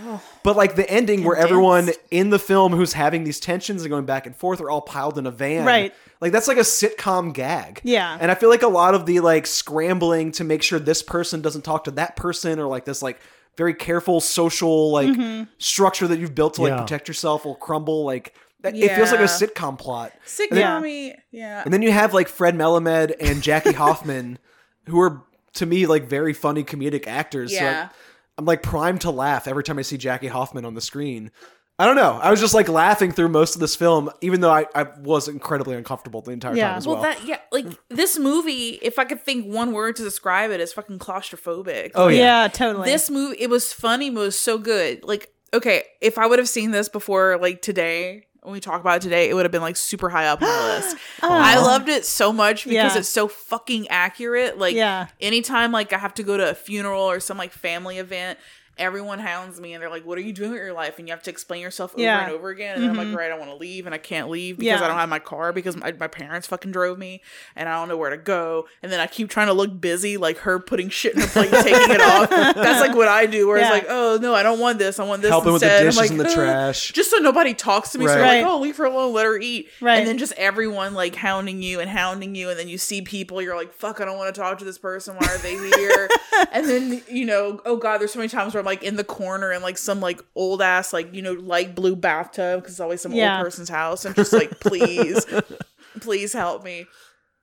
But 0.42 0.56
like 0.56 0.74
the 0.74 0.88
ending 0.90 1.24
where 1.24 1.36
everyone 1.36 1.90
in 2.10 2.30
the 2.30 2.38
film 2.38 2.72
who's 2.72 2.94
having 2.94 3.24
these 3.24 3.38
tensions 3.38 3.82
and 3.82 3.90
going 3.90 4.06
back 4.06 4.24
and 4.26 4.34
forth 4.34 4.60
are 4.62 4.70
all 4.70 4.80
piled 4.80 5.18
in 5.18 5.26
a 5.26 5.30
van. 5.30 5.66
Right. 5.66 5.94
Like 6.22 6.32
that's 6.32 6.48
like 6.48 6.56
a 6.56 6.60
sitcom 6.60 7.34
gag. 7.34 7.80
Yeah. 7.84 8.16
And 8.18 8.30
I 8.30 8.34
feel 8.34 8.48
like 8.48 8.62
a 8.62 8.68
lot 8.68 8.94
of 8.94 9.04
the 9.06 9.20
like 9.20 9.46
scrambling 9.46 10.32
to 10.32 10.44
make 10.44 10.62
sure 10.62 10.78
this 10.78 11.02
person 11.02 11.42
doesn't 11.42 11.62
talk 11.62 11.84
to 11.84 11.90
that 11.92 12.16
person 12.16 12.58
or 12.58 12.66
like 12.66 12.84
this 12.86 13.02
like 13.02 13.20
very 13.56 13.74
careful 13.74 14.20
social 14.20 14.90
like 14.92 15.08
Mm-hmm. 15.08 15.44
structure 15.58 16.06
that 16.08 16.18
you've 16.18 16.34
built 16.34 16.54
to 16.54 16.62
like 16.62 16.70
Yeah. 16.70 16.80
protect 16.80 17.08
yourself 17.08 17.44
will 17.44 17.56
crumble. 17.56 18.04
Like 18.04 18.34
that, 18.62 18.74
it 18.74 18.94
feels 18.94 19.10
like 19.10 19.20
a 19.20 19.24
sitcom 19.24 19.78
plot. 19.78 20.12
sitcom 20.26 21.14
yeah. 21.30 21.62
And 21.64 21.72
then 21.74 21.82
you 21.82 21.92
have 21.92 22.14
like 22.14 22.28
Fred 22.28 22.54
Melamed 22.54 23.12
and 23.20 23.42
Jackie 23.42 23.72
Hoffman, 23.82 24.38
who 24.86 24.98
are 25.00 25.22
to 25.60 25.66
me 25.66 25.86
like 25.86 26.04
very 26.04 26.32
funny 26.34 26.64
comedic 26.64 27.06
actors. 27.06 27.50
So 27.56 27.62
Yeah. 27.62 27.88
I, 27.90 27.94
I'm 28.36 28.44
like 28.44 28.62
primed 28.62 29.02
to 29.02 29.10
laugh 29.10 29.46
every 29.48 29.62
time 29.64 29.78
I 29.78 29.82
see 29.82 29.96
Jackie 29.96 30.26
Hoffman 30.28 30.64
on 30.64 30.74
the 30.74 30.80
screen. 30.80 31.30
I 31.78 31.86
don't 31.86 31.96
know. 31.96 32.18
I 32.22 32.30
was 32.30 32.40
just 32.40 32.52
like 32.52 32.68
laughing 32.68 33.10
through 33.10 33.28
most 33.30 33.54
of 33.54 33.60
this 33.62 33.74
film, 33.74 34.10
even 34.20 34.42
though 34.42 34.50
I, 34.50 34.66
I 34.74 34.82
was 34.98 35.28
incredibly 35.28 35.74
uncomfortable 35.76 36.20
the 36.20 36.32
entire 36.32 36.54
Yeah. 36.54 36.68
time 36.68 36.76
as 36.76 36.86
well, 36.86 36.96
well. 36.96 37.04
that 37.04 37.24
yeah, 37.26 37.38
like 37.52 37.66
this 37.88 38.18
movie. 38.18 38.78
If 38.82 38.98
I 38.98 39.04
could 39.06 39.22
think 39.22 39.46
one 39.46 39.72
word 39.72 39.96
to 39.96 40.02
describe 40.02 40.50
it, 40.50 40.60
is 40.60 40.74
fucking 40.74 40.98
claustrophobic. 40.98 41.92
oh 41.94 42.08
yeah. 42.08 42.42
yeah. 42.42 42.48
totally 42.48 42.90
this 42.90 43.08
movie 43.08 43.36
it 43.40 43.48
was 43.48 43.72
funny 43.72 44.10
but 44.10 44.20
it 44.20 44.24
was 44.24 44.38
so 44.38 44.58
good 44.58 45.02
like 45.04 45.32
okay 45.54 45.84
if 46.00 46.16
i 46.18 46.26
would 46.26 46.38
have 46.38 46.48
seen 46.48 46.70
this 46.70 46.88
before 46.88 47.38
like 47.38 47.60
today 47.62 48.24
when 48.42 48.52
we 48.52 48.60
talk 48.60 48.80
about 48.80 48.96
it 48.96 49.02
today 49.02 49.28
it 49.28 49.34
would 49.34 49.44
have 49.44 49.52
been 49.52 49.60
like 49.62 49.76
super 49.76 50.08
high 50.08 50.26
up 50.26 50.40
on 50.42 50.48
the 50.48 50.54
list 50.74 50.96
i 51.22 51.56
loved 51.58 51.88
it 51.88 52.04
so 52.06 52.32
much 52.32 52.64
because 52.64 52.94
Yeah. 52.94 52.98
it's 52.98 53.08
so 53.08 53.28
fucking 53.28 53.88
accurate 53.88 54.58
like 54.58 54.74
Yeah. 54.74 55.08
anytime 55.20 55.72
like 55.72 55.92
i 55.92 55.98
have 55.98 56.14
to 56.14 56.22
go 56.22 56.36
to 56.36 56.50
a 56.50 56.54
funeral 56.54 57.02
or 57.02 57.20
some 57.20 57.36
like 57.38 57.52
family 57.52 57.98
event 57.98 58.38
everyone 58.80 59.18
hounds 59.18 59.60
me 59.60 59.74
and 59.74 59.82
they're 59.82 59.90
like 59.90 60.04
what 60.06 60.16
are 60.18 60.22
you 60.22 60.32
doing 60.32 60.50
with 60.52 60.60
your 60.60 60.72
life 60.72 60.98
and 60.98 61.06
you 61.06 61.12
have 61.12 61.22
to 61.22 61.30
explain 61.30 61.60
yourself 61.60 61.92
over 61.92 62.02
Yeah. 62.02 62.24
and 62.24 62.32
over 62.32 62.48
again 62.48 62.74
and 62.76 62.82
then 62.82 62.90
i'm 62.90 62.96
like 62.96 63.16
right 63.16 63.30
i 63.30 63.38
want 63.38 63.50
to 63.50 63.56
leave 63.56 63.86
and 63.86 63.94
i 63.94 63.98
can't 63.98 64.28
leave 64.30 64.56
because 64.58 64.80
Yeah. 64.80 64.84
i 64.84 64.88
don't 64.88 64.96
have 64.96 65.08
my 65.08 65.18
car 65.18 65.52
because 65.52 65.76
my, 65.76 65.92
my 65.92 66.08
parents 66.08 66.46
fucking 66.46 66.72
drove 66.72 66.98
me 66.98 67.20
and 67.54 67.68
i 67.68 67.72
don't 67.78 67.88
know 67.88 67.96
where 67.96 68.10
to 68.10 68.16
go 68.16 68.66
and 68.82 68.90
then 68.90 68.98
i 69.00 69.06
keep 69.06 69.28
trying 69.28 69.48
to 69.48 69.52
look 69.52 69.80
busy 69.80 70.16
like 70.16 70.38
her 70.38 70.58
putting 70.58 70.88
shit 70.88 71.14
in 71.14 71.20
her 71.20 71.26
plate 71.28 71.52
and 71.52 71.64
taking 71.64 71.90
it 71.94 72.00
off 72.00 72.30
that's 72.30 72.80
like 72.80 72.96
what 72.96 73.08
i 73.08 73.26
do 73.26 73.46
where 73.46 73.58
Yeah. 73.58 73.64
it's 73.64 73.72
like 73.72 73.86
oh 73.88 74.18
no 74.20 74.34
i 74.34 74.42
don't 74.42 74.58
want 74.58 74.78
this 74.78 74.98
i 74.98 75.04
want 75.04 75.22
this 75.22 75.30
Helping 75.30 75.52
with 75.52 75.60
the 75.62 75.66
instead. 75.66 75.80
I'm 75.82 75.86
dishes 75.86 76.00
like, 76.00 76.10
and 76.10 76.20
the 76.20 76.28
"Uh," 76.30 76.34
trash. 76.34 76.92
just 76.92 77.10
so 77.10 77.18
nobody 77.18 77.54
talks 77.54 77.90
to 77.92 77.98
me 77.98 78.06
so 78.06 78.12
Right. 78.12 78.18
I'm 78.18 78.22
Right. 78.22 78.42
like 78.42 78.50
oh 78.52 78.60
leave 78.60 78.76
her 78.78 78.84
alone 78.86 79.12
let 79.12 79.26
her 79.26 79.38
eat 79.38 79.68
Right. 79.80 79.98
and 79.98 80.06
then 80.08 80.16
just 80.18 80.32
everyone 80.32 80.94
like 80.94 81.14
hounding 81.14 81.62
you 81.62 81.80
and 81.80 81.90
hounding 81.90 82.34
you 82.34 82.48
and 82.50 82.58
then 82.58 82.68
you 82.68 82.78
see 82.78 83.02
people 83.02 83.42
you're 83.42 83.56
like 83.56 83.72
fuck 83.72 84.00
i 84.00 84.04
don't 84.04 84.16
want 84.16 84.34
to 84.34 84.40
talk 84.40 84.58
to 84.58 84.64
this 84.64 84.78
person 84.78 85.16
why 85.16 85.26
are 85.28 85.38
they 85.38 85.56
here 85.56 86.08
and 86.52 86.66
then 86.66 87.02
you 87.08 87.24
know 87.26 87.60
oh 87.64 87.76
god 87.76 87.98
there's 88.00 88.12
so 88.12 88.18
many 88.18 88.28
times 88.28 88.54
where 88.54 88.58
i'm 88.60 88.64
like 88.70 88.82
in 88.84 88.96
the 88.96 89.04
corner 89.04 89.50
in 89.52 89.62
like 89.62 89.76
some 89.78 90.00
like 90.00 90.20
old 90.34 90.62
ass 90.62 90.92
like 90.92 91.12
you 91.14 91.22
know 91.22 91.32
light 91.32 91.74
blue 91.74 91.96
bathtub 91.96 92.60
because 92.60 92.74
it's 92.74 92.80
always 92.80 93.00
some 93.00 93.12
Yeah. 93.12 93.36
old 93.36 93.44
person's 93.44 93.68
house 93.68 94.04
and 94.04 94.14
just 94.14 94.32
like 94.32 94.60
please 94.60 95.26
please 96.00 96.32
help 96.32 96.62
me 96.64 96.86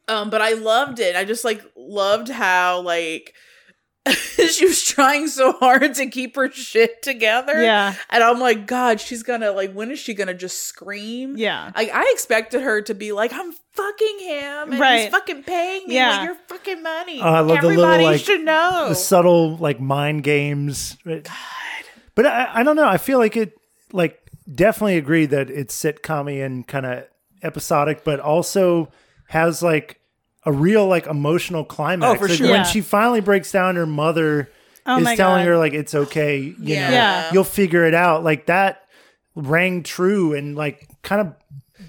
um 0.08 0.30
but 0.30 0.42
i 0.42 0.54
loved 0.54 1.00
it 1.00 1.16
i 1.16 1.26
just 1.26 1.44
like 1.44 1.62
loved 1.76 2.30
how 2.30 2.80
like 2.82 3.34
she 4.52 4.66
was 4.66 4.84
trying 4.84 5.28
so 5.28 5.54
hard 5.54 5.94
to 5.96 6.08
keep 6.08 6.36
her 6.36 6.52
shit 6.52 7.02
together. 7.02 7.62
Yeah. 7.62 7.96
And 8.10 8.24
I'm 8.24 8.40
like, 8.40 8.68
God, 8.68 9.00
she's 9.02 9.24
gonna 9.24 9.52
like, 9.52 9.74
when 9.74 9.92
is 9.92 10.00
she 10.00 10.14
gonna 10.14 10.34
just 10.34 10.64
scream? 10.64 11.38
Yeah. 11.38 11.72
Like 11.76 11.90
I 11.94 12.10
expected 12.14 12.62
her 12.62 12.82
to 12.84 12.94
be 12.94 13.12
like, 13.12 13.34
I'm 13.34 13.52
fucking 13.74 14.20
him, 14.20 14.74
and 14.74 15.00
he's 15.00 15.10
fucking 15.12 15.44
paying 15.44 15.88
me 15.88 15.96
Yeah. 15.96 16.22
with 16.22 16.26
your 16.28 16.36
fucking 16.48 16.82
money. 16.84 17.22
Oh, 17.22 17.26
I 17.26 17.40
love 17.42 17.62
the 17.62 17.68
little, 17.68 17.84
like, 18.04 18.22
should 18.22 18.42
know. 18.42 18.88
the 18.90 18.96
subtle 18.96 19.58
like 19.58 19.80
mind 19.80 20.24
games. 20.24 20.98
God. 21.06 21.24
But 22.16 22.26
I, 22.26 22.50
I 22.56 22.64
don't 22.64 22.76
know. 22.76 22.88
I 22.88 22.98
feel 22.98 23.20
like 23.20 23.38
it 23.38 23.54
like 23.92 24.20
definitely 24.52 24.98
agree 24.98 25.26
that 25.28 25.50
it's 25.50 25.80
sitcom 25.80 26.44
and 26.46 26.68
kind 26.68 26.86
of 26.86 27.04
episodic, 27.44 28.04
but 28.04 28.20
also 28.20 28.90
has 29.30 29.62
like 29.62 30.00
a 30.48 30.52
real 30.52 30.88
like 30.88 31.06
emotional 31.08 31.64
climax. 31.66 32.10
Oh, 32.16 32.16
for 32.16 32.28
Like, 32.30 32.38
sure. 32.38 32.48
When 32.48 32.56
Yeah. 32.62 32.64
she 32.64 32.82
finally 32.82 33.20
breaks 33.22 33.52
down, 33.52 33.76
her 33.76 33.86
mother 33.86 34.50
Oh 34.86 34.98
is 34.98 35.04
telling 35.18 35.44
God. 35.44 35.48
her 35.48 35.58
like 35.58 35.74
it's 35.74 35.94
okay. 35.94 36.38
You 36.40 36.56
Yeah. 36.60 36.88
know, 36.88 36.94
Yeah. 36.96 37.30
you'll 37.34 37.44
figure 37.44 37.86
it 37.86 37.94
out. 37.94 38.24
Like 38.24 38.46
that 38.48 38.82
rang 39.36 39.84
true 39.84 40.34
and 40.34 40.56
like 40.56 40.88
kind 41.04 41.22
of 41.22 41.34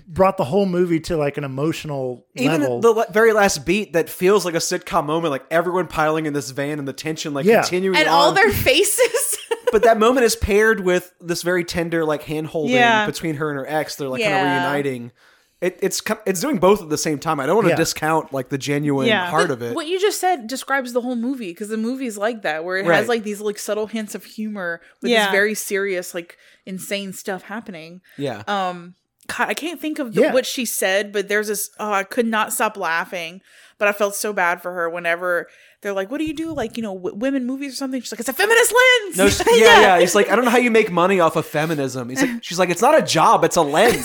brought 0.07 0.37
the 0.37 0.45
whole 0.45 0.67
movie 0.67 1.01
to 1.01 1.17
like 1.17 1.37
an 1.39 1.45
emotional 1.45 2.27
Even 2.35 2.61
level. 2.63 2.81
the 2.81 2.91
la- 2.93 3.11
very 3.13 3.33
last 3.33 3.65
beat 3.65 3.93
that 3.93 4.09
feels 4.11 4.45
like 4.45 4.55
a 4.55 4.59
sitcom 4.59 5.07
moment, 5.07 5.31
like 5.31 5.45
everyone 5.51 5.87
piling 5.87 6.27
in 6.27 6.33
this 6.33 6.51
van 6.51 6.79
and 6.79 6.89
the 6.89 6.93
tension 6.93 7.33
like 7.35 7.47
Yeah. 7.47 7.61
continuing 7.61 7.97
and 7.97 8.09
on. 8.09 8.15
all 8.15 8.33
their 8.33 8.51
faces. 8.51 9.39
but 9.73 9.83
that 9.85 9.99
moment 9.99 10.25
is 10.27 10.35
paired 10.37 10.81
with 10.81 11.13
this 11.21 11.43
very 11.43 11.63
tender 11.65 12.05
like 12.05 12.23
hand 12.25 12.49
holding 12.49 12.75
Yeah. 12.75 13.07
between 13.07 13.37
her 13.37 13.51
and 13.51 13.59
her 13.61 13.67
ex. 13.69 13.95
They're 13.97 14.09
like 14.09 14.23
kind 14.23 14.33
Yeah. 14.35 14.57
of 14.67 14.73
reuniting. 14.73 15.13
It, 15.61 15.77
it's 15.83 16.01
it's 16.25 16.41
doing 16.41 16.59
both 16.59 16.81
at 16.83 16.89
the 16.89 16.97
same 16.99 17.19
time. 17.19 17.41
I 17.41 17.47
don't 17.47 17.57
want 17.57 17.67
to 17.67 17.71
Yeah. 17.71 17.77
discount 17.77 18.33
like 18.33 18.49
the 18.49 18.59
genuine 18.59 19.09
Yeah. 19.09 19.29
heart 19.29 19.51
of 19.51 19.61
it. 19.61 19.75
What 19.75 19.89
you 19.89 19.99
just 20.01 20.21
said 20.21 20.47
describes 20.47 20.93
the 20.93 21.01
whole 21.01 21.17
movie 21.17 21.51
because 21.51 21.69
the 21.69 21.77
movie's 21.77 22.17
like 22.17 22.43
that, 22.43 22.65
where 22.65 22.77
it 22.77 22.87
Right. 22.87 22.97
has 22.99 23.09
like 23.09 23.25
these 23.25 23.41
like 23.41 23.59
subtle 23.59 23.89
hints 23.89 24.15
of 24.15 24.25
humor 24.25 24.81
with 25.03 25.11
Yeah. 25.11 25.25
this 25.25 25.33
very 25.33 25.55
serious, 25.55 26.15
like 26.15 26.39
insane 26.65 27.13
stuff 27.13 27.43
happening. 27.43 28.03
yeah, 28.17 28.43
Um, 28.47 28.95
God, 29.27 29.49
I 29.49 29.55
can't 29.55 29.81
think 29.81 29.99
of 29.99 30.15
the, 30.15 30.21
Yeah. 30.23 30.33
what 30.33 30.47
she 30.47 30.65
said, 30.65 31.13
but 31.13 31.29
there's 31.29 31.49
this. 31.49 31.71
Oh, 31.81 31.93
I 31.93 32.05
could 32.05 32.27
not 32.27 32.53
stop 32.53 32.77
laughing, 32.77 33.41
but 33.79 33.89
I 33.89 33.93
felt 33.93 34.15
so 34.15 34.33
bad 34.33 34.61
for 34.63 34.73
her 34.73 34.89
whenever 34.91 35.49
they're 35.83 35.93
like, 35.93 36.11
"What 36.11 36.19
do 36.19 36.25
you 36.25 36.35
do? 36.35 36.53
Like, 36.53 36.77
you 36.77 36.83
know, 36.83 36.95
w- 36.95 37.15
women 37.17 37.47
movies 37.47 37.73
or 37.73 37.77
something?" 37.77 38.01
She's 38.01 38.13
like, 38.13 38.21
"It's 38.21 38.29
a 38.29 38.33
feminist 38.33 38.73
lens." 38.73 39.17
no, 39.17 39.27
s- 39.27 39.43
yeah, 39.59 39.81
yeah, 39.81 40.01
He's 40.01 40.15
like, 40.15 40.29
I 40.31 40.37
don't 40.37 40.45
know 40.45 40.51
how 40.51 40.59
you 40.59 40.71
make 40.71 40.91
money 40.91 41.21
off 41.21 41.37
of 41.37 41.47
feminism. 41.47 42.09
He's 42.09 42.21
like, 42.23 42.43
she's 42.45 42.59
like, 42.59 42.71
it's 42.71 42.83
not 42.83 42.99
a 42.99 43.03
job, 43.03 43.45
it's 43.45 43.57
a 43.57 43.63
lens. 43.63 44.05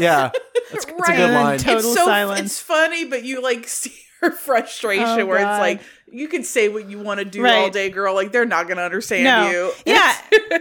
yeah, 0.00 0.30
it's, 0.54 0.84
it's 0.84 0.84
a 0.84 0.88
good 1.16 1.30
line. 1.32 1.58
Total 1.58 1.78
it's 1.78 1.94
so 1.94 2.04
silence. 2.04 2.40
it's 2.40 2.60
funny, 2.60 3.04
but 3.06 3.24
you 3.24 3.42
like 3.42 3.66
see 3.80 3.94
her 4.20 4.30
frustration 4.30 5.04
Oh, 5.20 5.26
where 5.26 5.38
God. 5.38 5.52
it's 5.54 5.60
like 5.60 5.80
you 6.12 6.28
can 6.28 6.42
say 6.44 6.68
what 6.68 6.88
you 6.88 6.98
want 6.98 7.18
to 7.20 7.24
do 7.24 7.42
Right. 7.42 7.58
all 7.58 7.70
day, 7.70 7.90
girl. 7.90 8.14
Like 8.14 8.32
they're 8.32 8.44
not 8.44 8.68
gonna 8.68 8.82
understand 8.82 9.24
no. 9.24 9.50
you. 9.50 9.72
Yeah. 9.86 10.16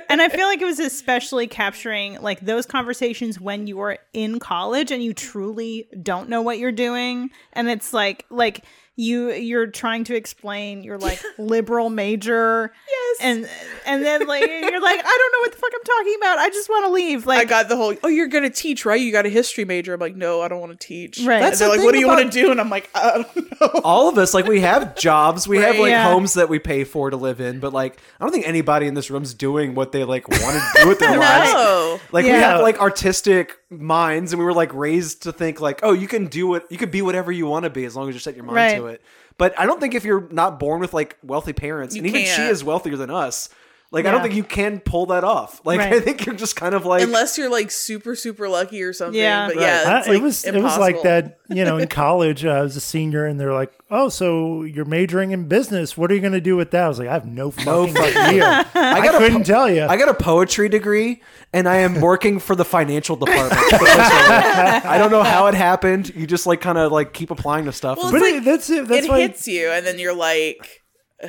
and 0.10 0.22
I 0.22 0.30
feel 0.30 0.48
like 0.48 0.62
it 0.62 0.66
was 0.66 0.80
especially 0.80 1.48
capturing 1.48 2.22
like 2.22 2.40
those 2.42 2.66
conversations 2.66 3.40
when 3.40 3.68
you 3.68 3.80
are 3.82 3.98
in 4.14 4.40
college 4.40 4.92
and 4.92 5.04
you 5.04 5.14
truly 5.14 5.88
don't 6.02 6.30
know 6.30 6.42
what 6.42 6.58
you're 6.60 6.72
doing. 6.72 7.30
And 7.54 7.70
it's 7.70 7.94
like 7.94 8.26
like 8.30 8.64
you 9.00 9.32
you're 9.32 9.68
trying 9.68 10.04
to 10.06 10.16
explain 10.16 10.84
your 10.84 10.98
like 10.98 11.22
liberal 11.38 11.90
major. 11.90 12.72
Yes. 12.90 13.18
And 13.22 13.50
and 13.86 14.04
then 14.06 14.28
like 14.28 14.46
you're 14.48 14.82
like, 14.82 15.00
I 15.04 15.18
don't 15.18 15.32
know 15.34 15.40
what 15.40 15.52
the 15.54 15.58
fuck 15.58 15.72
I'm 15.74 15.84
talking 15.84 16.16
about. 16.20 16.38
I 16.40 16.50
just 16.50 16.70
want 16.70 16.86
to 16.86 16.92
leave. 16.92 17.26
Like 17.26 17.40
I 17.40 17.46
got 17.46 17.70
the 17.70 17.76
whole, 17.78 17.96
oh, 18.04 18.08
you're 18.10 18.28
going 18.28 18.44
to 18.44 18.50
teach, 18.50 18.86
right? 18.86 19.00
You 19.00 19.12
got 19.12 19.26
a 19.26 19.30
history 19.30 19.64
major. 19.66 19.94
I'm 19.94 20.00
like, 20.00 20.16
no, 20.16 20.42
I 20.42 20.48
don't 20.50 20.60
want 20.60 20.78
to 20.80 20.88
teach. 20.88 21.20
Right. 21.22 21.36
And 21.36 21.44
That's 21.46 21.60
they're 21.60 21.70
the 21.70 21.76
like, 21.78 21.84
what 21.86 21.92
do 21.92 21.98
thing 21.98 22.02
you 22.02 22.08
want 22.08 22.32
to 22.32 22.42
do? 22.42 22.52
And 22.52 22.60
I'm 22.60 22.70
like, 22.70 22.90
I 22.94 23.24
don't 23.24 23.62
know. 23.62 23.68
all 23.84 24.10
of 24.10 24.18
us 24.18 24.34
like 24.34 24.46
we 24.46 24.60
have 24.62 24.96
jobs 24.96 25.48
we 25.48 25.58
have 25.58 25.78
like 25.78 25.90
Yeah. 25.92 26.04
homes 26.12 26.34
that 26.36 26.50
we 26.50 26.60
pay 26.60 26.84
for 26.84 27.10
to 27.10 27.18
live 27.18 27.40
in 27.42 27.60
but 27.60 27.74
like 27.74 27.98
i 28.20 28.24
don't 28.24 28.32
think 28.32 28.48
anybody 28.48 28.88
in 28.88 28.94
this 28.94 29.10
room's 29.12 29.34
doing 29.34 29.76
what 29.76 29.92
they 29.92 30.04
like 30.06 30.28
want 30.30 30.42
to 30.42 30.82
do 30.82 30.88
with 30.88 31.00
their 31.00 31.18
lives 31.20 31.52
No. 31.54 32.00
like 32.14 32.24
we 32.26 32.32
have 32.32 32.62
like 32.62 32.80
artistic 32.80 33.58
minds 33.70 34.32
and 34.32 34.40
we 34.40 34.46
were 34.46 34.54
like 34.54 34.74
raised 34.74 35.24
to 35.24 35.32
think 35.34 35.60
like 35.60 35.82
oh 35.84 35.92
you 35.92 36.08
can 36.08 36.28
do 36.28 36.48
what 36.48 36.72
you 36.72 36.78
could 36.78 36.92
be 36.92 37.02
whatever 37.02 37.32
you 37.32 37.46
want 37.48 37.64
to 37.64 37.70
be 37.70 37.84
as 37.86 37.96
long 37.96 38.08
as 38.10 38.16
you 38.16 38.20
set 38.20 38.36
your 38.36 38.46
mind 38.46 38.56
Right. 38.56 38.76
to 38.78 38.86
it 38.88 38.89
but 39.38 39.58
i 39.60 39.66
don't 39.66 39.80
think 39.80 39.94
if 39.96 40.04
you're 40.04 40.28
not 40.32 40.60
born 40.60 40.80
with 40.80 40.94
like 40.94 41.18
wealthy 41.24 41.54
parents 41.54 41.96
You 41.96 42.00
and 42.02 42.08
even 42.08 42.22
she 42.22 42.28
can't. 42.36 42.52
is 42.52 42.64
wealthier 42.64 42.96
than 42.98 43.10
us 43.10 43.50
like 43.92 44.06
i 44.06 44.12
don't 44.12 44.22
think 44.22 44.36
you 44.36 44.44
can 44.44 44.80
pull 44.80 45.08
that 45.08 45.24
off 45.24 45.62
like 45.66 45.80
Right. 45.80 45.94
i 45.94 46.00
think 46.00 46.26
you're 46.26 46.36
just 46.36 46.56
kind 46.56 46.76
of 46.76 46.86
like 46.86 47.02
Unless 47.04 47.38
you're 47.38 47.50
like 47.50 47.72
super, 47.72 48.16
super 48.16 48.48
lucky 48.48 48.84
or 48.84 48.94
something. 48.94 49.20
Yeah. 49.20 49.48
But 49.48 49.56
Right. 49.58 49.62
yeah, 49.64 49.84
I- 49.86 50.00
like, 50.10 50.20
it 50.20 50.22
was 50.22 50.46
it 50.46 50.56
was 50.56 50.78
like 50.78 51.02
that 51.04 51.40
you 51.50 51.66
know 51.66 51.78
in 51.78 51.88
college 52.06 52.46
uh, 52.46 52.50
I 52.50 52.62
was 52.62 52.76
a 52.76 52.82
senior 52.82 53.26
and 53.26 53.40
they're 53.40 53.54
like 53.54 53.72
oh 53.90 54.10
so 54.10 54.62
you're 54.64 54.86
majoring 54.86 55.32
in 55.32 55.48
business 55.48 55.98
what 55.98 56.12
are 56.12 56.16
you 56.16 56.22
going 56.22 56.34
to 56.34 56.42
do 56.42 56.56
with 56.56 56.72
that 56.72 56.84
I 56.86 56.88
was 56.88 57.00
like 57.00 57.08
I 57.08 57.14
have 57.14 57.26
no 57.26 57.50
fucking 57.52 57.98
idea 57.98 58.70
I, 58.76 59.02
got 59.04 59.16
a 59.16 59.18
couldn't 59.18 59.40
po- 59.40 59.44
tell 59.44 59.70
you 59.70 59.84
I 59.86 59.98
got 59.98 60.10
a 60.10 60.14
poetry 60.14 60.70
degree, 60.70 61.22
and 61.52 61.68
I 61.68 61.78
am 61.78 62.00
working 62.00 62.40
for 62.40 62.56
the 62.56 62.66
financial 62.66 63.16
department. 63.16 63.54
I 63.74 64.98
don't 64.98 65.12
know 65.12 65.24
how 65.24 65.48
it 65.48 65.56
happened. 65.56 66.14
You 66.16 66.28
just 66.28 66.46
like 66.46 66.62
kind 66.62 66.78
of 66.78 66.92
like 66.92 67.14
keep 67.14 67.32
applying 67.32 67.66
to 67.66 67.72
stuff. 67.72 67.98
Well, 67.98 68.12
but 68.12 68.22
it's 68.22 68.38
it, 68.38 68.44
that's 68.46 68.70
it 68.70 68.88
that's 68.88 69.06
it 69.06 69.10
why 69.10 69.22
hits 69.22 69.48
you, 69.48 69.70
and 69.70 69.86
then 69.86 69.98
you're 70.00 70.14
like, 70.14 70.60
"Ugh, 70.62 70.68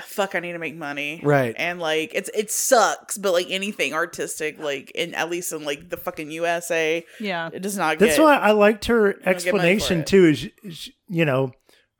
fuck, 0.02 0.34
I 0.34 0.40
need 0.40 0.52
to 0.52 0.58
make 0.58 0.76
money. 0.76 1.20
Right. 1.22 1.54
And 1.58 1.80
like, 1.80 2.12
it's 2.14 2.30
it 2.34 2.50
sucks, 2.50 3.18
but 3.18 3.32
like 3.32 3.46
anything 3.50 3.92
artistic, 3.94 4.58
like 4.58 4.90
in 4.92 5.14
at 5.14 5.30
least 5.30 5.52
in 5.52 5.64
like 5.64 5.88
the 5.88 5.96
fucking 5.96 6.30
USA, 6.30 7.04
Yeah. 7.18 7.50
it 7.52 7.60
does 7.60 7.76
not 7.76 7.98
that's 7.98 8.16
get. 8.16 8.22
why 8.22 8.36
I 8.36 8.52
liked 8.52 8.84
her 8.86 9.12
get 9.12 9.18
money 9.18 9.24
for 9.24 9.30
explanation 9.30 10.04
too 10.04 10.24
is, 10.26 10.48
is 10.62 10.90
you 11.08 11.24
know 11.24 11.52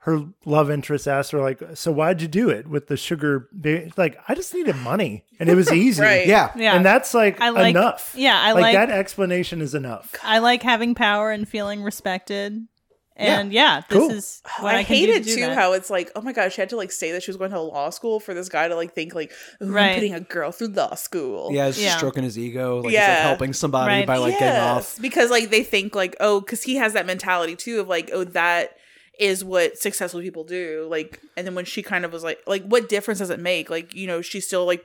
her 0.05 0.18
love 0.47 0.70
interest 0.70 1.07
asked 1.07 1.30
her 1.32 1.41
like 1.43 1.61
so 1.74 1.93
why'd 1.93 2.22
you 2.22 2.28
do 2.28 2.49
it 2.49 2.66
with 2.66 2.86
the 2.86 2.97
sugar 2.97 3.49
ba-" 3.53 3.91
like 3.99 4.16
I 4.28 4.34
just 4.34 4.55
needed 4.55 4.74
money 4.76 5.24
and 5.38 5.51
it 5.51 5.55
was 5.55 5.70
easy 5.72 6.01
Right. 6.01 6.26
yeah, 6.26 6.53
Yeah. 6.57 6.74
and 6.74 6.82
that's 6.86 7.12
like, 7.12 7.38
I 7.41 7.51
like- 7.51 7.74
enough 7.76 8.14
yeah, 8.16 8.41
I 8.41 8.53
like, 8.53 8.62
like- 8.62 8.74
that 8.76 8.88
explanation 8.91 9.61
is 9.61 9.74
enough 9.74 10.14
I 10.24 10.38
like 10.38 10.62
having 10.62 10.95
power 10.95 11.30
and 11.30 11.47
feeling 11.47 11.82
respected. 11.82 12.66
And 13.16 13.52
yeah, 13.52 13.82
this 13.88 13.98
Cool. 13.98 14.11
is 14.12 14.42
what 14.61 14.74
I, 14.74 14.78
I, 14.78 14.84
can 14.84 14.94
do 14.96 15.00
hated 15.06 15.24
to 15.24 15.34
too 15.34 15.40
that. 15.42 15.54
how 15.58 15.72
it's 15.74 15.90
like, 15.90 16.11
oh 16.16 16.22
my 16.22 16.32
god, 16.32 16.52
she 16.52 16.61
had 16.62 16.70
to 16.70 16.76
like 16.76 16.90
say 16.92 17.12
that 17.12 17.22
she 17.22 17.30
was 17.30 17.36
going 17.36 17.50
to 17.50 17.61
law 17.61 17.90
school 17.90 18.18
for 18.20 18.32
this 18.34 18.48
guy 18.48 18.66
to 18.68 18.74
like 18.74 18.94
think 18.94 19.14
like, 19.14 19.30
"Ooh, 19.62 19.66
I'm 19.66 19.72
Right. 19.74 19.94
putting 19.94 20.14
a 20.14 20.20
girl 20.20 20.52
through 20.52 20.68
law 20.68 20.94
school. 20.94 21.50
yeah. 21.52 21.66
He's 21.66 21.82
Yeah. 21.82 21.96
stroking 21.98 22.24
his 22.24 22.38
ego, 22.38 22.76
like 22.78 22.90
he's 22.90 22.98
like 22.98 23.06
helping 23.18 23.52
somebody 23.52 23.92
Right. 23.92 24.06
by 24.06 24.16
like 24.16 24.38
getting 24.38 24.61
off. 24.61 24.96
because 25.00 25.30
like 25.30 25.50
they 25.50 25.62
think 25.62 25.94
like 25.94 26.16
oh 26.20 26.40
because 26.40 26.62
he 26.62 26.76
has 26.76 26.94
that 26.94 27.04
mentality 27.06 27.56
too 27.56 27.80
of 27.80 27.88
like 27.88 28.11
oh 28.12 28.24
that 28.24 28.76
is 29.18 29.44
what 29.44 29.76
successful 29.76 30.22
people 30.22 30.44
do 30.44 30.86
like 30.90 31.20
and 31.36 31.46
then 31.46 31.54
when 31.54 31.66
she 31.66 31.82
kind 31.82 32.06
of 32.06 32.12
was 32.12 32.24
like 32.24 32.38
like 32.46 32.64
what 32.64 32.88
difference 32.88 33.18
does 33.18 33.28
it 33.28 33.38
make 33.38 33.68
like 33.68 33.94
you 33.94 34.06
know 34.06 34.22
she's 34.22 34.46
still 34.46 34.64
like 34.64 34.82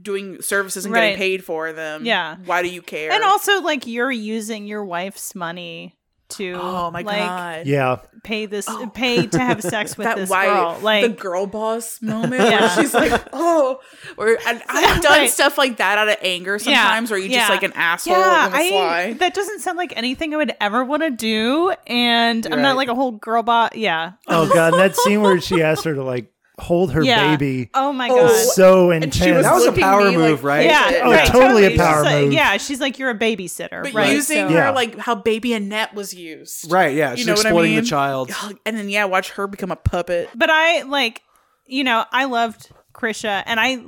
doing 0.00 0.40
services 0.40 0.86
and 0.86 0.94
Right. 0.94 1.00
getting 1.10 1.18
paid 1.18 1.44
for 1.44 1.70
them 1.74 2.06
Yeah. 2.06 2.36
why 2.46 2.62
do 2.62 2.68
you 2.70 2.80
care 2.80 3.12
And 3.12 3.22
also, 3.22 3.60
like, 3.60 3.86
you're 3.86 4.10
using 4.10 4.66
your 4.66 4.82
wife's 4.82 5.34
money 5.34 5.96
to 6.36 6.52
oh 6.54 6.90
my 6.90 7.02
like, 7.02 7.18
god 7.18 7.66
yeah 7.66 7.98
pay 8.24 8.46
this 8.46 8.66
oh. 8.68 8.90
pay 8.92 9.26
to 9.26 9.38
have 9.38 9.62
sex 9.62 9.96
with 9.96 10.06
that 10.06 10.16
this 10.16 10.28
wife, 10.30 10.48
girl. 10.48 10.78
Like, 10.82 11.02
the 11.02 11.08
girl 11.10 11.46
boss 11.46 12.02
moment 12.02 12.32
where 12.32 12.50
Yeah. 12.50 12.74
she's 12.74 12.92
like, 12.92 13.22
oh, 13.32 13.80
or 14.16 14.38
and 14.46 14.62
I've 14.68 15.02
done 15.02 15.20
Right. 15.20 15.30
stuff 15.30 15.56
like 15.56 15.76
that 15.76 15.98
out 15.98 16.08
of 16.08 16.16
anger 16.22 16.58
sometimes, 16.58 17.10
where 17.10 17.20
you 17.20 17.28
just 17.28 17.50
like 17.50 17.62
an 17.62 17.72
asshole 17.74 18.16
yeah, 18.16 18.46
on 18.46 18.50
the 18.52 18.56
I, 18.56 19.12
that 19.14 19.34
doesn't 19.34 19.60
sound 19.60 19.78
like 19.78 19.96
anything 19.96 20.34
I 20.34 20.38
would 20.38 20.56
ever 20.60 20.84
want 20.84 21.02
to 21.02 21.10
do. 21.10 21.72
And 21.86 22.46
I'm 22.46 22.62
not 22.62 22.76
like 22.76 22.88
a 22.88 22.94
whole 22.94 23.12
girl 23.12 23.42
bot. 23.42 23.76
Yeah. 23.76 24.12
oh 24.26 24.48
god 24.52 24.72
and 24.72 24.82
that 24.82 24.96
scene 24.96 25.22
where 25.22 25.40
she 25.40 25.62
asked 25.62 25.84
her 25.84 25.94
to 25.94 26.02
like 26.02 26.32
hold 26.58 26.92
her 26.92 27.02
yeah. 27.02 27.36
baby 27.36 27.68
Oh 27.74 27.92
my 27.92 28.08
Oh, 28.08 28.28
god. 28.28 28.46
so 28.52 28.90
and 28.92 29.04
intense 29.04 29.24
she 29.24 29.32
was, 29.32 29.42
That 29.44 29.54
was 29.54 29.66
a 29.66 29.72
power 29.72 30.08
me 30.10 30.16
move, 30.16 30.44
right? 30.44 30.66
yeah, 30.66 31.00
Oh, 31.02 31.10
right, 31.10 31.26
totally 31.26 31.64
a 31.66 31.70
She's 31.70 31.78
power 31.80 32.02
like- 32.04 32.24
move. 32.24 32.32
Yeah, 32.32 32.56
she's 32.58 32.80
like 32.80 32.98
you're 32.98 33.10
a 33.10 33.18
babysitter, 33.18 33.82
But 33.82 33.92
right? 33.92 34.12
using 34.12 34.46
So- 34.46 34.48
her 34.48 34.54
Yeah. 34.54 34.70
like 34.70 34.96
how 34.98 35.16
Baby 35.16 35.52
Annette 35.52 35.94
was 35.94 36.14
used, 36.14 36.70
Right? 36.70 36.94
Yeah. 36.94 37.16
She's 37.16 37.26
know 37.26 37.32
what 37.32 37.46
I 37.46 37.48
exploiting 37.48 37.74
mean? 37.74 37.82
the 37.84 37.90
child. 37.90 38.30
And 38.64 38.76
then 38.78 38.88
yeah, 38.88 39.04
watch 39.06 39.30
her 39.32 39.46
become 39.48 39.72
a 39.72 39.76
puppet. 39.76 40.30
but 40.34 40.48
I 40.50 40.82
like, 40.82 41.22
you 41.66 41.82
know, 41.82 42.04
I 42.12 42.26
loved 42.26 42.70
Krisha, 42.92 43.42
and 43.46 43.58
I 43.58 43.78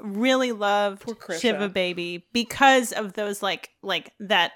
really 0.00 0.50
loved 0.52 1.02
Poor 1.02 1.38
Shiva 1.38 1.68
Baby 1.68 2.26
because 2.32 2.90
of 2.92 3.12
those 3.12 3.40
like 3.42 3.70
like 3.82 4.12
that 4.20 4.52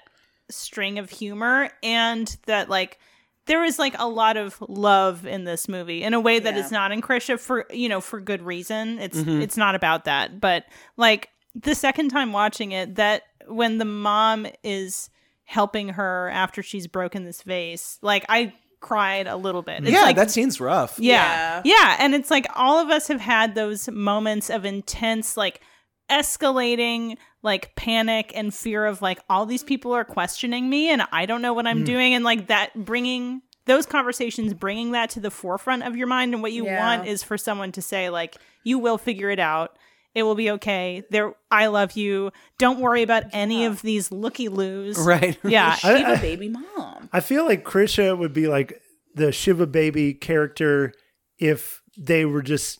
string 0.49 0.99
of 0.99 1.09
humor 1.09 1.69
and 1.81 2.35
that 2.45 2.69
like 2.69 2.99
there 3.47 3.63
is 3.63 3.79
like 3.79 3.95
a 3.97 4.07
lot 4.07 4.37
of 4.37 4.61
love 4.67 5.25
in 5.25 5.43
this 5.43 5.67
movie 5.67 6.03
in 6.03 6.13
a 6.13 6.19
way 6.19 6.39
that 6.39 6.55
Yeah. 6.55 6.63
is 6.63 6.71
not 6.71 6.91
in 6.91 7.01
Krisha 7.01 7.39
for 7.39 7.65
you 7.71 7.89
know 7.89 8.01
for 8.01 8.19
good 8.21 8.41
reason. 8.41 8.99
It's 8.99 9.17
mm-hmm. 9.17 9.41
it's 9.41 9.57
not 9.57 9.75
about 9.75 10.05
that, 10.05 10.39
but 10.39 10.65
like 10.97 11.29
the 11.55 11.75
second 11.75 12.09
time 12.09 12.31
watching 12.31 12.71
it, 12.71 12.95
that 12.95 13.23
when 13.47 13.77
the 13.77 13.85
mom 13.85 14.47
is 14.63 15.09
helping 15.43 15.89
her 15.89 16.29
after 16.29 16.63
she's 16.63 16.87
broken 16.87 17.25
this 17.25 17.41
vase, 17.41 17.97
like 18.01 18.25
I 18.29 18.53
cried 18.79 19.27
a 19.27 19.35
little 19.35 19.61
bit. 19.61 19.81
It's 19.83 19.91
yeah, 19.91 20.01
like 20.03 20.15
that 20.15 20.31
scene's 20.31 20.59
rough. 20.61 20.97
yeah. 20.97 21.61
Yeah. 21.65 21.97
And 21.99 22.15
it's 22.15 22.31
like 22.31 22.47
all 22.55 22.79
of 22.79 22.89
us 22.89 23.07
have 23.09 23.21
had 23.21 23.53
those 23.53 23.89
moments 23.89 24.49
of 24.49 24.65
intense, 24.65 25.35
like 25.37 25.61
escalating, 26.09 27.17
like 27.43 27.75
panic 27.75 28.31
and 28.35 28.53
fear 28.53 28.85
of 28.85 29.01
like 29.01 29.19
all 29.29 29.45
these 29.45 29.63
people 29.63 29.93
are 29.93 30.03
questioning 30.03 30.69
me 30.69 30.89
and 30.89 31.03
I 31.11 31.25
don't 31.25 31.41
know 31.41 31.53
what 31.53 31.67
I'm 31.67 31.79
hmm. 31.79 31.85
doing. 31.85 32.13
And 32.13 32.23
like 32.23 32.47
that 32.47 32.73
bringing 32.75 33.41
those 33.65 33.85
conversations 33.85 34.53
bringing 34.53 34.91
that 34.91 35.11
to 35.11 35.19
the 35.19 35.31
forefront 35.31 35.83
of 35.83 35.95
your 35.95 36.07
mind 36.07 36.33
and 36.33 36.41
what 36.41 36.51
you 36.51 36.65
Yeah. 36.65 36.79
want 36.79 37.07
is 37.07 37.23
for 37.23 37.37
someone 37.37 37.71
to 37.73 37.81
say 37.81 38.09
like 38.09 38.37
you 38.63 38.79
will 38.79 38.97
figure 38.97 39.29
it 39.29 39.39
out 39.39 39.77
it 40.13 40.23
will 40.23 40.35
be 40.35 40.51
okay 40.51 41.03
there 41.09 41.33
i 41.51 41.67
love 41.67 41.93
you 41.93 42.31
don't 42.57 42.79
worry 42.79 43.01
about 43.01 43.23
any 43.33 43.65
of 43.65 43.81
these 43.81 44.11
looky 44.11 44.49
loos 44.49 44.97
Right. 44.97 45.37
yeah 45.43 45.75
Shiva 45.75 46.17
baby 46.19 46.49
mom. 46.49 47.09
I 47.13 47.19
feel 47.19 47.45
like 47.45 47.63
Krisha 47.63 48.17
would 48.17 48.33
be 48.33 48.47
like 48.47 48.81
the 49.15 49.31
Shiva 49.31 49.67
baby 49.67 50.13
character 50.13 50.93
if 51.37 51.81
they 51.97 52.25
were 52.25 52.41
just 52.41 52.79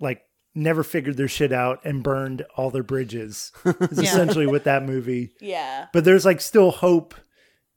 like 0.00 0.22
never 0.54 0.82
figured 0.82 1.16
their 1.16 1.28
shit 1.28 1.52
out 1.52 1.80
and 1.84 2.02
burned 2.02 2.44
all 2.56 2.70
their 2.70 2.82
bridges. 2.82 3.52
Is 3.64 3.74
Yeah. 3.98 4.02
essentially 4.10 4.46
what 4.46 4.64
that 4.64 4.82
movie. 4.84 5.32
Yeah. 5.40 5.86
But 5.92 6.04
there's 6.04 6.24
like 6.24 6.40
still 6.40 6.70
hope 6.70 7.14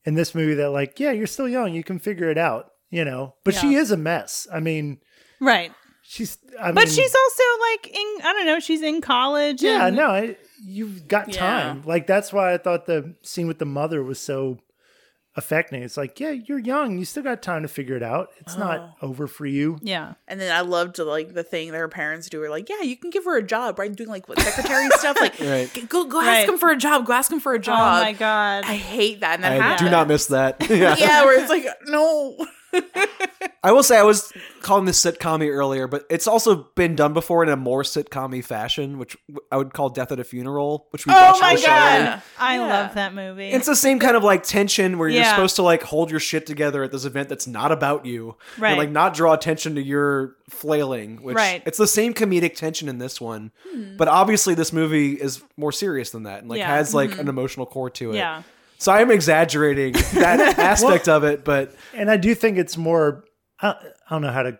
in 0.03 0.15
this 0.15 0.35
movie 0.35 0.55
that 0.55 0.69
like, 0.71 0.99
yeah, 0.99 1.11
you're 1.11 1.27
still 1.27 1.47
young, 1.49 1.73
you 1.73 1.83
can 1.83 1.99
figure 1.99 2.29
it 2.29 2.37
out, 2.37 2.71
you 2.89 3.05
know. 3.05 3.35
But 3.43 3.55
she 3.55 3.75
is 3.75 3.91
a 3.91 3.97
mess. 3.97 4.47
I 4.53 4.59
mean, 4.59 4.99
right 5.41 5.71
she's 6.07 6.37
I 6.61 6.71
but 6.71 6.85
mean, 6.85 6.93
she's 6.93 7.15
also 7.15 7.43
like 7.71 7.87
in 7.87 8.05
i 8.23 8.31
don't 8.31 8.45
know 8.45 8.59
she's 8.59 8.83
in 8.83 9.01
college 9.01 9.63
Yeah, 9.63 9.87
and- 9.87 9.95
no, 9.95 10.05
I, 10.07 10.37
you've 10.63 11.07
got 11.07 11.29
Yeah. 11.33 11.39
time. 11.39 11.81
Like 11.83 12.05
that's 12.07 12.31
why 12.31 12.53
I 12.53 12.57
thought 12.59 12.85
the 12.85 13.15
scene 13.23 13.47
with 13.47 13.57
the 13.57 13.65
mother 13.65 14.03
was 14.03 14.19
so 14.19 14.59
affecting. 15.37 15.83
It's 15.83 15.97
like, 15.97 16.19
yeah, 16.19 16.31
you're 16.31 16.59
young, 16.59 16.97
you 16.97 17.05
still 17.05 17.23
got 17.23 17.41
time 17.41 17.61
to 17.63 17.67
figure 17.67 17.95
it 17.95 18.03
out. 18.03 18.29
It's 18.39 18.57
not 18.57 18.95
oh. 19.01 19.07
over 19.09 19.27
for 19.27 19.45
you. 19.45 19.77
yeah 19.81 20.13
And 20.27 20.39
then 20.39 20.51
I 20.55 20.61
loved 20.61 20.97
like 20.99 21.33
the 21.33 21.43
thing 21.43 21.71
that 21.71 21.77
her 21.77 21.89
parents 21.89 22.29
do. 22.29 22.39
Were 22.39 22.49
like, 22.49 22.69
yeah, 22.69 22.81
you 22.81 22.95
can 22.97 23.09
give 23.09 23.25
her 23.25 23.37
a 23.37 23.43
job, 23.43 23.77
right? 23.79 23.93
Doing 23.93 24.09
like 24.09 24.29
what 24.29 24.39
secretary 24.39 24.87
stuff. 24.97 25.17
Like, 25.19 25.39
Right. 25.39 25.69
"G- 25.73 25.81
go 25.83 26.05
go 26.05 26.19
Right. 26.19 26.39
ask 26.39 26.49
him 26.49 26.57
for 26.57 26.69
a 26.69 26.77
job. 26.77 27.05
Go 27.05 27.13
ask 27.13 27.31
him 27.31 27.39
for 27.39 27.53
a 27.53 27.59
job. 27.59 27.99
oh 27.99 28.03
my 28.03 28.13
god 28.13 28.63
I 28.65 28.75
hate 28.75 29.19
that. 29.21 29.35
And 29.35 29.43
that 29.43 29.81
I 29.81 29.83
do 29.83 29.89
not 29.89 30.07
miss 30.07 30.27
that. 30.27 30.69
yeah. 30.69 30.95
Yeah, 31.05 31.25
where 31.25 31.39
it's 31.39 31.49
like, 31.49 31.65
no. 31.87 32.37
I 33.63 33.71
will 33.71 33.81
say 33.81 33.97
I 33.97 34.03
was 34.03 34.31
calling 34.61 34.85
this 34.85 35.03
sitcom 35.03 35.47
earlier, 35.49 35.87
but 35.87 36.05
it's 36.09 36.27
also 36.27 36.67
been 36.75 36.95
done 36.95 37.13
before 37.13 37.41
in 37.41 37.49
a 37.49 37.55
more 37.55 37.81
sitcom 37.81 38.43
fashion, 38.43 38.99
which 38.99 39.17
I 39.51 39.57
would 39.57 39.73
call 39.73 39.89
Death 39.89 40.11
at 40.11 40.19
a 40.19 40.23
Funeral, 40.23 40.85
which 40.91 41.07
we 41.07 41.13
oh 41.13 41.15
watched 41.15 41.41
my 41.41 41.49
on 41.51 41.57
show. 41.57 41.65
god 41.65 42.21
i 42.37 42.55
Yeah. 42.57 42.61
love 42.67 42.93
that 42.93 43.13
movie 43.15 43.49
It's 43.49 43.65
the 43.65 43.75
same 43.75 43.97
kind 43.99 44.15
of 44.15 44.23
like 44.23 44.43
tension 44.43 44.99
where 44.99 45.09
you're 45.09 45.21
Yeah. 45.23 45.31
supposed 45.31 45.55
to 45.55 45.63
like 45.63 45.81
hold 45.81 46.11
your 46.11 46.19
shit 46.19 46.45
together 46.45 46.83
at 46.83 46.91
this 46.91 47.05
event 47.05 47.27
that's 47.29 47.47
not 47.47 47.71
about 47.71 48.05
you, 48.05 48.35
Right. 48.59 48.71
And 48.71 48.77
like 48.77 48.91
not 48.91 49.15
draw 49.15 49.33
attention 49.33 49.73
to 49.75 49.81
your 49.81 50.35
flailing. 50.49 51.23
Which 51.23 51.35
Right. 51.35 51.63
it's 51.65 51.77
the 51.79 51.87
same 51.87 52.13
comedic 52.13 52.55
tension 52.55 52.87
in 52.87 52.99
this 52.99 53.19
one, 53.19 53.51
but 53.97 54.07
obviously 54.07 54.53
this 54.53 54.71
movie 54.73 55.13
is 55.13 55.41
more 55.57 55.71
serious 55.71 56.11
than 56.11 56.23
that 56.23 56.41
and 56.41 56.49
like 56.49 56.59
Yeah. 56.59 56.65
Mm-hmm. 56.67 56.75
has 56.75 56.93
like 56.93 57.17
an 57.17 57.27
emotional 57.29 57.65
core 57.65 57.89
to 57.91 58.11
it. 58.11 58.15
yeah 58.17 58.43
So 58.77 58.91
I 58.91 59.01
am 59.01 59.09
exaggerating 59.11 59.93
that 60.13 60.57
aspect 60.59 61.07
of 61.07 61.23
it, 61.23 61.43
but 61.45 61.73
And 61.93 62.09
I 62.11 62.17
do 62.17 62.35
think 62.35 62.57
it's 62.57 62.77
more 62.77 63.23
I, 63.61 63.69
I 63.69 63.75
don't 64.09 64.21
know 64.21 64.31
how 64.31 64.43
to 64.43 64.59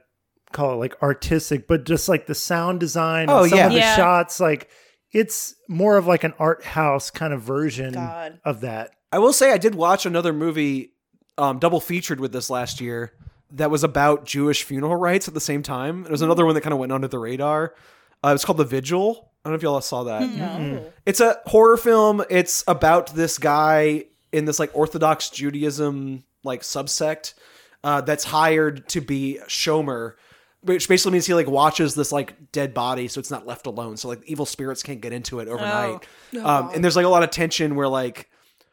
call 0.51 0.73
it 0.73 0.75
like 0.77 1.01
artistic, 1.03 1.67
but 1.67 1.85
just 1.85 2.07
like 2.07 2.27
the 2.27 2.35
sound 2.35 2.79
design 2.79 3.29
Oh, 3.29 3.41
and 3.41 3.49
some 3.49 3.57
yeah. 3.59 3.65
of 3.67 3.71
the 3.73 3.77
Yeah. 3.79 3.95
shots, 3.95 4.39
like 4.39 4.69
it's 5.11 5.55
more 5.69 5.97
of 5.97 6.07
like 6.07 6.23
an 6.23 6.33
art 6.39 6.63
house 6.63 7.09
kind 7.11 7.33
of 7.33 7.41
version 7.41 7.93
God. 7.93 8.39
of 8.45 8.61
that. 8.61 8.91
I 9.11 9.19
will 9.19 9.33
say 9.33 9.51
I 9.51 9.57
did 9.57 9.75
watch 9.75 10.05
another 10.05 10.33
movie 10.33 10.91
um, 11.37 11.59
double 11.59 11.79
featured 11.81 12.19
with 12.19 12.31
this 12.31 12.49
last 12.49 12.79
year 12.81 13.13
that 13.51 13.69
was 13.69 13.83
about 13.83 14.25
Jewish 14.25 14.63
funeral 14.63 14.95
rites 14.95 15.27
at 15.27 15.33
the 15.33 15.39
same 15.41 15.61
time. 15.61 16.05
It 16.05 16.11
was 16.11 16.21
another 16.21 16.45
one 16.45 16.55
that 16.55 16.61
kind 16.61 16.73
of 16.73 16.79
went 16.79 16.91
under 16.91 17.07
the 17.07 17.19
radar. 17.19 17.75
Uh, 18.23 18.29
it 18.29 18.33
was 18.33 18.43
called 18.45 18.57
The 18.57 18.65
Vigil. 18.65 19.29
I 19.45 19.49
don't 19.49 19.53
know 19.53 19.57
if 19.57 19.61
y'all 19.61 19.79
saw 19.79 20.05
that. 20.05 20.27
No. 20.27 20.91
It's 21.05 21.19
a 21.19 21.39
horror 21.45 21.77
film. 21.77 22.23
It's 22.31 22.63
about 22.67 23.13
this 23.13 23.37
guy 23.37 24.05
in 24.31 24.45
this 24.45 24.57
like 24.57 24.71
Orthodox 24.75 25.29
Judaism 25.29 26.23
like 26.43 26.61
subsect 26.61 27.35
uh, 27.83 28.01
that's 28.01 28.23
hired 28.23 28.89
to 28.89 29.01
be 29.01 29.39
shomer, 29.47 30.13
which 30.61 30.89
basically 30.89 31.11
means 31.11 31.27
he 31.27 31.35
like 31.35 31.47
watches 31.47 31.93
this 31.93 32.11
like 32.11 32.51
dead 32.51 32.73
body, 32.73 33.07
so 33.07 33.19
it's 33.19 33.29
not 33.29 33.45
left 33.45 33.67
alone. 33.67 33.97
So 33.97 34.07
like 34.07 34.23
evil 34.25 34.47
spirits 34.47 34.81
can't 34.81 34.99
get 34.99 35.13
into 35.13 35.39
it 35.39 35.47
overnight. 35.47 36.07
Um, 36.43 36.71
and 36.73 36.83
there's 36.83 36.95
like 36.95 37.05
a 37.05 37.09
lot 37.09 37.21
of 37.21 37.29
tension 37.29 37.75
where 37.75 37.87
like 37.87 38.27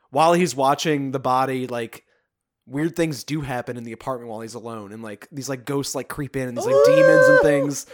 while 0.09 0.33
he's 0.33 0.57
watching 0.57 1.11
the 1.11 1.21
body, 1.21 1.67
like 1.67 2.07
weird 2.67 2.97
things 2.97 3.25
do 3.25 3.43
happen 3.43 3.77
in 3.77 3.85
the 3.85 3.93
apartment 3.93 4.31
while 4.31 4.41
he's 4.41 4.55
alone, 4.55 4.91
and 4.91 5.03
like 5.03 5.29
these 5.31 5.51
like 5.51 5.67
ghosts 5.67 5.95
like 5.95 6.09
creep 6.09 6.35
in 6.35 6.49
and 6.49 6.57
these 6.57 6.65
like 6.65 6.85
demons 6.87 7.29
and 7.29 7.41
things. 7.43 7.87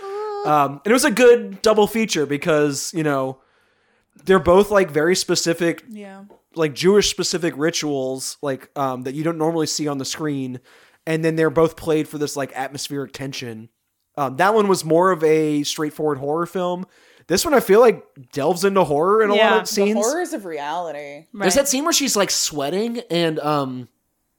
Um, 0.47 0.73
and 0.85 0.87
it 0.87 0.93
was 0.93 1.05
a 1.05 1.11
good 1.11 1.61
double 1.63 1.87
feature 1.87 2.27
because 2.27 2.93
you 2.95 3.03
know 3.03 3.39
they're 4.25 4.39
both 4.39 4.71
like 4.71 4.91
very 4.91 5.15
specific 5.17 5.85
Yeah. 5.89 6.25
like 6.55 6.75
Jewish 6.75 7.11
specific 7.11 7.55
rituals 7.57 8.37
like 8.43 8.71
um 8.77 9.03
that 9.03 9.15
you 9.15 9.23
don't 9.25 9.39
normally 9.39 9.67
see 9.67 9.87
on 9.89 9.99
the 9.99 10.05
screen 10.05 10.61
and 11.07 11.25
then 11.25 11.37
they're 11.37 11.51
both 11.51 11.77
played 11.77 12.09
for 12.09 12.19
this 12.19 12.37
like 12.37 12.53
atmospheric 12.55 13.13
tension. 13.13 13.69
Um 14.17 14.37
that 14.37 14.55
one 14.55 14.69
was 14.69 14.85
more 14.85 15.11
of 15.13 15.23
a 15.25 15.63
straightforward 15.65 16.19
horror 16.19 16.47
film. 16.47 16.87
This 17.27 17.45
one 17.45 17.53
I 17.55 17.61
feel 17.61 17.81
like 17.81 18.05
delves 18.33 18.65
into 18.65 18.85
horror 18.85 19.23
in 19.23 19.31
a 19.31 19.35
lot 19.35 19.61
of 19.63 19.69
scenes. 19.69 19.95
The 19.95 20.01
horrors 20.01 20.33
of 20.33 20.45
reality. 20.47 21.27
There's 21.35 21.55
that 21.57 21.69
scene 21.69 21.85
where 21.85 21.93
she's 21.93 22.17
like 22.17 22.31
sweating 22.31 23.01
and 23.11 23.39
um 23.41 23.89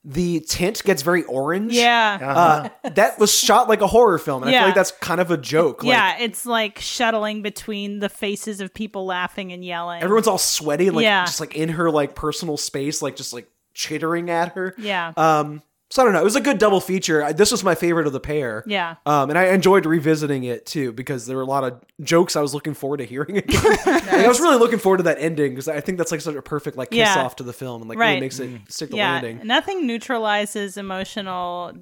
the 0.06 0.40
tint 0.48 0.82
gets 0.84 1.02
very 1.02 1.24
orange. 1.24 1.74
yeah 1.74 2.70
Uh, 2.84 2.90
that 2.90 3.20
was 3.20 3.34
shot 3.38 3.68
like 3.68 3.82
a 3.82 3.88
horror 3.88 4.18
film, 4.18 4.44
and 4.44 4.50
I 4.50 4.60
feel 4.60 4.68
like 4.68 4.76
that's 4.76 4.92
kind 4.92 5.20
of 5.20 5.30
a 5.32 5.38
joke. 5.38 5.84
Like, 5.84 5.92
yeah, 5.92 6.18
it's 6.20 6.46
like 6.46 6.80
shuttling 6.80 7.42
between 7.42 8.00
the 8.00 8.10
faces 8.10 8.62
of 8.62 8.74
people 8.74 9.06
laughing 9.06 9.52
and 9.52 9.64
yelling. 9.64 10.02
everyone's 10.02 10.28
all 10.28 10.38
sweaty 10.38 10.90
like 10.90 11.04
Yeah. 11.04 11.26
just 11.26 11.40
like 11.42 11.56
in 11.56 11.70
her 11.70 11.92
like 11.92 12.16
personal 12.16 12.56
space, 12.58 13.02
like 13.02 13.16
just 13.18 13.34
like 13.34 13.50
chittering 13.74 14.30
at 14.30 14.54
her. 14.54 14.74
yeah, 14.78 15.14
Um, 15.18 15.62
so 15.90 16.02
I 16.02 16.06
don't 16.06 16.14
know. 16.14 16.22
It 16.22 16.24
was 16.24 16.36
a 16.36 16.42
good 16.42 16.58
double 16.60 16.80
feature. 16.82 17.24
I, 17.24 17.32
this 17.34 17.52
was 17.52 17.64
my 17.64 17.76
favorite 17.76 18.06
of 18.08 18.14
the 18.14 18.20
pair. 18.20 18.64
yeah, 18.68 18.96
Um, 19.06 19.30
and 19.30 19.40
I 19.40 19.46
enjoyed 19.48 19.86
revisiting 19.86 20.44
it 20.44 20.66
too 20.66 20.92
because 20.92 21.26
there 21.26 21.36
were 21.36 21.44
a 21.44 21.48
lot 21.48 21.64
of 21.64 21.82
jokes 22.02 22.36
I 22.36 22.42
was 22.42 22.54
looking 22.54 22.74
forward 22.74 22.98
to 22.98 23.06
hearing 23.06 23.38
again. 23.38 23.62
Like, 23.86 24.08
I 24.26 24.28
was 24.28 24.40
really 24.40 24.58
looking 24.58 24.80
forward 24.80 24.98
to 24.98 25.04
that 25.04 25.18
ending 25.20 25.52
because 25.54 25.68
I 25.68 25.80
think 25.82 25.98
that's 25.98 26.12
like 26.12 26.22
such 26.22 26.36
a 26.36 26.42
perfect 26.42 26.78
like 26.78 26.90
kiss 26.92 26.98
Yeah. 27.00 27.24
off 27.24 27.36
to 27.38 27.44
the 27.44 27.54
film 27.54 27.82
and 27.82 27.90
like 27.90 27.98
really 27.98 28.20
makes 28.20 28.40
it 28.40 28.50
stick 28.70 28.90
the 28.92 28.98
yeah. 28.98 29.14
landing. 29.14 29.42
Nothing 29.46 29.88
neutralizes 29.88 30.78
emotional 30.78 31.74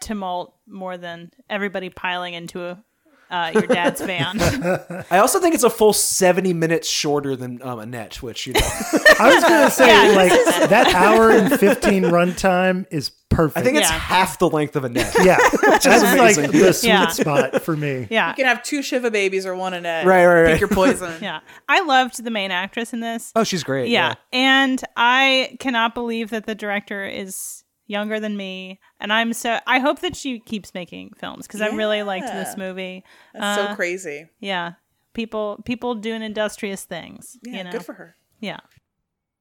tumult 0.00 0.54
more 0.66 0.96
than 0.96 1.30
everybody 1.50 1.88
piling 1.90 2.34
into 2.34 2.64
a, 2.64 2.82
uh, 3.30 3.50
your 3.54 3.66
dad's 3.66 4.00
van. 4.00 4.40
I 5.10 5.18
also 5.18 5.40
think 5.40 5.54
it's 5.54 5.64
a 5.64 5.70
full 5.70 5.92
seventy 5.92 6.52
minutes 6.52 6.88
shorter 6.88 7.36
than 7.36 7.60
um, 7.62 7.78
Annette, 7.78 8.22
which 8.22 8.46
you 8.46 8.52
know 8.52 8.60
I 9.20 9.34
was 9.34 9.42
gonna 9.44 9.70
say 9.70 9.86
Yeah, 9.88 10.16
like 10.16 10.68
that 10.70 10.86
hour 10.94 11.30
and 11.30 11.58
fifteen 11.58 12.04
runtime 12.04 12.86
is 12.90 13.10
perfect. 13.28 13.58
I 13.58 13.62
think 13.62 13.76
it's 13.78 13.90
Yeah. 13.90 13.98
half 13.98 14.38
the 14.38 14.48
length 14.48 14.76
of 14.76 14.84
Annette. 14.84 15.14
yeah, 15.24 15.36
that's 15.62 15.84
like 15.86 16.36
amazing. 16.36 16.50
the 16.52 16.72
sweet 16.72 16.88
Yeah. 16.88 17.08
spot 17.08 17.62
for 17.62 17.76
me. 17.76 18.06
Yeah, 18.10 18.28
You 18.30 18.34
can 18.36 18.46
have 18.46 18.62
two 18.62 18.82
Shiva 18.82 19.10
babies 19.10 19.44
or 19.46 19.54
one 19.56 19.74
Annette. 19.74 20.06
Right, 20.06 20.24
right, 20.26 20.42
right. 20.42 20.52
Pick 20.52 20.60
your 20.60 20.68
poison. 20.68 21.12
yeah. 21.20 21.40
I 21.68 21.80
loved 21.82 22.22
the 22.22 22.30
main 22.30 22.50
actress 22.50 22.92
in 22.92 23.00
this. 23.00 23.32
Oh, 23.34 23.44
she's 23.44 23.64
great. 23.64 23.88
yeah. 23.90 24.14
and 24.32 24.80
I 24.96 25.56
cannot 25.60 25.94
believe 25.94 26.30
that 26.30 26.46
the 26.46 26.54
director 26.54 27.04
is 27.04 27.64
younger 27.86 28.18
than 28.20 28.36
me, 28.36 28.80
and 29.00 29.12
I'm 29.12 29.32
so. 29.32 29.58
I 29.66 29.78
hope 29.78 30.00
that 30.00 30.16
she 30.16 30.38
keeps 30.40 30.74
making 30.74 31.12
films 31.18 31.46
because 31.46 31.60
I 31.60 31.68
really 31.68 32.02
liked 32.02 32.26
this 32.26 32.56
movie. 32.56 33.04
That's 33.34 33.58
Uh, 33.58 33.68
so 33.68 33.74
crazy. 33.76 34.28
Yeah, 34.40 34.72
people 35.14 35.62
people 35.64 35.94
doing 35.94 36.22
industrious 36.22 36.84
things. 36.84 37.38
Yeah, 37.42 37.58
you 37.58 37.64
know, 37.64 37.70
good 37.72 37.84
for 37.84 37.94
her. 37.94 38.16
yeah. 38.40 38.60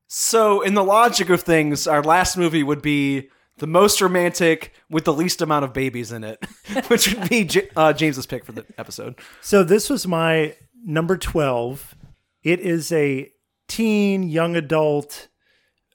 So, 0.08 0.62
in 0.62 0.76
the 0.76 0.84
logic 0.84 1.30
of 1.30 1.42
things, 1.42 1.88
our 1.88 2.04
last 2.04 2.38
movie 2.38 2.62
would 2.64 2.82
be 2.82 3.30
the 3.58 3.68
most 3.68 4.02
romantic 4.02 4.74
with 4.90 5.06
the 5.06 5.14
least 5.14 5.42
amount 5.42 5.66
of 5.66 5.74
babies 5.74 6.12
in 6.12 6.24
it, 6.24 6.46
which 6.88 7.14
would 7.14 7.28
be 7.30 7.44
J- 7.46 7.70
uh, 7.76 7.92
James's 7.92 8.26
pick 8.28 8.46
for 8.46 8.52
the 8.52 8.66
episode. 8.78 9.16
So 9.42 9.64
this 9.64 9.90
was 9.90 10.06
my 10.06 10.56
number 10.86 11.18
12. 11.18 11.96
It 12.44 12.60
is 12.60 12.92
a 12.92 13.32
teen, 13.68 14.24
young 14.30 14.56
adult. 14.56 15.28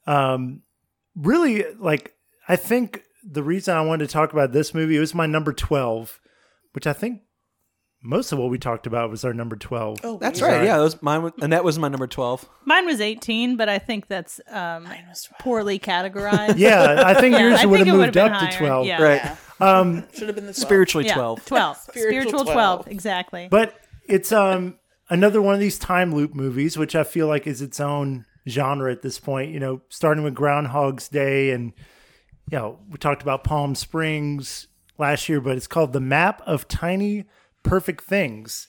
Um, 0.06 0.62
really, 1.14 1.64
like, 1.78 2.14
I 2.51 2.56
think 2.56 3.02
the 3.24 3.43
reason 3.43 3.77
I 3.77 3.81
wanted 3.82 4.09
to 4.09 4.12
talk 4.12 4.32
about 4.32 4.52
this 4.52 4.74
movie 4.74 4.97
it 4.97 5.01
was 5.01 5.14
my 5.14 5.27
number 5.27 5.52
12, 5.52 6.20
which 6.72 6.86
I 6.86 6.93
think 6.93 7.20
most 8.02 8.32
of 8.32 8.39
what 8.39 8.51
we 8.51 8.59
talked 8.59 8.86
about 8.86 9.09
was 9.10 9.24
our 9.24 9.32
number 9.32 9.56
12. 9.56 9.98
Oh, 10.02 10.18
That's 10.18 10.40
weird. 10.40 10.55
right. 10.55 10.64
Yeah, 10.64 10.78
that 10.78 10.82
was 10.82 11.01
mine. 11.02 11.22
Was, 11.22 11.32
and 11.40 11.52
that 11.52 11.62
was 11.64 11.78
my 11.78 11.89
number 11.89 12.06
twelve. 12.06 12.48
Mine 12.64 12.86
was 12.86 13.01
18, 13.01 13.56
but 13.56 13.68
I 13.68 13.78
think 13.78 14.09
that's 14.09 14.40
um, 14.48 14.85
Mine 14.85 15.05
was 15.09 15.28
poorly 15.39 15.78
categorized. 15.78 16.55
Yeah, 16.56 17.02
I 17.06 17.14
think 17.14 17.35
Yeah, 17.39 17.48
yours 17.51 17.60
I 17.60 17.66
would 17.66 17.81
have 17.86 17.89
moved 17.97 18.16
up 18.16 18.40
been 18.40 18.51
to 18.51 18.56
12. 18.59 18.86
Yeah. 18.86 19.02
Right. 19.02 19.36
Um, 19.62 20.06
Should 20.14 20.28
have 20.28 20.36
been 20.36 20.47
the 20.47 20.55
12. 20.55 20.56
Spiritually 20.56 21.06
Yeah, 21.06 21.14
twelve. 21.16 21.44
12. 21.44 21.77
Spiritual 21.90 22.09
Spiritual 22.10 22.44
12. 22.44 22.52
12. 22.55 22.89
Exactly. 22.89 23.48
But 23.51 23.74
it's 24.09 24.32
um 24.32 24.78
another 25.10 25.43
one 25.43 25.52
of 25.52 25.60
these 25.60 25.78
time 25.78 26.14
loop 26.14 26.35
movies, 26.35 26.78
which 26.78 26.97
I 26.97 27.05
feel 27.05 27.27
like 27.27 27.47
is 27.47 27.60
its 27.60 27.78
own 27.78 28.24
genre 28.48 28.90
at 28.90 29.02
this 29.02 29.20
point. 29.20 29.52
You 29.52 29.60
know, 29.60 29.82
starting 29.90 30.24
with 30.24 30.35
Groundhog's 30.35 31.10
Day, 31.10 31.51
and 31.51 31.74
you 32.51 32.59
know 32.59 32.78
we 32.90 32.98
talked 32.98 33.22
about 33.22 33.44
Palm 33.44 33.74
Springs 33.74 34.66
last 34.98 35.28
year, 35.28 35.40
but 35.40 35.56
it's 35.56 35.66
called 35.66 35.93
The 35.93 36.01
Map 36.01 36.43
of 36.47 36.68
Tiny 36.68 37.24
Perfect 37.62 38.02
Things. 38.02 38.68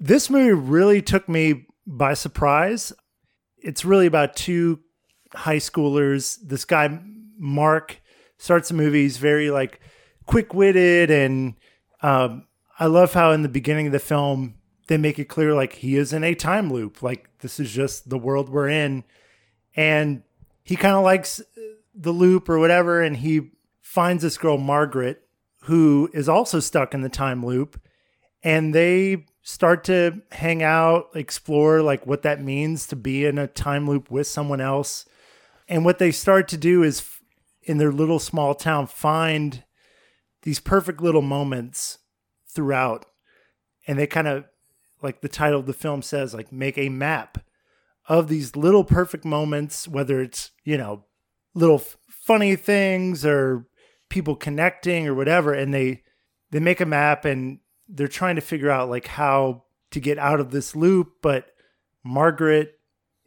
This 0.00 0.28
movie 0.28 0.52
really 0.52 1.00
took 1.00 1.28
me 1.28 1.66
by 1.86 2.14
surprise. 2.14 2.92
It's 3.56 3.84
really 3.84 4.06
about 4.06 4.36
two 4.36 4.80
high 5.34 5.56
schoolers. 5.56 6.38
This 6.42 6.64
guy 6.64 7.00
Mark 7.38 8.00
starts 8.36 8.68
the 8.68 8.74
movie. 8.74 9.02
He's 9.02 9.16
very 9.16 9.50
like 9.50 9.80
quick 10.26 10.52
witted, 10.52 11.10
and 11.10 11.54
um, 12.02 12.46
I 12.78 12.86
love 12.86 13.12
how 13.14 13.32
in 13.32 13.42
the 13.42 13.48
beginning 13.48 13.86
of 13.86 13.92
the 13.92 13.98
film 13.98 14.54
they 14.88 14.96
make 14.96 15.18
it 15.18 15.26
clear 15.26 15.54
like 15.54 15.74
he 15.74 15.96
is 15.96 16.12
in 16.12 16.24
a 16.24 16.34
time 16.34 16.72
loop. 16.72 17.02
Like 17.02 17.28
this 17.40 17.60
is 17.60 17.70
just 17.70 18.08
the 18.08 18.18
world 18.18 18.48
we're 18.48 18.68
in, 18.68 19.04
and 19.76 20.22
he 20.64 20.76
kind 20.76 20.96
of 20.96 21.04
likes 21.04 21.40
the 21.98 22.12
loop 22.12 22.48
or 22.48 22.58
whatever, 22.58 23.02
and 23.02 23.18
he 23.18 23.50
finds 23.82 24.22
this 24.22 24.38
girl 24.38 24.56
Margaret 24.56 25.22
who 25.62 26.08
is 26.14 26.28
also 26.28 26.60
stuck 26.60 26.94
in 26.94 27.02
the 27.02 27.08
time 27.08 27.44
loop, 27.44 27.80
and 28.42 28.74
they 28.74 29.26
start 29.42 29.84
to 29.84 30.22
hang 30.32 30.62
out, 30.62 31.08
explore 31.14 31.82
like 31.82 32.06
what 32.06 32.22
that 32.22 32.42
means 32.42 32.86
to 32.86 32.96
be 32.96 33.24
in 33.24 33.38
a 33.38 33.46
time 33.46 33.88
loop 33.88 34.10
with 34.10 34.26
someone 34.26 34.60
else. 34.60 35.04
And 35.68 35.84
what 35.84 35.98
they 35.98 36.10
start 36.10 36.48
to 36.48 36.56
do 36.56 36.82
is 36.82 37.04
in 37.62 37.78
their 37.78 37.92
little 37.92 38.18
small 38.18 38.54
town 38.54 38.86
find 38.86 39.64
these 40.42 40.60
perfect 40.60 41.02
little 41.02 41.22
moments 41.22 41.98
throughout. 42.46 43.04
And 43.86 43.98
they 43.98 44.06
kind 44.06 44.28
of 44.28 44.44
like 45.02 45.20
the 45.20 45.28
title 45.28 45.60
of 45.60 45.66
the 45.66 45.72
film 45.72 46.02
says 46.02 46.34
like 46.34 46.52
make 46.52 46.78
a 46.78 46.88
map 46.88 47.44
of 48.08 48.28
these 48.28 48.56
little 48.56 48.84
perfect 48.84 49.24
moments 49.24 49.86
whether 49.86 50.20
it's, 50.20 50.50
you 50.64 50.78
know, 50.78 51.04
little 51.54 51.76
f- 51.76 51.96
funny 52.08 52.56
things 52.56 53.24
or 53.24 53.66
people 54.08 54.36
connecting 54.36 55.06
or 55.06 55.14
whatever 55.14 55.52
and 55.52 55.72
they 55.72 56.02
they 56.50 56.60
make 56.60 56.80
a 56.80 56.86
map 56.86 57.24
and 57.24 57.58
they're 57.88 58.08
trying 58.08 58.36
to 58.36 58.40
figure 58.40 58.70
out 58.70 58.88
like 58.88 59.06
how 59.06 59.64
to 59.90 60.00
get 60.00 60.18
out 60.18 60.40
of 60.40 60.50
this 60.50 60.74
loop 60.74 61.12
but 61.22 61.46
margaret 62.04 62.78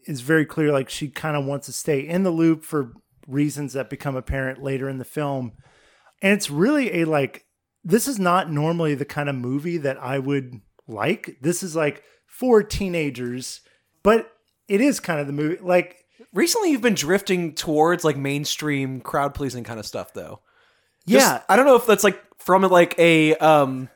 is 0.06 0.22
very 0.22 0.46
clear 0.46 0.72
like 0.72 0.90
she 0.90 1.08
kind 1.08 1.38
of 1.38 1.46
wants 1.46 1.68
to 1.68 1.74
stay 1.74 2.00
in 2.00 2.24
the 2.24 2.32
loop 2.32 2.64
for 2.64 2.94
reasons 3.28 3.74
that 3.74 3.90
become 3.90 4.16
apparent 4.16 4.62
later 4.62 4.90
in 4.90 4.98
the 4.98 5.06
film. 5.06 5.54
And 6.22 6.34
it's 6.34 6.50
really 6.50 7.02
a 7.02 7.06
like 7.06 7.46
this 7.84 8.08
is 8.08 8.20
not 8.20 8.52
normally 8.52 8.94
the 8.94 9.06
kind 9.06 9.28
of 9.28 9.36
movie 9.36 9.78
that 9.78 10.02
i 10.02 10.20
would 10.20 10.62
like. 10.88 11.38
This 11.42 11.64
is 11.64 11.76
like 11.76 12.04
for 12.28 12.64
teenagers 12.64 13.62
but 14.04 14.32
it 14.68 14.82
is 14.82 15.00
kind 15.00 15.20
of 15.20 15.28
the 15.28 15.34
movie 15.34 15.58
like 15.62 16.01
Recently, 16.34 16.72
you've 16.72 16.82
been 16.82 16.94
drifting 16.96 17.54
towards 17.54 18.04
like 18.04 18.18
mainstream 18.18 19.02
crowd 19.02 19.34
pleasing 19.34 19.64
kind 19.64 19.80
of 19.80 19.86
stuff, 19.86 20.14
though. 20.14 20.42
yeah 21.06 21.20
Just- 21.20 21.44
I 21.50 21.56
don't 21.56 21.66
know 21.66 21.76
if 21.76 21.86
that's 21.86 22.04
like 22.04 22.22
from 22.40 22.62
like 22.64 22.96
a 22.98 23.36
um 23.36 23.90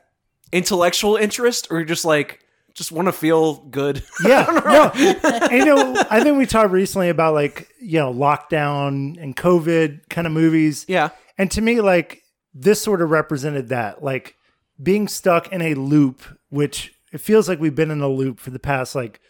intellectual 0.52 1.16
interest 1.16 1.68
or 1.70 1.84
just 1.84 2.04
like 2.04 2.40
just 2.74 2.92
want 2.92 3.08
to 3.08 3.12
feel 3.12 3.54
good. 3.54 4.02
Yeah, 4.24 4.44
no, 4.64 5.48
you 5.50 5.64
know, 5.64 5.96
I 6.10 6.22
think 6.22 6.36
we 6.38 6.44
talked 6.46 6.70
recently 6.70 7.08
about 7.08 7.34
like 7.34 7.68
you 7.80 7.98
know 7.98 8.12
lockdown 8.12 9.20
and 9.22 9.34
COVID 9.36 10.08
kind 10.10 10.26
of 10.26 10.32
movies. 10.32 10.84
yeah. 10.88 11.10
and 11.38 11.50
to 11.52 11.60
me, 11.60 11.80
like 11.80 12.22
this 12.54 12.80
sort 12.80 13.02
of 13.02 13.10
represented 13.10 13.68
that, 13.68 14.02
like 14.02 14.36
being 14.82 15.08
stuck 15.08 15.50
in 15.52 15.62
a 15.62 15.74
loop, 15.74 16.22
which 16.50 16.94
it 17.12 17.20
feels 17.20 17.48
like 17.48 17.58
we've 17.60 17.74
been 17.74 17.90
in 17.90 18.02
a 18.02 18.08
loop 18.08 18.38
for 18.40 18.50
the 18.50 18.58
past 18.58 18.94
like 18.94 19.20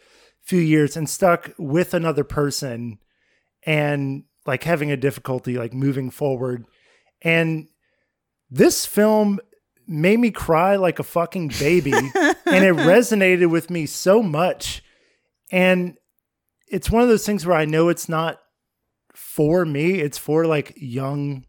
few 0.47 0.61
years, 0.61 0.97
and 0.97 1.09
stuck 1.09 1.53
with 1.59 1.93
another 1.93 2.25
person, 2.25 2.99
and 3.65 4.25
like 4.47 4.65
having 4.65 4.91
a 4.91 4.97
difficulty 4.97 5.59
like 5.59 5.75
moving 5.75 6.11
forward, 6.11 6.65
and 7.23 7.69
this 8.51 8.87
film 8.87 9.41
made 9.87 10.19
me 10.19 10.31
cry 10.31 10.77
like 10.77 10.99
a 10.99 11.05
fucking 11.05 11.49
baby 11.61 11.93
and 11.93 12.65
it 12.65 12.75
resonated 12.75 13.49
with 13.51 13.71
me 13.71 13.87
so 13.87 14.21
much. 14.21 14.83
And 15.53 15.97
it's 16.69 16.91
one 16.91 17.03
of 17.03 17.09
those 17.09 17.25
things 17.25 17.47
where 17.47 17.57
i 17.57 17.65
know 17.65 17.89
it's 17.89 18.09
not 18.09 18.41
for 19.15 19.65
me 19.65 20.01
it's 20.01 20.19
for 20.19 20.47
like 20.47 20.75
young 20.77 21.45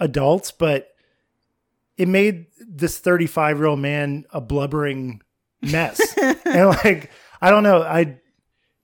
adults 0.00 0.50
but 0.50 0.88
it 1.96 2.08
made 2.08 2.46
this 2.66 2.98
35 2.98 3.58
year 3.58 3.66
old 3.66 3.78
man 3.78 4.24
a 4.30 4.40
blubbering 4.40 5.20
mess. 5.62 6.00
And 6.44 6.68
like 6.68 7.10
i 7.40 7.50
don't 7.50 7.62
know 7.62 7.82
i 7.82 8.18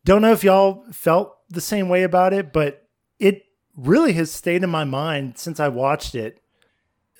don't 0.05 0.23
know 0.23 0.33
if 0.33 0.45
y'all 0.45 0.85
felt 0.93 1.37
the 1.49 1.61
same 1.61 1.89
way 1.89 2.03
about 2.03 2.33
it 2.33 2.53
but 2.53 2.89
it 3.19 3.45
really 3.77 4.13
has 4.13 4.31
stayed 4.31 4.63
in 4.63 4.71
my 4.71 4.85
mind 4.85 5.39
since 5.39 5.59
i 5.59 5.69
watched 5.69 6.15
it 6.15 6.43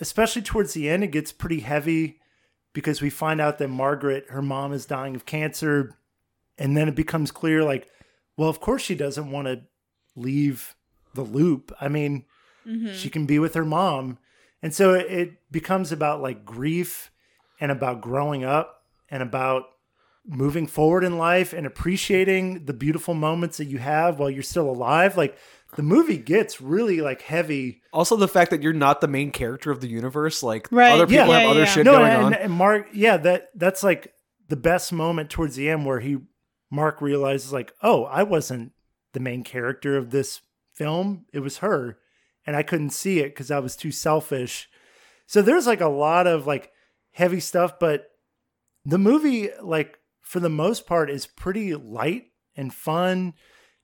especially 0.03 0.43
towards 0.43 0.75
the 0.75 0.91
end, 0.91 1.05
it 1.05 1.13
gets 1.13 1.31
pretty 1.31 1.61
heavy 1.61 2.19
because 2.73 3.01
we 3.01 3.09
find 3.09 3.41
out 3.41 3.59
that 3.59 3.69
Margaret, 3.69 4.27
her 4.31 4.43
mom, 4.43 4.73
is 4.73 4.85
dying 4.85 5.15
of 5.15 5.25
cancer. 5.25 5.97
And 6.59 6.77
then 6.77 6.89
it 6.89 6.97
becomes 6.97 7.31
clear, 7.31 7.63
like, 7.63 7.89
well, 8.37 8.49
of 8.49 8.61
course 8.61 8.83
she 8.83 8.97
doesn't 8.97 9.31
want 9.31 9.47
to 9.47 9.63
leave 10.17 10.75
the 11.15 11.23
loop. 11.23 11.73
I 11.81 11.87
mean, 11.87 12.25
mm-hmm. 12.67 12.95
she 12.95 13.11
can 13.11 13.27
be 13.27 13.39
with 13.39 13.55
her 13.55 13.65
mom. 13.65 14.19
And 14.61 14.75
so 14.75 14.95
it, 14.95 15.07
it 15.07 15.53
becomes 15.53 15.93
about 15.93 16.21
like 16.21 16.45
grief 16.45 17.13
and 17.61 17.71
about 17.71 18.01
growing 18.01 18.43
up 18.43 18.83
and 19.09 19.23
about 19.23 19.67
moving 20.27 20.67
forward 20.67 21.05
in 21.05 21.19
life 21.19 21.53
and 21.53 21.67
appreciating 21.67 22.65
the 22.65 22.73
beautiful 22.73 23.15
moments 23.15 23.57
that 23.57 23.65
you 23.67 23.79
have 23.79 24.19
while 24.19 24.31
you're 24.31 24.43
still 24.43 24.71
alive. 24.71 25.17
Like, 25.17 25.37
the 25.77 25.83
movie 25.83 26.19
gets 26.19 26.61
really 26.61 27.01
like 27.01 27.23
heavy 27.23 27.83
Also, 27.93 28.17
the 28.17 28.29
fact 28.29 28.51
that 28.51 28.63
you're 28.63 28.73
not 28.73 29.01
the 29.01 29.09
main 29.09 29.31
character 29.31 29.71
of 29.71 29.81
the 29.81 29.89
universe, 29.89 30.43
like 30.43 30.69
Right, 30.71 30.93
other 30.93 31.07
people 31.07 31.29
yeah, 31.29 31.33
have 31.33 31.43
yeah, 31.43 31.51
other 31.51 31.61
yeah. 31.61 31.67
shit 31.67 31.85
no, 31.85 31.99
going 31.99 32.13
and, 32.13 32.25
on. 32.25 32.35
and 32.35 32.53
Mark, 32.53 32.89
yeah, 32.93 33.17
that 33.19 33.49
that's 33.55 33.83
like 33.83 34.13
the 34.49 34.57
best 34.57 34.93
moment 34.93 35.31
towards 35.31 35.57
the 35.57 35.71
end 35.71 35.87
where 35.87 36.01
he 36.01 36.19
Mark 36.71 37.01
realizes 37.01 37.53
like, 37.53 37.73
oh, 37.83 38.05
I 38.05 38.23
wasn't 38.23 38.73
the 39.13 39.21
main 39.21 39.45
character 39.45 39.97
of 39.97 40.11
this 40.11 40.43
film; 40.75 41.25
it 41.33 41.41
was 41.41 41.59
her, 41.59 41.99
and 42.47 42.55
I 42.55 42.63
couldn't 42.63 42.91
see 42.91 43.21
it 43.21 43.31
because 43.31 43.51
I 43.51 43.59
was 43.59 43.77
too 43.77 43.91
selfish. 43.91 44.69
So 45.27 45.41
there's 45.41 45.67
like 45.67 45.81
a 45.81 45.89
lot 45.89 46.27
of 46.27 46.47
like 46.47 46.71
heavy 47.13 47.41
stuff, 47.41 47.79
but 47.79 48.11
the 48.85 48.99
movie, 48.99 49.49
like 49.63 49.99
for 50.23 50.41
the 50.41 50.49
most 50.49 50.87
part, 50.87 51.11
is 51.11 51.27
pretty 51.27 51.75
light 51.75 52.29
and 52.57 52.73
fun. 52.73 53.35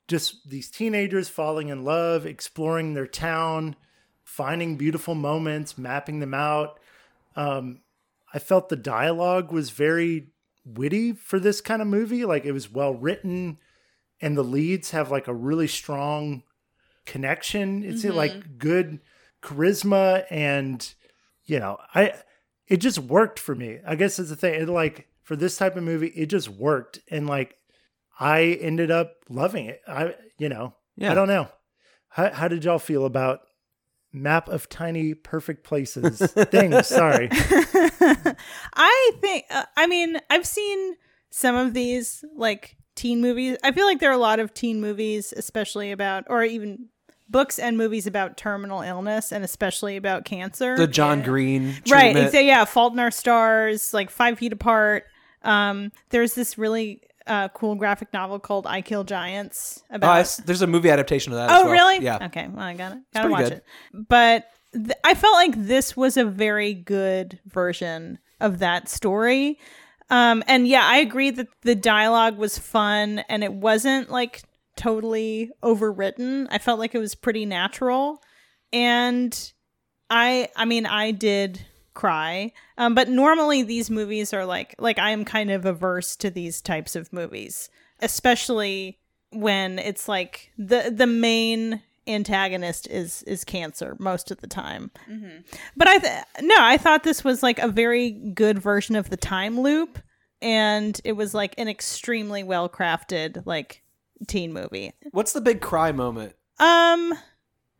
Just 0.07 0.49
these 0.49 0.71
teenagers 0.71 1.29
falling 1.29 1.69
in 1.69 1.85
love, 1.85 2.25
exploring 2.25 2.95
their 2.95 3.07
town, 3.07 3.77
finding 4.25 4.77
beautiful 4.77 5.15
moments, 5.15 5.77
mapping 5.77 6.21
them 6.21 6.33
out. 6.33 6.81
Um, 7.37 7.81
I 8.33 8.39
felt 8.39 8.69
the 8.69 8.77
dialogue 8.77 9.53
was 9.53 9.71
very 9.71 10.29
witty 10.65 11.13
for 11.13 11.39
this 11.39 11.61
kind 11.61 11.83
of 11.83 11.89
movie. 11.89 12.25
Like 12.25 12.45
it 12.45 12.53
was 12.53 12.71
well 12.71 12.95
written, 12.95 13.59
and 14.21 14.37
the 14.37 14.45
leads 14.45 14.93
have 14.93 15.11
like 15.11 15.29
a 15.29 15.35
really 15.35 15.67
strong 15.67 16.43
connection. 17.05 17.83
It's 17.83 18.05
like 18.05 18.59
good 18.59 19.01
charisma, 19.43 20.25
and 20.31 20.95
you 21.45 21.59
know, 21.59 21.79
I 21.95 22.15
it 22.67 22.79
just 22.79 22.99
worked 22.99 23.39
for 23.39 23.55
me. 23.55 23.79
I 23.87 23.95
guess 23.95 24.19
is 24.19 24.31
the 24.31 24.37
thing. 24.37 24.55
It 24.55 24.69
like 24.69 25.08
for 25.29 25.37
this 25.37 25.59
type 25.59 25.77
of 25.77 25.83
movie, 25.83 26.07
it 26.09 26.27
just 26.27 26.49
worked, 26.49 27.01
and 27.11 27.27
like 27.27 27.55
I 28.19 28.59
ended 28.63 28.91
up 28.91 29.17
loving 29.29 29.67
it. 29.67 29.83
I 29.87 30.15
you 30.39 30.49
know, 30.49 30.75
Yeah. 30.97 31.13
I 31.13 31.15
don't 31.15 31.29
know. 31.29 31.49
How 32.09 32.31
how 32.33 32.49
did 32.49 32.65
y'all 32.65 32.79
feel 32.79 33.05
about 33.05 33.41
map 34.11 34.49
of 34.49 34.71
tiny 34.71 35.13
perfect 35.13 35.65
places 35.65 36.19
things? 36.33 36.87
Sorry. 37.01 37.29
I 38.75 39.13
think, 39.21 39.45
uh, 39.51 39.65
I 39.77 39.87
mean, 39.87 40.19
I've 40.31 40.47
seen 40.47 40.95
some 41.31 41.55
of 41.57 41.75
these 41.75 42.25
like 42.35 42.77
teen 42.95 43.21
movies. 43.21 43.59
I 43.63 43.73
feel 43.73 43.85
like 43.87 44.01
there 44.01 44.11
are 44.11 44.15
a 44.15 44.19
lot 44.19 44.41
of 44.41 44.55
teen 44.55 44.81
movies, 44.81 45.33
especially 45.37 45.93
about, 45.93 46.25
or 46.29 46.43
even 46.43 46.87
books 47.29 47.59
and 47.59 47.77
movies 47.77 48.07
about 48.07 48.39
terminal 48.39 48.81
illness 48.81 49.31
and 49.33 49.45
especially 49.45 49.97
about 49.99 50.25
cancer. 50.25 50.77
the 50.77 50.87
John 50.87 51.23
Green, 51.23 51.67
right. 51.91 52.13
treatment. 52.15 52.33
exa- 52.33 52.47
yeah. 52.47 52.65
Fault 52.65 52.95
in 52.95 52.99
Our 52.99 53.11
Stars, 53.11 53.93
like 53.93 54.09
Five 54.11 54.39
Feet 54.39 54.53
Apart. 54.55 55.05
Um, 55.43 55.93
there's 56.11 56.35
this 56.35 56.59
really 56.59 57.03
uh, 57.27 57.49
cool 57.49 57.75
graphic 57.75 58.13
novel 58.13 58.39
called 58.39 58.67
I 58.67 58.81
Kill 58.81 59.05
Giants 59.05 59.83
Oh, 59.91 59.97
about 59.97 60.11
I 60.17 60.21
s- 60.21 60.39
there's 60.39 60.63
a 60.63 60.67
movie 60.67 60.91
adaptation 60.91 61.33
of 61.33 61.39
that. 61.39 61.51
as 61.51 61.61
Oh, 61.61 61.65
well. 61.65 61.73
really? 61.73 62.05
Yeah. 62.05 62.27
Okay. 62.27 62.49
Well, 62.49 62.65
I 62.65 62.75
gotta 62.75 63.01
gotta 63.15 63.29
watch 63.29 63.45
good. 63.45 63.53
it. 63.53 63.65
But 63.93 64.47
th- 64.73 64.97
I 65.05 65.15
felt 65.15 65.35
like 65.35 65.53
this 65.57 65.97
was 65.97 66.17
a 66.17 66.25
very 66.25 66.73
good 66.75 67.39
version 67.47 68.19
of 68.41 68.61
that 68.61 68.89
story. 68.89 69.59
Um, 70.11 70.43
and 70.49 70.67
yeah, 70.67 70.85
I 70.87 70.99
agree 70.99 71.31
that 71.31 71.49
the 71.63 71.75
dialogue 71.75 72.39
was 72.39 72.57
fun 72.59 73.19
and 73.29 73.45
it 73.45 73.53
wasn't 73.53 74.09
like 74.11 74.43
totally 74.77 75.51
overwritten. 75.63 76.47
I 76.51 76.57
felt 76.59 76.79
like 76.79 76.95
it 76.95 76.99
was 76.99 77.15
pretty 77.15 77.45
natural. 77.45 78.23
And 78.73 79.53
I, 80.09 80.49
I 80.57 80.65
mean, 80.65 80.87
I 80.87 81.11
did 81.11 81.65
cry. 81.99 82.53
Um, 82.77 82.95
but 82.95 83.09
normally 83.09 83.65
these 83.65 83.91
movies 83.91 84.33
are 84.33 84.47
like, 84.47 84.77
like 84.79 85.01
I 85.01 85.11
am 85.11 85.25
kind 85.25 85.51
of 85.51 85.67
averse 85.67 86.15
to 86.17 86.31
these 86.31 86.61
types 86.61 86.95
of 86.95 87.13
movies, 87.13 87.69
especially 88.01 89.01
when 89.33 89.81
it's 89.81 90.09
like 90.09 90.53
the 90.57 90.93
the 90.95 91.09
main 91.09 91.83
antagonist 92.07 92.87
is 92.87 93.25
is 93.25 93.45
cancer 93.45 93.97
most 93.99 94.31
of 94.31 94.41
the 94.41 94.47
time. 94.47 94.93
But 95.77 95.89
I 95.89 95.99
th- 95.99 96.25
no, 96.43 96.55
I 96.57 96.79
thought 96.79 97.03
this 97.03 97.25
was 97.25 97.43
like 97.43 97.59
a 97.59 97.69
very 97.69 98.13
good 98.13 98.61
version 98.61 98.95
of 98.95 99.11
the 99.11 99.17
time 99.17 99.59
loop, 99.59 99.99
and 100.41 100.99
it 101.05 101.15
was 101.15 101.35
like 101.35 101.55
an 101.59 101.67
extremely 101.67 102.45
well 102.45 102.69
crafted 102.69 103.45
like 103.45 103.83
teen 104.29 104.53
movie. 104.53 104.93
What's 105.11 105.33
the 105.33 105.41
big 105.41 105.61
cry 105.61 105.91
moment? 105.91 106.35
Um, 106.61 107.15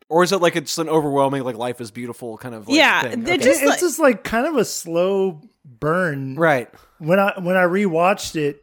or 0.09 0.23
is 0.23 0.33
it 0.33 0.39
like 0.41 0.57
it's 0.57 0.79
an 0.79 0.89
overwhelming 0.89 1.43
like 1.45 1.57
life 1.57 1.81
is 1.81 1.91
beautiful 1.91 2.39
kind 2.39 2.55
of 2.55 2.69
like, 2.69 2.77
Yeah, 2.77 3.03
thing? 3.03 3.23
Okay. 3.23 3.37
just 3.39 3.63
it's 3.63 3.81
just 3.81 3.99
like 3.99 4.25
kind 4.25 4.47
of 4.47 4.57
a 4.57 4.65
slow 4.65 5.41
burn. 5.65 6.35
right. 6.37 6.69
When 6.99 7.19
I 7.19 7.35
when 7.39 7.57
I 7.57 7.63
rewatched 7.65 8.37
it, 8.37 8.63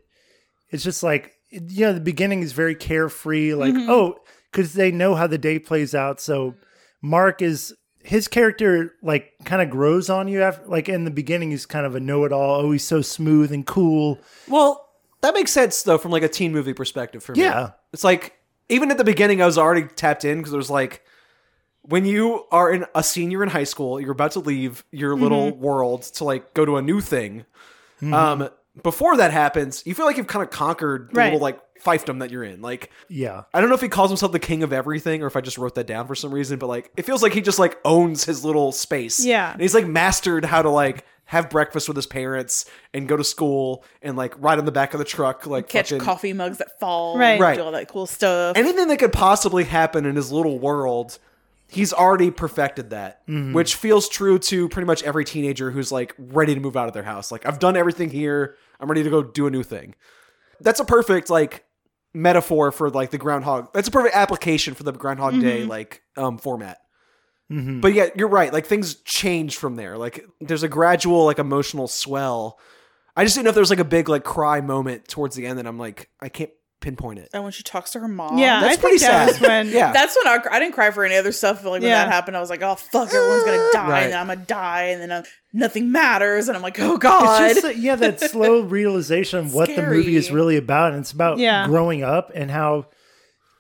it's 0.70 0.84
just 0.84 1.04
like 1.04 1.34
you 1.52 1.86
know 1.86 1.94
the 1.94 2.00
beginning 2.02 2.42
is 2.42 2.52
very 2.54 2.76
carefree. 2.76 3.54
Like 3.54 3.74
Mm-hmm. 3.74 3.90
oh, 3.90 4.18
because 4.52 4.74
they 4.74 4.92
know 4.92 5.16
how 5.16 5.28
the 5.28 5.38
day 5.38 5.60
plays 5.60 5.94
out. 5.96 6.20
So 6.20 6.56
Mark 7.02 7.42
is 7.42 7.74
his 8.04 8.28
character 8.28 8.94
like 9.02 9.32
kind 9.46 9.62
of 9.62 9.70
grows 9.70 10.10
on 10.10 10.28
you 10.28 10.42
after 10.44 10.66
like 10.68 10.88
in 10.90 11.06
the 11.06 11.12
beginning 11.12 11.50
he's 11.52 11.66
kind 11.66 11.86
of 11.88 11.96
a 11.96 12.00
know-it-all 12.00 12.62
oh 12.62 12.72
he's 12.72 12.84
so 12.86 13.02
smooth 13.02 13.52
and 13.52 13.66
cool 13.66 14.20
Well, 14.48 14.88
that 15.22 15.34
makes 15.34 15.52
sense 15.52 15.82
though 15.82 15.98
from 15.98 16.12
like 16.12 16.22
a 16.22 16.28
teen 16.28 16.52
movie 16.52 16.74
perspective 16.74 17.24
for 17.24 17.34
me. 17.34 17.42
Yeah. 17.42 17.72
It's 17.94 18.04
like 18.04 18.36
even 18.70 18.92
at 18.92 18.98
the 19.00 19.04
beginning 19.04 19.42
I 19.42 19.46
was 19.48 19.58
already 19.58 19.88
tapped 19.88 20.24
in 20.24 20.38
because 20.38 20.54
it 20.54 20.58
was 20.58 20.70
like 20.70 21.04
when 21.88 22.06
you 22.06 22.46
are 22.52 22.72
in 22.72 22.86
a 22.96 23.04
senior 23.04 23.44
in 23.44 23.50
high 23.50 23.64
school, 23.64 24.00
you're 24.00 24.12
about 24.12 24.32
to 24.32 24.40
leave 24.40 24.84
your 24.92 25.16
little 25.16 25.52
world 25.56 26.04
to 26.04 26.24
like 26.24 26.54
go 26.54 26.66
to 26.66 26.78
a 26.78 26.82
new 26.82 27.02
thing. 27.02 27.46
Um 28.02 28.50
before 28.84 29.16
that 29.18 29.32
happens, 29.32 29.84
you 29.86 29.96
feel 29.96 30.06
like 30.06 30.18
you've 30.18 30.28
kind 30.28 30.44
of 30.44 30.50
conquered 30.50 31.10
the 31.12 31.18
Right. 31.18 31.26
little 31.26 31.40
like 31.40 31.60
fiefdom 31.82 32.20
that 32.20 32.30
you're 32.32 32.44
in. 32.44 32.62
Like 32.62 32.92
yeah 33.08 33.44
I 33.54 33.62
don't 33.62 33.70
know 33.70 33.76
if 33.76 33.82
he 33.82 33.88
calls 33.90 34.10
himself 34.10 34.32
the 34.32 34.40
king 34.40 34.64
of 34.64 34.74
everything 34.74 35.24
or 35.24 35.28
if 35.28 35.36
I 35.38 35.42
just 35.42 35.58
wrote 35.58 35.76
that 35.76 35.88
down 35.88 36.08
for 36.08 36.16
some 36.16 36.34
reason, 36.34 36.60
but 36.60 36.68
like 36.68 36.92
it 36.98 37.04
feels 37.06 37.24
like 37.24 37.34
he 37.34 37.42
just 37.42 37.60
like 37.60 37.78
owns 37.86 38.26
his 38.26 38.44
little 38.44 38.72
space. 38.72 39.24
Yeah. 39.24 39.52
And 39.54 39.62
he's 39.62 39.74
like 39.74 39.88
mastered 39.88 40.44
how 40.46 40.62
to 40.62 40.70
like 40.70 41.06
have 41.28 41.50
breakfast 41.50 41.88
with 41.88 41.96
his 41.96 42.06
parents 42.06 42.66
and 42.94 43.08
go 43.08 43.16
to 43.18 43.24
school 43.24 43.84
and 44.02 44.16
like 44.18 44.34
ride 44.40 44.60
on 44.60 44.66
the 44.66 44.72
back 44.72 44.94
of 44.94 45.00
the 45.00 45.06
truck, 45.06 45.48
like 45.48 45.68
Catch 45.70 45.90
fucking- 45.90 46.04
coffee 46.06 46.34
mugs 46.34 46.58
that 46.60 46.78
fall. 46.80 47.18
Right. 47.18 47.40
Right. 47.40 47.56
Do 47.58 47.64
all 47.64 47.72
that 47.72 47.88
cool 47.88 48.06
stuff. 48.08 48.58
anything 48.58 48.88
that 48.90 49.00
could 49.00 49.14
possibly 49.14 49.64
happen 49.64 50.06
in 50.06 50.16
his 50.18 50.32
little 50.32 50.60
world, 50.60 51.18
he's 51.76 51.94
already 51.94 52.32
perfected 52.32 52.90
that, 52.92 53.28
mm-hmm. 53.28 53.54
which 53.54 53.76
feels 53.76 54.10
true 54.10 54.40
to 54.40 54.70
pretty 54.70 54.88
much 54.88 55.04
every 55.04 55.26
teenager 55.26 55.72
who's 55.72 55.92
like 55.92 56.16
ready 56.18 56.56
to 56.56 56.60
move 56.62 56.78
out 56.78 56.88
of 56.88 56.94
their 56.94 57.04
house. 57.04 57.32
Like, 57.32 57.46
I've 57.46 57.60
done 57.60 57.76
everything 57.76 58.10
here. 58.10 58.56
I'm 58.80 58.90
ready 58.90 59.04
to 59.04 59.10
go 59.10 59.22
do 59.22 59.46
a 59.46 59.52
new 59.52 59.64
thing. 59.64 59.96
That's 60.62 60.80
a 60.80 60.86
perfect 60.86 61.30
like 61.30 61.66
metaphor 62.14 62.72
for 62.72 62.90
like 62.90 63.12
the 63.12 63.18
groundhog. 63.18 63.74
That's 63.74 63.90
a 63.90 63.92
perfect 63.92 64.16
application 64.16 64.74
for 64.74 64.84
the 64.84 64.94
Groundhog 64.94 65.34
mm-hmm. 65.34 65.42
Day 65.42 65.66
like 65.66 66.02
um 66.18 66.38
format. 66.38 66.80
Mm-hmm. 67.52 67.82
But 67.82 67.94
yeah, 67.94 68.08
you're 68.16 68.30
right. 68.30 68.52
Like 68.52 68.66
things 68.66 68.96
change 69.04 69.58
from 69.58 69.76
there. 69.76 69.98
Like 69.98 70.26
there's 70.42 70.64
a 70.64 70.70
gradual 70.70 71.26
like 71.26 71.40
emotional 71.40 71.88
swell. 71.88 72.58
I 73.16 73.24
just 73.24 73.36
didn't 73.36 73.46
know 73.46 73.50
if 73.50 73.56
there 73.56 73.62
was 73.62 73.70
like 73.70 73.80
a 73.80 73.86
big 73.86 74.10
like 74.10 74.24
cry 74.24 74.62
moment 74.62 75.08
towards 75.08 75.36
the 75.36 75.46
end 75.46 75.60
that 75.60 75.68
I'm 75.68 75.78
like 75.78 76.10
I 76.22 76.30
can't 76.30 76.52
pinpoint 76.82 77.18
it. 77.20 77.30
and 77.34 77.42
when 77.44 77.52
she 77.52 77.64
talks 77.64 77.92
to 77.92 78.00
her 78.00 78.08
mom. 78.08 78.38
Yeah, 78.38 78.60
That's 78.62 78.78
I 78.78 78.82
pretty 78.82 78.98
think 79.00 79.12
that 79.12 79.36
sad. 79.36 79.42
when. 79.48 79.70
Yeah. 79.70 79.92
That's 79.92 80.16
when 80.16 80.28
I, 80.28 80.40
I 80.52 80.60
didn't 80.60 80.74
cry 80.76 80.92
for 80.92 81.04
any 81.04 81.16
other 81.16 81.32
stuff. 81.32 81.64
But 81.64 81.72
like 81.72 81.82
when 81.82 81.90
Yeah. 81.90 82.06
that 82.06 82.12
happened, 82.14 82.38
I 82.38 82.40
was 82.42 82.50
like, 82.50 82.62
"Oh 82.62 82.76
fuck, 82.76 83.12
everyone's 83.14 83.44
gonna 83.44 83.70
die, 83.74 83.90
Right. 83.90 84.04
and 84.04 84.14
then 84.14 84.20
I'm 84.20 84.28
gonna 84.28 84.46
die, 84.46 84.84
and 84.90 85.02
then 85.02 85.12
uh, 85.12 85.24
nothing 85.54 85.92
matters." 85.92 86.48
And 86.48 86.56
I'm 86.56 86.62
like, 86.62 86.80
"Oh 86.80 86.98
god." 86.98 87.50
It's 87.52 87.62
just 87.62 87.78
yeah, 87.78 87.96
that 87.96 88.20
slow 88.20 88.62
realization 88.80 89.40
of 89.40 89.54
what 89.54 89.68
the 89.76 89.82
movie 89.82 90.16
is 90.16 90.30
really 90.32 90.58
about. 90.58 90.92
And 90.92 91.02
it's 91.02 91.12
about 91.12 91.40
Yeah. 91.40 91.66
growing 91.66 92.04
up 92.04 92.32
and 92.36 92.52
how 92.52 92.88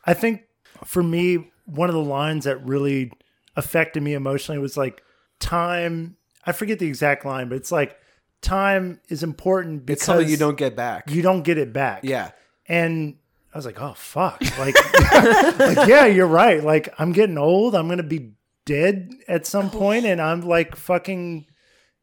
I 0.05 0.13
think 0.13 0.41
for 0.83 1.01
me, 1.01 1.51
one 1.65 1.89
of 1.89 1.95
the 1.95 2.03
lines 2.03 2.45
that 2.45 2.63
really 2.65 3.11
affected 3.55 4.03
me 4.03 4.13
emotionally 4.13 4.59
was 4.59 4.77
like 4.77 5.01
time. 5.39 6.17
I 6.45 6.51
forget 6.51 6.77
the 6.77 6.87
exact 6.87 7.25
line, 7.25 7.49
but 7.49 7.55
it's 7.55 7.71
like 7.71 7.97
time 8.41 8.99
is 9.09 9.23
important 9.23 9.85
because 9.85 10.01
It's 10.01 10.05
something 10.05 10.29
you 10.29 10.37
don't 10.37 10.57
get 10.57 10.75
back. 10.75 11.09
you 11.09 11.23
don't 11.23 11.41
get 11.41 11.57
it 11.57 11.73
back. 11.73 12.01
yeah. 12.03 12.31
And 12.67 13.15
I 13.53 13.57
was 13.57 13.65
like, 13.65 13.79
oh 13.81 13.93
fuck. 13.95 14.41
Like, 14.57 14.75
like 15.59 15.87
yeah, 15.87 16.05
you're 16.05 16.27
right. 16.27 16.63
Like 16.63 16.93
I'm 16.97 17.11
getting 17.11 17.37
old. 17.37 17.75
I'm 17.75 17.87
gonna 17.87 18.03
be 18.03 18.33
dead 18.65 19.13
at 19.27 19.45
some 19.45 19.67
oh, 19.67 19.77
point, 19.77 20.05
and 20.05 20.21
I'm 20.21 20.41
like 20.41 20.75
fucking 20.75 21.45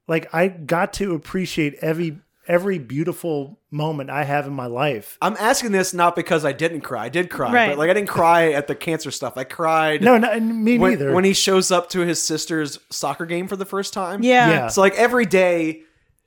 like 0.08 0.32
I 0.34 0.48
got 0.48 0.92
to 0.94 1.14
appreciate 1.14 1.74
every 1.80 2.18
every 2.48 2.78
beautiful 2.78 3.60
moment 3.70 4.10
I 4.10 4.24
have 4.24 4.46
in 4.46 4.52
my 4.52 4.66
life. 4.66 5.16
I'm 5.22 5.36
asking 5.38 5.72
this 5.72 5.94
not 5.94 6.16
because 6.16 6.44
I 6.44 6.52
didn't 6.52 6.80
cry. 6.80 7.04
I 7.04 7.08
did 7.08 7.30
cry, 7.30 7.52
Right. 7.52 7.68
but 7.68 7.78
like 7.78 7.90
I 7.90 7.94
didn't 7.94 8.08
cry 8.08 8.52
at 8.52 8.66
the 8.66 8.74
cancer 8.74 9.10
stuff. 9.10 9.36
I 9.36 9.44
cried 9.44 10.02
No, 10.02 10.18
no, 10.18 10.38
me 10.40 10.78
when, 10.78 10.92
neither. 10.92 11.12
when 11.12 11.24
he 11.24 11.34
shows 11.34 11.70
up 11.70 11.88
to 11.90 12.00
his 12.00 12.20
sister's 12.20 12.78
soccer 12.90 13.26
game 13.26 13.46
for 13.46 13.56
the 13.56 13.64
first 13.64 13.92
time. 13.92 14.22
Yeah. 14.22 14.50
Yeah. 14.50 14.68
So 14.68 14.80
like 14.80 14.94
every 14.94 15.26
day, 15.26 15.82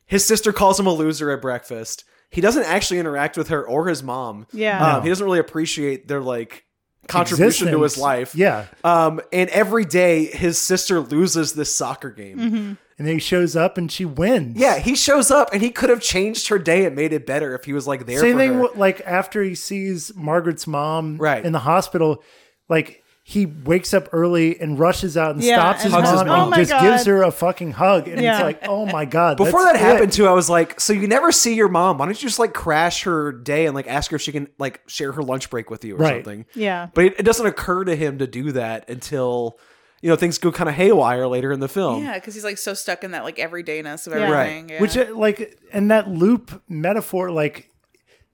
his 0.05 0.23
sister 0.23 0.53
calls 0.53 0.79
him 0.79 0.87
a 0.87 0.93
loser 0.93 1.31
at 1.31 1.41
breakfast. 1.41 2.05
He 2.29 2.41
doesn't 2.41 2.63
actually 2.63 2.99
interact 2.99 3.37
with 3.37 3.49
her 3.49 3.65
or 3.65 3.87
his 3.87 4.03
mom. 4.03 4.47
Yeah. 4.51 4.95
Um, 4.97 5.03
he 5.03 5.09
doesn't 5.09 5.23
really 5.25 5.39
appreciate 5.39 6.07
their 6.07 6.21
like 6.21 6.65
contribution 7.07 7.67
to 7.71 7.81
his 7.83 7.97
life. 7.97 8.35
Yeah. 8.35 8.65
Um, 8.83 9.21
and 9.31 9.49
every 9.51 9.85
day 9.85 10.25
his 10.25 10.57
sister 10.57 10.99
loses 10.99 11.53
this 11.53 11.73
soccer 11.73 12.09
game. 12.09 12.77
And 12.97 13.05
then 13.05 13.15
he 13.15 13.19
shows 13.19 13.55
up 13.57 13.77
and 13.77 13.91
she 13.91 14.05
wins. 14.05 14.57
Yeah, 14.57 14.79
he 14.79 14.95
shows 14.95 15.29
up 15.29 15.49
and 15.51 15.61
he 15.61 15.69
could 15.69 15.89
have 15.89 16.01
changed 16.01 16.47
her 16.47 16.57
day 16.57 16.85
and 16.85 16.95
made 16.95 17.11
it 17.13 17.25
better 17.27 17.53
if 17.53 17.65
he 17.65 17.73
was 17.73 17.85
like 17.85 18.05
there. 18.05 18.19
Same 18.19 18.33
for 18.33 18.39
thing 18.39 18.53
her. 18.53 18.61
with, 18.63 18.75
like 18.77 19.01
after 19.05 19.43
he 19.43 19.53
sees 19.53 20.15
Margaret's 20.15 20.65
mom 20.65 21.17
Right. 21.17 21.43
in 21.45 21.51
the 21.51 21.59
hospital, 21.59 22.23
like 22.69 23.03
he 23.27 23.47
wakes 23.47 23.91
up 23.91 24.07
early 24.11 24.59
and 24.61 24.77
rushes 24.77 25.17
out 25.17 25.33
and 25.33 25.43
Yeah, 25.43 25.55
stops 25.55 25.81
his 25.81 25.91
and 25.93 26.03
mom, 26.03 26.13
his 26.13 26.25
mom. 26.27 26.43
and 26.45 26.53
Oh 26.53 26.57
just 26.57 26.71
God. 26.71 26.81
gives 26.83 27.05
her 27.07 27.23
a 27.23 27.31
fucking 27.31 27.71
hug. 27.71 28.07
And 28.07 28.21
Yeah. 28.21 28.35
it's 28.35 28.43
like, 28.43 28.59
oh 28.67 28.85
my 28.85 29.05
God. 29.05 29.37
Before 29.37 29.63
that's 29.63 29.79
that 29.79 29.83
happened 29.83 30.11
it. 30.11 30.15
too, 30.15 30.27
I 30.27 30.31
was 30.33 30.47
like, 30.47 30.79
so 30.79 30.93
you 30.93 31.07
never 31.07 31.31
see 31.31 31.55
your 31.55 31.67
mom. 31.67 31.97
Why 31.97 32.05
don't 32.05 32.21
you 32.21 32.27
just 32.29 32.37
like 32.37 32.53
crash 32.53 33.01
her 33.01 33.31
day 33.31 33.65
and 33.65 33.73
like 33.73 33.87
ask 33.87 34.11
her 34.11 34.17
if 34.17 34.21
she 34.21 34.31
can 34.31 34.47
like 34.59 34.81
share 34.85 35.11
her 35.13 35.23
lunch 35.23 35.49
break 35.49 35.71
with 35.71 35.83
you 35.83 35.95
or 35.95 35.97
Right. 35.97 36.23
something? 36.23 36.45
Yeah. 36.53 36.89
But 36.93 37.05
it, 37.05 37.13
it 37.21 37.23
doesn't 37.23 37.47
occur 37.47 37.83
to 37.85 37.95
him 37.95 38.19
to 38.19 38.27
do 38.27 38.51
that 38.51 38.87
until 38.91 39.57
you 40.03 40.09
know 40.11 40.15
things 40.15 40.37
go 40.37 40.51
kind 40.51 40.69
of 40.69 40.75
haywire 40.75 41.25
later 41.25 41.51
in 41.51 41.59
the 41.61 41.67
film. 41.67 42.03
yeah, 42.03 42.13
because 42.19 42.35
he's 42.35 42.43
like 42.43 42.59
so 42.59 42.75
stuck 42.75 43.03
in 43.03 43.09
that 43.09 43.23
like 43.23 43.37
everydayness 43.37 44.05
of 44.05 44.13
Yeah. 44.13 44.19
everything. 44.29 44.69
Yeah. 44.69 44.81
Which, 44.81 44.95
uh, 44.95 45.05
like, 45.15 45.57
and 45.73 45.89
that 45.89 46.07
loop 46.07 46.61
metaphor, 46.69 47.31
like, 47.31 47.71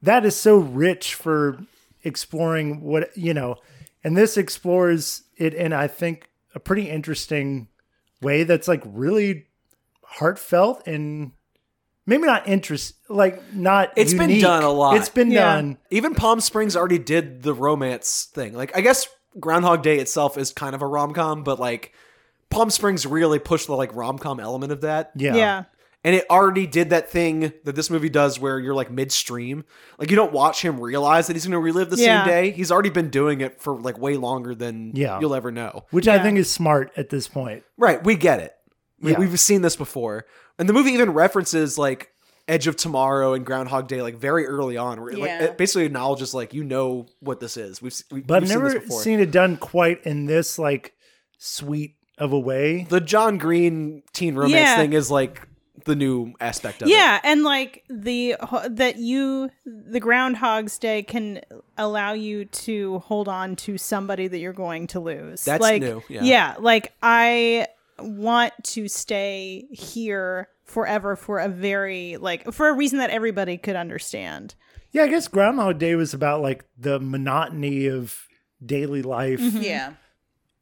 that 0.01 0.25
is 0.25 0.35
so 0.35 0.57
rich 0.57 1.15
for 1.15 1.59
exploring 2.03 2.81
what, 2.81 3.15
you 3.15 3.33
know, 3.33 3.55
and 4.03 4.17
this 4.17 4.37
explores 4.37 5.23
it 5.37 5.53
in, 5.53 5.73
I 5.73 5.87
think, 5.87 6.29
a 6.55 6.59
pretty 6.59 6.89
interesting 6.89 7.67
way 8.21 8.43
that's 8.43 8.67
like 8.67 8.81
really 8.85 9.47
heartfelt 10.03 10.85
and 10.87 11.31
maybe 12.05 12.23
not 12.25 12.47
interest, 12.47 12.95
like, 13.09 13.41
not. 13.53 13.91
It's 13.95 14.13
been 14.13 14.39
done 14.39 14.63
a 14.63 14.69
lot. 14.71 14.97
It's 14.97 15.09
been 15.09 15.31
Yeah. 15.31 15.55
done. 15.55 15.77
Even 15.89 16.13
Palm 16.15 16.39
Springs 16.41 16.75
already 16.75 16.99
did 16.99 17.43
the 17.43 17.53
romance 17.53 18.27
thing. 18.33 18.53
Like 18.53 18.75
I 18.75 18.81
guess 18.81 19.07
Groundhog 19.39 19.81
Day 19.83 19.97
itself 19.99 20.37
is 20.37 20.51
kind 20.51 20.75
of 20.75 20.81
a 20.81 20.87
rom 20.87 21.13
com, 21.13 21.43
but 21.43 21.59
like 21.59 21.93
Palm 22.49 22.69
Springs 22.69 23.05
really 23.05 23.39
pushed 23.39 23.67
the 23.67 23.75
like 23.75 23.93
rom 23.95 24.17
com 24.19 24.39
element 24.39 24.71
of 24.73 24.81
that. 24.81 25.11
Yeah. 25.15 25.35
Yeah. 25.35 25.63
And 26.03 26.15
it 26.15 26.25
already 26.31 26.65
did 26.65 26.89
that 26.89 27.11
thing 27.11 27.53
that 27.63 27.75
this 27.75 27.89
movie 27.91 28.09
does 28.09 28.39
where 28.39 28.57
you're 28.59 28.73
like 28.73 28.89
midstream. 28.89 29.63
Like 29.99 30.09
you 30.09 30.15
don't 30.15 30.31
watch 30.33 30.63
him 30.63 30.79
realize 30.79 31.27
that 31.27 31.35
he's 31.35 31.43
going 31.45 31.51
to 31.51 31.59
relive 31.59 31.91
the 31.91 31.97
Yeah. 31.97 32.23
same 32.23 32.27
day. 32.33 32.51
He's 32.51 32.71
already 32.71 32.89
been 32.89 33.09
doing 33.09 33.41
it 33.41 33.61
for 33.61 33.79
like 33.79 33.99
way 33.99 34.17
longer 34.17 34.55
than 34.55 34.93
Yeah. 34.95 35.19
you'll 35.19 35.35
ever 35.35 35.51
know. 35.51 35.85
Which 35.91 36.07
I 36.07 36.17
think 36.17 36.39
is 36.39 36.49
smart 36.49 36.91
at 36.97 37.09
this 37.09 37.27
point. 37.27 37.63
Right, 37.77 38.03
we 38.03 38.15
get 38.15 38.39
it. 38.39 38.53
We, 38.99 39.11
Yeah. 39.11 39.19
We've 39.19 39.39
seen 39.39 39.61
this 39.61 39.75
before. 39.75 40.25
And 40.57 40.67
the 40.67 40.73
movie 40.73 40.91
even 40.91 41.11
references 41.13 41.77
like 41.77 42.09
Edge 42.47 42.65
of 42.65 42.75
Tomorrow 42.75 43.33
and 43.33 43.45
Groundhog 43.45 43.87
Day 43.87 44.01
like 44.01 44.15
very 44.17 44.47
early 44.47 44.77
on 44.77 44.99
where 44.99 45.11
it, 45.11 45.19
like 45.19 45.27
Yeah. 45.29 45.43
it 45.43 45.57
basically 45.59 45.85
acknowledges 45.85 46.33
like 46.33 46.51
you 46.55 46.63
know 46.63 47.05
what 47.19 47.39
this 47.39 47.57
is. 47.57 47.79
We've, 47.79 47.93
se- 47.93 48.05
we, 48.11 48.21
But 48.21 48.37
I've 48.37 48.41
we've 48.43 48.49
seen 48.49 48.63
this 48.63 48.73
never 48.73 48.83
before. 48.85 49.01
seen 49.03 49.19
it 49.19 49.29
done 49.31 49.55
quite 49.57 50.03
in 50.07 50.25
this, 50.25 50.57
like, 50.57 50.93
sweet 51.37 51.95
of 52.17 52.33
a 52.33 52.39
way. 52.39 52.87
the 52.89 52.99
John 52.99 53.37
Green 53.37 54.01
teen 54.13 54.33
romance 54.35 54.53
Yeah. 54.55 54.77
thing 54.77 54.93
is 54.93 55.09
like 55.11 55.47
the 55.85 55.95
new 55.95 56.33
aspect 56.39 56.81
of 56.81 56.87
it. 56.87 56.91
Yeah, 56.91 57.19
and 57.23 57.43
like 57.43 57.83
the 57.89 58.35
that 58.69 58.97
you 58.97 59.49
the 59.65 59.99
Groundhog's 59.99 60.77
Day 60.77 61.03
can 61.03 61.41
allow 61.77 62.13
you 62.13 62.45
to 62.45 62.99
hold 62.99 63.27
on 63.27 63.55
to 63.57 63.77
somebody 63.77 64.27
that 64.27 64.39
you're 64.39 64.53
going 64.53 64.87
to 64.87 64.99
lose. 64.99 65.45
That's 65.45 65.61
like, 65.61 65.81
new, 65.81 66.03
yeah. 66.09 66.55
like 66.59 66.93
I 67.01 67.67
want 67.99 68.53
to 68.63 68.87
stay 68.87 69.67
here 69.71 70.49
forever 70.65 71.15
for 71.15 71.39
a 71.39 71.49
very 71.49 72.17
like 72.17 72.51
for 72.53 72.69
a 72.69 72.73
reason 72.73 72.99
that 72.99 73.09
everybody 73.09 73.57
could 73.57 73.75
understand. 73.75 74.55
Yeah, 74.91 75.03
I 75.03 75.07
guess 75.07 75.27
Groundhog 75.27 75.79
Day 75.79 75.95
was 75.95 76.13
about 76.13 76.41
like 76.41 76.65
the 76.77 76.99
monotony 76.99 77.87
of 77.87 78.27
daily 78.63 79.01
life. 79.01 79.39
Mm-hmm. 79.39 79.61
yeah. 79.61 79.93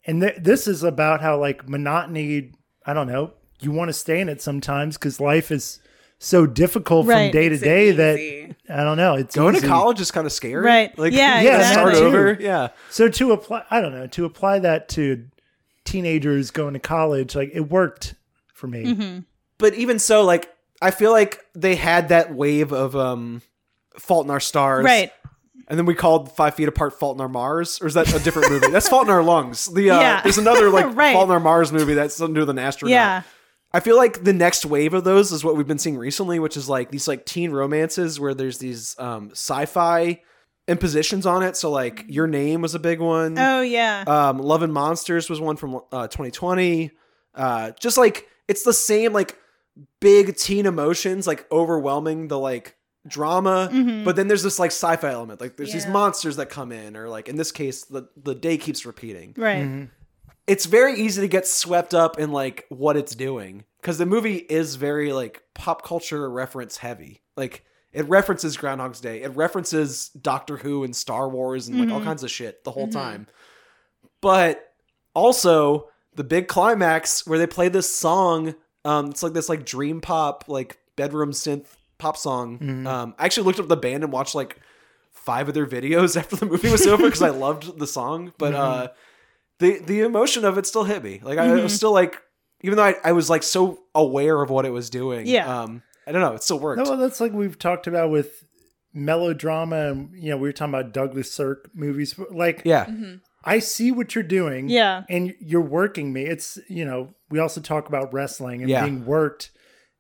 And 0.06 0.22
th- 0.22 0.38
this 0.41 0.68
is 0.68 0.84
about 0.84 1.22
how 1.22 1.40
like 1.40 1.68
monotony, 1.68 2.53
I 2.86 2.94
don't 2.94 3.07
know, 3.07 3.34
you 3.61 3.72
want 3.72 3.90
to 3.90 3.94
stay 3.94 4.19
in 4.22 4.30
it 4.30 4.41
sometimes 4.41 4.98
because 4.98 5.19
life 5.19 5.52
is 5.52 5.80
so 6.18 6.45
difficult 6.45 7.07
Right. 7.07 7.31
from 7.31 7.31
day 7.31 7.45
to 7.49 7.52
Makes 7.52 7.61
it 7.61 7.65
day 7.65 7.91
that. 7.91 8.56
I 8.80 8.84
don't 8.84 8.98
know. 8.98 9.15
It's 9.15 9.36
Going 9.36 9.56
easy. 9.56 9.61
to 9.64 9.68
college 9.68 10.02
is 10.02 10.11
kind 10.11 10.26
of 10.27 10.34
scary. 10.34 10.64
Right. 10.64 10.98
Like 10.99 11.14
Yeah, 11.14 11.41
you 11.41 11.49
gotta 11.49 11.64
start 11.65 11.95
over. 11.95 12.38
Yeah. 12.40 12.69
So 12.90 13.07
to 13.10 13.31
apply, 13.31 13.64
I 13.72 13.80
don't 13.81 13.94
know, 13.94 14.07
to 14.07 14.26
apply 14.26 14.60
that 14.60 14.90
to 14.90 15.26
teenagers 15.86 16.52
going 16.52 16.73
to 16.73 16.80
college, 16.80 17.36
like 17.36 17.52
it 17.53 17.69
worked 17.69 18.15
for 18.53 18.68
me. 18.68 18.84
Mm-hmm. 18.84 19.19
but 19.57 19.73
even 19.76 19.99
so, 19.99 20.23
like 20.23 20.53
I 20.81 20.91
feel 20.91 21.11
like 21.11 21.40
they 21.56 21.76
had 21.76 22.10
that 22.10 22.34
wave 22.34 22.72
of 22.73 22.95
um 22.95 23.41
Fault 23.98 24.26
in 24.26 24.31
Our 24.31 24.40
Stars, 24.40 24.86
Right. 24.86 25.11
And 25.68 25.77
then 25.77 25.86
we 25.86 25.94
called 25.94 26.31
Five 26.36 26.56
Feet 26.56 26.68
Apart 26.68 26.98
Fault 26.99 27.15
in 27.18 27.22
Our 27.22 27.30
Mars, 27.30 27.80
or 27.81 27.86
is 27.88 27.94
that 27.94 28.11
a 28.14 28.18
different 28.19 28.49
movie? 28.49 28.72
That's 28.72 28.90
Fault 28.90 29.03
in 29.06 29.11
Our 29.14 29.22
Lungs. 29.22 29.68
The 29.68 29.91
uh, 29.91 29.99
Yeah. 29.99 30.22
there's 30.22 30.38
another 30.40 30.69
like 30.69 30.86
Right. 30.95 31.14
Fault 31.14 31.26
in 31.27 31.31
Our 31.31 31.40
Mars 31.40 31.72
movie 31.72 31.94
that's 31.94 32.15
something 32.15 32.34
to 32.34 32.40
do 32.40 32.41
with 32.41 32.49
an 32.49 32.60
astronaut. 32.60 32.91
Yeah. 32.91 33.22
I 33.73 33.79
feel 33.81 33.97
like 33.97 34.23
the 34.23 34.33
next 34.33 34.65
wave 34.65 34.93
of 34.93 35.03
those 35.03 35.31
is 35.31 35.43
what 35.43 35.55
we've 35.55 35.67
been 35.67 35.77
seeing 35.77 35.97
recently, 35.97 36.39
which 36.39 36.57
is 36.57 36.67
like 36.67 36.89
these 36.89 37.07
like 37.07 37.25
teen 37.25 37.51
romances 37.51 38.19
where 38.19 38.33
there's 38.33 38.57
these 38.57 38.95
um, 38.99 39.29
sci-fi 39.31 40.21
impositions 40.67 41.25
on 41.25 41.43
it. 41.43 41.55
So 41.55 41.69
like 41.69 42.05
Your 42.07 42.25
Name 42.27 42.61
was 42.61 42.73
a 42.75 42.79
big 42.79 42.99
one. 42.99 43.37
Oh 43.37 43.61
yeah. 43.61 44.03
Um, 44.07 44.39
Love 44.39 44.63
and 44.63 44.73
Monsters 44.73 45.29
was 45.29 45.39
one 45.39 45.55
from 45.55 45.81
uh, 45.91 46.07
2020. 46.07 46.91
Uh, 47.35 47.71
just 47.79 47.97
like 47.97 48.27
it's 48.47 48.63
the 48.63 48.73
same 48.73 49.13
like 49.13 49.37
big 49.99 50.35
teen 50.35 50.65
emotions, 50.65 51.27
like 51.27 51.45
overwhelming 51.51 52.27
the 52.27 52.39
like 52.39 52.75
drama, 53.07 53.69
Mhm. 53.71 54.03
but 54.03 54.15
then 54.15 54.27
there's 54.27 54.43
this 54.43 54.59
like 54.59 54.71
sci-fi 54.71 55.09
element. 55.11 55.39
Like 55.41 55.57
there's 55.57 55.71
these 55.73 55.87
monsters 55.87 56.35
that 56.35 56.49
come 56.49 56.71
in, 56.71 56.97
or 56.97 57.07
like 57.07 57.29
in 57.29 57.37
this 57.37 57.51
case, 57.51 57.85
the 57.85 58.09
the 58.21 58.35
day 58.35 58.57
keeps 58.57 58.85
repeating. 58.85 59.33
right. 59.37 59.87
It's 60.49 60.65
very 60.65 60.99
easy 60.99 61.21
to 61.21 61.27
get 61.27 61.47
swept 61.47 61.93
up 61.93 62.19
in 62.19 62.31
like 62.31 62.65
what 62.69 62.97
it's 62.97 63.15
doing 63.15 63.63
because 63.81 63.97
the 63.97 64.05
movie 64.05 64.38
is 64.38 64.76
very 64.76 65.13
like 65.13 65.43
pop 65.53 65.84
culture 65.84 66.30
reference 66.30 66.77
heavy. 66.77 67.21
Like 67.38 67.63
it 67.93 68.07
references 68.09 68.57
Groundhog's 68.57 68.99
Day, 68.99 69.21
it 69.21 69.35
references 69.35 70.09
Doctor 70.09 70.57
Who 70.57 70.84
and 70.84 70.95
Star 70.95 71.30
Wars 71.30 71.67
and 71.67 71.80
like 71.80 71.89
all 71.89 72.01
Mhm. 72.01 72.05
kinds 72.05 72.23
of 72.23 72.31
shit 72.31 72.63
the 72.63 72.71
whole 72.71 72.88
time. 72.88 73.27
But 74.21 74.73
also 75.13 75.89
the 76.15 76.23
big 76.23 76.47
climax 76.47 77.26
where 77.26 77.39
they 77.39 77.47
play 77.47 77.69
this 77.69 77.93
song, 77.95 78.55
um, 78.85 79.09
it's 79.11 79.23
like 79.23 79.34
this 79.34 79.49
like 79.49 79.65
dream 79.65 80.01
pop, 80.01 80.45
like 80.47 80.77
bedroom 80.95 81.31
synth 81.31 81.65
pop 81.97 82.17
song. 82.17 82.59
Mhm. 82.59 82.88
Um, 82.88 83.15
I 83.17 83.26
actually 83.26 83.45
looked 83.45 83.59
up 83.59 83.67
the 83.67 83.77
band 83.77 84.03
and 84.03 84.11
watched 84.11 84.35
like 84.35 84.57
five 85.11 85.47
of 85.47 85.53
their 85.53 85.67
videos 85.67 86.17
after 86.19 86.35
the 86.35 86.45
movie 86.45 86.71
was 86.71 86.85
over 86.88 87.03
because 87.05 87.21
I 87.21 87.30
loved 87.30 87.77
the 87.80 87.88
song. 87.88 88.34
But 88.38 88.53
uh, 88.55 88.88
the 89.60 89.80
the 89.80 90.02
emotion 90.02 90.45
of 90.45 90.57
it 90.57 90.65
still 90.65 90.84
hit 90.84 91.03
me. 91.03 91.19
Like 91.23 91.38
I 91.40 91.48
Mhm. 91.48 91.64
was 91.64 91.73
still 91.76 91.91
like, 91.94 92.19
even 92.61 92.77
though 92.77 92.84
I, 92.86 92.95
I 93.03 93.11
was 93.11 93.30
like 93.30 93.44
so 93.44 93.80
aware 93.95 94.41
of 94.41 94.49
what 94.49 94.65
it 94.65 94.72
was 94.72 94.90
doing. 94.90 95.27
Yeah. 95.27 95.61
Um, 95.64 95.84
I 96.07 96.11
don't 96.11 96.22
know. 96.22 96.34
It 96.34 96.44
still 96.44 96.60
worked. 96.60 96.84
No, 96.84 96.95
that's 96.98 97.22
like 97.22 97.34
we've 97.34 97.60
talked 97.60 97.86
about 97.88 98.10
with 98.10 98.44
melodrama, 98.94 99.90
and 99.91 100.10
you 100.15 100.30
know, 100.30 100.38
we 100.38 100.48
were 100.49 100.53
talking 100.53 100.73
about 100.73 100.94
Douglas 100.94 101.31
Sirk 101.31 101.69
movies. 101.73 102.18
Like, 102.31 102.61
yeah. 102.65 102.88
I 103.45 103.60
see 103.60 103.91
what 103.91 104.15
you're 104.15 104.23
doing, 104.23 104.69
Yeah. 104.69 105.03
and 105.10 105.34
you're 105.40 105.61
working 105.61 106.11
me. 106.11 106.23
It's 106.26 106.57
you 106.68 106.86
know, 106.86 107.14
we 107.30 107.40
also 107.40 107.61
talk 107.61 107.88
about 107.88 108.14
wrestling 108.14 108.61
and 108.61 108.69
Yeah. 108.69 108.84
being 108.84 109.06
worked, 109.06 109.52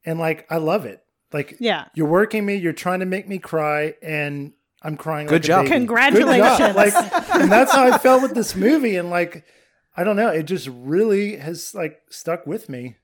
and 0.05 0.19
like 0.19 0.45
I 0.49 0.57
love 0.57 0.85
it. 0.85 1.03
Like, 1.31 1.55
Yeah. 1.59 1.85
you're 1.93 2.07
working 2.07 2.45
me. 2.45 2.55
You're 2.55 2.73
trying 2.73 2.99
to 3.01 3.05
make 3.05 3.27
me 3.29 3.37
cry, 3.39 3.93
and 4.01 4.53
I'm 4.81 4.97
crying. 4.97 5.27
Good 5.27 5.33
like 5.33 5.43
a 5.43 5.47
job. 5.47 5.65
baby. 5.65 5.75
Congratulations. 5.75 6.57
Good 6.57 6.67
job. 6.67 6.75
Like, 6.75 6.93
and 7.35 7.51
that's 7.51 7.71
how 7.71 7.91
I 7.91 7.97
felt 7.97 8.21
with 8.21 8.33
this 8.33 8.55
movie, 8.55 8.95
and 8.95 9.09
like, 9.09 9.45
I 9.95 10.03
don't 10.03 10.15
know, 10.15 10.29
it 10.29 10.43
just 10.43 10.69
really 10.71 11.35
has 11.37 11.73
like 11.75 11.99
stuck 12.09 12.45
with 12.45 12.69
me. 12.69 12.95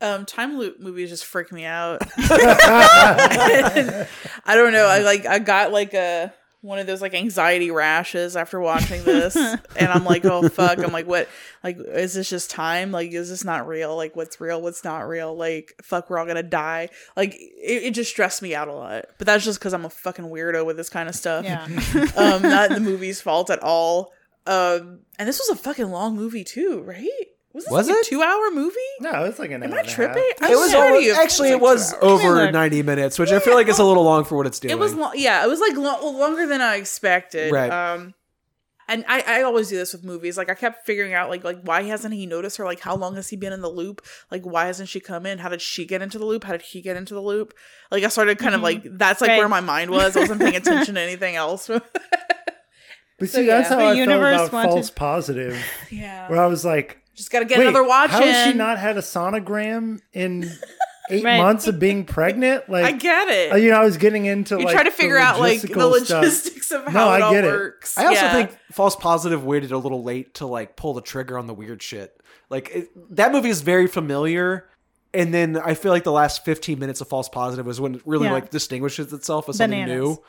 Um, 0.00 0.26
time 0.26 0.58
loop 0.58 0.80
movies 0.80 1.10
just 1.10 1.24
freak 1.24 1.52
me 1.52 1.64
out. 1.64 2.00
I 2.16 4.06
don't 4.48 4.72
know. 4.72 4.86
I 4.86 4.98
like 5.00 5.24
I 5.26 5.38
got 5.38 5.72
like 5.72 5.94
a 5.94 6.32
one 6.64 6.78
of 6.78 6.86
those 6.86 7.02
like 7.02 7.12
anxiety 7.12 7.70
rashes 7.70 8.36
after 8.36 8.58
watching 8.58 9.04
this, 9.04 9.36
and 9.36 9.60
I'm 9.88 10.04
like, 10.04 10.24
oh 10.24 10.48
fuck. 10.48 10.78
I'm 10.78 10.92
like, 10.92 11.06
what? 11.06 11.28
Like, 11.62 11.78
is 11.78 12.14
this 12.14 12.30
just 12.30 12.50
time? 12.50 12.90
Like, 12.90 13.12
is 13.12 13.28
this 13.28 13.44
not 13.44 13.68
real? 13.68 13.94
Like, 13.94 14.16
what's 14.16 14.40
real? 14.40 14.62
What's 14.62 14.82
not 14.82 15.06
real? 15.06 15.36
Like, 15.36 15.74
fuck, 15.82 16.08
we're 16.08 16.18
all 16.18 16.26
gonna 16.26 16.42
die. 16.42 16.88
Like, 17.16 17.34
it, 17.34 17.82
it 17.84 17.90
just 17.92 18.10
stressed 18.10 18.40
me 18.40 18.54
out 18.54 18.68
a 18.68 18.72
lot. 18.72 19.04
But 19.18 19.26
that's 19.26 19.44
just 19.44 19.58
because 19.60 19.74
I'm 19.74 19.84
a 19.84 19.90
fucking 19.90 20.24
weirdo 20.24 20.64
with 20.64 20.78
this 20.78 20.88
kind 20.88 21.06
of 21.06 21.14
stuff. 21.14 21.44
Yeah. 21.44 21.64
um, 22.16 22.42
not 22.42 22.70
the 22.70 22.80
movie's 22.80 23.20
fault 23.20 23.50
at 23.50 23.62
all. 23.62 24.12
Um, 24.46 25.00
and 25.18 25.28
this 25.28 25.38
was 25.38 25.50
a 25.50 25.62
fucking 25.62 25.90
long 25.90 26.16
movie 26.16 26.44
too, 26.44 26.80
right? 26.82 27.26
Was, 27.54 27.64
this 27.64 27.70
Was 27.72 27.86
like 27.88 27.96
it? 27.96 28.06
a 28.06 28.10
two 28.10 28.20
hour 28.22 28.50
movie? 28.52 28.74
No, 29.00 29.24
it's 29.24 29.38
like 29.38 29.50
an. 29.52 29.62
Am 29.62 29.70
hour 29.72 29.76
I 29.76 29.80
and 29.80 29.86
a 29.88 29.90
half. 29.90 29.96
tripping? 29.96 30.30
I 30.42 30.52
It 30.52 30.56
was 30.56 30.70
swear 30.72 30.88
to 30.88 30.92
over, 30.96 31.00
you, 31.00 31.14
actually 31.14 31.50
like 31.52 31.58
it 31.58 31.62
was 31.62 31.90
two 31.92 31.96
hours. 32.06 32.24
over 32.24 32.50
90 32.50 32.82
minutes, 32.82 33.18
which 33.18 33.30
I 33.30 33.38
feel 33.38 33.54
like 33.54 33.68
it's 33.68 33.78
a 33.78 33.84
little 33.84 34.02
long 34.04 34.24
for 34.24 34.36
what 34.36 34.46
it's 34.46 34.58
doing. 34.58 34.72
It 34.72 34.78
was 34.78 34.92
long, 34.94 35.12
yeah. 35.14 35.44
It 35.44 35.48
was 35.48 35.60
like 35.60 35.76
lo- 35.76 36.10
longer 36.18 36.46
than 36.48 36.60
I 36.60 36.74
expected. 36.76 37.52
Right. 37.52 37.70
Um, 37.70 38.14
and 38.88 39.02
I, 39.08 39.38
I 39.38 39.42
always 39.44 39.68
do 39.70 39.76
this 39.76 39.92
with 39.94 40.04
movies. 40.04 40.36
Like 40.36 40.50
I 40.50 40.54
kept 40.54 40.84
figuring 40.84 41.14
out 41.14 41.30
like 41.30 41.42
like 41.44 41.62
why 41.62 41.84
hasn't 41.84 42.12
he 42.12 42.26
noticed 42.26 42.56
her? 42.58 42.64
Like 42.64 42.80
how 42.80 42.94
long 42.96 43.14
has 43.14 43.28
he 43.30 43.36
been 43.36 43.52
in 43.52 43.62
the 43.62 43.70
loop? 43.70 44.04
Like 44.30 44.42
why 44.42 44.66
hasn't 44.66 44.88
she 44.90 45.00
come 45.00 45.24
in? 45.24 45.38
How 45.38 45.48
did 45.48 45.62
she 45.62 45.86
get 45.86 46.02
into 46.02 46.18
the 46.18 46.26
loop? 46.26 46.44
How 46.44 46.52
did 46.52 46.62
he 46.62 46.82
get 46.82 46.96
into 46.96 47.14
the 47.14 47.22
loop? 47.22 47.54
Like 47.90 48.02
I 48.04 48.08
started 48.08 48.36
kind 48.38 48.54
of 48.54 48.60
like 48.62 48.82
that's 48.84 49.20
like 49.22 49.28
Right. 49.28 49.38
where 49.38 49.48
my 49.48 49.60
mind 49.60 49.90
was. 49.90 50.16
I 50.16 50.20
wasn't 50.20 50.40
paying 50.42 50.56
attention 50.56 50.96
to 50.96 51.00
anything 51.08 51.34
else. 51.36 51.68
But 51.68 53.28
So, 53.28 53.38
see, 53.40 53.46
that's 53.46 53.68
how 53.68 53.76
The 53.76 53.82
I 53.82 53.86
felt 53.86 53.96
universe 53.96 54.40
about 54.40 54.52
wanted- 54.52 54.70
false 54.72 54.90
positive, 54.90 55.64
yeah. 55.90 56.28
where 56.28 56.40
I 56.42 56.46
was 56.46 56.64
like, 56.64 56.98
Just 57.14 57.30
gotta 57.30 57.44
get 57.44 57.58
Wait, 57.58 57.66
another 57.68 57.86
watch 57.86 58.10
How 58.10 58.20
has 58.22 58.46
she 58.50 58.56
not 58.56 58.78
had 58.78 58.96
a 58.96 59.00
sonogram 59.00 60.00
in 60.12 60.50
eight 61.10 61.22
Right. 61.24 61.38
months 61.38 61.66
of 61.68 61.78
being 61.78 62.04
pregnant? 62.04 62.68
Like 62.68 62.84
I 62.84 62.92
get 62.92 63.28
it. 63.28 63.52
uh, 63.52 63.56
you 63.56 63.70
know, 63.70 63.76
I 63.80 63.84
was 63.84 63.96
getting 63.98 64.26
into 64.26 64.58
you 64.58 64.64
like 64.64 64.74
try 64.74 64.82
to 64.84 64.90
the 64.90 64.96
figure 64.96 65.18
out 65.18 65.38
like 65.38 65.60
the 65.60 65.68
logistical 65.68 66.04
stuff. 66.04 66.22
logistics 66.22 66.70
of 66.72 66.84
No, 66.86 66.90
how 66.90 67.08
I 67.08 67.16
it 67.18 67.22
all 67.22 67.32
get 67.32 67.44
it. 67.44 67.48
works. 67.48 67.96
I 67.98 68.06
also 68.06 68.20
Yeah. 68.22 68.32
think 68.32 68.58
False 68.72 68.96
Positive 68.96 69.44
waited 69.44 69.70
a 69.72 69.78
little 69.78 70.02
late 70.02 70.34
to 70.34 70.46
like 70.46 70.76
pull 70.76 70.94
the 70.94 71.02
trigger 71.02 71.38
on 71.38 71.46
the 71.46 71.54
weird 71.54 71.82
shit. 71.82 72.20
Like 72.50 72.70
it, 72.74 73.16
that 73.16 73.32
movie 73.32 73.48
is 73.48 73.60
very 73.62 73.86
familiar, 73.86 74.66
and 75.12 75.32
then 75.32 75.56
I 75.56 75.74
feel 75.74 75.92
like 75.92 76.04
the 76.04 76.12
last 76.12 76.44
15 76.44 76.78
minutes 76.78 77.00
of 77.00 77.08
False 77.08 77.28
Positive 77.28 77.64
was 77.64 77.80
when 77.80 77.94
it 77.96 78.02
really 78.04 78.26
Yeah. 78.26 78.32
like 78.32 78.50
distinguishes 78.50 79.12
itself 79.12 79.48
as 79.48 79.58
something 79.58 79.84
Bananas. 79.84 79.96
new. 80.02 80.22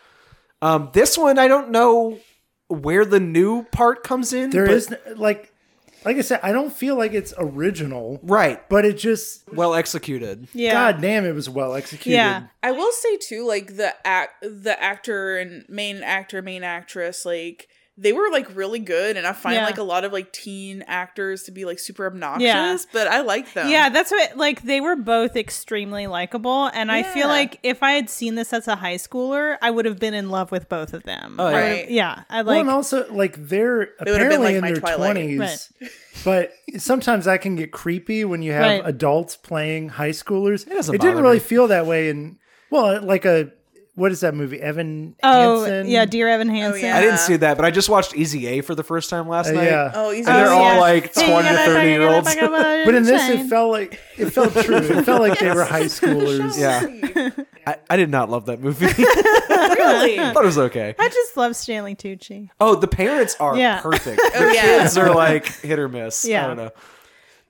Um, 0.61 0.89
this 0.93 1.17
one 1.17 1.39
I 1.39 1.47
don't 1.47 1.71
know 1.71 2.19
where 2.67 3.05
the 3.05 3.19
new 3.19 3.63
part 3.63 4.03
comes 4.03 4.33
in. 4.33 4.49
There 4.51 4.65
but- 4.65 4.75
is 4.75 4.93
like, 5.15 5.51
like 6.06 6.18
I 6.18 6.22
said, 6.22 6.40
I 6.44 6.52
don't 6.52 6.72
feel 6.72 6.95
like 6.95 7.14
it's 7.14 7.34
original, 7.38 8.19
right, 8.23 8.68
but 8.69 8.86
it 8.86 8.98
just, 8.98 9.44
well 9.52 9.73
executed. 9.73 10.48
Yeah. 10.53 10.72
god 10.72 11.02
damn, 11.02 11.26
it 11.26 11.34
was 11.34 11.49
well 11.49 11.73
executed. 11.73 12.15
Yeah. 12.15 12.48
I 12.64 12.72
will 12.72 12.91
say 12.91 13.18
too, 13.18 13.45
like 13.45 13.76
the 13.76 13.94
act, 14.06 14.41
the 14.41 14.82
actor 14.82 15.38
and 15.38 15.65
main 15.68 15.98
actor, 15.98 16.41
main 16.41 16.64
actress, 16.64 17.26
like 17.26 17.68
they 17.97 18.11
were 18.11 18.30
like 18.30 18.53
really 18.55 18.80
good, 18.80 19.15
and 19.15 19.26
I 19.26 19.31
find 19.31 19.55
Yeah. 19.55 19.65
like 19.65 19.77
a 19.77 19.84
lot 19.84 20.03
of 20.03 20.11
like 20.11 20.34
teen 20.34 20.84
actors 20.85 21.43
to 21.43 21.51
be 21.51 21.63
like 21.63 21.80
super 21.80 22.05
obnoxious, 22.05 22.43
Yeah. 22.43 22.77
but 22.91 23.07
I 23.07 23.22
like 23.22 23.53
them. 23.53 23.69
Yeah, 23.69 23.88
that's 23.89 24.11
what 24.11 24.35
like 24.35 24.63
they 24.63 24.81
were 24.81 24.97
both 24.97 25.38
extremely 25.38 26.05
likable 26.07 26.65
and 26.73 26.91
I 26.91 27.03
feel 27.03 27.27
like 27.30 27.59
if 27.63 27.81
I 27.81 27.91
had 27.91 28.09
seen 28.09 28.35
this 28.35 28.51
as 28.51 28.67
a 28.67 28.76
high 28.76 28.95
schooler, 28.95 29.57
I 29.61 29.72
would 29.72 29.85
have 29.85 29.97
been 29.99 30.13
in 30.13 30.30
love 30.30 30.51
with 30.51 30.67
both 30.67 30.93
of 30.93 31.03
them. 31.03 31.38
Oh, 31.39 31.49
yeah. 31.49 31.57
Right. 31.57 31.89
yeah, 31.89 32.23
I 32.30 32.38
Well, 32.41 32.55
like 32.55 32.61
and 32.61 32.69
also 32.69 33.05
like 33.13 33.47
they're 33.47 33.91
They 34.03 34.11
would've 34.11 34.27
been, 34.30 34.41
apparently 34.41 34.45
like, 34.47 34.55
in 34.55 34.63
their 34.65 34.76
Twilight. 34.81 34.97
twenties, 35.15 35.73
but 36.26 36.51
sometimes 36.77 37.26
that 37.26 37.41
can 37.41 37.55
get 37.55 37.72
creepy 37.72 38.26
when 38.26 38.41
you 38.41 38.51
have 38.51 38.61
Right. 38.63 38.81
adults 38.84 39.38
playing 39.38 39.89
high 39.89 40.09
schoolers. 40.09 40.67
It, 40.67 40.72
doesn't 40.73 40.99
didn't 40.99 41.22
really 41.22 41.35
me. 41.35 41.39
feel 41.39 41.67
that 41.69 41.85
way 41.85 42.09
in 42.09 42.39
well, 42.72 43.01
like 43.01 43.23
a 43.26 43.51
what 43.95 44.11
is 44.11 44.19
that 44.19 44.35
movie? 44.35 44.59
Evan 44.61 45.15
Oh, 45.23 45.63
Hansen? 45.65 45.88
yeah, 45.91 46.05
Dear 46.05 46.27
Evan 46.30 46.49
Hansen. 46.49 46.84
yeah. 46.84 46.97
I 46.97 47.01
didn't 47.01 47.19
see 47.19 47.38
that, 47.38 47.55
but 47.57 47.65
I 47.65 47.72
just 47.72 47.89
watched 47.89 48.15
Easy 48.15 48.45
A 48.47 48.61
for 48.61 48.76
the 48.76 48.84
first 48.84 49.09
time 49.09 49.27
last 49.27 49.47
Uh, 49.49 49.53
night. 49.53 49.63
yeah. 49.65 49.91
Oh, 49.93 50.11
easy. 50.11 50.19
And 50.30 50.38
they're 50.38 50.47
Oh, 50.49 50.57
all 50.57 50.73
yeah. 50.76 50.80
like 50.80 51.15
Hey, 51.15 51.27
20 51.31 51.47
to 51.47 51.53
gotta 51.53 51.57
30 51.65 51.73
back 51.73 51.85
year 51.88 52.07
olds. 52.09 52.26
back 52.27 52.38
it 52.38 52.43
up, 52.43 52.85
But 52.85 52.95
in 52.95 53.03
this, 53.03 53.30
it 53.30 53.47
felt 53.49 53.72
like 53.72 53.99
it 54.17 54.30
felt 54.31 54.53
true. 54.63 54.76
It 54.77 55.03
felt 55.05 55.22
like 55.22 55.39
they 55.39 55.51
were 55.51 55.63
high 55.63 55.85
schoolers. 55.85 56.59
Yeah. 56.59 57.30
I, 57.65 57.77
I 57.89 57.97
did 57.97 58.09
not 58.09 58.30
love 58.30 58.45
that 58.47 58.59
movie. 58.61 58.85
really. 59.49 60.19
I 60.19 60.31
thought 60.34 60.43
it 60.43 60.47
was 60.47 60.57
okay. 60.57 60.93
I 60.99 61.09
just 61.09 61.38
love 61.38 61.55
Stanley 61.55 61.95
Tucci. 61.95 62.49
Oh, 62.59 62.76
the 62.76 62.88
parents 62.88 63.35
are 63.39 63.57
Yeah. 63.57 63.81
perfect. 63.81 64.22
Oh, 64.23 64.47
The 64.49 64.53
yeah. 64.53 64.61
kids 64.61 64.97
are 64.97 65.13
like 65.15 65.45
hit 65.61 65.80
or 65.80 65.88
miss. 65.89 66.26
Yeah. 66.26 66.43
I 66.43 66.47
don't 66.47 66.57
know. 66.57 66.72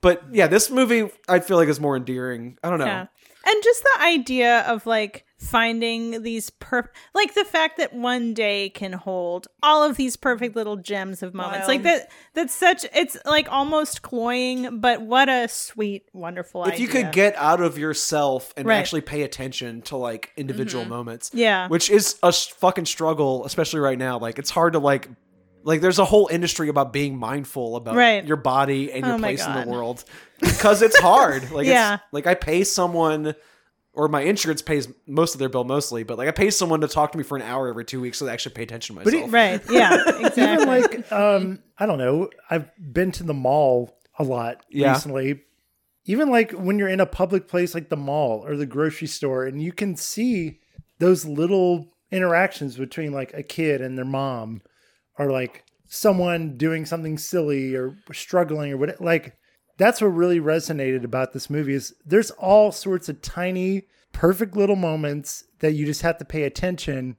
But 0.00 0.22
yeah, 0.32 0.46
this 0.46 0.70
movie 0.70 1.10
I 1.28 1.40
feel 1.40 1.56
like 1.56 1.68
is 1.68 1.80
more 1.80 1.96
endearing. 1.96 2.56
I 2.62 2.70
don't 2.70 2.78
know. 2.78 2.84
Yeah. 2.86 3.06
And 3.48 3.62
just 3.62 3.82
the 3.82 4.02
idea 4.04 4.60
of 4.60 4.86
like 4.86 5.24
finding 5.38 6.22
these 6.22 6.48
per 6.48 6.90
like 7.14 7.34
the 7.34 7.44
fact 7.44 7.76
that 7.76 7.92
one 7.92 8.32
day 8.32 8.70
can 8.70 8.94
hold 8.94 9.46
all 9.62 9.82
of 9.82 9.96
these 9.96 10.16
perfect 10.16 10.56
little 10.56 10.76
gems 10.76 11.22
of 11.22 11.34
moments. 11.34 11.68
Like 11.68 11.82
that 11.82 12.10
that's 12.32 12.54
such 12.54 12.86
it's 12.94 13.18
like 13.26 13.50
almost 13.52 14.00
cloying, 14.00 14.80
but 14.80 15.02
what 15.02 15.28
a 15.28 15.46
sweet, 15.48 16.08
wonderful 16.14 16.64
If 16.64 16.80
you 16.80 16.88
could 16.88 17.12
get 17.12 17.36
out 17.36 17.60
of 17.60 17.76
yourself 17.76 18.54
and 18.56 18.66
Right. 18.66 18.76
actually 18.76 19.02
pay 19.02 19.22
attention 19.22 19.82
to 19.82 19.96
like 19.96 20.32
individual 20.36 20.84
mm-hmm. 20.84 20.92
moments. 20.92 21.30
Yeah. 21.34 21.68
Which 21.68 21.90
is 21.90 22.18
a 22.22 22.32
fucking 22.32 22.86
struggle, 22.86 23.44
especially 23.44 23.80
right 23.80 23.98
now. 23.98 24.18
Like 24.18 24.38
it's 24.38 24.50
hard 24.50 24.72
to 24.72 24.78
like 24.78 25.08
like 25.64 25.82
there's 25.82 25.98
a 25.98 26.04
whole 26.06 26.28
industry 26.28 26.68
about 26.70 26.94
being 26.94 27.18
mindful 27.18 27.76
about 27.76 27.96
Right. 27.96 28.24
your 28.24 28.36
body 28.36 28.90
and 28.90 29.04
your 29.04 29.16
Oh 29.16 29.18
place 29.18 29.44
in 29.44 29.52
the 29.52 29.66
world 29.66 30.02
because 30.40 30.80
it's 30.80 30.98
hard. 30.98 31.50
Like 31.56 31.66
Yeah. 31.66 31.94
it's 31.94 32.02
like 32.12 32.26
I 32.26 32.34
pay 32.34 32.64
someone 32.64 33.34
or 33.96 34.06
my 34.08 34.20
insurance 34.20 34.62
pays 34.62 34.86
most 35.06 35.34
of 35.34 35.38
their 35.40 35.48
bill 35.48 35.64
mostly, 35.64 36.02
but 36.04 36.18
like 36.18 36.28
I 36.28 36.30
pay 36.30 36.50
someone 36.50 36.80
to 36.82 36.88
talk 36.88 37.10
to 37.12 37.18
me 37.18 37.24
for 37.24 37.36
an 37.36 37.42
hour 37.42 37.68
every 37.68 37.84
two 37.84 38.00
weeks 38.00 38.18
so 38.18 38.26
they 38.26 38.32
actually 38.32 38.54
pay 38.54 38.62
attention 38.62 38.94
to 38.96 39.02
But 39.02 39.12
myself. 39.12 39.28
it- 39.28 39.32
Right. 39.32 39.60
Yeah. 39.70 40.26
Exactly. 40.26 40.42
Even 40.52 40.68
like 40.68 41.12
um, 41.12 41.58
I 41.78 41.86
don't 41.86 41.98
know. 41.98 42.30
I've 42.50 42.68
been 42.92 43.10
to 43.12 43.24
the 43.24 43.34
mall 43.34 43.98
a 44.18 44.22
lot 44.24 44.64
Yeah. 44.70 44.92
recently. 44.92 45.42
Even 46.04 46.30
like 46.30 46.52
when 46.52 46.78
you're 46.78 46.88
in 46.88 47.00
a 47.00 47.06
public 47.06 47.48
place 47.48 47.74
like 47.74 47.88
the 47.88 47.96
mall 47.96 48.44
or 48.46 48.56
the 48.56 48.66
grocery 48.66 49.08
store, 49.08 49.44
and 49.46 49.60
you 49.60 49.72
can 49.72 49.96
see 49.96 50.60
those 51.00 51.24
little 51.24 51.88
interactions 52.12 52.76
between 52.76 53.12
like 53.12 53.34
a 53.34 53.42
kid 53.42 53.80
and 53.80 53.98
their 53.98 54.04
mom 54.04 54.62
or 55.18 55.30
like 55.32 55.64
someone 55.88 56.56
doing 56.56 56.84
something 56.86 57.18
silly 57.18 57.74
or 57.74 57.96
struggling 58.12 58.72
or 58.72 58.76
what 58.76 59.00
like 59.00 59.36
that's 59.78 60.00
what 60.00 60.08
really 60.08 60.40
resonated 60.40 61.04
about 61.04 61.32
this 61.32 61.50
movie 61.50 61.74
is 61.74 61.94
there's 62.04 62.30
all 62.32 62.72
sorts 62.72 63.08
of 63.08 63.20
tiny 63.22 63.86
perfect 64.12 64.56
little 64.56 64.76
moments 64.76 65.44
that 65.60 65.72
you 65.72 65.84
just 65.84 66.02
have 66.02 66.18
to 66.18 66.24
pay 66.24 66.44
attention 66.44 67.16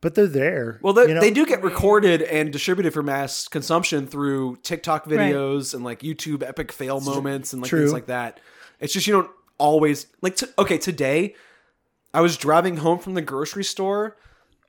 but 0.00 0.16
they're 0.16 0.26
there 0.26 0.80
Well, 0.82 0.92
they, 0.92 1.06
you 1.08 1.14
know? 1.14 1.20
they 1.20 1.30
do 1.30 1.46
get 1.46 1.62
recorded 1.62 2.22
and 2.22 2.52
distributed 2.52 2.92
for 2.92 3.02
mass 3.02 3.46
consumption 3.46 4.06
through 4.06 4.56
TikTok 4.56 5.04
videos 5.06 5.74
and 5.74 5.84
like 5.84 6.00
YouTube 6.00 6.42
epic 6.42 6.72
fail 6.72 7.00
moments 7.00 7.52
and 7.52 7.62
like 7.62 7.68
True. 7.68 7.80
things 7.82 7.92
like 7.92 8.06
that. 8.06 8.40
It's 8.80 8.92
just 8.92 9.06
you 9.06 9.12
don't 9.12 9.30
always 9.58 10.06
like. 10.20 10.34
T- 10.34 10.46
okay, 10.58 10.76
today 10.76 11.36
I 12.12 12.20
was 12.20 12.36
driving 12.36 12.78
home 12.78 12.98
from 12.98 13.14
the 13.14 13.22
grocery 13.22 13.62
store 13.62 14.16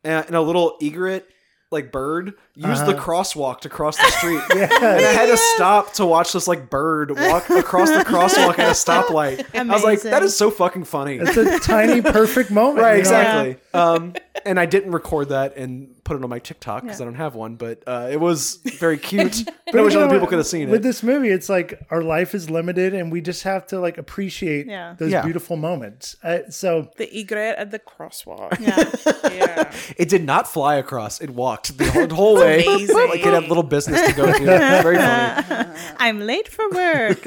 uh, 0.06 0.10
and, 0.10 0.26
and 0.28 0.36
a 0.36 0.42
little 0.42 0.78
egret 0.80 1.28
like 1.74 1.92
bird 1.92 2.34
used 2.56 2.86
the 2.86 2.94
crosswalk 2.94 3.60
to 3.62 3.70
cross 3.70 3.98
the 3.98 4.10
street. 4.12 4.42
And 4.52 5.06
I 5.06 5.12
had 5.12 5.26
to 5.26 5.38
stop 5.38 5.94
to 5.94 6.06
watch 6.06 6.32
this 6.34 6.48
like 6.48 6.70
bird 6.70 7.12
walk 7.12 7.50
across 7.50 7.90
the 7.90 8.06
crosswalk 8.06 8.60
at 8.60 8.70
a 8.70 8.72
stoplight. 8.72 9.46
I 9.54 9.64
was 9.64 9.84
like, 9.84 10.02
that 10.04 10.24
is 10.24 10.38
so 10.38 10.50
fucking 10.52 10.86
funny. 10.86 11.18
it's 11.18 11.36
a 11.36 11.60
tiny 11.60 12.02
perfect 12.02 12.52
moment 12.52 12.80
Right, 12.80 12.90
you 12.90 12.96
know? 12.96 13.00
exactly. 13.00 13.58
Um, 13.74 14.14
and 14.46 14.60
I 14.60 14.66
didn't 14.66 14.92
record 14.92 15.30
that 15.30 15.56
and 15.58 15.96
put 16.04 16.18
it 16.18 16.24
on 16.24 16.30
my 16.30 16.40
TikTok 16.40 16.84
because 16.84 17.00
I 17.00 17.06
don't 17.06 17.16
have 17.16 17.36
one, 17.36 17.56
but 17.56 17.84
uh, 17.88 18.10
it 18.12 18.20
was 18.20 18.56
very 18.80 18.98
cute. 19.10 19.40
and 19.68 19.76
I 19.76 19.82
wish 19.82 19.96
other 19.96 20.10
people 20.14 20.28
could 20.28 20.38
have 20.40 20.48
seen 20.48 20.68
it. 20.70 20.72
With 20.72 20.84
this 20.84 21.04
movie, 21.04 21.30
it's 21.30 21.50
like 21.50 21.80
our 21.92 22.04
life 22.04 22.34
is 22.36 22.50
limited, 22.50 22.94
and 22.94 23.12
we 23.12 23.22
just 23.22 23.44
have 23.44 23.68
to 23.68 23.80
like 23.80 23.98
appreciate 23.98 24.68
Yeah. 24.68 24.96
those 24.98 25.12
Yeah. 25.12 25.22
beautiful 25.24 25.56
moments. 25.56 26.16
Uh, 26.24 26.40
so 26.50 26.90
The 26.98 27.10
egret 27.16 27.58
at 27.58 27.72
the 27.72 27.80
crosswalk. 27.80 28.60
Yeah. 28.60 28.92
Yeah. 29.32 29.72
It 29.98 30.10
did 30.10 30.24
not 30.24 30.48
fly 30.48 30.76
across; 30.76 31.22
it 31.22 31.30
walked 31.30 31.78
the 31.78 31.90
whole, 31.92 32.08
the 32.08 32.16
whole 32.16 32.36
way. 32.38 32.64
amazing. 32.66 32.96
like 32.96 33.20
it 33.26 33.34
had 33.34 33.48
little 33.48 33.64
business 33.64 34.02
to 34.10 34.14
go 34.14 34.26
to. 34.32 34.44
very 34.44 34.98
funny. 34.98 35.70
I'm 36.00 36.20
late 36.22 36.48
for 36.48 36.70
work. 36.72 37.22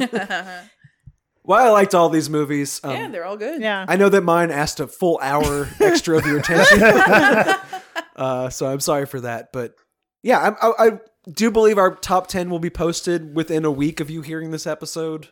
Well, 1.46 1.64
I 1.64 1.70
liked 1.70 1.94
all 1.94 2.08
these 2.08 2.28
movies. 2.28 2.80
Um, 2.84 2.90
yeah, 2.90 3.08
they're 3.08 3.24
all 3.24 3.36
good. 3.36 3.60
Yeah. 3.62 3.84
I 3.88 3.96
know 3.96 4.08
that 4.08 4.22
mine 4.22 4.50
asked 4.50 4.80
a 4.80 4.86
full 4.88 5.18
hour 5.22 5.68
extra 5.80 6.18
of 6.18 6.26
your 6.26 6.38
attention, 6.40 6.82
uh, 8.16 8.48
so 8.50 8.66
I'm 8.66 8.80
sorry 8.80 9.06
for 9.06 9.20
that. 9.20 9.52
But 9.52 9.74
yeah, 10.22 10.38
I'm- 10.40 10.56
I, 10.60 10.72
I 10.78 10.90
do 11.30 11.50
believe 11.50 11.78
our 11.78 11.94
top 11.94 12.26
ten 12.26 12.50
will 12.50 12.58
be 12.58 12.70
posted 12.70 13.34
within 13.34 13.64
a 13.64 13.70
week 13.70 14.00
of 14.00 14.10
you 14.10 14.22
hearing 14.22 14.50
this 14.50 14.66
episode. 14.66 15.28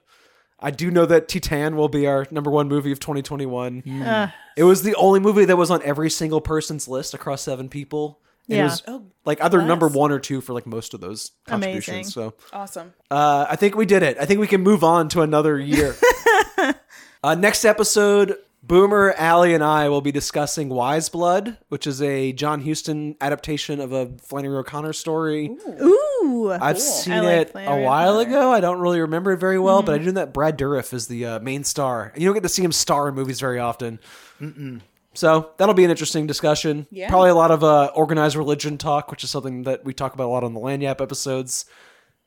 I 0.61 0.71
do 0.71 0.91
know 0.91 1.05
that 1.07 1.29
Titane 1.29 1.75
will 1.75 1.89
be 1.89 2.07
our 2.07 2.27
number 2.31 2.51
one 2.51 2.69
movie 2.69 2.93
of 2.93 3.01
2021. 3.01 3.83
Uh, 4.03 4.31
It 4.57 4.65
was 4.65 4.83
the 4.83 4.95
only 4.95 5.21
movie 5.21 5.45
that 5.45 5.57
was 5.57 5.71
on 5.71 5.83
every 5.83 6.09
single 6.09 6.41
person's 6.41 6.87
list 6.89 7.13
across 7.13 7.43
seven 7.43 7.69
people. 7.69 8.21
And 8.49 8.55
It 8.55 8.61
Yeah. 8.61 8.65
was 8.65 8.83
Oh, 8.87 9.03
like 9.25 9.43
either 9.43 9.63
number 9.63 9.89
one 9.89 10.13
or 10.13 10.19
two 10.19 10.41
for 10.41 10.53
like 10.53 10.67
most 10.67 10.93
of 10.95 11.01
those 11.01 11.33
contributions. 11.47 11.89
Amazing. 11.89 12.11
So 12.11 12.35
awesome. 12.53 12.93
uh, 13.11 13.47
I 13.49 13.57
think 13.57 13.75
we 13.77 13.87
did 13.87 14.03
it. 14.03 14.17
I 14.21 14.27
think 14.27 14.41
we 14.41 14.47
can 14.47 14.63
move 14.63 14.85
on 14.85 15.09
to 15.11 15.23
another 15.23 15.59
year. 15.59 15.95
uh, 17.23 17.35
next 17.35 17.65
episode, 17.65 18.37
Boomer, 18.63 19.13
Allie, 19.19 19.53
and 19.55 19.63
I 19.63 19.89
will 19.91 20.01
be 20.01 20.13
discussing 20.13 20.69
Wise 20.71 21.09
Blood, 21.11 21.59
which 21.69 21.87
is 21.87 22.01
a 22.03 22.33
John 22.33 22.63
Huston 22.65 23.15
adaptation 23.21 23.79
of 23.81 23.93
a 23.93 24.11
Flannery 24.23 24.57
O'Connor 24.57 24.93
story. 24.95 25.51
ooh. 25.83 26.51
I've 26.61 26.79
seen 26.81 27.23
like 27.25 27.49
it 27.49 27.53
a 27.55 27.81
while 27.83 28.19
O'Connor. 28.19 28.37
ago. 28.37 28.53
I 28.53 28.61
don't 28.61 28.79
really 28.81 29.01
remember 29.01 29.33
it 29.33 29.39
very 29.39 29.59
well, 29.59 29.83
but 29.83 29.95
I 29.95 29.99
do 29.99 30.07
know 30.07 30.13
that 30.13 30.33
Brad 30.35 30.59
Dourif 30.59 30.93
is 30.95 31.07
the 31.09 31.27
uh, 31.27 31.41
main 31.41 31.65
star, 31.65 32.13
you 32.17 32.27
don't 32.27 32.35
get 32.35 32.43
to 32.43 32.49
see 32.49 32.63
him 32.63 32.73
star 32.73 33.09
in 33.09 33.15
movies 33.15 33.41
very 33.41 33.59
often. 33.59 33.99
So 35.15 35.51
that'll 35.57 35.75
be 35.75 35.85
an 35.85 35.91
interesting 35.91 36.27
discussion. 36.27 36.87
Yeah. 36.91 37.09
Probably 37.09 37.31
a 37.31 37.35
lot 37.35 37.51
of 37.51 37.65
uh, 37.65 37.91
organized 37.95 38.37
religion 38.37 38.79
talk, 38.79 39.11
which 39.11 39.25
is 39.25 39.31
something 39.31 39.63
that 39.63 39.85
we 39.85 39.95
talk 39.95 40.15
about 40.15 40.27
a 40.27 40.33
lot 40.33 40.45
on 40.45 40.55
the 40.55 40.61
Lagniappe 40.61 41.01
episodes. 41.01 41.65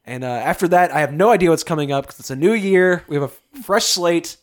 And 0.05 0.23
uh, 0.23 0.27
after 0.27 0.69
that, 0.69 0.91
I 0.91 1.01
have 1.01 1.11
no 1.11 1.31
idea 1.31 1.49
what's 1.49 1.65
coming 1.65 1.91
up 1.91 2.05
because 2.05 2.19
it's 2.21 2.29
a 2.29 2.35
new 2.35 2.53
year. 2.53 3.03
We 3.09 3.17
have 3.17 3.29
a 3.29 3.61
fresh 3.61 3.83
slate. 3.85 4.37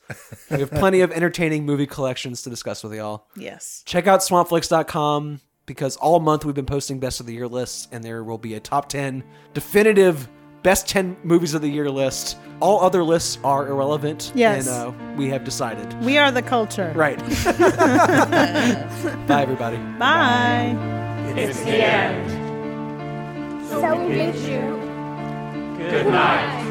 we 0.51 0.61
have 0.61 0.71
plenty 0.71 1.01
of 1.01 1.11
entertaining 1.11 1.65
movie 1.65 1.87
collections 1.87 2.43
to 2.43 2.51
discuss 2.51 2.85
with 2.85 2.93
y'all. 2.93 3.27
Yes. 3.35 3.83
Check 3.87 4.07
out 4.07 4.21
swampflix.com 4.21 5.41
because 5.65 5.97
all 5.97 6.21
month 6.21 6.45
we've 6.45 6.55
been 6.55 6.67
posting 6.67 7.01
best 7.01 7.19
of 7.21 7.25
the 7.25 7.33
year 7.33 7.49
lists, 7.49 7.89
and 7.91 8.05
there 8.05 8.23
will 8.23 8.37
be 8.37 8.55
a 8.55 8.61
top 8.61 8.91
10 8.91 9.25
definitive 9.55 10.29
best 10.65 10.89
10 10.89 11.17
movies 11.23 11.55
of 11.55 11.63
the 11.63 11.69
year 11.69 11.89
list. 11.89 12.37
All 12.59 12.81
other 12.81 13.05
lists 13.05 13.39
are 13.45 13.69
irrelevant. 13.69 14.33
Yes. 14.35 14.67
And 14.67 14.77
uh, 14.77 15.15
we 15.17 15.29
have 15.29 15.45
decided. 15.45 15.93
We 16.03 16.19
are 16.19 16.33
the 16.33 16.43
culture. 16.43 16.91
Right. 16.97 17.19
Bye, 19.29 19.43
everybody. 19.43 19.77
Bye. 19.99 20.75
It's 21.37 21.61
the 21.61 21.85
end. 21.85 22.31
So 23.69 24.07
we 24.07 24.15
bid 24.15 24.35
you 24.37 24.85
Good 25.91 26.07
night. 26.07 26.63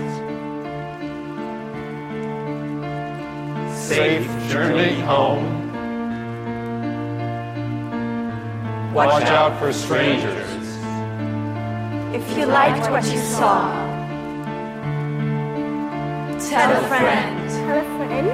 Safe 3.76 4.26
journey 4.50 5.00
home. 5.02 5.62
Watch 8.94 9.24
out 9.26 9.60
for 9.60 9.72
strangers. 9.72 10.63
If 12.14 12.38
you 12.38 12.46
liked 12.46 12.92
what 12.92 13.04
you 13.12 13.18
saw, 13.18 13.74
tell 16.48 16.72
a 16.72 16.88
friend. 16.88 17.50
Tell 17.50 17.78
a 17.78 17.84
friend. 17.98 18.30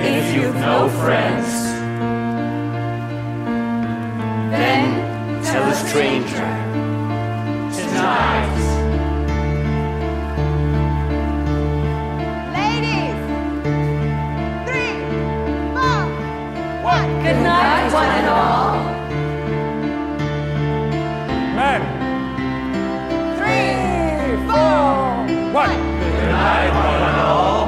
If 0.00 0.34
you've 0.36 0.54
no 0.54 0.88
friends, 1.02 1.48
then 4.52 5.42
tell 5.42 5.68
a 5.68 5.74
stranger. 5.74 6.48
Tonight. 7.76 8.58
Ladies! 12.58 13.18
Three, 14.68 14.94
four, 15.74 16.02
one. 16.84 17.10
Good 17.24 17.40
night, 17.42 17.92
one 17.92 18.06
and 18.06 18.28
all. 18.28 18.31
I 26.44 26.70
want 26.74 27.02
it 27.04 27.20
all. 27.20 27.61